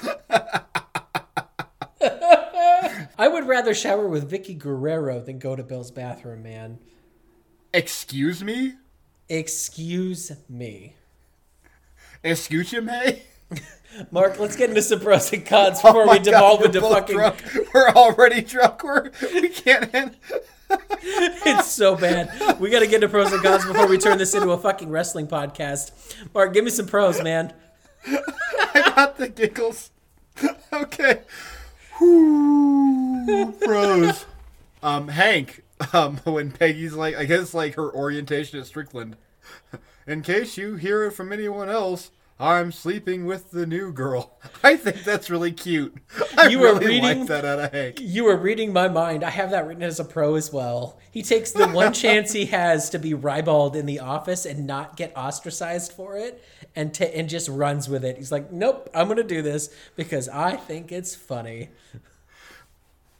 I 3.18 3.26
would 3.26 3.48
rather 3.48 3.74
shower 3.74 4.06
with 4.06 4.30
Vickie 4.30 4.56
Guerrero 4.56 5.20
than 5.20 5.40
go 5.40 5.56
to 5.56 5.64
Bill's 5.64 5.90
bathroom, 5.90 6.44
man. 6.44 6.78
Excuse 7.74 8.44
me? 8.44 8.74
Excuse 9.28 10.30
me. 10.48 10.94
Excuse 12.22 12.72
me? 12.72 13.22
Mark, 14.12 14.38
let's 14.38 14.54
get 14.54 14.68
into 14.70 14.80
some 14.82 15.00
pros 15.00 15.32
and 15.32 15.44
cons 15.44 15.80
oh 15.82 15.88
before 15.88 16.08
we 16.08 16.20
devolve 16.20 16.60
we're 16.60 16.66
into 16.66 16.80
fucking. 16.80 17.16
drunk. 17.16 17.42
We're 17.74 17.88
already 17.90 18.40
drunk. 18.42 18.84
We're, 18.84 19.10
we 19.34 19.48
can't 19.48 19.92
end. 19.92 20.16
It's 21.00 21.68
so 21.70 21.96
bad. 21.96 22.60
We 22.60 22.70
got 22.70 22.80
to 22.80 22.86
get 22.86 22.96
into 22.96 23.08
pros 23.08 23.32
and 23.32 23.42
cons 23.42 23.64
before 23.64 23.86
we 23.86 23.96
turn 23.96 24.18
this 24.18 24.34
into 24.34 24.50
a 24.50 24.58
fucking 24.58 24.90
wrestling 24.90 25.26
podcast. 25.26 25.92
Mark, 26.34 26.52
give 26.52 26.64
me 26.64 26.70
some 26.70 26.86
pros, 26.86 27.22
man. 27.22 27.54
I 28.06 28.92
got 28.94 29.16
the 29.16 29.28
giggles. 29.28 29.90
Okay. 30.72 31.22
Whew, 31.98 33.54
Pros. 33.64 34.26
Um, 34.82 35.08
Hank. 35.08 35.62
Um, 35.92 36.16
when 36.24 36.52
Peggy's 36.52 36.94
like, 36.94 37.16
I 37.16 37.24
guess 37.24 37.54
like 37.54 37.74
her 37.74 37.92
orientation 37.94 38.58
at 38.60 38.66
Strickland. 38.66 39.16
In 40.06 40.22
case 40.22 40.56
you 40.56 40.76
hear 40.76 41.04
it 41.04 41.12
from 41.12 41.32
anyone 41.32 41.68
else, 41.68 42.10
I'm 42.40 42.70
sleeping 42.70 43.26
with 43.26 43.50
the 43.50 43.66
new 43.66 43.92
girl. 43.92 44.38
I 44.62 44.76
think 44.76 45.02
that's 45.02 45.28
really 45.28 45.50
cute. 45.50 45.96
I 46.36 46.46
You 46.46 46.60
were 46.60 46.74
really 46.74 46.86
reading- 46.86 47.18
like 47.20 47.28
that 47.28 47.44
out 47.44 47.58
of 47.58 47.72
Hank. 47.72 47.98
You 48.00 48.24
were 48.24 48.36
reading 48.36 48.72
my 48.72 48.86
mind. 48.88 49.24
I 49.24 49.30
have 49.30 49.50
that 49.50 49.66
written 49.66 49.82
as 49.82 49.98
a 49.98 50.04
pro 50.04 50.36
as 50.36 50.52
well. 50.52 50.98
He 51.10 51.22
takes 51.22 51.50
the 51.50 51.66
one 51.68 51.92
chance 52.04 52.32
he 52.32 52.46
has 52.46 52.90
to 52.90 52.98
be 53.00 53.12
ribald 53.12 53.74
in 53.74 53.86
the 53.86 53.98
office 53.98 54.46
and 54.46 54.66
not 54.68 54.96
get 54.96 55.12
ostracized 55.16 55.92
for 55.92 56.16
it, 56.16 56.42
and 56.76 56.94
ta 56.94 57.06
and 57.06 57.28
just 57.28 57.48
runs 57.48 57.88
with 57.88 58.04
it. 58.04 58.18
He's 58.18 58.30
like, 58.30 58.52
"Nope, 58.52 58.88
I'm 58.94 59.08
gonna 59.08 59.24
do 59.24 59.42
this 59.42 59.74
because 59.96 60.28
I 60.28 60.54
think 60.54 60.92
it's 60.92 61.16
funny." 61.16 61.70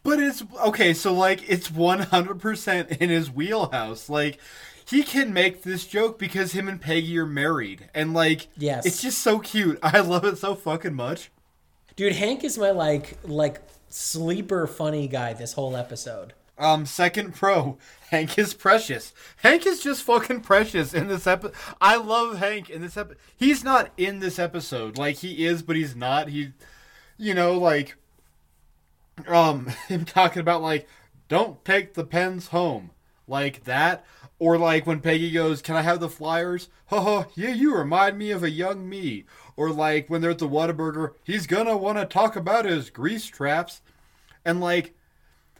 But 0.05 0.21
it's 0.21 0.43
okay, 0.65 0.95
so 0.95 1.13
like 1.13 1.49
it's 1.51 1.69
100% 1.71 2.99
in 2.99 3.11
his 3.11 3.31
wheelhouse. 3.31 4.09
Like 4.09 4.39
he 4.89 5.03
can 5.03 5.33
make 5.33 5.63
this 5.63 5.87
joke 5.87 6.19
because 6.19 6.53
him 6.53 6.69
and 6.69 6.81
Peggy 6.81 7.19
are 7.19 7.27
married 7.27 7.89
and 7.95 8.15
like 8.15 8.49
Yes. 8.57 8.87
it's 8.87 9.03
just 9.03 9.19
so 9.19 9.39
cute. 9.39 9.79
I 9.83 10.01
love 10.01 10.25
it 10.25 10.39
so 10.39 10.55
fucking 10.55 10.95
much. 10.95 11.31
Dude, 11.97 12.15
Hank 12.15 12.45
is 12.45 12.57
my 12.59 12.71
like 12.71 13.19
like 13.25 13.61
sleeper 13.89 14.67
funny 14.67 15.09
guy 15.09 15.33
this 15.33 15.55
whole 15.55 15.77
episode. 15.77 16.33
Um 16.57 16.87
second 16.87 17.35
pro, 17.35 17.79
Hank 18.11 18.39
is 18.39 18.55
precious. 18.55 19.13
Hank 19.39 19.67
is 19.67 19.81
just 19.81 20.03
fucking 20.03 20.41
precious 20.41 20.95
in 20.95 21.09
this 21.09 21.27
episode. 21.27 21.55
I 21.81 21.97
love 21.97 22.39
Hank 22.39 22.71
in 22.71 22.83
this 22.83 22.97
episode. 22.97 23.19
He's 23.37 23.63
not 23.63 23.91
in 23.97 24.21
this 24.21 24.39
episode. 24.39 24.97
Like 24.99 25.17
he 25.17 25.45
is, 25.45 25.63
but 25.63 25.77
he's 25.77 25.95
not. 25.97 26.29
He 26.29 26.53
you 27.17 27.35
know 27.35 27.59
like 27.59 27.97
um 29.27 29.67
him 29.89 30.05
talking 30.05 30.41
about 30.41 30.63
like 30.63 30.89
don't 31.29 31.65
take 31.65 31.95
the 31.95 32.05
pens 32.05 32.49
home 32.49 32.91
like 33.27 33.65
that 33.65 34.05
or 34.39 34.57
like 34.59 34.87
when 34.87 35.01
peggy 35.01 35.31
goes 35.31 35.63
can 35.63 35.77
i 35.77 35.83
have 35.83 36.01
the 36.01 36.09
flyers? 36.09 36.69
Haha 36.87 37.25
yeah 37.35 37.51
you 37.51 37.75
remind 37.77 38.19
me 38.19 38.31
of 38.31 38.43
a 38.43 38.51
young 38.51 38.89
me. 38.89 39.25
Or 39.57 39.71
like 39.71 40.09
when 40.09 40.21
they're 40.21 40.31
at 40.31 40.39
the 40.39 40.49
whataburger 40.49 41.13
he's 41.25 41.47
gonna 41.47 41.77
want 41.77 41.99
to 41.99 42.07
talk 42.07 42.37
about 42.37 42.65
his 42.65 42.91
grease 42.91 43.27
traps. 43.27 43.83
And 44.45 44.61
like 44.61 44.95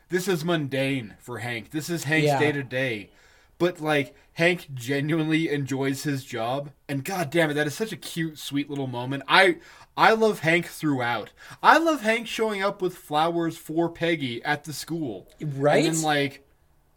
this 0.09 0.29
is 0.29 0.45
mundane 0.45 1.17
for 1.19 1.39
hank. 1.39 1.71
This 1.71 1.91
is 1.91 2.05
hank's 2.05 2.39
day 2.39 2.53
to 2.53 2.63
day 2.63 3.11
but 3.59 3.81
like 3.81 4.15
hank 4.35 4.69
genuinely 4.73 5.51
enjoys 5.51 6.05
his 6.05 6.25
job. 6.25 6.71
And 6.89 7.05
god 7.05 7.31
damn 7.31 7.51
it 7.51 7.55
that 7.55 7.67
is 7.67 7.75
such 7.75 7.93
a 7.93 7.97
cute 7.97 8.39
sweet 8.39 8.71
little 8.71 8.87
moment. 8.87 9.25
I 9.29 9.57
i 9.97 10.13
love 10.13 10.41
hank 10.41 10.67
throughout. 10.67 11.33
I 11.63 11.79
love 11.79 12.03
hank 12.03 12.27
showing 12.27 12.63
up 12.63 12.81
with 12.81 12.97
flowers 12.97 13.57
for 13.57 13.89
peggy 13.89 14.43
at 14.45 14.65
the 14.65 14.73
school. 14.73 15.29
Right? 15.41 15.85
and 15.85 15.97
then 15.97 16.03
like 16.03 16.48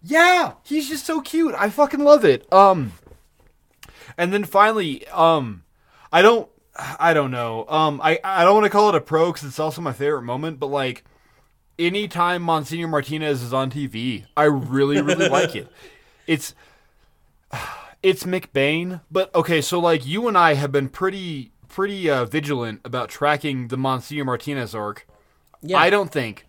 yeah 0.04 0.54
he's 0.64 0.90
just 0.90 1.06
so 1.06 1.22
cute 1.22 1.56
i 1.58 1.70
fucking 1.70 2.00
love 2.04 2.26
it 2.26 2.52
um 2.52 2.92
and 4.18 4.34
then 4.34 4.44
finally 4.44 5.08
um 5.10 5.64
i 6.12 6.22
don't 6.22 6.50
i 7.00 7.14
don't 7.14 7.32
know 7.32 7.66
um 7.68 8.00
i 8.04 8.20
i 8.24 8.44
don't 8.44 8.56
want 8.56 8.66
to 8.66 8.70
call 8.70 8.90
it 8.90 8.96
a 8.96 9.02
pro 9.02 9.32
because 9.32 9.48
it's 9.48 9.60
also 9.60 9.82
my 9.82 9.94
favorite 9.94 10.24
moment 10.24 10.60
but 10.60 10.68
like 10.68 11.04
anytime 11.80 12.42
Monsignor 12.42 12.88
Martinez 12.88 13.42
is 13.42 13.54
on 13.54 13.72
TV, 13.72 14.26
I 14.38 14.44
really, 14.44 15.02
really 15.02 15.30
like 15.30 15.56
it. 15.56 15.68
It's 16.28 16.54
it's 18.04 18.24
McBain, 18.24 19.02
but 19.12 19.34
okay, 19.36 19.62
so 19.62 19.80
like 19.80 20.06
you 20.06 20.28
and 20.28 20.38
I 20.38 20.54
have 20.54 20.72
been 20.72 20.90
pretty 20.90 21.52
pretty 21.68 22.10
uh, 22.10 22.26
vigilant 22.26 22.82
about 22.84 23.10
tracking 23.10 23.70
the 23.70 23.78
Monsignor 23.78 24.26
Martinez 24.26 24.76
arc. 24.76 25.08
yeah. 25.62 25.78
I 25.78 25.90
don't 25.90 26.12
think 26.12 26.46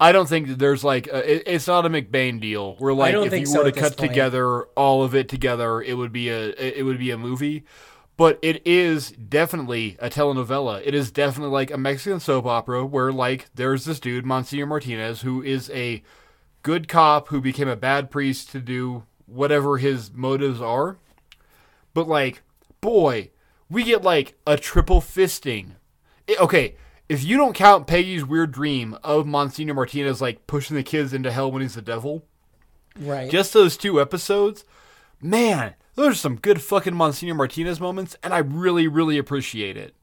I 0.00 0.12
don't 0.12 0.28
think 0.28 0.48
that 0.48 0.58
there's 0.58 0.82
like 0.82 1.06
a, 1.08 1.36
it, 1.36 1.42
it's 1.46 1.66
not 1.66 1.84
a 1.84 1.90
McBain 1.90 2.40
deal 2.40 2.74
where 2.76 2.94
like 2.94 3.14
if 3.14 3.32
you 3.38 3.44
so 3.44 3.62
were 3.62 3.70
to 3.70 3.78
cut 3.78 3.98
point. 3.98 4.10
together 4.10 4.62
all 4.74 5.02
of 5.02 5.14
it 5.14 5.28
together, 5.28 5.82
it 5.82 5.94
would 5.94 6.10
be 6.12 6.30
a 6.30 6.48
it 6.56 6.84
would 6.84 6.98
be 6.98 7.10
a 7.10 7.18
movie. 7.18 7.64
But 8.16 8.38
it 8.42 8.66
is 8.66 9.12
definitely 9.12 9.96
a 9.98 10.10
telenovela. 10.10 10.82
It 10.84 10.94
is 10.94 11.10
definitely 11.10 11.52
like 11.52 11.70
a 11.70 11.78
Mexican 11.78 12.20
soap 12.20 12.46
opera 12.46 12.84
where 12.84 13.12
like 13.12 13.48
there's 13.54 13.84
this 13.84 14.00
dude 14.00 14.24
Monsignor 14.24 14.66
Martinez 14.66 15.20
who 15.20 15.42
is 15.42 15.70
a 15.70 16.02
good 16.62 16.88
cop 16.88 17.28
who 17.28 17.40
became 17.40 17.68
a 17.68 17.76
bad 17.76 18.10
priest 18.10 18.50
to 18.50 18.60
do 18.60 19.04
whatever 19.26 19.78
his 19.78 20.12
motives 20.12 20.60
are. 20.60 20.98
But 21.94 22.08
like, 22.08 22.42
boy, 22.80 23.30
we 23.68 23.84
get 23.84 24.02
like 24.02 24.34
a 24.46 24.56
triple 24.56 25.00
fisting. 25.00 25.72
I- 26.28 26.36
okay, 26.40 26.76
if 27.10 27.24
you 27.24 27.36
don't 27.36 27.54
count 27.54 27.88
Peggy's 27.88 28.24
weird 28.24 28.52
dream 28.52 28.96
of 29.02 29.26
Monsignor 29.26 29.74
Martinez 29.74 30.20
like 30.20 30.46
pushing 30.46 30.76
the 30.76 30.84
kids 30.84 31.12
into 31.12 31.32
hell 31.32 31.50
when 31.50 31.60
he's 31.60 31.74
the 31.74 31.82
devil, 31.82 32.24
right. 33.00 33.28
just 33.28 33.52
those 33.52 33.76
two 33.76 34.00
episodes, 34.00 34.64
man, 35.20 35.74
those 35.96 36.12
are 36.12 36.14
some 36.14 36.36
good 36.36 36.62
fucking 36.62 36.94
Monsignor 36.94 37.34
Martinez 37.34 37.80
moments, 37.80 38.16
and 38.22 38.32
I 38.32 38.38
really, 38.38 38.86
really 38.86 39.18
appreciate 39.18 39.76
it. 39.76 39.96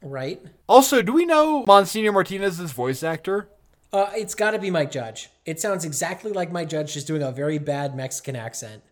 right. 0.00 0.42
Also, 0.66 1.02
do 1.02 1.12
we 1.12 1.26
know 1.26 1.64
Monsignor 1.66 2.12
Martinez's 2.12 2.72
voice 2.72 3.02
actor? 3.02 3.50
Uh, 3.92 4.10
it's 4.14 4.34
got 4.34 4.52
to 4.52 4.58
be 4.58 4.70
Mike 4.70 4.90
Judge. 4.90 5.28
It 5.44 5.60
sounds 5.60 5.84
exactly 5.84 6.32
like 6.32 6.50
Mike 6.50 6.70
Judge 6.70 6.94
just 6.94 7.06
doing 7.06 7.22
a 7.22 7.30
very 7.30 7.58
bad 7.58 7.94
Mexican 7.94 8.36
accent. 8.36 8.82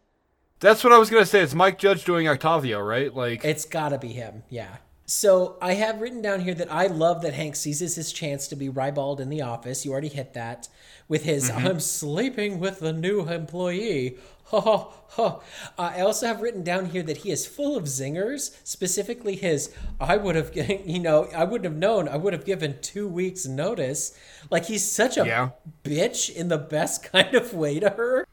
That's 0.60 0.84
what 0.84 0.92
I 0.92 0.98
was 0.98 1.08
gonna 1.08 1.26
say. 1.26 1.40
It's 1.40 1.54
Mike 1.54 1.78
Judge 1.78 2.04
doing 2.04 2.28
Octavio, 2.28 2.80
right? 2.80 3.12
Like, 3.14 3.44
It's 3.44 3.64
got 3.64 3.90
to 3.90 3.98
be 3.98 4.08
him. 4.08 4.44
Yeah. 4.50 4.76
So 5.06 5.56
I 5.60 5.74
have 5.74 6.00
written 6.00 6.22
down 6.22 6.40
here 6.40 6.54
that 6.54 6.72
I 6.72 6.86
love 6.86 7.20
that 7.22 7.34
Hank 7.34 7.56
seizes 7.56 7.94
his 7.96 8.12
chance 8.12 8.48
to 8.48 8.56
be 8.56 8.68
ribald 8.70 9.20
in 9.20 9.28
the 9.28 9.42
office. 9.42 9.84
You 9.84 9.92
already 9.92 10.08
hit 10.08 10.32
that 10.32 10.68
with 11.08 11.24
his 11.24 11.50
mm-hmm. 11.50 11.66
"I'm 11.66 11.80
sleeping 11.80 12.58
with 12.58 12.80
the 12.80 12.92
new 12.92 13.28
employee." 13.28 14.16
Ha 14.48 14.60
ha 14.60 14.90
ha. 15.08 15.40
I 15.78 16.02
also 16.02 16.26
have 16.26 16.42
written 16.42 16.62
down 16.62 16.90
here 16.90 17.02
that 17.04 17.16
he 17.18 17.30
is 17.30 17.46
full 17.46 17.78
of 17.78 17.84
zingers. 17.84 18.54
Specifically, 18.62 19.36
his 19.36 19.74
"I 19.98 20.18
would 20.18 20.36
have, 20.36 20.54
you 20.86 20.98
know, 21.00 21.28
I 21.34 21.44
wouldn't 21.44 21.64
have 21.64 21.80
known. 21.80 22.08
I 22.08 22.18
would 22.18 22.34
have 22.34 22.44
given 22.44 22.76
two 22.82 23.08
weeks 23.08 23.46
notice." 23.46 24.16
Like 24.50 24.66
he's 24.66 24.88
such 24.88 25.16
a 25.16 25.26
Yeah. 25.26 25.50
bitch 25.82 26.30
in 26.30 26.48
the 26.48 26.58
best 26.58 27.02
kind 27.12 27.34
of 27.34 27.54
way 27.54 27.80
to 27.80 27.88
her. 27.90 28.26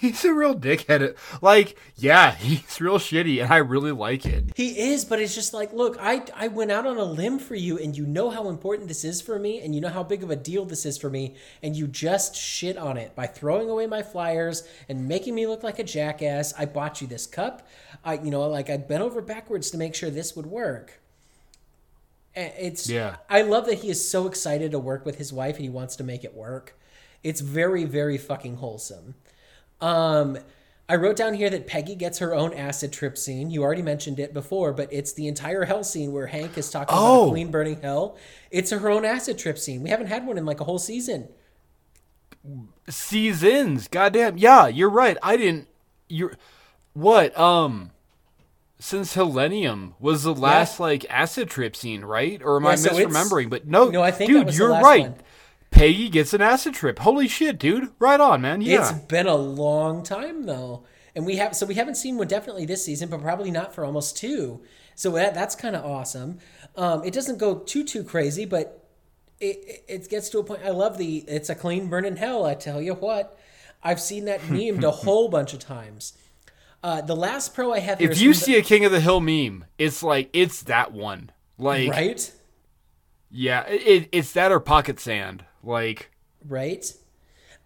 He's 0.00 0.24
a 0.24 0.32
real 0.32 0.54
dickhead. 0.58 1.16
Like, 1.42 1.78
yeah, 1.96 2.32
he's 2.32 2.80
real 2.80 2.98
shitty, 2.98 3.42
and 3.42 3.52
I 3.52 3.58
really 3.58 3.92
like 3.92 4.26
it. 4.26 4.52
He 4.56 4.92
is, 4.92 5.04
but 5.04 5.20
it's 5.20 5.34
just 5.34 5.54
like, 5.54 5.72
look, 5.72 5.96
I 6.00 6.24
I 6.34 6.48
went 6.48 6.70
out 6.70 6.86
on 6.86 6.96
a 6.96 7.04
limb 7.04 7.38
for 7.38 7.54
you, 7.54 7.78
and 7.78 7.96
you 7.96 8.06
know 8.06 8.30
how 8.30 8.48
important 8.48 8.88
this 8.88 9.04
is 9.04 9.20
for 9.20 9.38
me, 9.38 9.60
and 9.60 9.74
you 9.74 9.80
know 9.80 9.88
how 9.88 10.02
big 10.02 10.22
of 10.22 10.30
a 10.30 10.36
deal 10.36 10.64
this 10.64 10.86
is 10.86 10.98
for 10.98 11.10
me, 11.10 11.36
and 11.62 11.76
you 11.76 11.86
just 11.86 12.34
shit 12.34 12.76
on 12.76 12.96
it 12.96 13.14
by 13.14 13.26
throwing 13.26 13.68
away 13.68 13.86
my 13.86 14.02
flyers 14.02 14.66
and 14.88 15.06
making 15.06 15.34
me 15.34 15.46
look 15.46 15.62
like 15.62 15.78
a 15.78 15.84
jackass. 15.84 16.54
I 16.58 16.64
bought 16.64 17.00
you 17.00 17.06
this 17.06 17.26
cup. 17.26 17.68
I, 18.04 18.14
you 18.14 18.30
know, 18.30 18.48
like 18.48 18.70
I 18.70 18.76
bent 18.76 19.02
over 19.02 19.20
backwards 19.20 19.70
to 19.70 19.78
make 19.78 19.94
sure 19.94 20.10
this 20.10 20.34
would 20.34 20.46
work. 20.46 21.00
It's 22.34 22.88
Yeah. 22.88 23.16
I 23.28 23.42
love 23.42 23.66
that 23.66 23.80
he 23.80 23.90
is 23.90 24.08
so 24.08 24.26
excited 24.26 24.70
to 24.70 24.78
work 24.78 25.04
with 25.04 25.18
his 25.18 25.32
wife 25.32 25.56
and 25.56 25.64
he 25.64 25.70
wants 25.70 25.96
to 25.96 26.04
make 26.04 26.24
it 26.24 26.34
work. 26.34 26.78
It's 27.22 27.40
very 27.40 27.84
very 27.84 28.16
fucking 28.16 28.56
wholesome. 28.56 29.14
Um, 29.80 30.38
I 30.88 30.96
wrote 30.96 31.14
down 31.16 31.34
here 31.34 31.48
that 31.50 31.66
Peggy 31.68 31.94
gets 31.94 32.18
her 32.18 32.34
own 32.34 32.52
acid 32.52 32.92
trip 32.92 33.16
scene. 33.16 33.50
You 33.50 33.62
already 33.62 33.82
mentioned 33.82 34.18
it 34.18 34.34
before, 34.34 34.72
but 34.72 34.92
it's 34.92 35.12
the 35.12 35.28
entire 35.28 35.64
hell 35.64 35.84
scene 35.84 36.12
where 36.12 36.26
Hank 36.26 36.58
is 36.58 36.68
talking 36.70 36.92
about 36.92 37.00
Oh. 37.06 37.26
a 37.28 37.30
clean 37.30 37.50
burning 37.52 37.80
hell. 37.80 38.16
It's 38.50 38.70
her 38.72 38.90
own 38.90 39.04
acid 39.04 39.38
trip 39.38 39.56
scene. 39.58 39.82
We 39.82 39.90
haven't 39.90 40.08
had 40.08 40.26
one 40.26 40.36
in 40.36 40.44
like 40.44 40.60
a 40.60 40.64
whole 40.64 40.80
season. 40.80 41.28
Seasons, 42.88 43.86
goddamn, 43.88 44.36
yeah, 44.38 44.66
you're 44.66 44.90
right. 44.90 45.16
I 45.22 45.36
didn't. 45.36 45.68
You're 46.08 46.36
what? 46.94 47.38
Um, 47.38 47.90
since 48.80 49.14
Hillennium 49.14 49.92
was 50.00 50.24
the 50.24 50.34
last 50.34 50.80
like 50.80 51.04
acid 51.08 51.48
trip 51.50 51.76
scene, 51.76 52.02
right? 52.04 52.40
Or 52.42 52.56
am 52.56 52.66
I 52.66 52.74
so 52.74 52.90
misremembering? 52.90 53.50
But 53.50 53.66
no, 53.68 53.90
No, 53.90 54.02
I 54.02 54.10
think 54.10 54.32
that 54.32 54.46
dude, 54.46 54.54
you're 54.56 54.70
last 54.70 54.84
right. 54.84 55.02
one. 55.02 55.14
Peggy 55.70 56.08
gets 56.08 56.34
an 56.34 56.42
acid 56.42 56.74
trip. 56.74 56.98
Holy 56.98 57.28
shit, 57.28 57.58
dude! 57.58 57.90
Right 57.98 58.20
on, 58.20 58.40
man. 58.42 58.60
Yeah. 58.60 58.80
It's 58.90 58.92
been 59.06 59.26
a 59.26 59.36
long 59.36 60.02
time 60.02 60.46
though, 60.46 60.84
and 61.14 61.24
we 61.24 61.36
have 61.36 61.54
so 61.56 61.64
we 61.66 61.74
haven't 61.74 61.94
seen 61.96 62.16
one 62.18 62.28
definitely 62.28 62.66
this 62.66 62.84
season, 62.84 63.08
but 63.08 63.22
probably 63.22 63.50
not 63.50 63.74
for 63.74 63.84
almost 63.84 64.16
two. 64.16 64.62
So 64.94 65.10
that 65.12 65.34
that's 65.34 65.54
kind 65.54 65.74
of 65.76 65.84
awesome. 65.84 66.38
Um, 66.76 67.04
it 67.04 67.14
doesn't 67.14 67.38
go 67.38 67.58
too 67.58 67.84
too 67.84 68.04
crazy, 68.04 68.44
but 68.44 68.84
it, 69.40 69.84
it 69.88 70.08
gets 70.10 70.28
to 70.30 70.38
a 70.38 70.44
point. 70.44 70.62
I 70.64 70.70
love 70.70 70.98
the 70.98 71.18
it's 71.28 71.48
a 71.48 71.54
clean 71.54 71.88
burning 71.88 72.16
hell. 72.16 72.44
I 72.44 72.54
tell 72.54 72.82
you 72.82 72.94
what, 72.94 73.38
I've 73.82 74.00
seen 74.00 74.26
that 74.26 74.40
memed 74.42 74.82
a 74.82 74.90
whole 74.90 75.28
bunch 75.28 75.54
of 75.54 75.60
times. 75.60 76.12
Uh, 76.82 77.00
the 77.02 77.16
last 77.16 77.54
pro 77.54 77.72
I 77.72 77.78
have 77.80 78.00
if 78.00 78.20
you 78.20 78.32
from 78.32 78.38
the- 78.40 78.44
see 78.44 78.56
a 78.56 78.62
King 78.62 78.84
of 78.84 78.92
the 78.92 79.00
Hill 79.00 79.20
meme, 79.20 79.64
it's 79.78 80.02
like 80.02 80.30
it's 80.32 80.62
that 80.64 80.92
one. 80.92 81.30
Like, 81.58 81.90
right, 81.90 82.32
yeah, 83.30 83.66
it, 83.66 84.08
it's 84.12 84.32
that 84.32 84.50
or 84.50 84.60
pocket 84.60 84.98
sand. 84.98 85.44
Like, 85.62 86.10
right, 86.46 86.92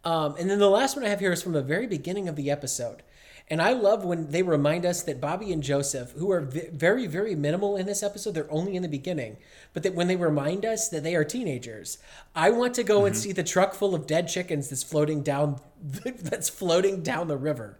um, 0.05 0.35
and 0.39 0.51
then 0.51 0.59
the 0.59 0.71
last 0.71 0.97
one 0.97 1.05
I 1.05 1.09
have 1.09 1.21
here 1.21 1.33
is 1.33 1.43
from 1.43 1.53
the 1.53 1.63
very 1.63 1.87
beginning 1.87 2.29
of 2.29 2.37
the 2.37 2.51
episode. 2.51 3.03
And 3.51 3.61
I 3.61 3.75
love 3.75 4.05
when 4.05 4.31
they 4.31 4.43
remind 4.43 4.87
us 4.87 5.03
that 5.03 5.21
Bobby 5.21 5.53
and 5.53 5.63
Joseph, 5.63 6.13
who 6.13 6.31
are 6.31 6.41
v- 6.41 6.69
very, 6.73 7.07
very 7.07 7.35
minimal 7.35 7.77
in 7.77 7.85
this 7.85 8.03
episode, 8.03 8.33
they're 8.33 8.51
only 8.51 8.75
in 8.75 8.83
the 8.83 8.89
beginning, 8.89 9.37
but 9.75 9.83
that 9.83 9.95
when 9.95 10.09
they 10.09 10.17
remind 10.17 10.65
us 10.65 10.89
that 10.89 11.03
they 11.03 11.15
are 11.15 11.25
teenagers, 11.25 11.99
I 12.35 12.51
want 12.51 12.75
to 12.75 12.83
go 12.83 13.05
and 13.05 13.15
see 13.15 13.33
the 13.33 13.43
truck 13.43 13.75
full 13.75 13.95
of 13.95 14.07
dead 14.07 14.29
chickens 14.29 14.71
that's 14.71 14.83
floating 14.83 15.23
down, 15.23 15.61
that's 15.83 16.49
floating 16.49 17.03
down 17.03 17.29
the 17.29 17.37
river. 17.37 17.79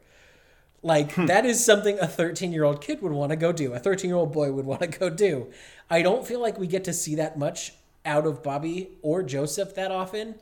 Like 0.83 1.15
that 1.15 1.47
is 1.47 1.65
something 1.65 1.99
a 1.99 2.07
13 2.07 2.53
year 2.53 2.65
old 2.65 2.83
kid 2.83 3.01
would 3.01 3.13
want 3.13 3.31
to 3.31 3.37
go 3.37 3.51
do. 3.51 3.73
A 3.73 3.79
13 3.79 4.09
year 4.09 4.19
old 4.19 4.33
boy 4.35 4.53
would 4.53 4.67
want 4.67 4.83
to 4.83 4.87
go 4.87 5.09
do. 5.09 5.51
I 5.89 6.03
don't 6.03 6.27
feel 6.27 6.41
like 6.41 6.59
we 6.59 6.67
get 6.67 6.85
to 6.85 6.93
see 6.93 7.15
that 7.15 7.39
much 7.39 7.73
out 8.05 8.27
of 8.27 8.43
Bobby 8.43 8.91
or 9.03 9.23
Joseph 9.23 9.75
that 9.75 9.91
often 9.91 10.35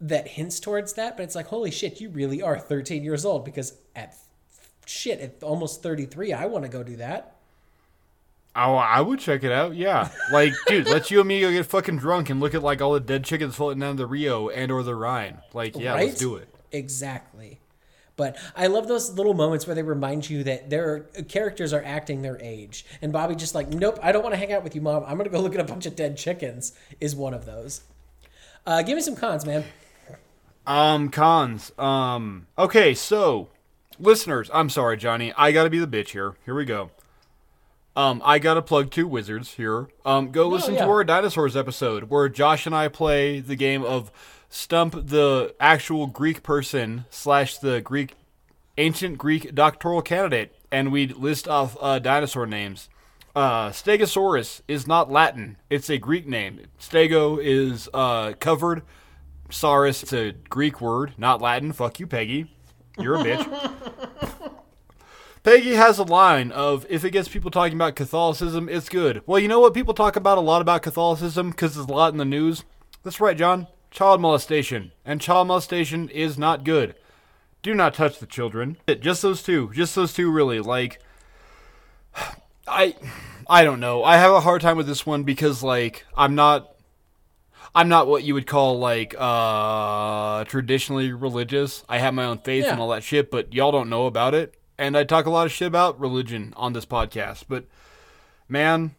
that 0.00 0.26
hints 0.28 0.58
towards 0.58 0.94
that, 0.94 1.16
but 1.16 1.22
it's 1.22 1.36
like, 1.36 1.46
holy 1.46 1.70
shit, 1.70 2.00
you 2.00 2.08
really 2.10 2.42
are 2.42 2.58
13 2.58 3.04
years 3.04 3.24
old 3.24 3.44
because 3.44 3.74
at 3.94 4.16
shit, 4.84 5.20
at 5.20 5.42
almost 5.42 5.82
33, 5.82 6.32
I 6.32 6.46
want 6.46 6.64
to 6.64 6.68
go 6.68 6.82
do 6.82 6.96
that. 6.96 7.36
oh, 8.56 8.74
I 8.74 9.00
would 9.00 9.20
check 9.20 9.44
it 9.44 9.52
out. 9.52 9.76
Yeah, 9.76 10.10
like, 10.32 10.52
dude, 10.66 10.88
let's 10.88 11.10
you 11.10 11.20
and 11.20 11.28
me 11.28 11.40
go 11.40 11.50
get 11.52 11.66
fucking 11.66 11.98
drunk 11.98 12.30
and 12.30 12.40
look 12.40 12.54
at 12.54 12.62
like 12.62 12.82
all 12.82 12.92
the 12.92 13.00
dead 13.00 13.24
chickens 13.24 13.54
floating 13.54 13.80
down 13.80 13.96
the 13.96 14.06
Rio 14.06 14.48
and 14.48 14.72
or 14.72 14.82
the 14.82 14.94
Rhine. 14.96 15.38
Like, 15.54 15.76
yeah, 15.76 15.94
right? 15.94 16.08
let's 16.08 16.18
do 16.18 16.34
it. 16.34 16.48
Exactly. 16.72 17.60
But 18.16 18.36
I 18.54 18.66
love 18.66 18.88
those 18.88 19.12
little 19.12 19.34
moments 19.34 19.66
where 19.66 19.74
they 19.74 19.82
remind 19.82 20.28
you 20.28 20.44
that 20.44 20.70
their 20.70 21.00
characters 21.28 21.72
are 21.72 21.82
acting 21.82 22.22
their 22.22 22.40
age. 22.40 22.84
And 23.00 23.12
Bobby 23.12 23.34
just 23.34 23.54
like, 23.54 23.68
nope, 23.68 23.98
I 24.02 24.12
don't 24.12 24.22
want 24.22 24.34
to 24.34 24.38
hang 24.38 24.52
out 24.52 24.62
with 24.62 24.74
you, 24.74 24.80
mom. 24.80 25.04
I'm 25.04 25.16
going 25.16 25.24
to 25.24 25.30
go 25.30 25.40
look 25.40 25.54
at 25.54 25.60
a 25.60 25.64
bunch 25.64 25.86
of 25.86 25.96
dead 25.96 26.16
chickens, 26.16 26.72
is 27.00 27.16
one 27.16 27.34
of 27.34 27.46
those. 27.46 27.82
Uh, 28.66 28.82
give 28.82 28.96
me 28.96 29.02
some 29.02 29.16
cons, 29.16 29.44
man. 29.44 29.64
Um, 30.66 31.08
cons. 31.08 31.72
Um, 31.78 32.46
okay, 32.56 32.94
so 32.94 33.48
listeners, 33.98 34.50
I'm 34.52 34.68
sorry, 34.68 34.96
Jonny. 34.96 35.32
I 35.36 35.52
gotta 35.52 35.70
be 35.70 35.78
the 35.78 35.86
bitch 35.86 36.10
here. 36.10 36.34
Here 36.44 36.54
we 36.54 36.64
go. 36.64 36.90
Um, 37.96 38.22
I 38.24 38.38
gotta 38.38 38.62
plug 38.62 38.90
two 38.90 39.06
wizards 39.06 39.54
here. 39.54 39.88
Um, 40.04 40.30
go 40.30 40.48
listen 40.48 40.74
yeah. 40.74 40.84
to 40.84 40.90
our 40.90 41.04
dinosaurs 41.04 41.56
episode 41.56 42.04
where 42.04 42.28
Josh 42.28 42.66
and 42.66 42.74
I 42.74 42.88
play 42.88 43.40
the 43.40 43.56
game 43.56 43.82
of 43.82 44.12
stump 44.52 45.08
the 45.08 45.54
actual 45.58 46.06
Greek 46.06 46.42
person 46.42 47.06
slash 47.08 47.56
the 47.56 47.80
Greek 47.80 48.14
ancient 48.76 49.16
Greek 49.18 49.54
doctoral 49.54 50.02
candidate, 50.02 50.54
and 50.70 50.92
we'd 50.92 51.16
list 51.16 51.48
off 51.48 51.76
uh, 51.80 51.98
dinosaur 51.98 52.46
names. 52.46 52.88
Uh, 53.34 53.70
Stegosaurus 53.70 54.60
is 54.68 54.86
not 54.86 55.10
Latin; 55.10 55.56
it's 55.70 55.88
a 55.88 55.96
Greek 55.96 56.26
name. 56.26 56.60
Stego 56.78 57.38
is 57.42 57.88
uh, 57.94 58.34
covered. 58.38 58.82
Saurus, 59.48 60.02
it's 60.02 60.12
a 60.12 60.32
Greek 60.48 60.80
word, 60.80 61.14
not 61.18 61.42
Latin. 61.42 61.72
Fuck 61.72 61.98
you, 61.98 62.06
Peggy. 62.06 62.54
You're 62.98 63.16
a 63.16 63.24
bitch. 63.24 64.52
Peggy 65.42 65.74
has 65.74 65.98
a 65.98 66.04
line 66.04 66.52
of 66.52 66.86
if 66.88 67.04
it 67.04 67.10
gets 67.10 67.28
people 67.28 67.50
talking 67.50 67.74
about 67.74 67.96
Catholicism, 67.96 68.68
it's 68.68 68.88
good. 68.88 69.22
Well, 69.26 69.40
you 69.40 69.48
know 69.48 69.60
what? 69.60 69.74
People 69.74 69.92
talk 69.92 70.16
about 70.16 70.38
a 70.38 70.42
lot 70.42 70.62
about 70.62 70.82
Catholicism 70.82 71.50
because 71.50 71.74
there's 71.74 71.88
a 71.88 71.92
lot 71.92 72.12
in 72.12 72.18
the 72.18 72.24
news. 72.24 72.64
That's 73.02 73.20
right, 73.20 73.36
John. 73.36 73.66
Child 73.92 74.20
molestation. 74.20 74.90
And 75.04 75.20
child 75.20 75.46
molestation 75.46 76.08
is 76.08 76.36
not 76.36 76.64
good. 76.64 76.96
Do 77.62 77.74
not 77.74 77.94
touch 77.94 78.18
the 78.18 78.26
children. 78.26 78.78
Just 79.00 79.22
those 79.22 79.42
two. 79.42 79.70
Just 79.72 79.94
those 79.94 80.12
two, 80.12 80.32
really. 80.32 80.58
Like, 80.58 81.00
I. 82.66 82.96
I 83.48 83.64
don't 83.64 83.80
know. 83.80 84.02
I 84.02 84.16
have 84.16 84.32
a 84.32 84.40
hard 84.40 84.62
time 84.62 84.76
with 84.76 84.86
this 84.86 85.04
one 85.04 85.24
because, 85.24 85.62
like, 85.62 86.06
I'm 86.16 86.34
not 86.34 86.72
I'm 87.74 87.88
not 87.88 88.06
what 88.06 88.22
you 88.22 88.34
would 88.34 88.46
call 88.46 88.78
like 88.78 89.14
uh 89.18 90.44
traditionally 90.44 91.12
religious. 91.12 91.84
I 91.88 91.98
have 91.98 92.14
my 92.14 92.24
own 92.24 92.38
faith 92.38 92.64
and 92.64 92.80
all 92.80 92.90
that 92.90 93.02
shit, 93.02 93.30
but 93.30 93.52
y'all 93.52 93.72
don't 93.72 93.88
know 93.90 94.06
about 94.06 94.34
it. 94.34 94.54
And 94.78 94.96
I 94.96 95.04
talk 95.04 95.26
a 95.26 95.30
lot 95.30 95.46
of 95.46 95.52
shit 95.52 95.68
about 95.68 95.98
religion 95.98 96.52
on 96.56 96.72
this 96.72 96.86
podcast. 96.86 97.44
But 97.48 97.66
man, 98.48 98.94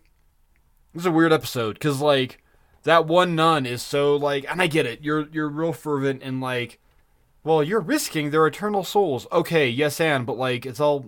this 0.94 1.02
is 1.02 1.08
a 1.08 1.12
weird 1.12 1.34
episode 1.34 1.76
because 1.76 2.02
like 2.02 2.43
that 2.84 3.06
one 3.06 3.36
nun 3.36 3.66
is 3.66 3.82
so 3.82 4.16
like, 4.16 4.46
and 4.50 4.62
I 4.62 4.68
get 4.68 4.86
it. 4.86 5.02
You're 5.02 5.28
you're 5.32 5.50
real 5.50 5.74
fervent 5.74 6.22
and 6.24 6.42
like, 6.42 6.80
well, 7.44 7.64
you're 7.64 7.80
risking 7.80 8.32
their 8.32 8.46
eternal 8.48 8.84
souls. 8.84 9.28
Okay, 9.32 9.70
yes, 9.70 10.00
and 10.00 10.26
but 10.26 10.38
like 10.38 10.66
it's 10.66 10.80
all 10.80 11.06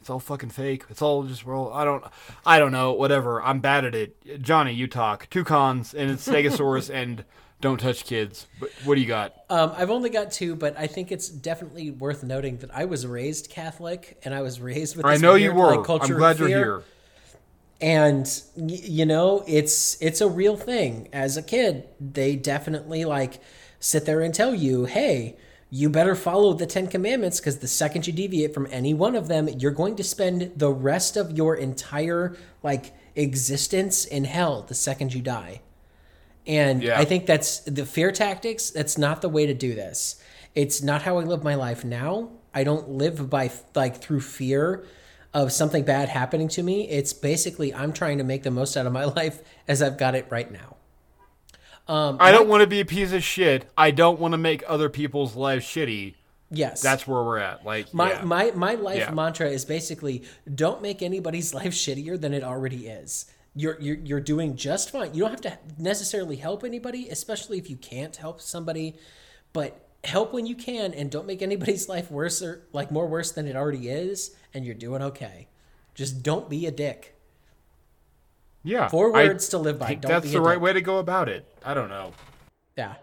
it's 0.00 0.08
all 0.08 0.18
fucking 0.18 0.50
fake. 0.50 0.84
It's 0.88 1.02
all 1.02 1.22
just 1.24 1.44
well, 1.44 1.70
I 1.72 1.84
don't, 1.84 2.04
I 2.46 2.58
don't 2.58 2.72
know. 2.72 2.92
Whatever. 2.92 3.42
I'm 3.42 3.60
bad 3.60 3.84
at 3.84 3.94
it. 3.94 4.42
Jonny, 4.42 4.72
you 4.72 4.86
talk. 4.86 5.28
Two 5.30 5.44
cons, 5.44 5.94
and 5.94 6.10
it's 6.10 6.26
Stegosaurus 6.26 6.88
and 6.94 7.24
don't 7.60 7.78
touch 7.78 8.04
kids. 8.04 8.46
But 8.58 8.70
what 8.84 8.94
do 8.94 9.02
you 9.02 9.06
got? 9.06 9.34
Um, 9.50 9.72
I've 9.76 9.90
only 9.90 10.08
got 10.08 10.32
two, 10.32 10.56
but 10.56 10.78
I 10.78 10.86
think 10.86 11.12
it's 11.12 11.28
definitely 11.28 11.90
worth 11.90 12.24
noting 12.24 12.56
that 12.58 12.74
I 12.74 12.86
was 12.86 13.06
raised 13.06 13.50
Catholic 13.50 14.18
and 14.24 14.34
I 14.34 14.40
was 14.40 14.60
raised 14.60 14.96
with. 14.96 15.04
I 15.04 15.16
know 15.16 15.34
you 15.34 15.52
were. 15.52 15.76
like, 15.76 15.84
culture 15.84 16.14
I'm 16.14 16.18
glad 16.18 16.38
you're 16.38 16.48
here. 16.48 16.82
And 17.80 18.42
you 18.56 19.06
know 19.06 19.42
it's 19.46 20.00
it's 20.02 20.20
a 20.20 20.28
real 20.28 20.56
thing 20.56 21.08
as 21.12 21.36
a 21.36 21.42
kid 21.42 21.84
they 22.00 22.36
definitely 22.36 23.04
like 23.04 23.40
sit 23.78 24.04
there 24.06 24.20
and 24.20 24.34
tell 24.34 24.54
you 24.54 24.84
hey 24.84 25.36
you 25.70 25.88
better 25.88 26.14
follow 26.14 26.52
the 26.52 26.66
10 26.66 26.88
commandments 26.88 27.38
because 27.40 27.58
the 27.60 27.68
second 27.68 28.06
you 28.06 28.12
deviate 28.12 28.52
from 28.52 28.66
any 28.70 28.92
one 28.92 29.14
of 29.16 29.28
them 29.28 29.48
you're 29.58 29.70
going 29.70 29.96
to 29.96 30.04
spend 30.04 30.52
the 30.56 30.70
rest 30.70 31.16
of 31.16 31.32
your 31.36 31.54
entire 31.56 32.36
like 32.62 32.92
existence 33.16 34.04
in 34.04 34.24
hell 34.24 34.62
the 34.62 34.74
second 34.74 35.14
you 35.14 35.22
die 35.22 35.60
and 36.46 36.82
Yeah. 36.82 36.98
I 36.98 37.04
think 37.04 37.26
that's 37.26 37.60
the 37.60 37.84
fear 37.84 38.10
tactics. 38.12 38.70
That's 38.70 38.96
not 38.96 39.20
the 39.20 39.28
way 39.28 39.46
to 39.46 39.54
do 39.54 39.74
this. 39.74 40.16
It's 40.54 40.82
not 40.82 41.02
how 41.02 41.18
I 41.18 41.24
live 41.24 41.44
my 41.44 41.54
life 41.54 41.84
now. 41.84 42.30
I 42.52 42.64
don't 42.64 42.88
live 42.88 43.28
by 43.30 43.50
like 43.74 44.00
through 44.00 44.20
fear 44.22 44.84
of 45.32 45.52
something 45.52 45.84
bad 45.84 46.08
happening 46.08 46.48
to 46.48 46.62
me. 46.62 46.88
It's 46.88 47.12
basically 47.12 47.72
I'm 47.74 47.92
trying 47.92 48.18
to 48.18 48.24
make 48.24 48.42
the 48.42 48.50
most 48.50 48.76
out 48.76 48.86
of 48.86 48.92
my 48.92 49.04
life 49.16 49.40
as 49.68 49.82
I've 49.82 49.98
got 49.98 50.14
it 50.14 50.26
right 50.30 50.50
now. 50.50 50.76
Um, 51.88 52.18
I 52.20 52.30
don't 52.30 52.48
want 52.48 52.60
to 52.60 52.66
be 52.66 52.80
a 52.80 52.84
piece 52.84 53.12
of 53.12 53.22
shit. 53.22 53.68
I 53.76 53.90
don't 53.90 54.20
want 54.20 54.32
to 54.32 54.38
make 54.38 54.62
other 54.68 54.88
people's 54.88 55.34
lives 55.34 55.64
shitty. 55.64 56.14
yes, 56.50 56.80
That's 56.82 57.06
where 57.06 57.22
we're 57.22 57.38
at. 57.38 57.64
Like 57.64 57.92
my 57.92 58.10
yeah. 58.12 58.22
my 58.24 58.50
my 58.52 58.74
life 58.74 58.98
Yeah. 58.98 59.10
mantra 59.10 59.48
is 59.48 59.64
basically 59.64 60.22
don't 60.52 60.82
make 60.82 61.02
anybody's 61.02 61.52
life 61.60 61.72
shittier 61.72 62.20
than 62.20 62.32
it 62.32 62.44
already 62.44 62.86
is. 62.86 63.26
You're, 63.56 63.80
you're 63.80 63.96
you're 63.96 64.20
doing 64.20 64.54
just 64.54 64.90
fine. 64.90 65.12
You 65.14 65.22
don't 65.22 65.30
have 65.32 65.40
to 65.40 65.58
necessarily 65.78 66.36
help 66.36 66.62
anybody, 66.62 67.08
especially 67.08 67.58
if 67.58 67.68
you 67.68 67.76
can't 67.76 68.14
help 68.14 68.40
somebody. 68.40 68.94
But 69.52 69.84
help 70.04 70.32
when 70.32 70.46
you 70.46 70.54
can 70.54 70.94
and 70.94 71.10
don't 71.10 71.26
make 71.26 71.42
anybody's 71.42 71.88
life 71.94 72.10
worse 72.10 72.42
or 72.42 72.62
like 72.72 72.90
more 72.90 73.06
worse 73.06 73.32
than 73.32 73.46
it 73.46 73.56
already 73.56 73.88
is 73.88 74.34
and 74.54 74.64
you're 74.64 74.74
doing 74.74 75.02
okay 75.02 75.46
just 75.94 76.22
don't 76.22 76.48
be 76.48 76.66
a 76.66 76.70
dick 76.70 77.14
Yeah. 78.64 78.88
four 78.88 79.14
I 79.16 79.26
words 79.26 79.48
to 79.50 79.58
live 79.58 79.78
by 79.78 79.94
don't 79.94 80.10
that's 80.10 80.30
the 80.32 80.40
right 80.40 80.54
dick. 80.54 80.62
way 80.62 80.72
to 80.72 80.80
go 80.80 80.98
about 80.98 81.28
it. 81.28 81.44
I 81.64 81.74
don't 81.74 81.88
know. 81.88 82.12
yeah 82.76 82.94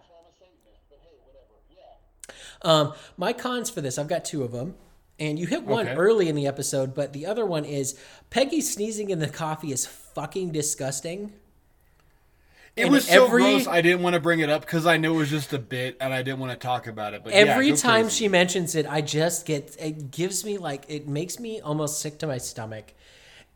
um 2.63 2.93
my 3.17 3.33
cons 3.33 3.69
for 3.69 3.81
this 3.81 3.99
i've 3.99 4.07
got 4.07 4.25
two 4.25 4.43
of 4.43 4.51
them 4.51 4.73
and 5.19 5.37
you 5.37 5.45
hit 5.45 5.63
one 5.63 5.87
Okay. 5.87 5.95
early 5.95 6.27
in 6.29 6.35
the 6.35 6.47
episode 6.47 6.95
but 6.95 7.13
the 7.13 7.25
other 7.25 7.45
one 7.45 7.63
is 7.65 7.99
peggy 8.31 8.61
sneezing 8.61 9.11
in 9.11 9.19
the 9.19 9.29
coffee 9.29 9.71
is 9.71 9.85
fucking 9.85 10.51
disgusting 10.51 11.31
It 12.77 12.89
was 12.89 13.07
so 13.07 13.25
every- 13.25 13.41
gross. 13.41 13.67
I 13.67 13.81
didn't 13.81 14.01
want 14.01 14.13
to 14.13 14.19
bring 14.19 14.39
it 14.39 14.49
up 14.49 14.61
because 14.61 14.85
I 14.85 14.97
knew 14.97 15.15
it 15.15 15.17
was 15.17 15.29
just 15.29 15.53
a 15.53 15.59
bit, 15.59 15.97
and 15.99 16.13
I 16.13 16.21
didn't 16.21 16.39
want 16.39 16.51
to 16.51 16.57
talk 16.57 16.87
about 16.87 17.13
it. 17.13 17.23
But 17.23 17.33
Every 17.33 17.71
go 17.71 17.75
time 17.75 18.03
crazy. 18.03 18.25
she 18.25 18.27
mentions 18.27 18.75
it, 18.75 18.85
I 18.87 19.01
just 19.01 19.45
get 19.45 19.75
it 19.79 20.11
gives 20.11 20.45
me 20.45 20.57
like 20.57 20.85
it 20.87 21.07
makes 21.07 21.39
me 21.39 21.59
almost 21.59 21.99
sick 21.99 22.19
to 22.19 22.27
my 22.27 22.37
stomach 22.37 22.93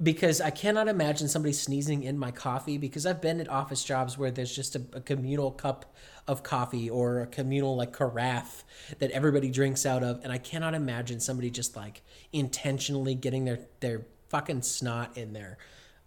because 0.01 0.41
I 0.41 0.49
cannot 0.49 0.87
imagine 0.87 1.27
somebody 1.27 1.53
sneezing 1.53 2.03
in 2.03 2.17
my 2.17 2.31
coffee 2.31 2.77
because 2.77 3.05
I've 3.05 3.21
been 3.21 3.39
at 3.39 3.47
office 3.47 3.83
jobs 3.83 4.17
where 4.17 4.31
there's 4.31 4.55
just 4.55 4.75
a, 4.75 4.81
a 4.93 5.01
communal 5.01 5.51
cup 5.51 5.93
of 6.27 6.41
coffee 6.41 6.89
or 6.89 7.21
a 7.21 7.27
communal 7.27 7.75
like 7.75 7.93
carafe 7.93 8.63
that 8.99 9.11
everybody 9.11 9.49
drinks 9.51 9.85
out 9.85 10.01
of 10.03 10.19
and 10.23 10.31
I 10.31 10.39
cannot 10.39 10.73
imagine 10.73 11.19
somebody 11.19 11.51
just 11.51 11.75
like 11.75 12.01
intentionally 12.33 13.13
getting 13.13 13.45
their 13.45 13.59
their 13.79 14.05
fucking 14.29 14.63
snot 14.63 15.17
in 15.17 15.33
there. 15.33 15.57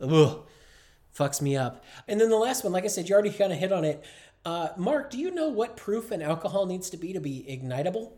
Ugh 0.00 0.44
fucks 1.16 1.40
me 1.40 1.56
up. 1.56 1.84
And 2.08 2.20
then 2.20 2.28
the 2.30 2.36
last 2.36 2.64
one, 2.64 2.72
like 2.72 2.84
I 2.84 2.88
said, 2.88 3.08
you 3.08 3.14
already 3.14 3.30
kind 3.30 3.52
of 3.52 3.58
hit 3.58 3.72
on 3.72 3.84
it. 3.84 4.04
Uh, 4.44 4.68
Mark, 4.76 5.10
do 5.10 5.18
you 5.18 5.30
know 5.30 5.48
what 5.48 5.76
proof 5.76 6.10
an 6.10 6.20
alcohol 6.22 6.66
needs 6.66 6.90
to 6.90 6.96
be 6.96 7.12
to 7.12 7.20
be 7.20 7.44
ignitable? 7.48 8.12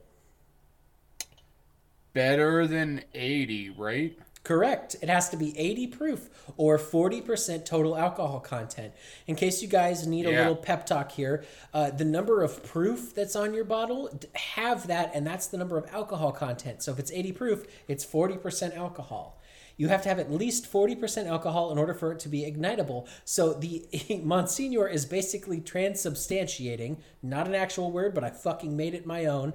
better 2.12 2.66
than 2.66 3.02
eighty, 3.14 3.68
right? 3.68 4.18
Correct. 4.42 4.94
It 5.02 5.08
has 5.08 5.28
to 5.30 5.36
be 5.36 5.58
80 5.58 5.88
proof 5.88 6.30
or 6.56 6.78
40% 6.78 7.64
total 7.66 7.96
alcohol 7.96 8.38
content. 8.38 8.92
In 9.26 9.34
case 9.34 9.60
you 9.60 9.66
guys 9.66 10.06
need 10.06 10.24
a 10.24 10.30
Yeah. 10.30 10.38
little 10.38 10.54
pep 10.54 10.86
talk 10.86 11.10
here, 11.10 11.44
uh, 11.74 11.90
the 11.90 12.04
number 12.04 12.44
of 12.44 12.62
proof 12.62 13.12
that's 13.12 13.34
on 13.34 13.54
your 13.54 13.64
bottle, 13.64 14.08
have 14.34 14.86
that, 14.86 15.10
and 15.16 15.26
that's 15.26 15.48
the 15.48 15.58
number 15.58 15.76
of 15.76 15.92
alcohol 15.92 16.30
content. 16.30 16.80
So 16.84 16.92
if 16.92 17.00
it's 17.00 17.10
80 17.10 17.32
proof, 17.32 17.66
it's 17.88 18.04
40% 18.04 18.76
alcohol. 18.76 19.35
You 19.76 19.88
have 19.88 20.02
to 20.02 20.08
have 20.08 20.18
at 20.18 20.32
least 20.32 20.70
40% 20.72 21.26
alcohol 21.26 21.70
in 21.70 21.78
order 21.78 21.92
for 21.94 22.12
it 22.12 22.18
to 22.20 22.28
be 22.28 22.50
ignitable. 22.50 23.06
So 23.24 23.52
the 23.52 23.86
Monsignor 24.24 24.88
is 24.88 25.04
basically 25.04 25.60
transubstantiating, 25.60 26.96
not 27.22 27.46
an 27.46 27.54
actual 27.54 27.90
word, 27.90 28.14
but 28.14 28.24
I 28.24 28.30
fucking 28.30 28.76
made 28.76 28.94
it 28.94 29.04
my 29.06 29.26
own. 29.26 29.52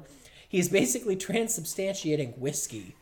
He's 0.48 0.70
basically 0.70 1.16
transubstantiating 1.16 2.38
whiskey. 2.38 2.96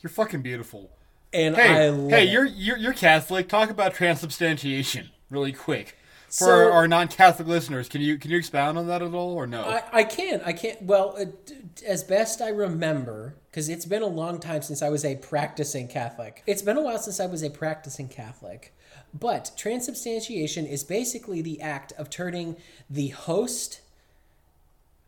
You're 0.00 0.10
fucking 0.10 0.42
beautiful. 0.42 0.90
And 1.32 1.56
Hey, 1.56 1.86
I 1.86 1.88
love 1.90 2.10
hey, 2.10 2.28
it. 2.28 2.30
you're 2.32 2.44
you're 2.46 2.76
you're 2.76 2.92
Catholic. 2.92 3.48
Talk 3.48 3.70
about 3.70 3.94
transubstantiation 3.94 5.10
really 5.30 5.52
quick 5.52 5.96
for 6.30 6.44
So- 6.44 6.50
our, 6.50 6.70
our 6.70 6.88
non-Catholic 6.88 7.46
listeners. 7.48 7.88
Can 7.88 8.00
you 8.00 8.16
can 8.18 8.30
you 8.30 8.38
expound 8.38 8.78
on 8.78 8.86
that 8.86 9.02
at 9.02 9.12
all 9.14 9.32
or 9.34 9.46
no? 9.46 9.62
I, 9.62 9.82
I 9.92 10.04
can. 10.04 10.40
I 10.44 10.52
can't. 10.52 10.80
Well, 10.82 11.14
uh, 11.18 11.24
d- 11.46 11.56
as 11.86 12.04
best 12.04 12.40
I 12.40 12.48
remember, 12.48 13.34
because 13.50 13.68
it's 13.68 13.84
been 13.86 14.02
a 14.02 14.06
long 14.06 14.38
time 14.40 14.62
since 14.62 14.80
I 14.82 14.88
was 14.90 15.04
a 15.04 15.16
practicing 15.16 15.88
Catholic. 15.88 16.42
It's 16.46 16.62
been 16.62 16.76
a 16.76 16.82
while 16.82 16.98
since 16.98 17.20
I 17.20 17.26
was 17.26 17.42
a 17.42 17.50
practicing 17.50 18.08
Catholic. 18.08 18.74
But 19.12 19.50
transubstantiation 19.56 20.66
is 20.66 20.84
basically 20.84 21.42
the 21.42 21.60
act 21.60 21.92
of 21.98 22.10
turning 22.10 22.56
the 22.88 23.08
host, 23.08 23.80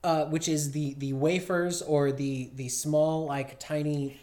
uh, 0.02 0.24
which 0.26 0.48
is 0.48 0.72
the 0.72 0.94
the 0.94 1.12
wafers 1.12 1.82
or 1.82 2.10
the 2.10 2.50
the 2.54 2.68
small 2.68 3.26
like 3.26 3.60
tiny 3.60 4.20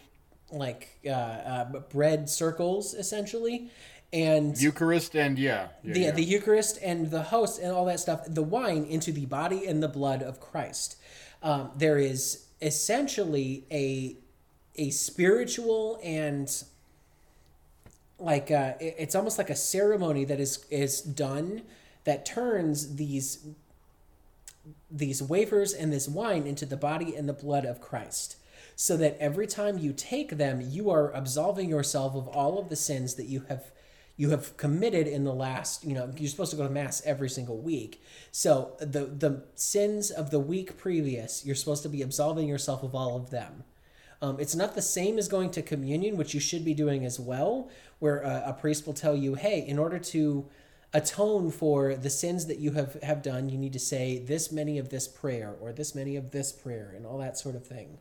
like 0.52 0.98
uh, 1.06 1.10
uh, 1.10 1.64
bread 1.90 2.28
circles 2.28 2.92
essentially, 2.92 3.70
and 4.12 4.60
Eucharist 4.60 5.14
and 5.14 5.38
yeah, 5.38 5.68
yeah, 5.84 5.92
the 5.94 6.00
yeah. 6.00 6.10
the 6.10 6.24
Eucharist 6.24 6.78
and 6.82 7.10
the 7.10 7.22
host 7.24 7.60
and 7.60 7.70
all 7.72 7.84
that 7.86 8.00
stuff, 8.00 8.22
the 8.26 8.42
wine 8.42 8.84
into 8.84 9.12
the 9.12 9.26
body 9.26 9.66
and 9.66 9.82
the 9.82 9.88
blood 9.88 10.22
of 10.22 10.40
Christ. 10.40 10.96
Um, 11.42 11.70
there 11.76 11.98
is 11.98 12.46
essentially 12.60 13.64
a 13.70 14.16
a 14.76 14.90
spiritual 14.90 15.98
and 16.02 16.62
like 18.18 18.50
uh, 18.50 18.74
it- 18.80 18.96
it's 18.98 19.14
almost 19.14 19.38
like 19.38 19.50
a 19.50 19.56
ceremony 19.56 20.24
that 20.24 20.40
is 20.40 20.64
is 20.70 21.00
done 21.00 21.62
that 22.04 22.26
turns 22.26 22.96
these 22.96 23.46
these 24.90 25.22
wafers 25.22 25.72
and 25.72 25.92
this 25.92 26.08
wine 26.08 26.46
into 26.46 26.66
the 26.66 26.76
body 26.76 27.14
and 27.14 27.28
the 27.28 27.32
blood 27.32 27.64
of 27.64 27.80
Christ. 27.80 28.36
So 28.76 28.96
that 28.96 29.16
every 29.20 29.46
time 29.46 29.78
you 29.78 29.92
take 29.92 30.36
them, 30.38 30.60
you 30.62 30.90
are 30.90 31.10
absolving 31.12 31.68
yourself 31.68 32.14
of 32.14 32.26
all 32.28 32.58
of 32.58 32.68
the 32.70 32.76
sins 32.76 33.14
that 33.16 33.26
you 33.26 33.44
have 33.48 33.70
you 34.20 34.28
have 34.28 34.54
committed 34.58 35.06
in 35.06 35.24
the 35.24 35.32
last, 35.32 35.82
you 35.82 35.94
know, 35.94 36.12
you're 36.18 36.28
supposed 36.28 36.50
to 36.50 36.56
go 36.56 36.64
to 36.64 36.68
mass 36.68 37.00
every 37.06 37.30
single 37.30 37.56
week. 37.56 38.02
So 38.30 38.76
the 38.78 39.06
the 39.06 39.44
sins 39.54 40.10
of 40.10 40.30
the 40.30 40.38
week 40.38 40.76
previous, 40.76 41.46
you're 41.46 41.60
supposed 41.62 41.82
to 41.84 41.88
be 41.88 42.02
absolving 42.02 42.46
yourself 42.46 42.82
of 42.82 42.94
all 42.94 43.16
of 43.16 43.30
them. 43.30 43.64
Um, 44.20 44.38
it's 44.38 44.54
not 44.54 44.74
the 44.74 44.82
same 44.82 45.16
as 45.18 45.26
going 45.26 45.50
to 45.52 45.62
communion, 45.62 46.18
which 46.18 46.34
you 46.34 46.40
should 46.40 46.66
be 46.66 46.74
doing 46.74 47.06
as 47.06 47.18
well, 47.18 47.70
where 47.98 48.20
a, 48.20 48.42
a 48.48 48.52
priest 48.52 48.86
will 48.86 48.92
tell 48.92 49.16
you, 49.16 49.36
hey, 49.36 49.66
in 49.66 49.78
order 49.78 49.98
to 49.98 50.44
atone 50.92 51.50
for 51.50 51.94
the 51.94 52.10
sins 52.10 52.44
that 52.44 52.58
you 52.58 52.72
have, 52.72 53.02
have 53.02 53.22
done, 53.22 53.48
you 53.48 53.56
need 53.56 53.72
to 53.72 53.78
say 53.78 54.18
this 54.18 54.52
many 54.52 54.76
of 54.76 54.90
this 54.90 55.08
prayer 55.08 55.54
or 55.62 55.72
this 55.72 55.94
many 55.94 56.14
of 56.16 56.30
this 56.30 56.52
prayer 56.52 56.92
and 56.94 57.06
all 57.06 57.16
that 57.16 57.38
sort 57.38 57.54
of 57.54 57.64
thing. 57.66 57.96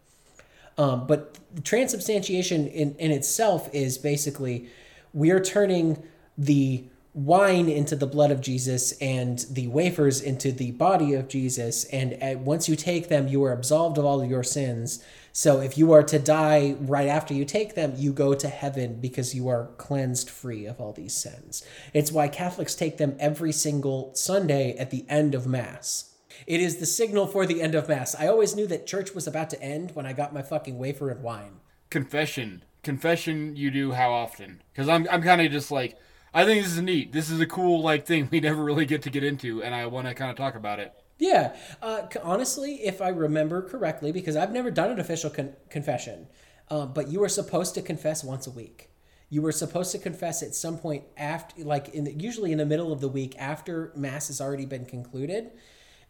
Um, 0.77 1.07
but 1.07 1.39
transubstantiation 1.63 2.67
in, 2.67 2.95
in 2.95 3.11
itself 3.11 3.69
is 3.73 3.97
basically 3.97 4.67
we 5.13 5.31
are 5.31 5.39
turning 5.39 6.03
the 6.37 6.85
wine 7.13 7.67
into 7.67 7.95
the 7.95 8.07
blood 8.07 8.31
of 8.31 8.39
Jesus 8.39 8.91
and 8.99 9.39
the 9.49 9.67
wafers 9.67 10.21
into 10.21 10.51
the 10.51 10.71
body 10.71 11.13
of 11.15 11.27
Jesus. 11.27 11.83
And 11.85 12.17
uh, 12.21 12.39
once 12.39 12.69
you 12.69 12.75
take 12.75 13.09
them, 13.09 13.27
you 13.27 13.43
are 13.43 13.51
absolved 13.51 13.97
of 13.97 14.05
all 14.05 14.21
of 14.21 14.29
your 14.29 14.43
sins. 14.43 15.03
So 15.31 15.59
if 15.59 15.77
you 15.77 15.91
are 15.91 16.03
to 16.03 16.19
die 16.19 16.75
right 16.79 17.07
after 17.07 17.33
you 17.33 17.45
take 17.45 17.75
them, 17.75 17.93
you 17.97 18.13
go 18.13 18.33
to 18.33 18.47
heaven 18.47 18.99
because 18.99 19.33
you 19.33 19.47
are 19.47 19.71
cleansed 19.77 20.29
free 20.29 20.65
of 20.65 20.79
all 20.79 20.93
these 20.93 21.13
sins. 21.13 21.65
It's 21.93 22.11
why 22.11 22.27
Catholics 22.27 22.75
take 22.75 22.97
them 22.97 23.15
every 23.19 23.51
single 23.51 24.13
Sunday 24.15 24.75
at 24.77 24.91
the 24.91 25.05
end 25.09 25.33
of 25.35 25.47
Mass. 25.47 26.15
It 26.47 26.61
is 26.61 26.77
the 26.77 26.85
signal 26.85 27.27
for 27.27 27.45
the 27.45 27.61
end 27.61 27.75
of 27.75 27.89
Mass. 27.89 28.15
I 28.15 28.27
always 28.27 28.55
knew 28.55 28.67
that 28.67 28.87
church 28.87 29.13
was 29.13 29.27
about 29.27 29.49
to 29.49 29.61
end 29.61 29.91
when 29.93 30.05
I 30.05 30.13
got 30.13 30.33
my 30.33 30.41
fucking 30.41 30.77
wafer 30.77 31.09
and 31.09 31.23
wine. 31.23 31.59
confession. 31.89 32.63
Confession 32.83 33.55
you 33.55 33.71
do 33.71 33.91
how 33.91 34.11
often? 34.11 34.61
Because 34.71 34.87
I'm 34.87 35.07
I'm 35.09 35.21
kind 35.21 35.41
of 35.41 35.51
just 35.51 35.71
like 35.71 35.97
I 36.33 36.45
think 36.45 36.63
this 36.63 36.73
is 36.73 36.81
neat. 36.81 37.11
This 37.11 37.29
is 37.29 37.39
a 37.39 37.45
cool 37.45 37.81
like 37.81 38.05
thing 38.05 38.27
we 38.31 38.39
never 38.41 38.63
really 38.63 38.85
get 38.85 39.01
to 39.03 39.09
get 39.09 39.23
into, 39.23 39.63
and 39.63 39.73
I 39.73 39.85
want 39.87 40.07
to 40.07 40.13
kind 40.13 40.31
of 40.31 40.37
talk 40.37 40.55
about 40.55 40.79
it. 40.79 40.93
Yeah, 41.17 41.55
uh, 41.81 42.03
honestly, 42.23 42.75
if 42.75 43.01
I 43.01 43.09
remember 43.09 43.61
correctly, 43.61 44.13
because 44.13 44.37
I've 44.37 44.53
never 44.53 44.71
done 44.71 44.89
an 44.89 44.99
official 45.01 45.29
con- 45.29 45.53
confession, 45.69 46.27
uh, 46.69 46.85
but 46.85 47.09
you 47.09 47.19
were 47.19 47.29
supposed 47.29 47.75
to 47.75 47.81
confess 47.81 48.23
once 48.23 48.47
a 48.47 48.51
week. 48.51 48.89
You 49.29 49.41
were 49.41 49.51
supposed 49.51 49.91
to 49.91 49.99
confess 49.99 50.41
at 50.41 50.55
some 50.55 50.77
point 50.77 51.03
after, 51.17 51.63
like 51.63 51.89
in 51.89 52.05
the, 52.05 52.13
usually 52.13 52.53
in 52.53 52.57
the 52.57 52.65
middle 52.65 52.93
of 52.93 53.01
the 53.01 53.09
week 53.09 53.35
after 53.37 53.91
mass 53.95 54.29
has 54.29 54.39
already 54.39 54.65
been 54.65 54.85
concluded, 54.85 55.51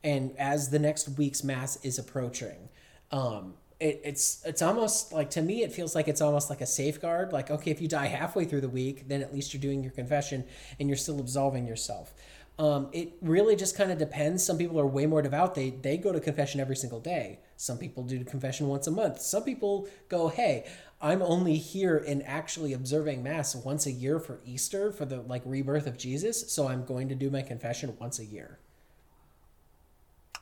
and 0.03 0.38
as 0.38 0.70
the 0.70 0.80
next 0.80 1.09
week's 1.17 1.43
mass 1.43 1.84
is 1.84 1.97
approaching. 1.97 2.70
Um, 3.11 3.55
it, 3.80 4.01
it's 4.03 4.41
it's 4.45 4.61
almost 4.61 5.13
like 5.13 5.30
to 5.32 5.41
me 5.41 5.63
it 5.63 5.71
feels 5.71 5.95
like 5.95 6.07
it's 6.07 6.21
almost 6.21 6.49
like 6.49 6.61
a 6.61 6.65
safeguard. 6.65 7.32
Like 7.32 7.49
okay, 7.49 7.71
if 7.71 7.82
you 7.82 7.88
die 7.88 8.07
halfway 8.07 8.45
through 8.45 8.61
the 8.61 8.69
week, 8.69 9.07
then 9.07 9.21
at 9.21 9.34
least 9.34 9.53
you're 9.53 9.61
doing 9.61 9.84
your 9.84 9.91
confession 9.91 10.45
and 10.80 10.89
you're 10.89 10.97
still 10.97 11.19
absolving 11.19 11.65
yourself. 11.65 12.13
Um, 12.57 12.89
it 12.91 13.13
really 13.21 13.55
just 13.55 13.77
kind 13.77 13.89
of 13.89 13.97
depends. 13.97 14.45
Some 14.45 14.57
people 14.57 14.77
are 14.82 14.86
way 14.86 15.05
more 15.05 15.21
devout. 15.21 15.55
They 15.55 15.69
they 15.69 15.97
go 15.97 16.11
to 16.11 16.19
confession 16.19 16.59
every 16.59 16.75
single 16.75 16.99
day. 16.99 17.39
Some 17.55 17.77
people 17.77 18.03
do 18.03 18.23
confession 18.25 18.67
once 18.67 18.86
a 18.86 18.91
month. 18.91 19.21
Some 19.21 19.43
people 19.43 19.88
go, 20.09 20.28
hey, 20.28 20.66
I'm 21.01 21.21
only 21.21 21.55
here 21.55 21.97
and 22.05 22.21
actually 22.25 22.74
observing 22.74 23.24
mass 23.24 23.55
once 23.55 23.86
a 23.86 23.91
year 23.91 24.20
for 24.20 24.41
Easter 24.45 24.91
for 24.91 25.05
the 25.05 25.21
like 25.21 25.41
rebirth 25.45 25.87
of 25.87 25.97
Jesus. 25.97 26.51
So 26.51 26.67
I'm 26.67 26.83
going 26.83 27.08
to 27.08 27.16
do 27.16 27.29
my 27.29 27.41
confession 27.41 27.95
once 27.97 28.20
a 28.20 28.25
year. 28.25 28.59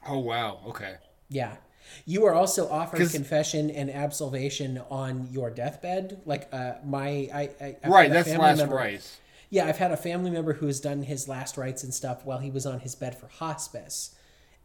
Oh 0.08 0.18
wow, 0.20 0.62
okay. 0.68 0.96
Yeah. 1.30 1.58
You 2.06 2.26
are 2.26 2.34
also 2.34 2.70
offered 2.70 3.10
confession 3.12 3.70
and 3.70 3.90
absolvation 3.90 4.82
on 4.90 5.28
your 5.32 5.50
deathbed. 5.50 6.22
Like 6.26 6.48
uh, 6.52 6.74
my, 6.86 7.30
I, 7.34 7.50
I 7.62 7.76
I've 7.84 7.92
Right, 7.92 8.10
that's 8.12 8.30
last 8.30 8.58
member- 8.58 8.76
rites. 8.76 9.18
Yeah, 9.50 9.66
I've 9.68 9.78
had 9.78 9.92
a 9.92 9.98
family 9.98 10.30
member 10.30 10.54
who 10.54 10.66
has 10.68 10.82
done 10.82 11.04
his 11.04 11.28
last 11.30 11.56
rites 11.58 11.84
and 11.84 11.94
stuff 11.94 12.26
while 12.26 12.40
he 12.40 12.52
was 12.52 12.66
on 12.66 12.82
his 12.82 12.96
bed 12.96 13.18
for 13.18 13.28
hospice. 13.28 14.14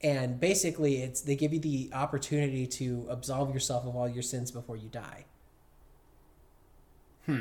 And 0.02 0.40
basically, 0.40 0.96
it's 1.02 1.20
they 1.20 1.36
give 1.36 1.52
you 1.52 1.60
the 1.60 1.90
opportunity 1.92 2.66
to 2.66 3.06
absolve 3.08 3.54
yourself 3.54 3.86
of 3.86 3.94
all 3.94 4.08
your 4.08 4.22
sins 4.22 4.50
before 4.50 4.76
you 4.76 4.88
die. 4.88 5.26
Hmm. 7.26 7.40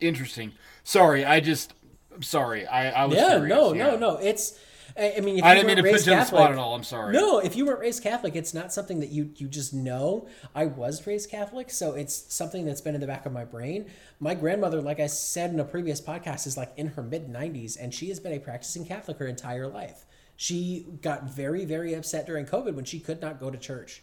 Interesting. 0.00 0.52
Sorry, 0.84 1.24
I 1.24 1.40
just 1.40 1.74
I'm 2.14 2.22
sorry. 2.22 2.66
I 2.66 2.90
I 2.90 3.04
was 3.06 3.16
yeah, 3.16 3.30
curious, 3.30 3.48
no, 3.48 3.72
yeah. 3.72 3.86
no, 3.86 3.96
no. 3.96 4.16
It's 4.18 4.58
I, 4.96 5.14
I 5.16 5.20
mean, 5.20 5.38
if 5.38 5.44
I 5.44 5.50
you 5.50 5.54
didn't 5.56 5.66
mean 5.66 5.76
to 5.76 5.82
put 5.82 5.92
raised 5.92 6.06
you 6.06 6.12
on 6.12 6.18
the 6.18 6.24
Catholic, 6.24 6.40
spot 6.40 6.52
at 6.52 6.58
all. 6.58 6.74
I'm 6.74 6.84
sorry. 6.84 7.12
No, 7.12 7.38
if 7.40 7.56
you 7.56 7.66
weren't 7.66 7.80
raised 7.80 8.02
Catholic, 8.02 8.36
it's 8.36 8.54
not 8.54 8.72
something 8.72 9.00
that 9.00 9.10
you 9.10 9.30
you 9.36 9.48
just 9.48 9.74
know. 9.74 10.28
I 10.54 10.66
was 10.66 11.04
raised 11.06 11.30
Catholic, 11.30 11.70
so 11.70 11.94
it's 11.94 12.32
something 12.32 12.64
that's 12.64 12.80
been 12.80 12.94
in 12.94 13.00
the 13.00 13.06
back 13.06 13.26
of 13.26 13.32
my 13.32 13.44
brain. 13.44 13.90
My 14.20 14.34
grandmother, 14.34 14.80
like 14.80 15.00
I 15.00 15.08
said 15.08 15.50
in 15.50 15.58
a 15.58 15.64
previous 15.64 16.00
podcast, 16.00 16.46
is 16.46 16.56
like 16.56 16.72
in 16.76 16.88
her 16.88 17.02
mid 17.02 17.28
90s, 17.28 17.76
and 17.80 17.92
she 17.92 18.08
has 18.08 18.20
been 18.20 18.32
a 18.32 18.38
practicing 18.38 18.86
Catholic 18.86 19.18
her 19.18 19.26
entire 19.26 19.66
life. 19.66 20.04
She 20.36 20.86
got 21.02 21.24
very, 21.24 21.64
very 21.64 21.94
upset 21.94 22.26
during 22.26 22.46
COVID 22.46 22.74
when 22.74 22.84
she 22.84 23.00
could 23.00 23.20
not 23.20 23.40
go 23.40 23.50
to 23.50 23.58
church. 23.58 24.02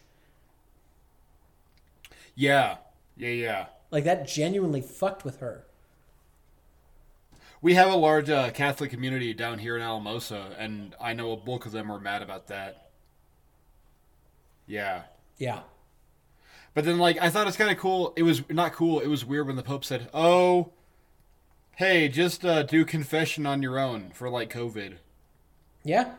Yeah, 2.36 2.78
yeah, 3.16 3.30
yeah. 3.30 3.66
Like 3.92 4.04
that 4.06 4.28
genuinely 4.28 4.82
fucked 4.82 5.24
with 5.24 5.40
her. 5.40 5.66
We 7.62 7.76
have 7.76 7.92
a 7.92 7.96
large 7.96 8.30
uh, 8.30 8.50
Catholic 8.52 8.90
community 8.90 9.34
down 9.34 9.60
here 9.60 9.76
in 9.76 9.84
Alamosa, 9.84 10.56
and 10.58 10.96
I 11.00 11.14
know 11.14 11.32
a 11.32 11.38
bulk 11.38 11.66
of 11.66 11.72
them 11.72 11.90
were 11.90 12.00
mad 12.00 12.22
about 12.24 12.48
that. 12.48 12.90
Yeah. 14.66 15.04
Yeah. 15.38 15.60
But 16.74 16.86
then, 16.86 16.98
like, 16.98 17.18
I 17.22 17.30
thought 17.30 17.48
it's 17.48 17.58
kind 17.58 17.70
of 17.70 17.78
cool. 17.78 18.14
It 18.16 18.24
was 18.24 18.42
not 18.50 18.74
cool. 18.74 19.00
It 19.00 19.08
was 19.08 19.26
weird 19.26 19.48
when 19.48 19.58
the 19.58 19.64
Pope 19.64 19.84
said, 19.86 20.10
"Oh, 20.14 20.72
hey, 21.76 22.08
just 22.08 22.46
uh, 22.46 22.64
do 22.64 22.86
confession 22.86 23.46
on 23.46 23.62
your 23.62 23.78
own 23.78 24.12
for 24.14 24.30
like 24.30 24.52
COVID." 24.52 24.96
Yeah. 25.84 26.12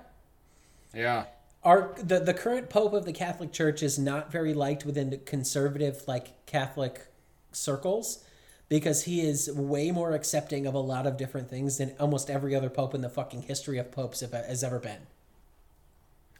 Yeah, 0.95 1.25
Our 1.65 1.95
the, 1.97 2.21
the 2.21 2.35
current 2.35 2.69
pope 2.69 2.93
of 2.93 3.07
the 3.07 3.15
Catholic 3.15 3.51
Church 3.51 3.83
is 3.83 3.99
not 3.99 4.31
very 4.31 4.53
liked 4.53 4.85
within 4.85 5.09
the 5.09 5.17
conservative 5.17 6.03
like 6.07 6.45
Catholic 6.45 7.07
circles 7.51 8.23
because 8.73 9.05
he 9.05 9.21
is 9.21 9.53
way 9.53 9.91
more 9.91 10.13
accepting 10.13 10.67
of 10.67 10.73
a 10.73 10.79
lot 10.79 11.07
of 11.07 11.19
different 11.19 11.51
things 11.51 11.77
than 11.77 11.95
almost 12.01 12.31
every 12.31 12.55
other 12.55 12.71
pope 12.71 12.95
in 12.95 13.03
the 13.03 13.09
fucking 13.11 13.43
history 13.43 13.77
of 13.77 13.93
popes 13.93 14.21
have, 14.21 14.33
has 14.33 14.65
ever 14.65 14.79
been. 14.79 15.01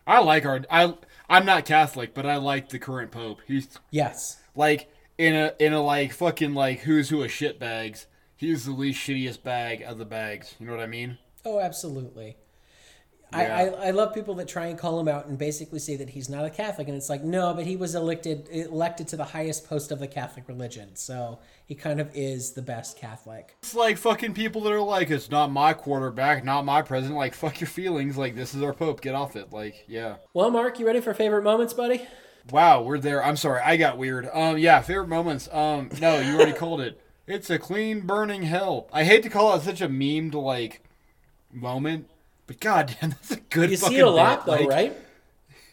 I 0.07 0.19
like 0.21 0.47
our. 0.47 0.63
I 0.71 0.95
I'm 1.29 1.45
not 1.45 1.67
Catholic, 1.67 2.15
but 2.15 2.25
I 2.25 2.37
like 2.37 2.71
the 2.71 2.79
current 2.79 3.11
Pope. 3.11 3.43
He's 3.47 3.69
Yes. 3.91 4.39
like 4.57 4.91
in 5.19 5.35
a 5.35 5.53
in 5.59 5.75
a 5.75 5.83
like 5.83 6.15
fucking 6.15 6.55
like 6.55 6.81
who's 6.81 7.11
who 7.11 7.23
of 7.23 7.31
shit 7.31 7.59
bags. 7.59 8.07
He's 8.35 8.65
the 8.65 8.73
least 8.73 9.07
shittiest 9.07 9.43
bag 9.43 9.83
of 9.83 9.99
the 9.99 10.07
bags. 10.07 10.55
You 10.59 10.65
know 10.65 10.73
what 10.73 10.81
I 10.83 10.87
mean? 10.87 11.19
Oh, 11.45 11.61
absolutely. 11.61 12.39
Yeah. 13.33 13.57
I, 13.57 13.85
I, 13.85 13.87
I 13.87 13.91
love 13.91 14.15
people 14.15 14.35
that 14.35 14.49
try 14.49 14.67
and 14.67 14.79
call 14.79 15.01
him 15.01 15.09
out 15.09 15.27
and 15.27 15.39
basically 15.39 15.79
say 15.79 15.97
that 15.97 16.11
he's 16.11 16.29
not 16.29 16.45
a 16.45 16.51
Catholic, 16.51 16.89
and 16.89 16.97
it's 16.97 17.09
like 17.09 17.23
no, 17.23 17.55
but 17.55 17.67
he 17.67 17.77
was 17.77 17.95
elected 17.95 18.49
elected 18.51 19.09
to 19.09 19.17
the 19.17 19.25
highest 19.25 19.69
post 19.69 19.91
of 19.91 19.99
the 19.99 20.09
Catholic 20.09 20.49
religion, 20.49 20.95
so 20.95 21.39
he 21.67 21.75
kind 21.75 22.01
of 22.01 22.11
is 22.15 22.53
the 22.53 22.63
best 22.63 22.99
Catholic. 22.99 23.57
It's 23.63 23.75
like 23.75 23.97
fucking 23.97 24.35
people 24.35 24.61
that 24.63 24.73
are 24.73 24.81
like, 24.81 25.11
it's 25.11 25.31
not 25.31 25.51
my 25.51 25.73
quarterback, 25.73 26.45
not 26.45 26.65
my 26.65 26.83
president. 26.83 27.17
Like, 27.17 27.35
fuck 27.35 27.61
your 27.61 27.69
feelings. 27.69 28.19
Like, 28.19 28.35
this 28.35 28.55
is 28.55 28.63
our 28.63 28.75
Pope. 28.75 29.01
Get 29.01 29.15
off 29.15 29.37
it. 29.37 29.53
Like, 29.53 29.85
yeah. 29.89 30.17
Well, 30.35 30.51
Mark, 30.51 30.79
you 30.79 30.87
ready 30.87 31.01
for 31.01 31.15
favorite 31.15 31.43
moments, 31.43 31.73
buddy? 31.73 32.07
Wow, 32.51 32.83
we're 32.83 32.99
there. 32.99 33.25
I'm 33.25 33.37
sorry, 33.37 33.61
I 33.65 33.77
got 33.77 33.99
weird. 33.99 34.29
Um, 34.33 34.59
yeah, 34.59 34.81
favorite 34.83 35.09
moments. 35.09 35.49
Um, 35.53 35.91
no, 36.01 36.19
you 36.19 36.35
already 36.35 36.53
called 36.53 36.81
it. 36.81 37.01
It's 37.27 37.49
a 37.51 37.59
clean 37.59 38.01
burning 38.01 38.43
hell. 38.43 38.89
I 38.93 39.05
hate 39.05 39.23
to 39.23 39.31
call 39.31 39.55
it 39.55 39.63
such 39.63 39.81
a 39.81 39.89
memed 39.89 40.35
like 40.35 40.83
moment, 41.53 42.11
but 42.47 42.61
goddamn, 42.61 43.11
that's 43.11 43.31
a 43.33 43.37
good. 43.37 43.71
You 43.71 43.77
see 43.77 43.99
it 43.99 44.07
a 44.07 44.11
lot, 44.11 44.45
bit. 44.45 44.59
though, 44.59 44.65
Like, 44.65 44.69
right? 44.69 44.97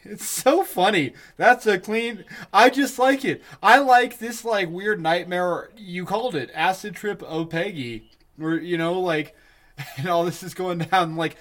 It's 0.02 0.24
so 0.24 0.64
funny. 0.64 1.12
That's 1.36 1.66
a 1.66 1.78
clean. 1.78 2.24
I 2.52 2.70
just 2.70 2.98
like 2.98 3.24
it. 3.24 3.42
I 3.62 3.78
like 3.78 4.18
this 4.18 4.44
like 4.44 4.70
weird 4.70 5.00
nightmare. 5.00 5.70
You 5.76 6.06
called 6.06 6.34
it 6.34 6.50
acid 6.54 6.94
trip 6.94 7.22
of 7.22 7.50
Peggy, 7.50 8.10
where 8.36 8.58
you 8.58 8.78
know 8.78 8.98
like, 8.98 9.36
and 9.96 10.08
all 10.08 10.24
this 10.24 10.42
is 10.42 10.54
going 10.54 10.78
down. 10.78 11.16
Like, 11.16 11.36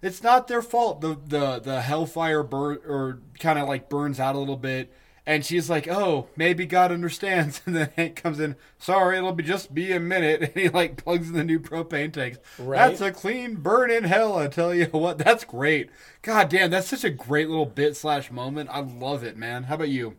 it's 0.00 0.22
not 0.22 0.46
their 0.46 0.62
fault. 0.62 1.00
The 1.00 1.18
the 1.26 1.58
the 1.58 1.80
hellfire 1.82 2.42
burn 2.44 2.78
or 2.86 3.18
kind 3.40 3.58
of 3.58 3.68
like 3.68 3.88
burns 3.88 4.20
out 4.20 4.36
a 4.36 4.38
little 4.38 4.56
bit, 4.56 4.92
and 5.26 5.44
she's 5.44 5.70
like, 5.70 5.88
"Oh, 5.88 6.28
maybe 6.36 6.66
God 6.66 6.92
understands." 6.92 7.62
And 7.66 7.76
then 7.76 7.90
Hank 7.96 8.16
comes 8.16 8.40
in. 8.40 8.56
Sorry, 8.78 9.16
it'll 9.16 9.32
be 9.32 9.42
just 9.42 9.74
be 9.74 9.92
a 9.92 10.00
minute, 10.00 10.42
and 10.54 10.54
he 10.54 10.68
like 10.68 11.02
plugs 11.02 11.28
in 11.28 11.34
the 11.34 11.44
new 11.44 11.58
propane 11.58 12.12
tanks. 12.12 12.38
Right. 12.58 12.78
That's 12.78 13.00
a 13.00 13.12
clean 13.12 13.56
burn 13.56 13.90
in 13.90 14.04
hell. 14.04 14.36
I 14.36 14.48
tell 14.48 14.74
you 14.74 14.86
what, 14.92 15.18
that's 15.18 15.44
great. 15.44 15.90
God 16.22 16.48
damn, 16.48 16.70
that's 16.70 16.88
such 16.88 17.04
a 17.04 17.10
great 17.10 17.48
little 17.48 17.66
bit 17.66 17.96
slash 17.96 18.30
moment. 18.30 18.70
I 18.72 18.80
love 18.80 19.24
it, 19.24 19.36
man. 19.36 19.64
How 19.64 19.76
about 19.76 19.88
you? 19.88 20.16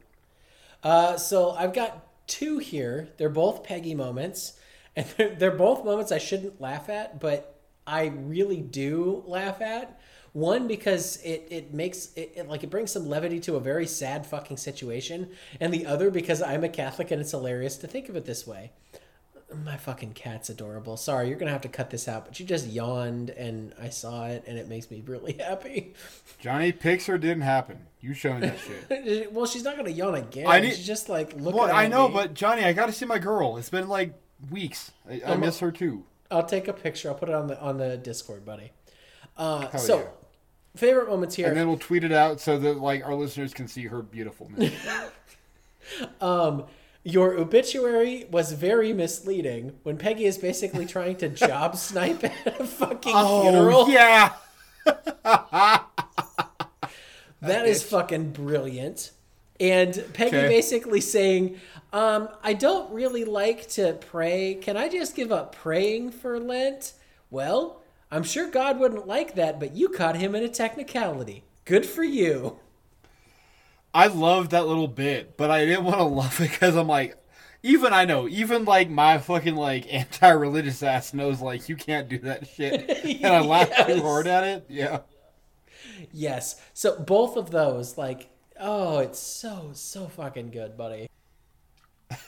Uh, 0.84 1.18
so 1.18 1.52
I've 1.52 1.73
got 1.73 2.06
two 2.27 2.57
here. 2.60 3.10
They're 3.18 3.30
both 3.30 3.64
Peggy 3.64 3.95
moments, 3.95 4.53
and 4.95 5.06
they're, 5.18 5.36
they're 5.36 5.52
both 5.52 5.86
moments 5.86 6.11
I 6.11 6.18
shouldn't 6.19 6.61
laugh 6.61 6.90
at, 6.90 7.19
but 7.19 7.60
I 7.88 8.06
really 8.07 8.61
do 8.61 9.23
laugh 9.27 9.61
at. 9.61 9.99
One 10.36 10.68
because 10.68 11.16
it 11.24 11.48
it 11.49 11.74
makes 11.74 12.10
it, 12.18 12.34
it 12.36 12.49
like 12.49 12.62
it 12.62 12.70
brings 12.70 12.91
some 12.91 13.07
levity 13.07 13.40
to 13.40 13.56
a 13.56 13.60
very 13.62 13.88
sad 13.88 14.26
fucking 14.26 14.57
situation, 14.57 15.30
and 15.62 15.74
the 15.74 15.86
other 15.86 16.12
because 16.12 16.41
I'm 16.41 16.66
a 16.66 16.68
Catholic 16.68 17.10
and 17.10 17.22
it's 17.22 17.32
hilarious 17.32 17.78
to 17.78 17.88
think 17.88 18.10
of 18.10 18.18
it 18.18 18.26
this 18.26 18.45
way. 18.45 18.74
My 19.64 19.78
fucking 19.78 20.12
cat's 20.14 20.49
adorable. 20.49 20.98
Sorry, 20.98 21.30
you're 21.30 21.38
gonna 21.38 21.52
have 21.52 21.62
to 21.62 21.70
cut 21.70 21.90
this 21.90 22.10
out, 22.10 22.26
but 22.26 22.36
she 22.36 22.44
just 22.44 22.68
yawned 22.68 23.30
and 23.30 23.74
I 23.82 23.88
saw 23.88 24.26
it 24.28 24.44
and 24.45 24.57
it 24.57 24.68
makes 24.68 24.91
me 24.91 25.02
really 25.06 25.34
happy. 25.40 25.94
Jonny 26.41 26.74
Pixar 26.74 27.18
didn't 27.18 27.44
happen. 27.44 27.78
You 28.02 28.14
showing 28.14 28.41
that 28.41 28.57
shit. 28.60 29.32
well, 29.32 29.45
she's 29.45 29.64
not 29.64 29.78
gonna 29.78 29.90
yawn 29.90 30.16
again. 30.16 30.48
I 30.48 30.60
need- 30.60 30.76
she's 30.76 30.86
just 30.86 31.07
like 31.07 31.30
looking. 31.34 31.48
At 31.48 31.49
it. 31.49 31.56
Well, 31.56 31.74
I 31.74 31.88
know, 31.88 32.10
me. 32.10 32.14
but 32.14 32.34
Jonny, 32.34 32.66
I 32.66 32.74
got 32.74 32.88
to 32.88 32.91
see 32.91 33.06
my 33.06 33.20
girl. 33.20 33.56
It's 33.56 33.70
been 33.70 33.88
like 33.88 34.14
weeks. 34.52 34.91
I, 35.10 35.22
I 35.26 35.36
miss 35.38 35.60
her 35.60 35.72
too. 35.72 36.03
I'll 36.30 36.44
take 36.45 36.68
a 36.68 36.74
picture. 36.74 37.07
I'll 37.07 37.16
put 37.16 37.30
it 37.30 37.36
on 37.36 37.48
the 37.48 37.57
on 37.62 37.78
the 37.78 37.95
Discord, 37.95 38.44
buddy. 38.44 38.74
Uh, 39.38 39.70
so, 39.78 39.99
yeah. 39.99 40.06
Favorite 40.76 41.08
moments 41.08 41.36
here. 41.36 41.48
And 41.48 41.58
then 41.58 41.68
we'll 41.68 41.78
tweet 41.78 42.04
it 42.04 42.12
out 42.12 42.40
so 42.40 42.58
that 42.60 42.78
like 42.78 43.06
our 43.06 43.16
listeners 43.16 43.54
can 43.54 43.68
see 43.68 43.86
her 43.88 44.02
beautifulness. 44.02 44.74
um, 46.22 46.66
your 47.04 47.38
obituary 47.38 48.26
was 48.32 48.52
very 48.54 48.94
misleading 48.94 49.74
when 49.84 49.98
Peggy 49.98 50.26
is 50.26 50.38
basically 50.38 50.86
trying 50.96 51.16
to 51.18 51.30
job 51.30 51.76
snipe 51.78 52.24
at 52.24 52.60
a 52.60 52.66
fucking 52.66 53.14
funeral. 53.14 53.86
oh 53.86 53.88
yeah. 53.88 54.34
That 57.42 57.68
is 57.68 57.84
fucking 57.84 58.32
brilliant. 58.32 59.12
And 59.60 59.94
Peggy 60.14 60.38
Okay. 60.38 60.48
basically 60.48 61.00
saying, 61.00 61.60
um, 61.94 62.30
I 62.44 62.54
don't 62.54 62.92
really 62.92 63.24
like 63.24 63.68
to 63.70 63.94
pray. 63.94 64.56
Can 64.56 64.78
I 64.78 64.90
just 64.90 65.16
give 65.16 65.32
up 65.32 65.56
praying 65.56 66.12
for 66.12 66.40
Lent? 66.40 66.94
Well, 67.30 67.82
I'm 68.11 68.23
sure 68.23 68.49
God 68.49 68.80
wouldn't 68.80 69.07
like 69.07 69.36
that, 69.36 69.60
but 69.60 69.76
you 69.76 69.90
caught 69.90 70.15
him 70.18 70.36
in 70.36 70.44
a 70.44 70.49
technicality. 70.49 71.44
Good 71.65 71.86
for 71.86 72.03
you. 72.03 72.60
I 73.94 74.07
love 74.07 74.49
that 74.49 74.68
little 74.68 74.88
bit, 74.88 75.38
but 75.38 75.49
I 75.49 75.65
didn't 75.65 75.86
want 75.86 75.98
to 75.98 76.03
love 76.03 76.40
it 76.41 76.52
because 76.52 76.76
I'm 76.76 76.88
like, 76.88 77.18
even 77.64 77.94
I 77.94 78.06
know, 78.06 78.27
even 78.27 78.65
like 78.65 78.90
my 78.90 79.18
fucking 79.18 79.56
like 79.56 79.91
anti-religious 79.91 80.84
ass 80.84 81.14
knows 81.14 81.41
like 81.41 81.68
you 81.68 81.76
can't 81.76 82.07
do 82.07 82.19
that 82.19 82.48
shit, 82.48 83.06
and 83.23 83.26
I 83.26 83.40
laughed 83.40 83.72
Yes. 83.77 83.88
too 83.88 84.02
hard 84.02 84.27
at 84.27 84.44
it. 84.44 84.65
Yeah. 84.69 84.99
Yes. 86.11 86.61
So 86.73 86.99
both 86.99 87.38
of 87.38 87.49
those, 87.52 87.98
like, 87.98 88.30
oh, 88.60 88.99
it's 88.99 89.18
so 89.19 89.72
so 89.73 90.07
fucking 90.07 90.52
good, 90.52 90.77
buddy. 90.77 91.10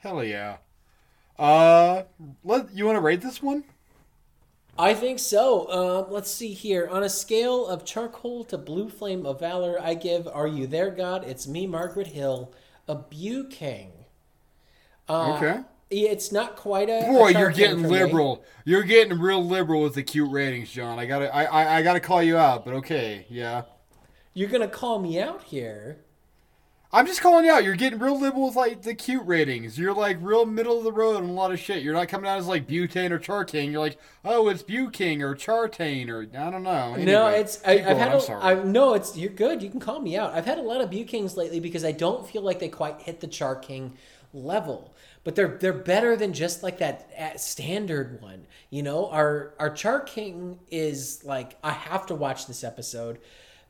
Hell 0.00 0.24
yeah. 0.24 0.56
Uh, 1.38 2.02
let 2.42 2.74
you 2.74 2.86
want 2.86 2.96
to 2.96 3.00
rate 3.00 3.20
this 3.20 3.42
one? 3.42 3.64
I 4.78 4.94
think 4.94 5.18
so. 5.18 5.70
Um, 5.70 6.12
let's 6.12 6.30
see 6.30 6.52
here. 6.54 6.88
On 6.88 7.02
a 7.02 7.08
scale 7.08 7.66
of 7.66 7.84
charcoal 7.84 8.44
to 8.44 8.58
blue 8.58 8.88
flame 8.88 9.26
of 9.26 9.38
valor, 9.40 9.78
I 9.80 9.94
give 9.94 10.26
"Are 10.26 10.46
You 10.48 10.66
There, 10.66 10.90
God?" 10.90 11.24
It's 11.24 11.46
me, 11.46 11.66
Margaret 11.66 12.08
Hill, 12.08 12.52
a 12.88 12.94
Bew 12.96 13.44
King. 13.48 13.92
Uh, 15.08 15.34
Okay. 15.36 15.60
It's 15.90 16.32
not 16.32 16.56
quite 16.56 16.88
a. 16.88 17.00
a 17.00 17.12
Boy, 17.12 17.28
you're 17.30 17.50
getting 17.50 17.82
for 17.82 17.88
me. 17.88 18.00
liberal. 18.00 18.42
You're 18.64 18.82
getting 18.82 19.18
real 19.18 19.44
liberal 19.44 19.82
with 19.82 19.94
the 19.94 20.02
cute 20.02 20.30
ratings, 20.30 20.70
John. 20.70 20.98
I 20.98 21.04
gotta, 21.04 21.34
I, 21.34 21.44
I, 21.44 21.76
I 21.78 21.82
gotta 21.82 22.00
call 22.00 22.22
you 22.22 22.38
out. 22.38 22.64
But 22.64 22.72
okay, 22.76 23.26
yeah. 23.28 23.64
You're 24.32 24.48
gonna 24.48 24.68
call 24.68 24.98
me 25.00 25.20
out 25.20 25.42
here. 25.42 25.98
I'm 26.94 27.06
just 27.06 27.22
calling 27.22 27.46
you 27.46 27.52
out. 27.52 27.64
You're 27.64 27.74
getting 27.74 27.98
real 27.98 28.20
liberal 28.20 28.46
with 28.46 28.56
like 28.56 28.82
the 28.82 28.94
cute 28.94 29.24
ratings. 29.24 29.78
You're 29.78 29.94
like 29.94 30.18
real 30.20 30.44
middle 30.44 30.76
of 30.76 30.84
the 30.84 30.92
road 30.92 31.16
on 31.16 31.24
a 31.24 31.32
lot 31.32 31.50
of 31.50 31.58
shit. 31.58 31.82
You're 31.82 31.94
not 31.94 32.08
coming 32.08 32.28
out 32.28 32.38
as 32.38 32.46
like 32.46 32.66
butane 32.68 33.12
or 33.12 33.18
char 33.18 33.46
king. 33.46 33.72
You're 33.72 33.80
like, 33.80 33.98
oh, 34.26 34.48
it's 34.48 34.62
Buking 34.62 35.22
or 35.22 35.34
chartane 35.34 36.10
or 36.10 36.28
I 36.38 36.50
don't 36.50 36.62
know. 36.62 36.94
no, 36.96 37.28
it's 37.28 37.62
I, 37.66 37.72
I've 37.72 37.96
had. 37.96 38.14
A, 38.14 38.20
sorry. 38.20 38.42
I, 38.42 38.62
no, 38.62 38.92
it's 38.92 39.16
you're 39.16 39.30
good. 39.30 39.62
You 39.62 39.70
can 39.70 39.80
call 39.80 40.00
me 40.00 40.18
out. 40.18 40.34
I've 40.34 40.44
had 40.44 40.58
a 40.58 40.62
lot 40.62 40.82
of 40.82 40.90
Bew 40.90 41.06
Kings 41.06 41.34
lately 41.34 41.60
because 41.60 41.82
I 41.82 41.92
don't 41.92 42.28
feel 42.28 42.42
like 42.42 42.58
they 42.58 42.68
quite 42.68 43.00
hit 43.00 43.20
the 43.20 43.26
Char 43.26 43.56
King 43.56 43.96
level. 44.34 44.94
But 45.24 45.34
they're 45.34 45.56
they're 45.56 45.72
better 45.72 46.14
than 46.14 46.34
just 46.34 46.62
like 46.62 46.78
that 46.78 47.40
standard 47.40 48.20
one. 48.20 48.46
You 48.68 48.82
know, 48.82 49.08
our 49.08 49.54
our 49.58 49.70
Char 49.70 50.00
King 50.00 50.58
is 50.70 51.24
like 51.24 51.56
I 51.64 51.70
have 51.70 52.04
to 52.06 52.14
watch 52.14 52.46
this 52.46 52.62
episode. 52.64 53.18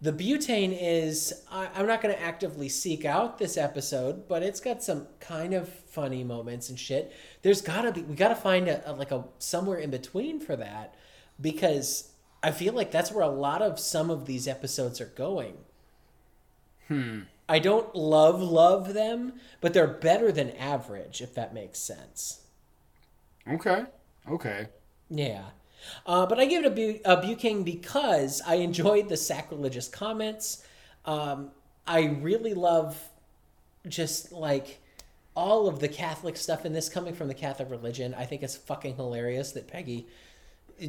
The 0.03 0.13
butane 0.13 0.77
is 0.79 1.33
I, 1.49 1.69
I'm 1.77 1.87
not 1.87 2.03
going 2.03 2.13
to 2.13 2.21
actively 2.21 2.69
seek 2.69 3.05
out 3.05 3.39
this 3.39 3.57
episode, 3.57 4.27
but 4.27 4.43
it's 4.43 4.59
got 4.59 4.83
some 4.83 5.07
kind 5.21 5.55
of 5.55 5.69
funny 5.69 6.25
moments 6.25 6.69
and 6.69 6.79
shit. 6.79 7.13
There's 7.43 7.63
got 7.63 7.83
to 7.83 7.93
be 7.93 8.03
we 8.03 8.17
got 8.17 8.29
to 8.29 8.35
find 8.35 8.69
a, 8.69 8.91
a 8.91 8.93
like 8.93 9.13
a 9.13 9.25
somewhere 9.39 9.79
in 9.79 9.91
between 9.91 10.41
for 10.41 10.57
that 10.57 10.97
because 11.41 12.11
I 12.43 12.51
feel 12.51 12.73
like 12.73 12.91
that's 12.91 13.13
where 13.13 13.23
a 13.23 13.29
lot 13.29 13.63
of 13.63 13.79
some 13.79 14.11
of 14.11 14.27
these 14.27 14.49
episodes 14.49 15.01
are 15.01 15.07
going. 15.07 15.59
Hmm. 16.89 17.21
I 17.49 17.61
don't 17.61 17.95
love 17.95 18.43
love 18.43 18.95
them, 18.95 19.35
but 19.61 19.73
they're 19.73 19.87
better 19.87 20.33
than 20.33 20.51
average, 20.57 21.21
if 21.21 21.33
that 21.35 21.55
makes 21.55 21.79
sense. 21.79 22.41
Okay. 23.49 23.85
Okay. 24.29 24.67
Yeah. 25.09 25.45
Uh, 26.07 26.27
but 26.27 26.39
I 26.39 26.47
give 26.47 26.65
it 26.65 26.67
a, 26.67 26.71
Bu- 26.71 27.01
a 27.05 27.17
Buking 27.17 27.65
because 27.65 28.43
I 28.47 28.57
enjoyed 28.57 29.09
the 29.09 29.17
sacrilegious 29.17 29.89
comments. 29.89 30.65
Um, 31.05 31.51
I 31.87 32.05
really 32.21 32.55
love 32.55 33.01
just 33.89 34.33
like 34.33 34.81
all 35.35 35.67
of 35.67 35.81
the 35.81 35.89
Catholic 35.89 36.37
stuff 36.37 36.65
in 36.67 36.73
this 36.73 36.89
coming 36.89 37.15
from 37.15 37.29
the 37.29 37.35
Catholic 37.35 37.71
religion. 37.71 38.15
I 38.15 38.25
think 38.25 38.43
it's 38.43 38.57
fucking 38.57 38.97
hilarious 38.97 39.53
that 39.53 39.67
Peggy 39.67 40.07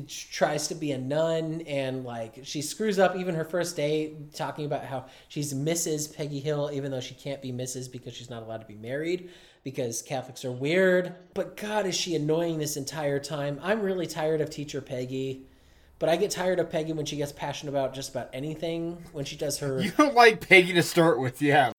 tries 0.07 0.67
to 0.67 0.75
be 0.75 0.91
a 0.91 0.97
nun 0.97 1.61
and 1.67 2.03
like 2.03 2.39
she 2.43 2.61
screws 2.61 2.97
up 2.97 3.15
even 3.15 3.35
her 3.35 3.45
first 3.45 3.75
day 3.75 4.15
talking 4.33 4.65
about 4.65 4.83
how 4.83 5.05
she's 5.27 5.53
Mrs. 5.53 6.15
Peggy 6.15 6.39
Hill 6.39 6.71
even 6.73 6.89
though 6.89 6.99
she 6.99 7.13
can't 7.13 7.41
be 7.41 7.51
Mrs. 7.51 7.91
because 7.91 8.13
she's 8.13 8.29
not 8.29 8.41
allowed 8.41 8.61
to 8.61 8.65
be 8.65 8.75
married 8.75 9.29
because 9.63 10.01
Catholics 10.01 10.43
are 10.45 10.51
weird. 10.51 11.15
But 11.33 11.57
God, 11.57 11.85
is 11.85 11.95
she 11.95 12.15
annoying 12.15 12.59
this 12.59 12.75
entire 12.77 13.19
time? 13.19 13.59
I'm 13.63 13.81
really 13.81 14.07
tired 14.07 14.41
of 14.41 14.49
teacher 14.49 14.81
Peggy. 14.81 15.43
But 15.99 16.09
I 16.09 16.17
get 16.17 16.31
tired 16.31 16.59
of 16.59 16.69
Peggy 16.69 16.91
when 16.91 17.05
she 17.05 17.15
gets 17.15 17.31
passionate 17.31 17.71
about 17.71 17.93
just 17.93 18.09
about 18.09 18.29
anything. 18.33 18.97
When 19.13 19.23
she 19.25 19.37
does 19.37 19.59
her, 19.59 19.81
You 19.83 19.91
don't 19.91 20.15
like 20.15 20.47
Peggy 20.47 20.73
to 20.73 20.83
start 20.83 21.19
with, 21.19 21.41
yeah. 21.41 21.71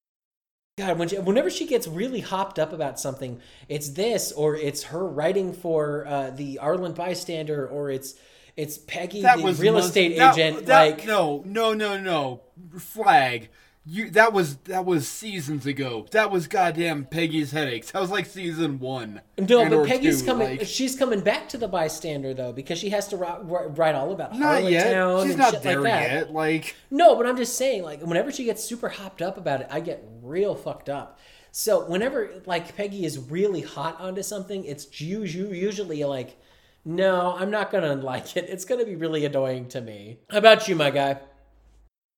God, 0.78 0.98
when 0.98 1.08
she, 1.08 1.18
whenever 1.18 1.50
she 1.50 1.66
gets 1.66 1.86
really 1.86 2.20
hopped 2.20 2.58
up 2.58 2.72
about 2.72 2.98
something, 2.98 3.40
it's 3.68 3.90
this 3.90 4.32
or 4.32 4.56
it's 4.56 4.84
her 4.84 5.06
writing 5.06 5.52
for 5.52 6.04
uh, 6.06 6.30
the 6.30 6.58
Arlen 6.58 6.92
bystander 6.94 7.66
or 7.66 7.90
it's 7.90 8.14
it's 8.56 8.78
Peggy, 8.78 9.22
That 9.22 9.38
the 9.38 9.52
real 9.52 9.74
months- 9.74 9.88
estate 9.88 10.12
agent. 10.12 10.66
that- 10.66 10.96
like, 10.98 11.06
no, 11.06 11.42
no, 11.44 11.74
no, 11.74 11.98
no. 12.00 12.40
Flag. 12.78 13.50
You 13.86 14.08
that 14.12 14.32
was 14.32 14.56
that 14.64 14.86
was 14.86 15.06
seasons 15.06 15.66
ago. 15.66 16.06
That 16.12 16.30
was 16.30 16.46
goddamn 16.46 17.04
Peggy's 17.04 17.52
headaches. 17.52 17.90
That 17.90 18.00
was 18.00 18.10
like 18.10 18.24
season 18.24 18.78
one. 18.78 19.20
no, 19.38 19.68
but 19.68 19.86
Peggy's 19.86 20.20
two, 20.20 20.26
coming. 20.26 20.56
like- 20.58 20.66
she's 20.66 20.96
coming 20.96 21.20
back 21.20 21.50
to 21.50 21.58
the 21.58 21.68
bystander 21.68 22.32
though 22.32 22.52
because 22.52 22.78
she 22.78 22.88
has 22.90 23.06
to 23.08 23.18
ri- 23.18 23.26
ri- 23.42 23.68
write 23.68 23.94
all 23.94 24.10
about 24.12 24.38
not 24.38 24.64
yet. 24.64 24.86
Harleytown 24.96 25.22
She's 25.22 25.30
and 25.32 25.38
not 25.38 25.50
shit 25.52 25.62
there 25.62 25.80
like 25.82 25.92
that. 25.92 26.10
yet. 26.12 26.32
Like 26.32 26.74
No, 26.90 27.14
but 27.14 27.26
I'm 27.26 27.36
just 27.36 27.56
saying, 27.58 27.82
like, 27.82 28.00
whenever 28.00 28.32
she 28.32 28.44
gets 28.44 28.64
super 28.64 28.88
hopped 28.88 29.20
up 29.20 29.36
about 29.36 29.60
it, 29.60 29.66
I 29.70 29.80
get 29.80 30.02
real 30.22 30.54
fucked 30.54 30.88
up. 30.88 31.18
So 31.52 31.84
whenever 31.84 32.30
like 32.46 32.74
Peggy 32.76 33.04
is 33.04 33.18
really 33.18 33.60
hot 33.60 34.00
onto 34.00 34.22
something, 34.22 34.64
it's 34.64 34.98
usually 34.98 36.04
like, 36.04 36.38
no, 36.86 37.36
I'm 37.38 37.50
not 37.50 37.70
gonna 37.70 37.94
like 38.12 38.34
it. 38.36 38.46
It's 38.48 38.64
gonna 38.64 38.86
be 38.86 38.96
really 38.96 39.26
annoying 39.26 39.68
to 39.68 39.80
me. 39.82 40.20
How 40.30 40.38
about 40.38 40.68
you, 40.68 40.74
my 40.74 40.88
guy? 40.90 41.18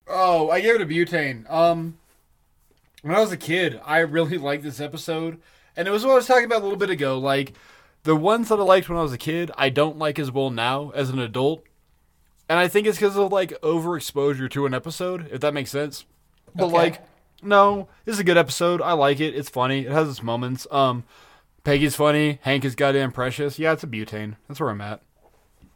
Oh, 0.08 0.50
I 0.50 0.60
gave 0.60 0.74
it 0.76 0.80
a 0.82 0.86
butane. 0.86 1.50
Um, 1.50 1.98
when 3.02 3.14
I 3.14 3.20
was 3.20 3.32
a 3.32 3.36
kid, 3.36 3.80
I 3.84 3.98
really 3.98 4.38
liked 4.38 4.62
this 4.62 4.80
episode, 4.80 5.40
and 5.76 5.86
it 5.88 5.90
was 5.90 6.04
what 6.04 6.12
I 6.12 6.16
was 6.16 6.26
talking 6.26 6.44
about 6.44 6.60
a 6.60 6.64
little 6.64 6.78
bit 6.78 6.90
ago. 6.90 7.18
Like 7.18 7.54
the 8.04 8.16
ones 8.16 8.48
that 8.48 8.58
I 8.58 8.62
liked 8.62 8.88
when 8.88 8.98
I 8.98 9.02
was 9.02 9.12
a 9.12 9.18
kid, 9.18 9.50
I 9.56 9.68
don't 9.68 9.98
like 9.98 10.18
as 10.18 10.30
well 10.30 10.50
now 10.50 10.90
as 10.94 11.10
an 11.10 11.18
adult, 11.18 11.64
and 12.48 12.58
I 12.58 12.68
think 12.68 12.86
it's 12.86 12.98
because 12.98 13.16
of 13.16 13.32
like 13.32 13.50
overexposure 13.62 14.50
to 14.50 14.66
an 14.66 14.74
episode, 14.74 15.28
if 15.32 15.40
that 15.40 15.54
makes 15.54 15.70
sense. 15.70 16.04
But 16.54 16.66
Okay. 16.66 16.74
like, 16.76 17.06
no, 17.42 17.88
this 18.04 18.14
is 18.14 18.20
a 18.20 18.24
good 18.24 18.38
episode. 18.38 18.80
I 18.80 18.92
like 18.92 19.20
it. 19.20 19.34
It's 19.34 19.48
funny. 19.50 19.80
It 19.86 19.92
has 19.92 20.08
its 20.08 20.22
moments. 20.22 20.66
Um, 20.70 21.04
Peggy's 21.64 21.96
funny. 21.96 22.38
Hank 22.42 22.64
is 22.64 22.74
goddamn 22.76 23.10
precious. 23.12 23.58
Yeah, 23.58 23.72
it's 23.72 23.82
a 23.82 23.88
butane. 23.88 24.36
That's 24.46 24.60
where 24.60 24.70
I'm 24.70 24.80
at. 24.80 25.02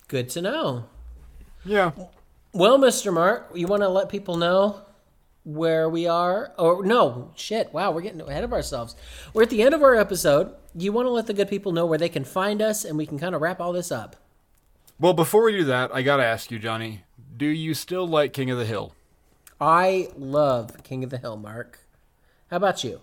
Good 0.09 0.29
to 0.31 0.41
know. 0.43 0.85
Yeah. 1.65 1.91
Well, 2.53 2.79
Mr. 2.79 3.13
Mark, 3.13 3.53
you 3.55 3.69
want 3.69 3.83
to 3.83 3.89
let 3.89 4.09
people 4.09 4.37
know 4.37 4.83
where 5.45 5.89
we 5.89 6.07
are? 6.09 6.53
Or 6.59 6.85
no, 6.85 7.31
shit. 7.37 7.73
Wow, 7.73 7.93
we're 7.93 8.01
getting 8.01 8.21
ahead 8.21 8.43
of 8.43 8.53
ourselves. 8.53 8.97
We're 9.33 9.45
at 9.45 9.51
the 9.51 9.63
end 9.63 9.73
of 9.73 9.83
our 9.83 9.95
episode. 9.95 10.53
You 10.75 10.93
want 10.93 11.07
to 11.07 11.11
let 11.11 11.27
the 11.27 11.33
good 11.33 11.49
people 11.49 11.71
know 11.71 11.87
where 11.87 11.99
they 11.99 12.09
can 12.09 12.25
find 12.25 12.61
us, 12.61 12.85
and 12.85 12.99
we 12.99 13.07
can 13.07 13.19
kind 13.19 13.35
of 13.35 13.41
wrap 13.41 13.61
all 13.61 13.73
this 13.73 13.93
up. 13.93 14.17
Well, 14.99 15.13
before 15.15 15.45
we 15.45 15.53
do 15.53 15.65
that, 15.65 15.95
I 15.95 16.03
gotta 16.03 16.25
ask 16.25 16.51
you, 16.51 16.59
Jonny. 16.59 17.05
Do 17.37 17.47
you 17.47 17.73
still 17.73 18.07
like 18.07 18.33
King 18.33 18.51
of 18.51 18.59
the 18.59 18.67
Hill? 18.67 18.95
I 19.61 20.11
love 20.17 20.83
King 20.83 21.05
of 21.05 21.11
the 21.11 21.19
Hill, 21.19 21.37
Mark. 21.37 21.79
How 22.51 22.57
about 22.57 22.83
you? 22.85 23.01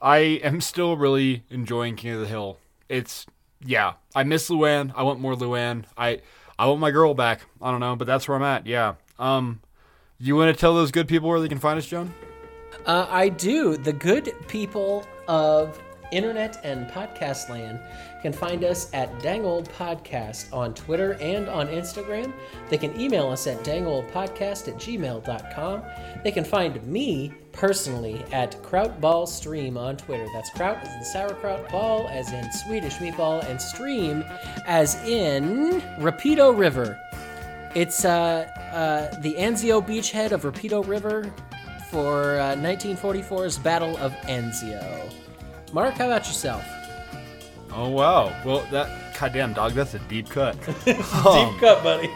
I 0.00 0.18
am 0.18 0.60
still 0.60 0.96
really 0.96 1.44
enjoying 1.48 1.96
King 1.96 2.12
of 2.12 2.20
the 2.20 2.26
Hill. 2.26 2.58
It's 2.88 3.26
yeah. 3.64 3.94
I 4.14 4.22
miss 4.22 4.50
Luanne. 4.50 4.92
I 4.94 5.02
want 5.02 5.18
more 5.18 5.34
Luanne. 5.34 5.84
I 5.96 6.20
I 6.62 6.66
want 6.66 6.78
my 6.78 6.92
girl 6.92 7.12
back. 7.12 7.40
I 7.60 7.72
don't 7.72 7.80
know, 7.80 7.96
but 7.96 8.06
that's 8.06 8.28
where 8.28 8.36
I'm 8.36 8.44
at. 8.44 8.68
Yeah. 8.68 8.94
Um, 9.18 9.60
you 10.20 10.36
want 10.36 10.54
to 10.54 10.60
tell 10.60 10.76
those 10.76 10.92
good 10.92 11.08
people 11.08 11.28
where 11.28 11.40
they 11.40 11.48
can 11.48 11.58
find 11.58 11.76
us, 11.76 11.86
John? 11.86 12.14
Uh, 12.86 13.04
I 13.10 13.30
do. 13.30 13.76
The 13.76 13.92
good 13.92 14.32
people 14.46 15.04
of 15.26 15.82
internet 16.12 16.60
and 16.62 16.86
podcast 16.86 17.48
land 17.48 17.80
can 18.22 18.32
find 18.32 18.62
us 18.62 18.94
at 18.94 19.20
Dang 19.20 19.44
Old 19.44 19.68
Podcast 19.70 20.52
on 20.52 20.72
Twitter 20.72 21.14
and 21.14 21.48
on 21.48 21.66
Instagram. 21.66 22.32
They 22.68 22.78
can 22.78 22.98
email 23.00 23.28
us 23.28 23.48
at 23.48 23.64
dangoldpodcast 23.64 24.68
at 24.68 24.76
gmail.com. 24.76 25.82
They 26.22 26.30
can 26.30 26.44
find 26.44 26.80
me 26.86 27.32
personally 27.52 28.24
at 28.32 28.60
Krautball 28.62 29.28
Stream 29.28 29.76
on 29.76 29.96
Twitter. 29.96 30.26
That's 30.34 30.50
Kraut 30.50 30.78
as 30.78 30.94
in 30.94 31.04
sauerkraut, 31.04 31.70
ball 31.70 32.08
as 32.08 32.32
in 32.32 32.50
Swedish 32.52 32.94
meatball, 32.94 33.44
and 33.48 33.60
stream 33.60 34.24
as 34.66 34.94
in 35.06 35.80
Rapido 35.98 36.56
River. 36.56 36.98
It's 37.74 38.04
uh, 38.04 38.48
uh, 38.72 39.20
the 39.20 39.34
Anzio 39.34 39.86
beachhead 39.86 40.32
of 40.32 40.42
Rapido 40.42 40.86
River 40.86 41.32
for 41.90 42.38
uh, 42.38 42.54
1944's 42.56 43.58
Battle 43.58 43.96
of 43.98 44.12
Anzio. 44.22 45.12
Mark, 45.72 45.94
how 45.94 46.06
about 46.06 46.26
yourself? 46.26 46.64
Oh 47.74 47.88
wow. 47.88 48.34
Well, 48.44 48.66
that 48.70 49.18
goddamn 49.18 49.52
dog. 49.54 49.72
That's 49.72 49.94
a 49.94 49.98
deep 50.00 50.28
cut. 50.28 50.56
Deep 50.84 50.96
cut, 50.96 51.82
buddy. 51.82 52.10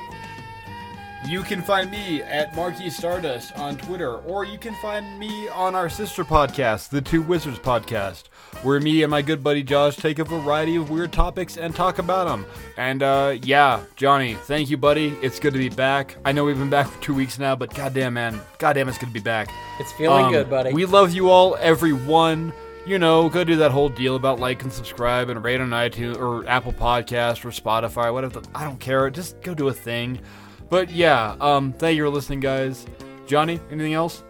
You 1.24 1.42
can 1.42 1.60
find 1.60 1.90
me 1.90 2.22
at 2.22 2.54
Marquis 2.54 2.90
Stardust 2.90 3.56
on 3.58 3.76
Twitter, 3.76 4.14
or 4.18 4.44
you 4.44 4.58
can 4.58 4.74
find 4.76 5.18
me 5.18 5.48
on 5.48 5.74
our 5.74 5.88
sister 5.88 6.24
podcast, 6.24 6.90
the 6.90 7.00
Two 7.00 7.20
Wizards 7.20 7.58
Podcast, 7.58 8.24
where 8.62 8.78
me 8.78 9.02
and 9.02 9.10
my 9.10 9.22
good 9.22 9.42
buddy 9.42 9.64
Josh 9.64 9.96
take 9.96 10.20
a 10.20 10.24
variety 10.24 10.76
of 10.76 10.88
weird 10.88 11.12
topics 11.12 11.56
and 11.56 11.74
talk 11.74 11.98
about 11.98 12.28
them. 12.28 12.46
And 12.76 13.02
uh, 13.02 13.38
yeah, 13.42 13.80
Jonny, 13.96 14.34
thank 14.34 14.70
you, 14.70 14.76
buddy. 14.76 15.16
It's 15.20 15.40
good 15.40 15.52
to 15.54 15.58
be 15.58 15.68
back. 15.68 16.16
I 16.24 16.30
know 16.30 16.44
we've 16.44 16.58
been 16.58 16.70
back 16.70 16.86
for 16.86 17.02
two 17.02 17.14
weeks 17.14 17.40
now, 17.40 17.56
but 17.56 17.74
goddamn, 17.74 18.14
man, 18.14 18.40
goddamn, 18.58 18.88
it's 18.88 18.98
good 18.98 19.06
to 19.08 19.12
be 19.12 19.18
back. 19.18 19.48
It's 19.80 19.92
feeling 19.94 20.26
Um, 20.26 20.32
good, 20.32 20.48
buddy. 20.48 20.72
We 20.74 20.86
love 20.86 21.12
you 21.12 21.28
all, 21.30 21.56
everyone. 21.58 22.52
You 22.86 23.00
know, 23.00 23.28
go 23.28 23.42
do 23.42 23.56
that 23.56 23.72
whole 23.72 23.88
deal 23.88 24.14
about 24.14 24.38
like 24.38 24.62
and 24.62 24.72
subscribe 24.72 25.28
and 25.28 25.42
rate 25.42 25.60
on 25.60 25.70
iTunes 25.70 26.16
or 26.18 26.46
Apple 26.48 26.72
Podcast 26.72 27.44
or 27.44 27.48
Spotify, 27.48 28.12
whatever. 28.12 28.38
the- 28.38 28.48
I 28.54 28.62
don't 28.62 28.78
care. 28.78 29.10
Just 29.10 29.40
go 29.42 29.54
do 29.54 29.66
a 29.66 29.72
thing. 29.72 30.20
But 30.68 30.90
yeah, 30.90 31.36
um, 31.40 31.72
thank 31.72 31.96
you 31.96 32.04
for 32.04 32.10
listening, 32.10 32.40
guys. 32.40 32.86
Jonny, 33.26 33.60
anything 33.70 33.94
else? 33.94 34.22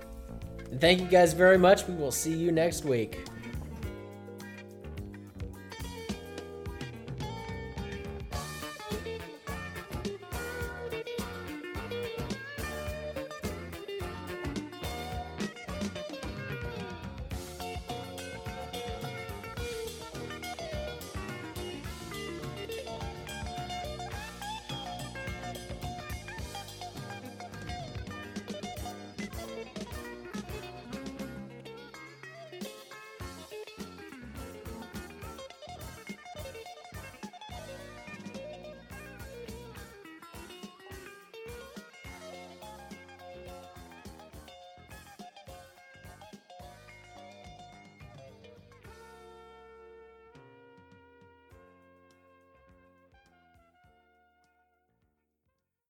Thank 0.81 1.01
you 1.01 1.07
guys 1.07 1.33
very 1.33 1.59
much. 1.59 1.87
We 1.87 1.95
will 1.95 2.11
see 2.11 2.35
you 2.35 2.53
next 2.53 2.85
week. 2.85 3.25